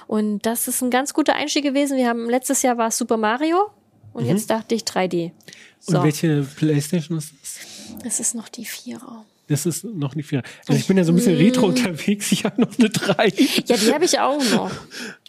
und 0.06 0.44
das 0.46 0.68
ist 0.68 0.82
ein 0.82 0.90
ganz 0.90 1.14
guter 1.14 1.34
Einstieg 1.34 1.64
gewesen. 1.64 1.96
Wir 1.96 2.08
haben 2.08 2.28
letztes 2.28 2.62
Jahr 2.62 2.78
war 2.78 2.88
es 2.88 2.98
Super 2.98 3.16
Mario 3.16 3.70
und 4.12 4.26
jetzt 4.26 4.50
dachte 4.50 4.74
ich 4.74 4.82
3D. 4.82 5.32
So, 5.80 5.96
Und 5.98 6.04
welche 6.04 6.42
Playstation 6.42 7.18
ist 7.18 7.32
das? 7.42 8.02
das 8.04 8.20
ist 8.20 8.34
noch 8.34 8.48
die 8.48 8.64
Vierer. 8.64 9.24
Das 9.52 9.66
ist 9.66 9.84
noch 9.84 10.14
nicht 10.14 10.26
viel. 10.26 10.42
Also 10.66 10.80
ich 10.80 10.86
bin 10.86 10.96
ja 10.96 11.04
so 11.04 11.12
ein 11.12 11.16
bisschen 11.16 11.36
retro 11.36 11.66
unterwegs. 11.66 12.32
Ich 12.32 12.44
habe 12.44 12.60
noch 12.60 12.78
eine 12.78 12.88
3. 12.90 13.28
Ja, 13.66 13.76
die 13.76 13.92
habe 13.92 14.04
ich 14.04 14.18
auch 14.18 14.42
noch. 14.52 14.70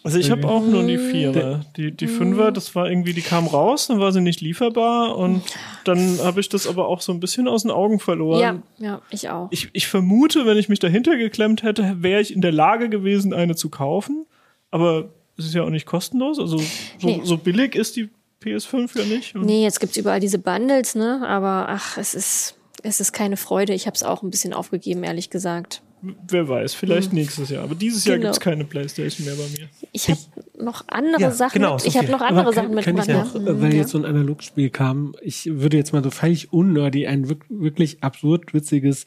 Also 0.02 0.18
ich 0.18 0.30
habe 0.30 0.48
auch 0.48 0.62
nur 0.64 0.82
die 0.84 0.98
Vierer. 0.98 1.64
Die, 1.76 1.90
die 1.92 2.06
Fünfer, 2.06 2.52
das 2.52 2.74
war 2.74 2.88
irgendwie, 2.90 3.12
die 3.12 3.22
kam 3.22 3.46
raus, 3.46 3.86
dann 3.88 4.00
war 4.00 4.12
sie 4.12 4.20
nicht 4.20 4.40
lieferbar 4.40 5.16
und 5.16 5.42
dann 5.84 6.18
habe 6.22 6.40
ich 6.40 6.48
das 6.48 6.66
aber 6.66 6.88
auch 6.88 7.00
so 7.00 7.12
ein 7.12 7.20
bisschen 7.20 7.48
aus 7.48 7.62
den 7.62 7.70
Augen 7.70 8.00
verloren. 8.00 8.40
Ja, 8.40 8.86
ja, 8.86 9.02
ich 9.10 9.28
auch. 9.30 9.48
Ich, 9.50 9.68
ich 9.72 9.86
vermute, 9.86 10.46
wenn 10.46 10.58
ich 10.58 10.68
mich 10.68 10.78
dahinter 10.78 11.16
geklemmt 11.16 11.62
hätte, 11.62 11.96
wäre 12.02 12.20
ich 12.20 12.34
in 12.34 12.40
der 12.40 12.52
Lage 12.52 12.88
gewesen, 12.88 13.32
eine 13.32 13.54
zu 13.56 13.68
kaufen. 13.70 14.26
Aber 14.70 15.08
es 15.38 15.46
ist 15.46 15.54
ja 15.54 15.62
auch 15.62 15.70
nicht 15.70 15.86
kostenlos. 15.86 16.38
Also 16.38 16.58
so, 16.58 16.64
Nee. 17.02 17.20
so 17.24 17.36
billig 17.38 17.74
ist 17.74 17.96
die 17.96 18.08
PS5 18.42 18.98
ja 18.98 19.04
nicht. 19.04 19.34
Und 19.34 19.46
Nee, 19.46 19.62
jetzt 19.62 19.80
gibt's 19.80 19.96
überall 19.96 20.20
diese 20.20 20.38
Bundles, 20.38 20.94
ne? 20.94 21.22
Aber 21.26 21.66
ach, 21.68 21.96
es 21.96 22.14
ist, 22.14 22.56
es 22.84 23.00
ist 23.00 23.12
keine 23.12 23.36
Freude. 23.36 23.74
Ich 23.74 23.86
habe 23.86 23.94
es 23.96 24.02
auch 24.02 24.22
ein 24.22 24.30
bisschen 24.30 24.52
aufgegeben, 24.52 25.02
ehrlich 25.02 25.30
gesagt. 25.30 25.82
Wer 26.28 26.48
weiß, 26.48 26.74
vielleicht 26.74 27.14
nächstes 27.14 27.48
Jahr. 27.48 27.64
Aber 27.64 27.74
dieses 27.74 28.04
Jahr 28.04 28.18
Genau. 28.18 28.28
gibt's 28.28 28.40
keine 28.40 28.64
Playstation 28.66 29.24
mehr 29.26 29.36
bei 29.36 29.48
mir. 29.58 29.68
Ich 29.92 30.08
habe 30.10 30.20
noch 30.62 30.84
andere 30.88 31.22
Ja, 31.22 31.30
Sachen. 31.30 31.54
genau, 31.54 31.76
mit, 31.76 31.86
ich 31.86 31.96
habe 31.96 32.08
noch 32.10 32.20
andere 32.20 32.52
Sachen 32.52 32.74
kann, 32.74 32.78
ich 32.78 32.86
mitgebracht. 33.06 33.34
noch, 33.34 33.42
ja. 33.42 33.50
äh, 33.52 33.62
weil 33.62 33.72
Ja. 33.72 33.78
jetzt 33.80 33.90
so 33.92 33.98
ein 33.98 34.04
Analogspiel 34.04 34.68
kam, 34.68 35.14
ich 35.22 35.46
würde 35.50 35.78
jetzt 35.78 35.94
mal 35.94 36.04
so 36.04 36.10
völlig 36.10 36.52
unnerdy 36.52 37.06
ein 37.06 37.26
wirk- 37.26 37.46
wirklich 37.48 38.02
absurd 38.04 38.52
witziges 38.52 39.06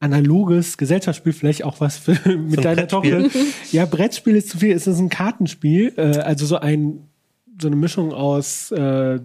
analoges 0.00 0.76
Gesellschaftsspiel, 0.78 1.32
vielleicht 1.32 1.64
auch 1.64 1.80
was 1.80 1.98
für, 1.98 2.12
mit 2.38 2.58
ein 2.58 2.62
deiner 2.62 2.86
Brettspiel. 2.86 3.22
Tochter. 3.24 3.38
Ja, 3.72 3.84
Brettspiel 3.86 4.36
ist 4.36 4.48
zu 4.50 4.58
viel, 4.58 4.72
es 4.72 4.86
ist 4.86 4.98
ein 4.98 5.08
Kartenspiel, 5.08 5.92
äh, 5.96 6.18
also 6.18 6.46
so 6.46 6.56
ein 6.56 7.04
so 7.60 7.66
eine 7.66 7.74
Mischung 7.76 8.12
aus 8.12 8.70
äh, 8.70 9.18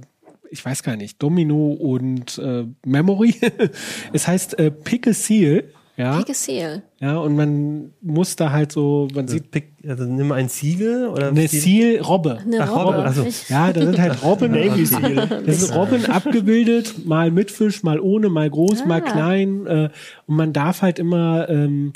ich 0.53 0.63
weiß 0.63 0.83
gar 0.83 0.95
nicht, 0.95 1.21
Domino 1.21 1.73
und 1.73 2.37
äh, 2.37 2.65
Memory. 2.85 3.35
es 4.13 4.27
heißt 4.27 4.57
äh, 4.59 4.71
Pick 4.71 5.07
a 5.07 5.13
Seal, 5.13 5.65
ja. 5.95 6.17
Big 6.21 6.35
Seal. 6.35 6.81
Ja, 6.99 7.17
und 7.17 7.35
man 7.35 7.91
muss 8.01 8.35
da 8.35 8.51
halt 8.51 8.71
so, 8.71 9.07
man 9.13 9.25
Also, 9.25 9.35
sieht 9.35 9.51
pick, 9.51 9.73
also 9.87 10.05
nimm 10.05 10.31
ein 10.31 10.49
Siegel 10.49 11.07
oder 11.07 11.27
eine 11.27 11.47
Seal-Robbe. 11.47 12.39
Eine 12.43 12.61
Ach, 12.63 12.71
Robbe. 12.71 12.83
Robbe, 12.97 13.03
also- 13.03 13.27
Ja, 13.47 13.71
da 13.71 13.81
sind 13.85 13.99
halt 13.99 14.23
Robben. 14.23 14.51
Navy 14.53 14.85
Seal. 14.87 15.43
Das 15.45 15.61
sind 15.61 15.75
Robben 15.75 16.05
abgebildet, 16.07 17.05
mal 17.05 17.29
mit 17.29 17.51
Fisch, 17.51 17.83
mal 17.83 17.99
ohne, 17.99 18.29
mal 18.29 18.49
groß, 18.49 18.85
mal 18.85 19.01
Ah. 19.03 19.11
klein. 19.11 19.67
Äh, 19.67 19.89
und 20.25 20.35
man 20.35 20.51
darf 20.51 20.81
halt 20.81 20.97
immer 20.97 21.47
ähm, 21.49 21.93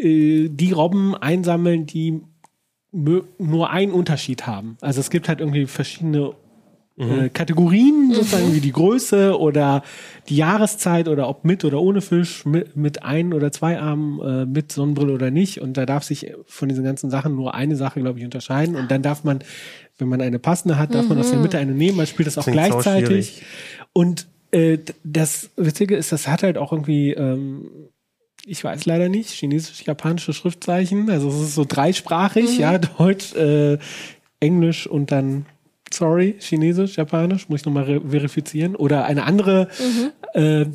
äh, 0.00 0.48
die 0.48 0.72
Robben 0.72 1.14
einsammeln, 1.14 1.84
die 1.84 2.20
nur 2.92 3.70
einen 3.70 3.92
Unterschied 3.92 4.46
haben. 4.46 4.76
Also 4.80 5.00
es 5.00 5.08
gibt 5.10 5.28
halt 5.28 5.40
irgendwie 5.40 5.66
verschiedene 5.66 6.32
äh, 6.96 7.28
Kategorien, 7.28 8.12
sozusagen 8.14 8.54
wie 8.54 8.60
die 8.60 8.72
Größe 8.72 9.38
oder 9.38 9.82
die 10.28 10.36
Jahreszeit 10.36 11.08
oder 11.08 11.28
ob 11.28 11.44
mit 11.44 11.64
oder 11.64 11.80
ohne 11.80 12.00
Fisch, 12.00 12.44
mit, 12.44 12.76
mit 12.76 13.02
ein 13.02 13.32
oder 13.32 13.50
zwei 13.50 13.78
Armen, 13.78 14.20
äh, 14.20 14.46
mit 14.46 14.72
Sonnenbrille 14.72 15.12
oder 15.12 15.30
nicht. 15.30 15.60
Und 15.60 15.76
da 15.76 15.86
darf 15.86 16.04
sich 16.04 16.32
von 16.46 16.68
diesen 16.68 16.84
ganzen 16.84 17.10
Sachen 17.10 17.34
nur 17.34 17.54
eine 17.54 17.76
Sache, 17.76 18.00
glaube 18.00 18.18
ich, 18.18 18.24
unterscheiden. 18.24 18.76
Und 18.76 18.90
dann 18.90 19.02
darf 19.02 19.24
man, 19.24 19.40
wenn 19.98 20.08
man 20.08 20.20
eine 20.20 20.38
passende 20.38 20.78
hat, 20.78 20.94
darf 20.94 21.08
man 21.08 21.18
aus 21.18 21.30
der 21.30 21.38
Mitte 21.38 21.58
eine 21.58 21.72
nehmen. 21.72 21.96
Man 21.96 22.06
spielt 22.06 22.26
das 22.26 22.38
auch 22.38 22.44
Klingt 22.44 22.58
gleichzeitig. 22.58 23.42
Und 23.92 24.26
äh, 24.50 24.78
das 25.02 25.50
Witzige 25.56 25.96
ist, 25.96 26.12
das 26.12 26.28
hat 26.28 26.42
halt 26.42 26.58
auch 26.58 26.72
irgendwie, 26.72 27.12
ähm, 27.12 27.70
ich 28.44 28.62
weiß 28.62 28.84
leider 28.86 29.08
nicht, 29.08 29.30
chinesisch-japanische 29.30 30.32
Schriftzeichen. 30.32 31.10
Also 31.10 31.28
es 31.28 31.40
ist 31.40 31.54
so 31.54 31.64
dreisprachig, 31.66 32.58
ja, 32.58 32.78
Deutsch, 32.78 33.34
äh, 33.34 33.78
Englisch 34.40 34.86
und 34.86 35.10
dann, 35.10 35.46
sorry, 35.94 36.34
Chinesisch, 36.38 36.96
Japanisch, 36.96 37.48
muss 37.48 37.60
ich 37.60 37.66
nochmal 37.66 38.00
verifizieren. 38.08 38.76
Oder 38.76 39.04
eine 39.04 39.24
andere 39.24 39.68
äh, 40.34 40.66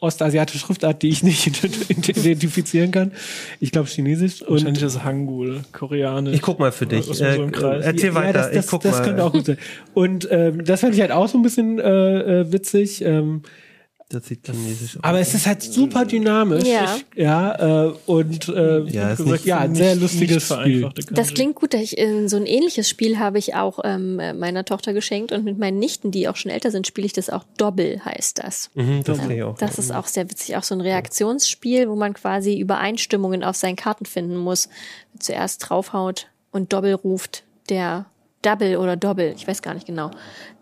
ostasiatische 0.00 0.58
Schriftart, 0.58 1.02
die 1.02 1.08
ich 1.08 1.22
nicht 1.22 1.46
identifizieren 1.88 2.90
kann. 2.90 3.12
Ich 3.60 3.72
glaube 3.72 3.88
Chinesisch. 3.88 4.42
Und 4.42 4.50
Wahrscheinlich 4.50 4.82
ist 4.82 5.04
Hangul, 5.04 5.62
Koreanisch. 5.72 6.34
Ich 6.34 6.42
guck 6.42 6.58
mal 6.58 6.72
für 6.72 6.86
dich. 6.86 7.04
So 7.06 7.24
Äh, 7.24 7.48
erzähl 7.80 8.14
weiter. 8.14 8.32
das, 8.34 8.52
das, 8.52 8.64
ich 8.64 8.70
guck 8.70 8.82
das 8.82 8.98
mal. 8.98 9.04
könnte 9.04 9.24
auch 9.24 9.32
gut 9.32 9.46
sein. 9.46 9.58
Und 9.94 10.28
ähm, 10.30 10.64
das 10.64 10.80
fand 10.80 10.94
ich 10.94 11.00
halt 11.00 11.12
auch 11.12 11.28
so 11.28 11.38
ein 11.38 11.42
bisschen 11.42 11.78
äh, 11.78 12.40
äh, 12.40 12.52
witzig. 12.52 13.02
Ähm, 13.02 13.42
das 14.08 14.26
sieht 14.26 14.46
chinesisch 14.46 14.96
aus. 14.96 15.02
aber 15.04 15.18
es 15.18 15.34
ist 15.34 15.46
halt 15.46 15.62
super 15.62 16.04
dynamisch. 16.04 16.64
Ja. 16.64 16.96
Ich, 17.14 17.18
ja 17.22 17.86
äh, 17.88 17.92
und 18.06 18.48
äh, 18.48 18.82
Ja, 18.84 19.10
ist 19.10 19.16
gesagt, 19.18 19.30
nicht- 19.32 19.44
ja, 19.46 19.58
ein 19.58 19.70
Nicht- 19.72 19.78
sehr 19.78 19.94
nicht 19.94 20.02
lustiges 20.02 20.48
Spiel. 20.48 20.88
Das 21.10 21.34
klingt 21.34 21.56
gut. 21.56 21.74
Ich, 21.74 21.98
äh, 21.98 22.28
so 22.28 22.36
ein 22.36 22.46
ähnliches 22.46 22.88
Spiel 22.88 23.18
habe 23.18 23.38
ich 23.38 23.54
auch 23.54 23.80
ähm, 23.84 24.20
äh, 24.20 24.32
meiner 24.32 24.64
Tochter 24.64 24.92
geschenkt 24.92 25.32
und 25.32 25.44
mit 25.44 25.58
meinen 25.58 25.78
Nichten, 25.78 26.12
die 26.12 26.28
auch 26.28 26.36
schon 26.36 26.52
älter 26.52 26.70
sind, 26.70 26.86
spiele 26.86 27.06
ich 27.06 27.12
das 27.14 27.30
auch. 27.30 27.44
Doppel 27.58 28.04
heißt 28.04 28.38
das. 28.38 28.70
Mhm, 28.74 29.02
das 29.04 29.18
kenn 29.18 29.30
ich 29.32 29.42
auch. 29.42 29.58
Das 29.58 29.78
ist 29.78 29.92
auch 29.92 30.06
sehr 30.06 30.30
witzig. 30.30 30.56
Auch 30.56 30.62
so 30.62 30.74
ein 30.76 30.80
Reaktionsspiel, 30.80 31.88
wo 31.88 31.96
man 31.96 32.14
quasi 32.14 32.58
Übereinstimmungen 32.58 33.42
auf 33.42 33.56
seinen 33.56 33.76
Karten 33.76 34.06
finden 34.06 34.36
muss. 34.36 34.68
Zuerst 35.18 35.68
draufhaut 35.68 36.28
und 36.52 36.72
Doppel 36.72 36.94
ruft. 36.94 37.42
Der 37.68 38.06
Double 38.42 38.76
oder 38.76 38.96
Doppel, 38.96 39.32
ich 39.36 39.48
weiß 39.48 39.62
gar 39.62 39.74
nicht 39.74 39.86
genau, 39.86 40.12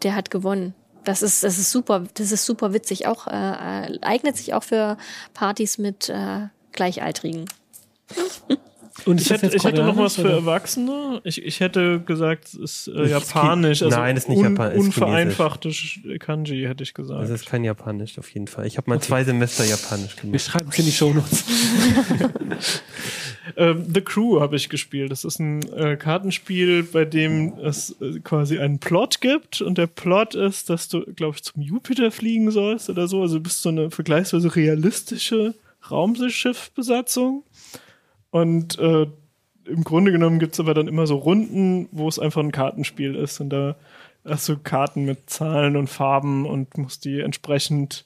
der 0.02 0.14
hat 0.14 0.30
gewonnen. 0.30 0.72
Das 1.04 1.22
ist, 1.22 1.44
das 1.44 1.58
ist 1.58 1.70
super, 1.70 2.04
das 2.14 2.32
ist 2.32 2.44
super 2.44 2.72
witzig. 2.72 3.06
Auch 3.06 3.26
äh, 3.26 3.92
äh, 3.92 3.98
eignet 4.02 4.36
sich 4.36 4.54
auch 4.54 4.62
für 4.62 4.96
Partys 5.34 5.78
mit 5.78 6.08
äh, 6.08 6.48
Gleichaltrigen. 6.72 7.46
Und 9.06 9.20
Ich 9.20 9.28
hätte, 9.30 9.48
ich 9.54 9.64
hätte 9.64 9.82
noch 9.82 9.96
was 9.96 10.14
für 10.14 10.22
oder? 10.22 10.34
Erwachsene. 10.34 11.20
Ich, 11.24 11.42
ich 11.44 11.58
hätte 11.60 12.00
gesagt, 12.00 12.46
es 12.54 12.86
ist 12.86 12.88
äh, 12.88 13.06
japanisch. 13.08 13.82
Also 13.82 13.96
Nein, 13.96 14.16
ist 14.16 14.28
nicht 14.28 14.38
un, 14.38 14.44
Japan- 14.44 14.72
ist 14.72 14.78
Unvereinfachte 14.78 15.70
Kanji, 16.20 16.62
hätte 16.62 16.84
ich 16.84 16.94
gesagt. 16.94 17.22
Das 17.22 17.30
ist 17.30 17.46
kein 17.46 17.64
Japanisch 17.64 18.18
auf 18.18 18.30
jeden 18.30 18.46
Fall. 18.46 18.66
Ich 18.66 18.76
habe 18.76 18.88
mal 18.88 19.00
zwei 19.00 19.24
Semester 19.24 19.64
Japanisch 19.64 20.14
Wir 20.16 20.22
gemacht. 20.22 20.40
schreiben 20.42 20.68
es 20.70 20.78
in 20.78 20.84
die 20.86 20.92
Shownotes. 20.92 21.44
Ähm, 23.56 23.84
The 23.92 24.00
Crew 24.00 24.40
habe 24.40 24.56
ich 24.56 24.68
gespielt. 24.70 25.12
Das 25.12 25.22
ist 25.24 25.38
ein 25.38 25.62
äh, 25.74 25.96
Kartenspiel, 25.96 26.82
bei 26.82 27.04
dem 27.04 27.52
es 27.58 27.94
äh, 28.00 28.18
quasi 28.20 28.58
einen 28.58 28.78
Plot 28.78 29.20
gibt. 29.20 29.60
Und 29.60 29.76
der 29.76 29.86
Plot 29.86 30.34
ist, 30.34 30.70
dass 30.70 30.88
du, 30.88 31.02
glaube 31.14 31.36
ich, 31.36 31.42
zum 31.42 31.60
Jupiter 31.62 32.10
fliegen 32.10 32.50
sollst 32.50 32.88
oder 32.88 33.06
so. 33.06 33.20
Also 33.20 33.36
du 33.36 33.42
bist 33.42 33.60
so 33.62 33.68
eine 33.68 33.90
vergleichsweise 33.90 34.56
realistische 34.56 35.54
Raumschiffbesatzung. 35.90 37.44
Und 38.34 38.80
äh, 38.80 39.06
im 39.64 39.84
Grunde 39.84 40.10
genommen 40.10 40.40
gibt's 40.40 40.58
aber 40.58 40.74
dann 40.74 40.88
immer 40.88 41.06
so 41.06 41.14
Runden, 41.14 41.88
wo 41.92 42.08
es 42.08 42.18
einfach 42.18 42.42
ein 42.42 42.50
Kartenspiel 42.50 43.14
ist. 43.14 43.38
Und 43.38 43.50
da 43.50 43.76
hast 44.24 44.48
du 44.48 44.58
Karten 44.58 45.04
mit 45.04 45.30
Zahlen 45.30 45.76
und 45.76 45.86
Farben 45.86 46.44
und 46.44 46.76
musst 46.76 47.04
die 47.04 47.20
entsprechend 47.20 48.04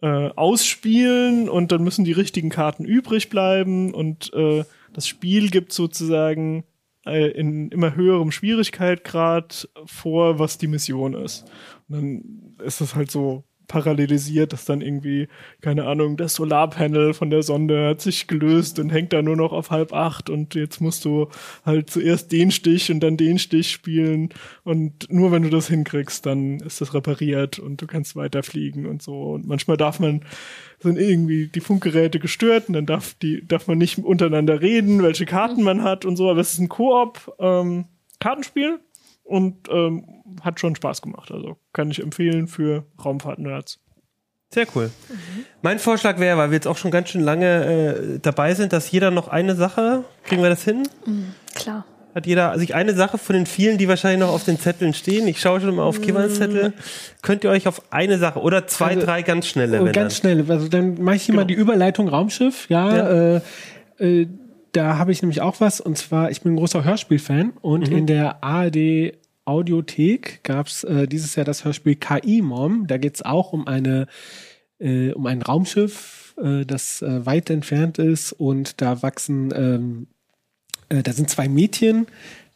äh, 0.00 0.30
ausspielen 0.34 1.48
und 1.48 1.70
dann 1.70 1.84
müssen 1.84 2.04
die 2.04 2.10
richtigen 2.10 2.50
Karten 2.50 2.84
übrig 2.84 3.30
bleiben 3.30 3.94
und 3.94 4.34
äh, 4.34 4.64
das 4.94 5.06
Spiel 5.06 5.48
gibt 5.50 5.72
sozusagen 5.72 6.64
äh, 7.06 7.30
in 7.30 7.70
immer 7.70 7.94
höherem 7.94 8.32
Schwierigkeitsgrad 8.32 9.68
vor, 9.86 10.40
was 10.40 10.58
die 10.58 10.66
Mission 10.66 11.14
ist. 11.14 11.44
Und 11.88 11.96
dann 11.96 12.66
ist 12.66 12.80
es 12.80 12.96
halt 12.96 13.12
so 13.12 13.44
parallelisiert, 13.68 14.52
dass 14.52 14.64
dann 14.64 14.80
irgendwie, 14.80 15.28
keine 15.60 15.86
Ahnung, 15.86 16.16
das 16.16 16.34
Solarpanel 16.34 17.14
von 17.14 17.30
der 17.30 17.42
Sonde 17.42 17.88
hat 17.88 18.00
sich 18.00 18.26
gelöst 18.26 18.78
und 18.78 18.90
hängt 18.90 19.12
da 19.12 19.22
nur 19.22 19.36
noch 19.36 19.52
auf 19.52 19.70
halb 19.70 19.92
acht 19.92 20.30
und 20.30 20.54
jetzt 20.54 20.80
musst 20.80 21.04
du 21.04 21.28
halt 21.64 21.90
zuerst 21.90 22.32
den 22.32 22.50
Stich 22.50 22.90
und 22.90 23.00
dann 23.00 23.16
den 23.16 23.38
Stich 23.38 23.70
spielen. 23.70 24.30
Und 24.64 25.10
nur 25.10 25.32
wenn 25.32 25.42
du 25.42 25.50
das 25.50 25.68
hinkriegst, 25.68 26.26
dann 26.26 26.60
ist 26.60 26.80
das 26.80 26.94
repariert 26.94 27.58
und 27.58 27.80
du 27.80 27.86
kannst 27.86 28.16
weiterfliegen 28.16 28.86
und 28.86 29.02
so. 29.02 29.32
Und 29.32 29.46
manchmal 29.46 29.76
darf 29.76 30.00
man 30.00 30.22
sind 30.82 30.98
irgendwie 30.98 31.46
die 31.46 31.60
Funkgeräte 31.60 32.18
gestört 32.18 32.68
und 32.68 32.74
dann 32.74 32.86
darf 32.86 33.14
die 33.14 33.46
darf 33.46 33.68
man 33.68 33.78
nicht 33.78 33.98
untereinander 33.98 34.60
reden, 34.60 35.02
welche 35.02 35.26
Karten 35.26 35.62
man 35.62 35.82
hat 35.82 36.04
und 36.04 36.16
so, 36.16 36.28
aber 36.28 36.40
es 36.40 36.54
ist 36.54 36.58
ein 36.58 36.68
Koop 36.68 37.34
ähm, 37.38 37.84
Kartenspiel 38.18 38.80
und 39.24 39.68
ähm, 39.70 40.04
hat 40.42 40.60
schon 40.60 40.74
Spaß 40.76 41.02
gemacht. 41.02 41.30
Also 41.30 41.56
kann 41.72 41.90
ich 41.90 42.02
empfehlen 42.02 42.46
für 42.48 42.84
Raumfahrt-Nerds. 43.04 43.78
Sehr 44.52 44.66
cool. 44.74 44.90
Mein 45.62 45.78
Vorschlag 45.78 46.18
wäre, 46.18 46.36
weil 46.36 46.50
wir 46.50 46.56
jetzt 46.56 46.66
auch 46.68 46.76
schon 46.76 46.90
ganz 46.90 47.08
schön 47.08 47.22
lange 47.22 47.64
äh, 47.64 48.18
dabei 48.20 48.52
sind, 48.54 48.72
dass 48.74 48.90
jeder 48.90 49.10
noch 49.10 49.28
eine 49.28 49.54
Sache, 49.54 50.04
kriegen 50.24 50.42
wir 50.42 50.50
das 50.50 50.62
hin? 50.64 50.86
Klar. 51.54 51.86
Hat 52.14 52.26
jeder 52.26 52.58
sich 52.58 52.74
eine 52.74 52.92
Sache 52.92 53.16
von 53.16 53.34
den 53.34 53.46
vielen, 53.46 53.78
die 53.78 53.88
wahrscheinlich 53.88 54.20
noch 54.20 54.28
auf 54.34 54.44
den 54.44 54.58
Zetteln 54.58 54.92
stehen? 54.92 55.26
Ich 55.26 55.40
schaue 55.40 55.62
schon 55.62 55.74
mal 55.74 55.84
auf 55.84 56.02
Kivans 56.02 56.34
Zettel. 56.34 56.74
Könnt 57.22 57.42
ihr 57.44 57.48
euch 57.48 57.66
auf 57.66 57.80
eine 57.90 58.18
Sache 58.18 58.40
oder 58.40 58.66
zwei, 58.66 58.88
Also, 58.88 59.06
drei 59.06 59.22
ganz 59.22 59.46
schnelle, 59.46 59.80
Oh, 59.80 59.84
ganz 59.86 59.96
dann. 59.96 60.10
schnell. 60.10 60.50
Also 60.50 60.68
dann 60.68 61.02
mache 61.02 61.16
ich 61.16 61.22
hier 61.22 61.34
mal 61.34 61.46
die 61.46 61.54
Überleitung 61.54 62.08
Raumschiff. 62.08 62.68
Ja, 62.68 62.94
Ja. 62.94 63.36
Äh, 63.36 63.40
äh, 63.98 64.28
da 64.72 64.98
habe 64.98 65.12
ich 65.12 65.22
nämlich 65.22 65.40
auch 65.40 65.60
was. 65.60 65.80
Und 65.80 65.98
zwar, 65.98 66.30
ich 66.30 66.42
bin 66.42 66.54
ein 66.54 66.56
großer 66.56 66.84
Hörspielfan 66.84 67.52
und 67.60 67.88
in 67.88 68.06
der 68.06 68.42
ARD 68.42 69.14
Audiothek 69.44 70.44
gab 70.44 70.66
es 70.66 70.84
äh, 70.84 71.06
dieses 71.08 71.34
Jahr 71.34 71.44
das 71.44 71.64
Hörspiel 71.64 71.96
KI 71.96 72.42
Mom. 72.42 72.86
Da 72.86 72.96
geht 72.96 73.16
es 73.16 73.22
auch 73.22 73.52
um 73.52 73.66
eine 73.66 74.06
äh, 74.78 75.12
um 75.12 75.26
ein 75.26 75.42
Raumschiff, 75.42 76.34
äh, 76.40 76.64
das 76.64 77.02
äh, 77.02 77.26
weit 77.26 77.50
entfernt 77.50 77.98
ist 77.98 78.32
und 78.32 78.80
da 78.80 79.02
wachsen 79.02 79.52
ähm, 79.54 80.06
äh, 80.92 81.02
da 81.02 81.12
sind 81.12 81.30
zwei 81.30 81.48
Mädchen, 81.48 82.06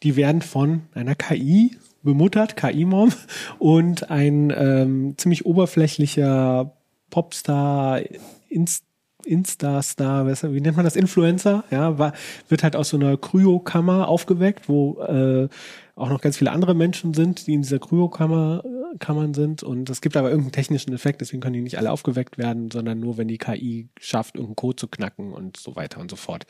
die 0.03 0.15
werden 0.15 0.41
von 0.41 0.83
einer 0.93 1.15
KI 1.15 1.77
bemuttert, 2.03 2.55
KI-Mom, 2.55 3.11
und 3.59 4.09
ein 4.09 4.53
ähm, 4.55 5.15
ziemlich 5.17 5.45
oberflächlicher 5.45 6.73
Popstar, 7.09 8.01
Inst 8.49 8.86
Insta-Star, 9.27 10.25
wie 10.27 10.61
nennt 10.61 10.77
man 10.77 10.85
das, 10.85 10.95
Influencer, 10.95 11.63
ja, 11.69 11.97
war, 11.97 12.13
wird 12.49 12.63
halt 12.63 12.75
aus 12.75 12.89
so 12.89 12.97
einer 12.97 13.17
Kryokammer 13.17 14.07
aufgeweckt, 14.07 14.69
wo 14.69 15.01
äh, 15.01 15.49
auch 15.95 16.09
noch 16.09 16.21
ganz 16.21 16.37
viele 16.37 16.51
andere 16.51 16.75
Menschen 16.75 17.13
sind, 17.13 17.47
die 17.47 17.53
in 17.53 17.63
dieser 17.63 17.79
Kryokammer 17.79 18.63
äh, 18.63 18.97
Kammern 18.99 19.33
sind. 19.33 19.63
Und 19.63 19.89
es 19.89 20.01
gibt 20.01 20.15
aber 20.15 20.29
irgendeinen 20.29 20.51
technischen 20.51 20.93
Effekt, 20.93 21.21
deswegen 21.21 21.41
können 21.41 21.53
die 21.53 21.61
nicht 21.61 21.77
alle 21.77 21.91
aufgeweckt 21.91 22.37
werden, 22.37 22.71
sondern 22.71 22.99
nur, 22.99 23.17
wenn 23.17 23.27
die 23.27 23.37
KI 23.37 23.89
schafft, 23.99 24.35
irgendeinen 24.35 24.55
Code 24.55 24.75
zu 24.75 24.87
knacken 24.87 25.33
und 25.33 25.57
so 25.57 25.75
weiter 25.75 25.99
und 25.99 26.09
so 26.09 26.15
fort. 26.15 26.45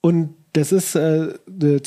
Und 0.00 0.34
das 0.52 0.72
ist 0.72 0.96
äh, 0.96 1.34
eine, 1.46 1.80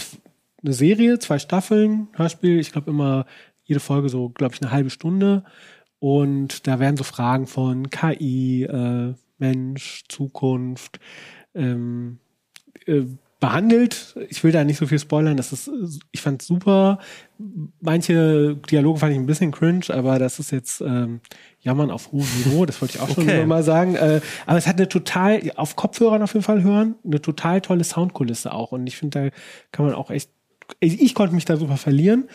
eine 0.63 0.73
Serie, 0.73 1.19
zwei 1.19 1.39
Staffeln, 1.39 2.07
Hörspiel, 2.13 2.59
ich 2.59 2.71
glaube 2.71 2.89
immer 2.89 3.25
jede 3.65 3.79
Folge 3.79 4.09
so, 4.09 4.29
glaube 4.29 4.55
ich, 4.55 4.61
eine 4.61 4.71
halbe 4.71 4.89
Stunde. 4.89 5.43
Und 5.99 6.67
da 6.67 6.79
werden 6.79 6.97
so 6.97 7.03
Fragen 7.03 7.47
von 7.47 7.89
KI, 7.89 8.63
äh, 8.63 9.13
Mensch, 9.37 10.03
Zukunft, 10.09 10.99
ähm, 11.55 12.19
äh, 12.85 13.03
behandelt. 13.39 14.15
Ich 14.29 14.41
will 14.45 14.53
da 14.53 14.63
nicht 14.63 14.77
so 14.77 14.87
viel 14.87 14.99
spoilern. 14.99 15.35
Das 15.35 15.51
ist, 15.51 15.69
ich 16.13 16.21
fand 16.21 16.41
super. 16.41 16.99
Manche 17.81 18.55
Dialoge 18.71 18.99
fand 18.99 19.11
ich 19.11 19.19
ein 19.19 19.25
bisschen 19.25 19.51
cringe, 19.51 19.85
aber 19.89 20.17
das 20.17 20.39
ist 20.39 20.51
jetzt 20.51 20.79
ähm, 20.79 21.19
Jammern 21.59 21.91
auf 21.91 22.13
hohem 22.13 22.27
Niveau. 22.37 22.65
Das 22.65 22.81
wollte 22.81 22.95
ich 22.95 23.01
auch 23.01 23.09
schon 23.09 23.23
Okay. 23.25 23.45
mal 23.45 23.61
sagen. 23.61 23.95
Äh, 23.95 24.21
aber 24.45 24.57
es 24.57 24.65
hat 24.65 24.77
eine 24.77 24.87
total, 24.87 25.41
auf 25.57 25.75
Kopfhörern 25.75 26.21
auf 26.21 26.33
jeden 26.33 26.45
Fall 26.45 26.63
hören, 26.63 26.95
eine 27.03 27.21
total 27.21 27.59
tolle 27.59 27.83
Soundkulisse 27.83 28.53
auch. 28.53 28.71
Und 28.71 28.87
ich 28.87 28.95
finde, 28.95 29.19
da 29.31 29.37
kann 29.73 29.85
man 29.87 29.93
auch 29.93 30.09
echt, 30.09 30.29
ich, 30.79 31.01
ich 31.01 31.13
konnte 31.13 31.35
mich 31.35 31.43
da 31.43 31.57
super 31.57 31.75
verlieren. 31.75 32.29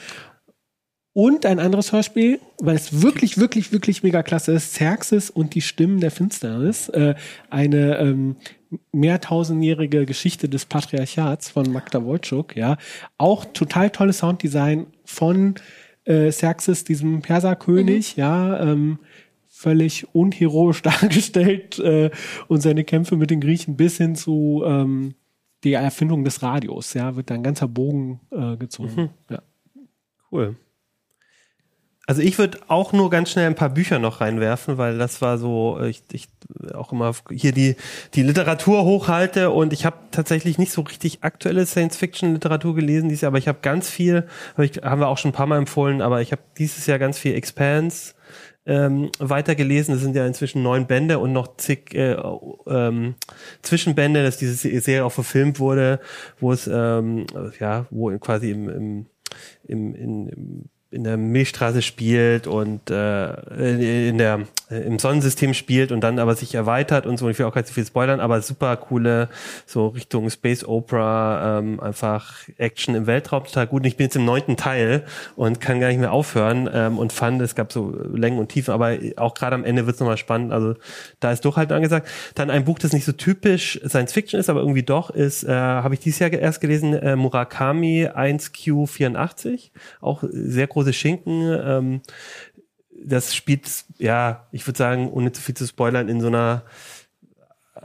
Und 1.18 1.46
ein 1.46 1.58
anderes 1.58 1.90
Hörspiel, 1.90 2.38
weil 2.60 2.76
es 2.76 3.02
wirklich, 3.02 3.38
wirklich, 3.38 3.72
wirklich 3.72 4.04
mega 4.04 4.22
klasse 4.22 4.52
ist, 4.52 4.74
Xerxes 4.74 5.30
und 5.30 5.56
die 5.56 5.62
Stimmen 5.62 5.98
der 5.98 6.12
Finsternis. 6.12 6.88
Äh, 6.90 7.16
eine 7.50 7.98
ähm, 7.98 8.36
mehrtausendjährige 8.92 10.06
Geschichte 10.06 10.48
des 10.48 10.64
Patriarchats 10.64 11.50
von 11.50 11.72
Magda 11.72 12.04
Wojcik, 12.04 12.54
ja. 12.54 12.76
Auch 13.16 13.46
total 13.46 13.90
tolles 13.90 14.18
Sounddesign 14.18 14.86
von 15.04 15.56
äh, 16.04 16.28
Xerxes, 16.30 16.84
diesem 16.84 17.20
Perserkönig, 17.20 18.14
ja. 18.14 18.60
Ähm, 18.60 19.00
völlig 19.48 20.06
unheroisch 20.14 20.82
dargestellt 20.82 21.80
äh, 21.80 22.12
und 22.46 22.60
seine 22.60 22.84
Kämpfe 22.84 23.16
mit 23.16 23.30
den 23.30 23.40
Griechen 23.40 23.76
bis 23.76 23.96
hin 23.96 24.14
zu 24.14 24.62
ähm, 24.64 25.16
der 25.64 25.80
Erfindung 25.80 26.22
des 26.22 26.44
Radios, 26.44 26.94
ja, 26.94 27.16
wird 27.16 27.28
da 27.28 27.34
ein 27.34 27.42
ganzer 27.42 27.66
Bogen 27.66 28.20
äh, 28.30 28.56
gezogen. 28.56 29.10
Ja. 29.28 29.42
Cool. 30.30 30.54
Also 32.08 32.22
ich 32.22 32.38
würde 32.38 32.58
auch 32.68 32.94
nur 32.94 33.10
ganz 33.10 33.30
schnell 33.30 33.46
ein 33.46 33.54
paar 33.54 33.68
Bücher 33.68 33.98
noch 33.98 34.22
reinwerfen, 34.22 34.78
weil 34.78 34.96
das 34.96 35.20
war 35.20 35.36
so, 35.36 35.78
ich, 35.82 36.02
ich 36.10 36.26
auch 36.72 36.90
immer 36.90 37.12
hier 37.30 37.52
die, 37.52 37.76
die 38.14 38.22
Literatur 38.22 38.84
hochhalte 38.84 39.50
und 39.50 39.74
ich 39.74 39.84
habe 39.84 39.98
tatsächlich 40.10 40.56
nicht 40.56 40.72
so 40.72 40.80
richtig 40.80 41.18
aktuelle 41.20 41.66
Science-Fiction-Literatur 41.66 42.74
gelesen 42.74 43.10
dieses 43.10 43.20
Jahr, 43.20 43.28
aber 43.28 43.36
ich 43.36 43.46
habe 43.46 43.58
ganz 43.60 43.90
viel, 43.90 44.26
hab 44.56 44.64
ich, 44.64 44.78
haben 44.82 45.02
wir 45.02 45.08
auch 45.08 45.18
schon 45.18 45.32
ein 45.32 45.34
paar 45.34 45.46
Mal 45.46 45.58
empfohlen, 45.58 46.00
aber 46.00 46.22
ich 46.22 46.32
habe 46.32 46.40
dieses 46.56 46.86
Jahr 46.86 46.98
ganz 46.98 47.18
viel 47.18 47.34
Expanse 47.34 48.14
ähm, 48.64 49.10
weitergelesen. 49.18 49.92
Das 49.92 50.02
sind 50.02 50.16
ja 50.16 50.26
inzwischen 50.26 50.62
neun 50.62 50.86
Bände 50.86 51.18
und 51.18 51.34
noch 51.34 51.58
zig 51.58 51.94
äh, 51.94 52.16
ähm, 52.68 53.16
Zwischenbände, 53.60 54.22
dass 54.22 54.38
diese 54.38 54.54
Serie 54.54 55.04
auch 55.04 55.12
verfilmt 55.12 55.60
wurde, 55.60 56.00
wo 56.40 56.52
es 56.52 56.66
ähm, 56.66 57.26
ja, 57.60 57.84
wo 57.90 58.16
quasi 58.18 58.50
im, 58.50 58.70
im, 58.70 59.06
im, 59.66 59.94
in, 59.94 60.28
im 60.28 60.70
in 60.90 61.04
der 61.04 61.16
Milchstraße 61.16 61.82
spielt 61.82 62.46
und 62.46 62.90
äh, 62.90 64.08
in 64.08 64.18
der 64.18 64.46
im 64.70 64.98
Sonnensystem 64.98 65.54
spielt 65.54 65.92
und 65.92 66.02
dann 66.02 66.18
aber 66.18 66.34
sich 66.34 66.54
erweitert 66.54 67.06
und 67.06 67.16
so. 67.16 67.28
Ich 67.28 67.38
will 67.38 67.46
auch 67.46 67.54
gar 67.54 67.62
nicht 67.62 67.68
so 67.68 67.74
viel 67.74 67.86
spoilern, 67.86 68.20
aber 68.20 68.42
super 68.42 68.76
coole 68.76 69.28
so 69.64 69.88
Richtung 69.88 70.28
Space 70.28 70.64
Opera, 70.64 71.58
ähm, 71.58 71.80
einfach 71.80 72.34
Action 72.58 72.94
im 72.94 73.06
Weltraum 73.06 73.44
total 73.44 73.66
gut. 73.66 73.82
Und 73.82 73.86
ich 73.86 73.96
bin 73.96 74.04
jetzt 74.04 74.16
im 74.16 74.26
neunten 74.26 74.56
Teil 74.56 75.04
und 75.36 75.60
kann 75.60 75.80
gar 75.80 75.88
nicht 75.88 76.00
mehr 76.00 76.12
aufhören 76.12 76.68
ähm, 76.72 76.98
und 76.98 77.12
fand, 77.12 77.40
es 77.40 77.54
gab 77.54 77.72
so 77.72 77.96
Längen 78.12 78.38
und 78.38 78.50
Tiefen, 78.50 78.74
aber 78.74 78.98
auch 79.16 79.34
gerade 79.34 79.54
am 79.54 79.64
Ende 79.64 79.86
wird's 79.86 80.00
nochmal 80.00 80.18
spannend. 80.18 80.52
Also 80.52 80.74
da 81.20 81.32
ist 81.32 81.44
Durchhalten 81.44 81.74
angesagt. 81.74 82.08
Dann 82.34 82.50
ein 82.50 82.64
Buch, 82.64 82.78
das 82.78 82.92
nicht 82.92 83.06
so 83.06 83.12
typisch 83.12 83.80
Science 83.86 84.12
Fiction 84.12 84.38
ist, 84.38 84.50
aber 84.50 84.60
irgendwie 84.60 84.82
doch, 84.82 85.08
ist, 85.08 85.44
äh, 85.44 85.50
habe 85.50 85.94
ich 85.94 86.00
dieses 86.00 86.18
Jahr 86.18 86.30
erst 86.30 86.60
gelesen, 86.60 86.92
äh, 86.92 87.16
Murakami 87.16 88.06
1Q84. 88.06 89.70
Auch 90.02 90.24
sehr 90.30 90.66
große 90.78 90.92
Schinken. 90.92 91.42
Ähm, 91.62 92.00
das 93.04 93.34
spielt, 93.34 93.68
ja, 93.98 94.46
ich 94.52 94.66
würde 94.66 94.78
sagen, 94.78 95.10
ohne 95.10 95.32
zu 95.32 95.42
viel 95.42 95.56
zu 95.56 95.66
spoilern, 95.66 96.08
in 96.08 96.20
so 96.20 96.28
einer 96.28 96.64
äh, 97.74 97.82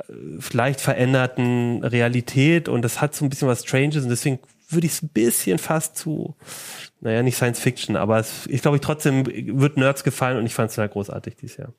leicht 0.53 0.81
veränderten 0.81 1.83
Realität 1.83 2.69
und 2.69 2.83
das 2.83 3.01
hat 3.01 3.15
so 3.15 3.25
ein 3.25 3.29
bisschen 3.29 3.47
was 3.47 3.63
Stranges 3.63 4.03
und 4.03 4.09
deswegen 4.09 4.39
würde 4.69 4.87
ich 4.87 4.93
es 4.93 5.03
ein 5.03 5.09
bisschen 5.09 5.59
fast 5.59 5.97
zu, 5.97 6.35
naja, 7.01 7.21
nicht 7.21 7.35
Science 7.35 7.59
Fiction, 7.59 7.95
aber 7.95 8.19
es, 8.19 8.47
ich 8.47 8.61
glaube, 8.61 8.77
ich 8.77 8.81
trotzdem 8.81 9.25
wird 9.25 9.77
Nerds 9.77 10.03
gefallen 10.03 10.37
und 10.37 10.45
ich 10.45 10.53
fand 10.53 10.69
es 10.69 10.75
total 10.75 10.89
großartig 10.89 11.35
dieses 11.35 11.57
Jahr. 11.57 11.73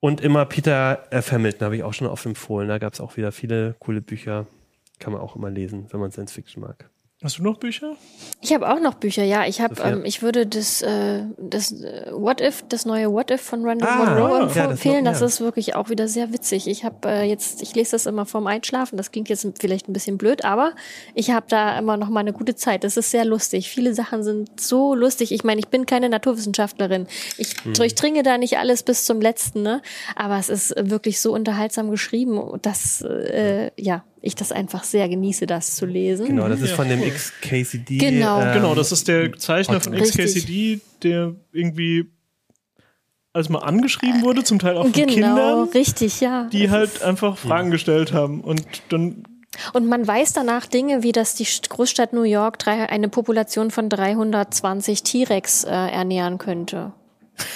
Und 0.00 0.20
immer 0.20 0.44
Peter 0.46 1.06
F. 1.10 1.30
Hamilton 1.30 1.64
habe 1.64 1.76
ich 1.76 1.84
auch 1.84 1.94
schon 1.94 2.08
oft 2.08 2.26
empfohlen. 2.26 2.68
Da 2.68 2.78
gab 2.78 2.92
es 2.92 3.00
auch 3.00 3.16
wieder 3.16 3.30
viele 3.30 3.76
coole 3.78 4.00
Bücher. 4.00 4.48
Kann 4.98 5.12
man 5.12 5.22
auch 5.22 5.36
immer 5.36 5.48
lesen, 5.48 5.86
wenn 5.90 6.00
man 6.00 6.10
Science 6.10 6.32
Fiction 6.32 6.60
mag. 6.60 6.90
Hast 7.22 7.38
du 7.38 7.44
noch 7.44 7.58
Bücher? 7.58 7.94
Ich 8.40 8.52
habe 8.52 8.68
auch 8.68 8.80
noch 8.80 8.94
Bücher, 8.94 9.22
ja. 9.22 9.46
Ich 9.46 9.60
habe, 9.60 9.80
ähm, 9.82 10.04
ich 10.04 10.22
würde 10.22 10.44
das, 10.46 10.82
äh, 10.82 11.22
das 11.38 11.70
äh, 11.70 12.10
What 12.12 12.40
If, 12.40 12.64
das 12.68 12.84
neue 12.84 13.12
What 13.12 13.30
If 13.30 13.40
von 13.40 13.64
Randall 13.64 13.88
Ah, 13.88 13.96
Monroe 14.04 14.38
ja, 14.40 14.44
empf- 14.44 14.54
das 14.54 14.70
empfehlen. 14.72 15.04
noch- 15.04 15.12
Das 15.12 15.20
ja. 15.20 15.26
ist 15.26 15.40
wirklich 15.40 15.76
auch 15.76 15.88
wieder 15.88 16.08
sehr 16.08 16.32
witzig. 16.32 16.66
Ich 16.66 16.84
habe 16.84 17.08
äh, 17.08 17.22
jetzt, 17.22 17.62
ich 17.62 17.74
lese 17.76 17.92
das 17.92 18.06
immer 18.06 18.26
vorm 18.26 18.48
Einschlafen. 18.48 18.96
Das 18.96 19.12
klingt 19.12 19.28
jetzt 19.28 19.46
vielleicht 19.60 19.88
ein 19.88 19.92
bisschen 19.92 20.18
blöd, 20.18 20.44
aber 20.44 20.72
ich 21.14 21.30
habe 21.30 21.46
da 21.48 21.78
immer 21.78 21.96
noch 21.96 22.08
mal 22.08 22.20
eine 22.20 22.32
gute 22.32 22.56
Zeit. 22.56 22.82
Das 22.82 22.96
ist 22.96 23.12
sehr 23.12 23.24
lustig. 23.24 23.70
Viele 23.70 23.94
Sachen 23.94 24.24
sind 24.24 24.60
so 24.60 24.94
lustig. 24.96 25.30
Ich 25.30 25.44
meine, 25.44 25.60
ich 25.60 25.68
bin 25.68 25.86
keine 25.86 26.08
Naturwissenschaftlerin. 26.08 27.06
Ich 27.38 27.54
Hm. 27.62 27.74
durchdringe 27.74 28.24
da 28.24 28.36
nicht 28.38 28.58
alles 28.58 28.82
bis 28.82 29.04
zum 29.04 29.20
letzten, 29.20 29.62
ne? 29.62 29.80
Aber 30.16 30.38
es 30.38 30.48
ist 30.48 30.74
wirklich 30.76 31.20
so 31.20 31.32
unterhaltsam 31.32 31.90
geschrieben, 31.90 32.40
dass 32.62 33.02
äh, 33.02 33.70
ja 33.76 34.02
ich 34.22 34.34
das 34.36 34.52
einfach 34.52 34.84
sehr 34.84 35.08
genieße, 35.08 35.46
das 35.46 35.74
zu 35.74 35.84
lesen. 35.84 36.26
Genau, 36.26 36.48
das 36.48 36.60
ist 36.60 36.70
Ja, 36.70 36.76
von 36.76 36.88
dem 36.88 37.00
cool. 37.00 37.10
XKCD. 37.10 37.98
Genau. 37.98 38.40
ähm, 38.40 38.52
genau, 38.54 38.74
das 38.74 38.92
ist 38.92 39.08
der 39.08 39.32
Zeichner 39.34 39.80
von. 39.80 39.92
XKCD, 39.94 40.80
der 41.02 41.34
irgendwie 41.52 42.10
als 43.34 43.48
mal 43.48 43.60
angeschrieben 43.60 44.22
wurde, 44.22 44.44
zum 44.44 44.58
Teil 44.58 44.76
auch 44.76 44.82
von 44.84 44.92
Genau, 44.92 45.12
Kindern, 45.12 45.68
richtig, 45.70 46.20
ja. 46.20 46.48
die 46.52 46.64
Das 46.64 46.70
halt 46.72 47.02
einfach 47.02 47.36
Fragen 47.38 47.70
gestellt 47.70 48.12
haben 48.12 48.42
und 48.42 48.62
dann 48.90 49.24
Und 49.72 49.86
man 49.86 50.06
weiß 50.06 50.34
danach 50.34 50.66
Dinge, 50.66 51.02
wie 51.02 51.12
dass 51.12 51.34
die 51.34 51.46
St- 51.46 51.68
Großstadt 51.70 52.12
New 52.12 52.22
York 52.24 52.58
drei, 52.58 52.88
eine 52.90 53.08
Population 53.08 53.70
von 53.70 53.88
320 53.88 55.02
T-Rex 55.02 55.64
äh, 55.64 55.70
ernähren 55.70 56.38
könnte. 56.38 56.92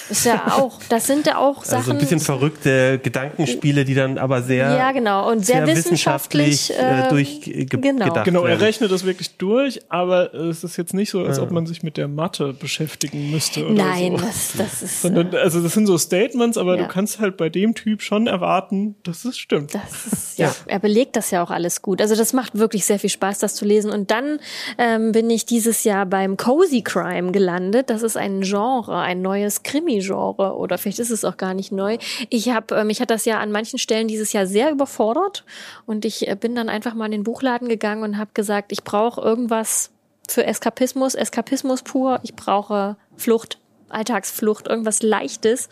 Ist 0.09 0.25
ja 0.25 0.53
auch, 0.53 0.81
das 0.89 1.07
sind 1.07 1.27
ja 1.27 1.39
auch 1.39 1.65
Sachen. 1.65 1.79
Also 1.79 1.91
ein 1.93 1.99
bisschen 1.99 2.21
verrückte 2.21 2.99
Gedankenspiele, 3.03 3.85
die 3.85 3.95
dann 3.95 4.19
aber 4.19 4.43
sehr, 4.43 4.75
ja, 4.77 4.93
genau. 4.93 5.31
und 5.31 5.45
sehr, 5.45 5.67
wissenschaftlich, 5.67 6.71
äh, 6.71 7.07
äh, 7.07 7.09
durchgedacht 7.09 7.83
genau. 7.83 8.23
Genau, 8.25 8.43
er 8.43 8.51
werden. 8.51 8.61
rechnet 8.63 8.91
das 8.91 9.05
wirklich 9.05 9.37
durch, 9.37 9.81
aber 9.89 10.33
es 10.35 10.65
ist 10.65 10.77
jetzt 10.77 10.95
nicht 10.95 11.11
so, 11.11 11.25
als 11.25 11.39
ob 11.39 11.51
man 11.51 11.67
sich 11.67 11.83
mit 11.83 11.97
der 11.97 12.09
Mathe 12.09 12.53
beschäftigen 12.53 13.31
müsste 13.31 13.67
oder 13.67 13.85
Nein, 13.85 14.17
so. 14.17 14.25
das, 14.25 14.53
das 14.57 14.83
ist. 14.83 15.03
Sondern, 15.03 15.35
also 15.35 15.61
das 15.61 15.73
sind 15.75 15.87
so 15.87 15.99
Statements, 15.99 16.57
aber 16.57 16.77
Ja. 16.77 16.83
du 16.85 16.89
kannst 16.89 17.19
halt 17.21 17.37
bei 17.37 17.49
dem 17.49 17.75
Typ 17.75 18.03
schon 18.03 18.27
erwarten, 18.27 18.95
dass 19.03 19.25
es 19.25 19.37
stimmt. 19.37 19.75
Das 19.75 20.07
ist, 20.13 20.39
ja, 20.39 20.55
er 20.67 20.79
belegt 20.79 21.17
das 21.17 21.31
ja 21.31 21.43
auch 21.43 21.51
alles 21.51 21.83
gut. 21.83 22.01
Also 22.01 22.15
das 22.15 22.33
macht 22.33 22.57
wirklich 22.57 22.85
sehr 22.85 22.99
viel 22.99 23.11
Spaß, 23.11 23.39
das 23.41 23.55
zu 23.55 23.65
lesen. 23.65 23.91
Und 23.91 24.11
dann 24.11 24.39
ähm, 24.79 25.13
bin 25.13 25.29
ich 25.31 25.47
dieses 25.47 25.85
Jahr 25.85 26.07
beim 26.07 26.37
Cozy 26.37 26.83
Crime 26.83 27.33
gelandet. 27.33 27.91
Das 27.91 28.03
ist 28.03 28.17
ein 28.17 28.43
Genre, 28.43 28.99
ein 28.99 29.21
neues 29.23 29.63
Krimi-Genre 29.67 30.57
oder 30.57 30.79
vielleicht 30.79 31.01
ist 31.01 31.11
es 31.11 31.25
auch 31.25 31.37
gar 31.37 31.53
nicht 31.53 31.73
neu. 31.73 31.99
Ich 32.31 32.49
habe, 32.51 32.77
äh, 32.77 32.85
mich 32.85 33.01
hat 33.01 33.11
das 33.11 33.25
ja 33.25 33.41
an 33.41 33.51
manchen 33.51 33.79
Stellen 33.79 34.09
dieses 34.09 34.33
Jahr 34.33 34.47
sehr 34.47 34.71
überfordert 34.71 35.45
und 35.85 36.05
ich 36.05 36.29
äh, 36.29 36.37
bin 36.37 36.55
dann 36.55 36.69
einfach 36.69 36.95
mal 36.95 37.07
in 37.07 37.13
den 37.13 37.25
Buchladen 37.25 37.69
gegangen 37.69 38.03
und 38.03 38.17
habe 38.17 38.31
gesagt, 38.33 38.73
ich 38.73 38.85
brauche 38.85 39.21
irgendwas 39.21 39.91
für 40.29 40.45
Eskapismus, 40.45 41.15
Eskapismus 41.15 41.83
pur. 41.83 42.21
Ich 42.23 42.35
brauche 42.35 42.97
Flucht, 43.17 43.59
Alltagsflucht, 43.89 44.69
irgendwas 44.69 45.03
Leichtes. 45.03 45.69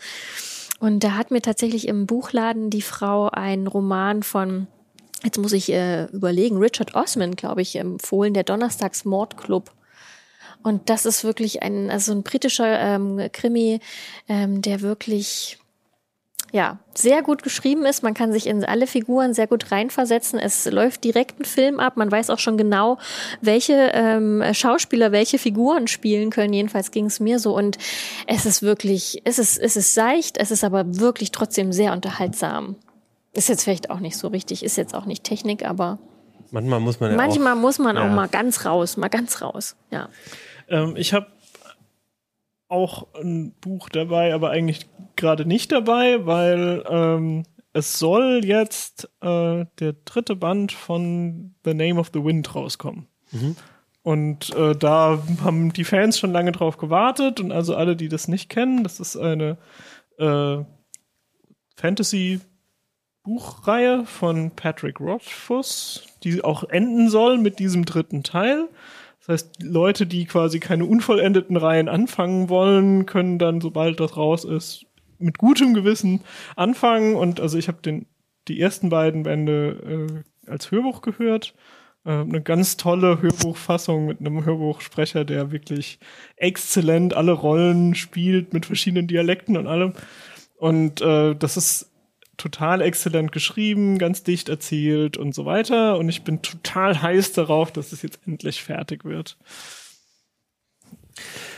Und 0.79 1.03
da 1.03 1.11
hat 1.11 1.31
mir 1.31 1.41
tatsächlich 1.41 1.87
im 1.87 2.05
Buchladen 2.05 2.69
die 2.69 2.81
Frau 2.81 3.29
einen 3.29 3.67
Roman 3.67 4.23
von, 4.23 4.67
jetzt 5.23 5.37
muss 5.37 5.53
ich 5.53 5.71
äh, 5.71 6.05
überlegen, 6.05 6.57
Richard 6.57 6.95
Osman, 6.95 7.35
glaube 7.35 7.61
ich, 7.61 7.75
empfohlen, 7.77 8.33
der 8.33 8.43
Donnerstags 8.43 9.05
Mordclub. 9.05 9.71
Und 10.65 10.89
das 10.89 11.05
ist 11.05 11.23
wirklich 11.23 11.61
ein, 11.61 11.91
also 11.91 12.11
ein 12.11 12.23
britischer 12.23 12.79
ähm, 12.79 13.29
Krimi, 13.31 13.81
ähm, 14.27 14.63
der 14.63 14.81
wirklich 14.81 15.59
ja, 16.51 16.79
sehr 16.95 17.21
gut 17.21 17.43
geschrieben 17.43 17.85
ist. 17.85 18.01
Man 18.01 18.15
kann 18.15 18.31
sich 18.31 18.47
in 18.47 18.65
alle 18.65 18.87
Figuren 18.87 19.35
sehr 19.35 19.45
gut 19.45 19.71
reinversetzen. 19.71 20.39
Es 20.39 20.65
läuft 20.65 21.03
direkt 21.03 21.39
ein 21.39 21.45
Film 21.45 21.79
ab. 21.79 21.97
Man 21.97 22.11
weiß 22.11 22.31
auch 22.31 22.39
schon 22.39 22.57
genau, 22.57 22.97
welche 23.41 23.91
ähm, 23.93 24.43
Schauspieler 24.53 25.11
welche 25.11 25.37
Figuren 25.37 25.87
spielen 25.87 26.31
können. 26.31 26.53
Jedenfalls 26.53 26.89
ging 26.89 27.05
es 27.05 27.19
mir 27.19 27.37
so. 27.37 27.55
Und 27.55 27.77
es 28.25 28.47
ist 28.47 28.63
wirklich, 28.63 29.21
es 29.23 29.37
ist, 29.37 29.59
es 29.59 29.77
ist 29.77 29.93
seicht, 29.93 30.39
es 30.39 30.49
ist 30.49 30.63
aber 30.63 30.97
wirklich 30.99 31.31
trotzdem 31.31 31.73
sehr 31.73 31.93
unterhaltsam. 31.93 32.75
Ist 33.33 33.49
jetzt 33.49 33.65
vielleicht 33.65 33.91
auch 33.91 33.99
nicht 33.99 34.17
so 34.17 34.29
richtig, 34.29 34.63
ist 34.63 34.77
jetzt 34.77 34.95
auch 34.95 35.05
nicht 35.05 35.23
Technik, 35.23 35.63
aber 35.63 35.99
Manchmal 36.51 36.79
muss 36.79 36.99
man 36.99 37.11
ja 37.11 37.17
manchmal 37.17 37.53
auch, 37.53 37.61
muss 37.61 37.79
man 37.79 37.97
auch 37.97 38.05
ja. 38.05 38.11
mal 38.11 38.27
ganz 38.27 38.65
raus, 38.65 38.97
mal 38.97 39.09
ganz 39.09 39.41
raus. 39.41 39.75
Ja. 39.91 40.09
Ähm, 40.69 40.95
ich 40.95 41.13
habe 41.13 41.27
auch 42.67 43.07
ein 43.13 43.51
Buch 43.61 43.89
dabei, 43.89 44.33
aber 44.33 44.49
eigentlich 44.49 44.87
gerade 45.15 45.45
nicht 45.45 45.71
dabei, 45.71 46.25
weil 46.25 46.83
ähm, 46.89 47.43
es 47.73 47.99
soll 47.99 48.41
jetzt 48.43 49.09
äh, 49.21 49.65
der 49.79 49.93
dritte 50.05 50.35
Band 50.35 50.71
von 50.71 51.53
The 51.63 51.73
Name 51.73 51.99
of 51.99 52.11
the 52.13 52.23
Wind 52.23 52.55
rauskommen. 52.55 53.07
Und 54.01 54.55
äh, 54.55 54.75
da 54.75 55.19
haben 55.43 55.73
die 55.73 55.83
Fans 55.83 56.19
schon 56.19 56.31
lange 56.31 56.51
drauf 56.51 56.77
gewartet 56.77 57.39
und 57.39 57.51
also 57.51 57.75
alle, 57.75 57.95
die 57.95 58.07
das 58.07 58.27
nicht 58.27 58.49
kennen, 58.49 58.83
das 58.83 58.99
ist 58.99 59.17
eine 59.17 59.57
äh, 60.19 60.57
Fantasy-Buchreihe 61.75 64.05
von 64.05 64.51
Patrick 64.51 64.99
Rothfuss, 64.99 66.03
die 66.23 66.43
auch 66.43 66.65
enden 66.65 67.09
soll 67.09 67.39
mit 67.39 67.57
diesem 67.59 67.85
dritten 67.85 68.23
Teil. 68.23 68.69
Das 69.25 69.43
heißt, 69.43 69.63
Leute, 69.63 70.05
die 70.05 70.25
quasi 70.25 70.59
keine 70.59 70.85
unvollendeten 70.85 71.57
Reihen 71.57 71.89
anfangen 71.89 72.49
wollen, 72.49 73.05
können 73.05 73.39
dann, 73.39 73.59
sobald 73.61 73.99
das 73.99 74.17
raus 74.17 74.45
ist, 74.45 74.85
mit 75.17 75.37
gutem 75.37 75.73
Gewissen 75.73 76.21
anfangen. 76.55 77.15
Und 77.15 77.39
also 77.39 77.57
ich 77.57 77.67
habe 77.67 77.81
den 77.81 78.05
die 78.47 78.59
ersten 78.59 78.89
beiden 78.89 79.23
Bände 79.23 80.23
äh, 80.47 80.49
als 80.49 80.71
Hörbuch 80.71 81.01
gehört. 81.01 81.55
Äh, 82.05 82.11
eine 82.11 82.41
ganz 82.41 82.77
tolle 82.77 83.21
Hörbuchfassung 83.21 84.05
mit 84.05 84.19
einem 84.19 84.45
Hörbuchsprecher, 84.45 85.25
der 85.25 85.51
wirklich 85.51 85.99
exzellent 86.35 87.13
alle 87.13 87.31
Rollen 87.31 87.95
spielt 87.95 88.53
mit 88.53 88.65
verschiedenen 88.65 89.07
Dialekten 89.07 89.57
und 89.57 89.67
allem. 89.67 89.93
Und 90.57 91.01
äh, 91.01 91.35
das 91.35 91.57
ist 91.57 91.91
total 92.37 92.81
exzellent 92.81 93.31
geschrieben, 93.31 93.97
ganz 93.97 94.23
dicht 94.23 94.49
erzählt 94.49 95.17
und 95.17 95.33
so 95.33 95.45
weiter. 95.45 95.97
Und 95.97 96.09
ich 96.09 96.23
bin 96.23 96.41
total 96.41 97.01
heiß 97.01 97.33
darauf, 97.33 97.71
dass 97.71 97.91
es 97.91 98.01
jetzt 98.01 98.19
endlich 98.25 98.63
fertig 98.63 99.05
wird. 99.05 99.37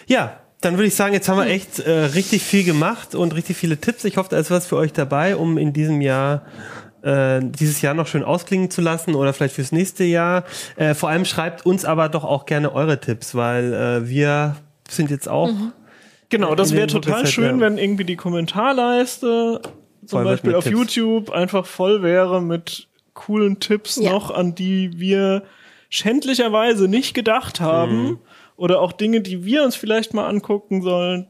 Ja, 0.07 0.39
dann 0.61 0.75
würde 0.75 0.87
ich 0.87 0.95
sagen, 0.95 1.13
jetzt 1.13 1.29
haben 1.29 1.37
wir 1.37 1.47
echt 1.47 1.79
äh, 1.79 1.91
richtig 1.91 2.43
viel 2.43 2.63
gemacht 2.63 3.15
und 3.15 3.35
richtig 3.35 3.57
viele 3.57 3.77
Tipps. 3.77 4.03
Ich 4.05 4.17
hoffe, 4.17 4.29
da 4.29 4.37
ist 4.37 4.49
was 4.49 4.67
für 4.67 4.77
euch 4.77 4.93
dabei, 4.93 5.35
um 5.35 5.57
in 5.57 5.73
diesem 5.73 6.01
Jahr 6.01 6.45
äh, 7.03 7.41
dieses 7.41 7.81
Jahr 7.81 7.93
noch 7.93 8.07
schön 8.07 8.23
ausklingen 8.23 8.71
zu 8.71 8.81
lassen 8.81 9.15
oder 9.15 9.33
vielleicht 9.33 9.55
fürs 9.55 9.71
nächste 9.71 10.03
Jahr. 10.03 10.45
Äh, 10.75 10.93
vor 10.93 11.09
allem 11.09 11.25
schreibt 11.25 11.65
uns 11.65 11.85
aber 11.85 12.09
doch 12.09 12.23
auch 12.23 12.45
gerne 12.45 12.73
eure 12.73 12.99
Tipps, 12.99 13.35
weil 13.35 13.73
äh, 13.73 14.09
wir 14.09 14.55
sind 14.89 15.11
jetzt 15.11 15.29
auch 15.29 15.51
Genau, 16.29 16.55
das 16.55 16.73
wäre 16.73 16.87
total 16.87 17.25
schön, 17.25 17.61
wenn 17.61 17.77
irgendwie 17.77 18.03
die 18.03 18.17
Kommentarleiste 18.17 19.61
zum 20.07 20.23
Beispiel 20.23 20.55
auf 20.55 20.63
Tipps. 20.63 20.75
YouTube 20.75 21.29
einfach 21.31 21.65
voll 21.65 22.01
wäre 22.01 22.41
mit 22.41 22.87
coolen 23.13 23.59
Tipps 23.59 23.95
Ja. 23.97 24.11
noch, 24.11 24.31
an 24.31 24.55
die 24.55 24.99
wir 24.99 25.43
schändlicherweise 25.89 26.87
nicht 26.87 27.13
gedacht 27.13 27.59
haben. 27.61 28.03
Mhm. 28.03 28.19
Oder 28.55 28.81
auch 28.81 28.91
Dinge, 28.91 29.21
die 29.21 29.45
wir 29.45 29.63
uns 29.63 29.75
vielleicht 29.75 30.13
mal 30.13 30.27
angucken 30.27 30.81
sollen. 30.81 31.27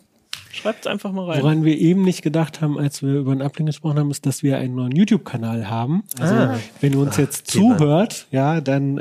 Schreibt's 0.52 0.88
einfach 0.88 1.12
mal 1.12 1.26
rein. 1.30 1.44
Woran 1.44 1.66
wir 1.66 1.78
eben 1.78 2.04
nicht 2.04 2.22
gedacht 2.24 2.62
haben, 2.62 2.80
als 2.80 3.04
wir 3.04 3.16
über 3.16 3.36
den 3.36 3.42
Uplink 3.42 3.68
gesprochen 3.68 4.00
haben, 4.00 4.10
ist, 4.12 4.26
dass 4.26 4.44
wir 4.44 4.58
einen 4.58 4.76
neuen 4.76 4.96
YouTube-Kanal 4.96 5.70
haben. 5.70 6.04
Also 6.20 6.34
Ah. 6.34 6.60
wenn 6.82 6.94
ihr 6.94 7.00
uns 7.00 7.18
jetzt 7.18 7.52
Thema. 7.52 7.78
zuhört, 7.78 8.28
ja, 8.32 8.62
dann 8.62 8.98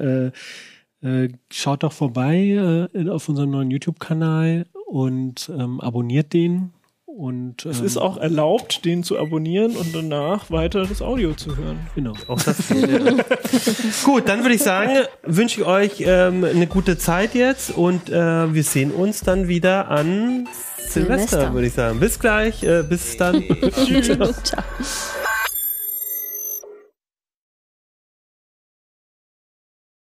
äh, 1.03 1.07
äh, 1.07 1.29
schaut 1.51 1.83
doch 1.85 1.93
vorbei 1.93 2.89
äh, 2.93 3.09
auf 3.09 3.29
unserem 3.29 3.51
neuen 3.51 3.71
YouTube-Kanal 3.71 4.67
und 4.87 5.51
ähm, 5.57 5.81
abonniert 5.81 6.33
den. 6.33 6.73
Und 7.17 7.65
ähm, 7.65 7.71
Es 7.71 7.81
ist 7.81 7.97
auch 7.97 8.19
erlaubt, 8.19 8.85
den 8.85 9.03
zu 9.03 9.19
abonnieren 9.19 9.75
und 9.75 9.95
danach 9.95 10.51
weiter 10.51 10.85
das 10.85 11.01
Audio 11.01 11.33
zu 11.33 11.57
hören. 11.57 11.79
genau. 11.95 12.13
Auch 12.29 12.43
das. 12.43 12.57
Gut, 14.05 14.29
dann 14.29 14.43
würde 14.43 14.55
ich 14.55 14.63
sagen, 14.63 14.91
wünsche 15.23 15.63
ich 15.63 15.67
euch 15.67 16.03
ähm, 16.05 16.45
eine 16.45 16.67
gute 16.67 16.99
Zeit 16.99 17.35
jetzt 17.35 17.71
und 17.71 18.11
äh, 18.11 18.53
wir 18.53 18.63
sehen 18.63 18.91
uns 18.91 19.21
dann 19.21 19.49
wieder 19.49 19.89
an 19.91 20.47
Silvester, 20.77 21.29
Silvester. 21.29 21.55
würde 21.55 21.67
ich 21.67 21.73
sagen. 21.73 22.01
Bis 22.01 22.19
gleich, 22.19 22.63
äh, 22.63 22.83
bis 22.83 23.17
dann. 23.17 23.43
Ciao. 24.45 24.63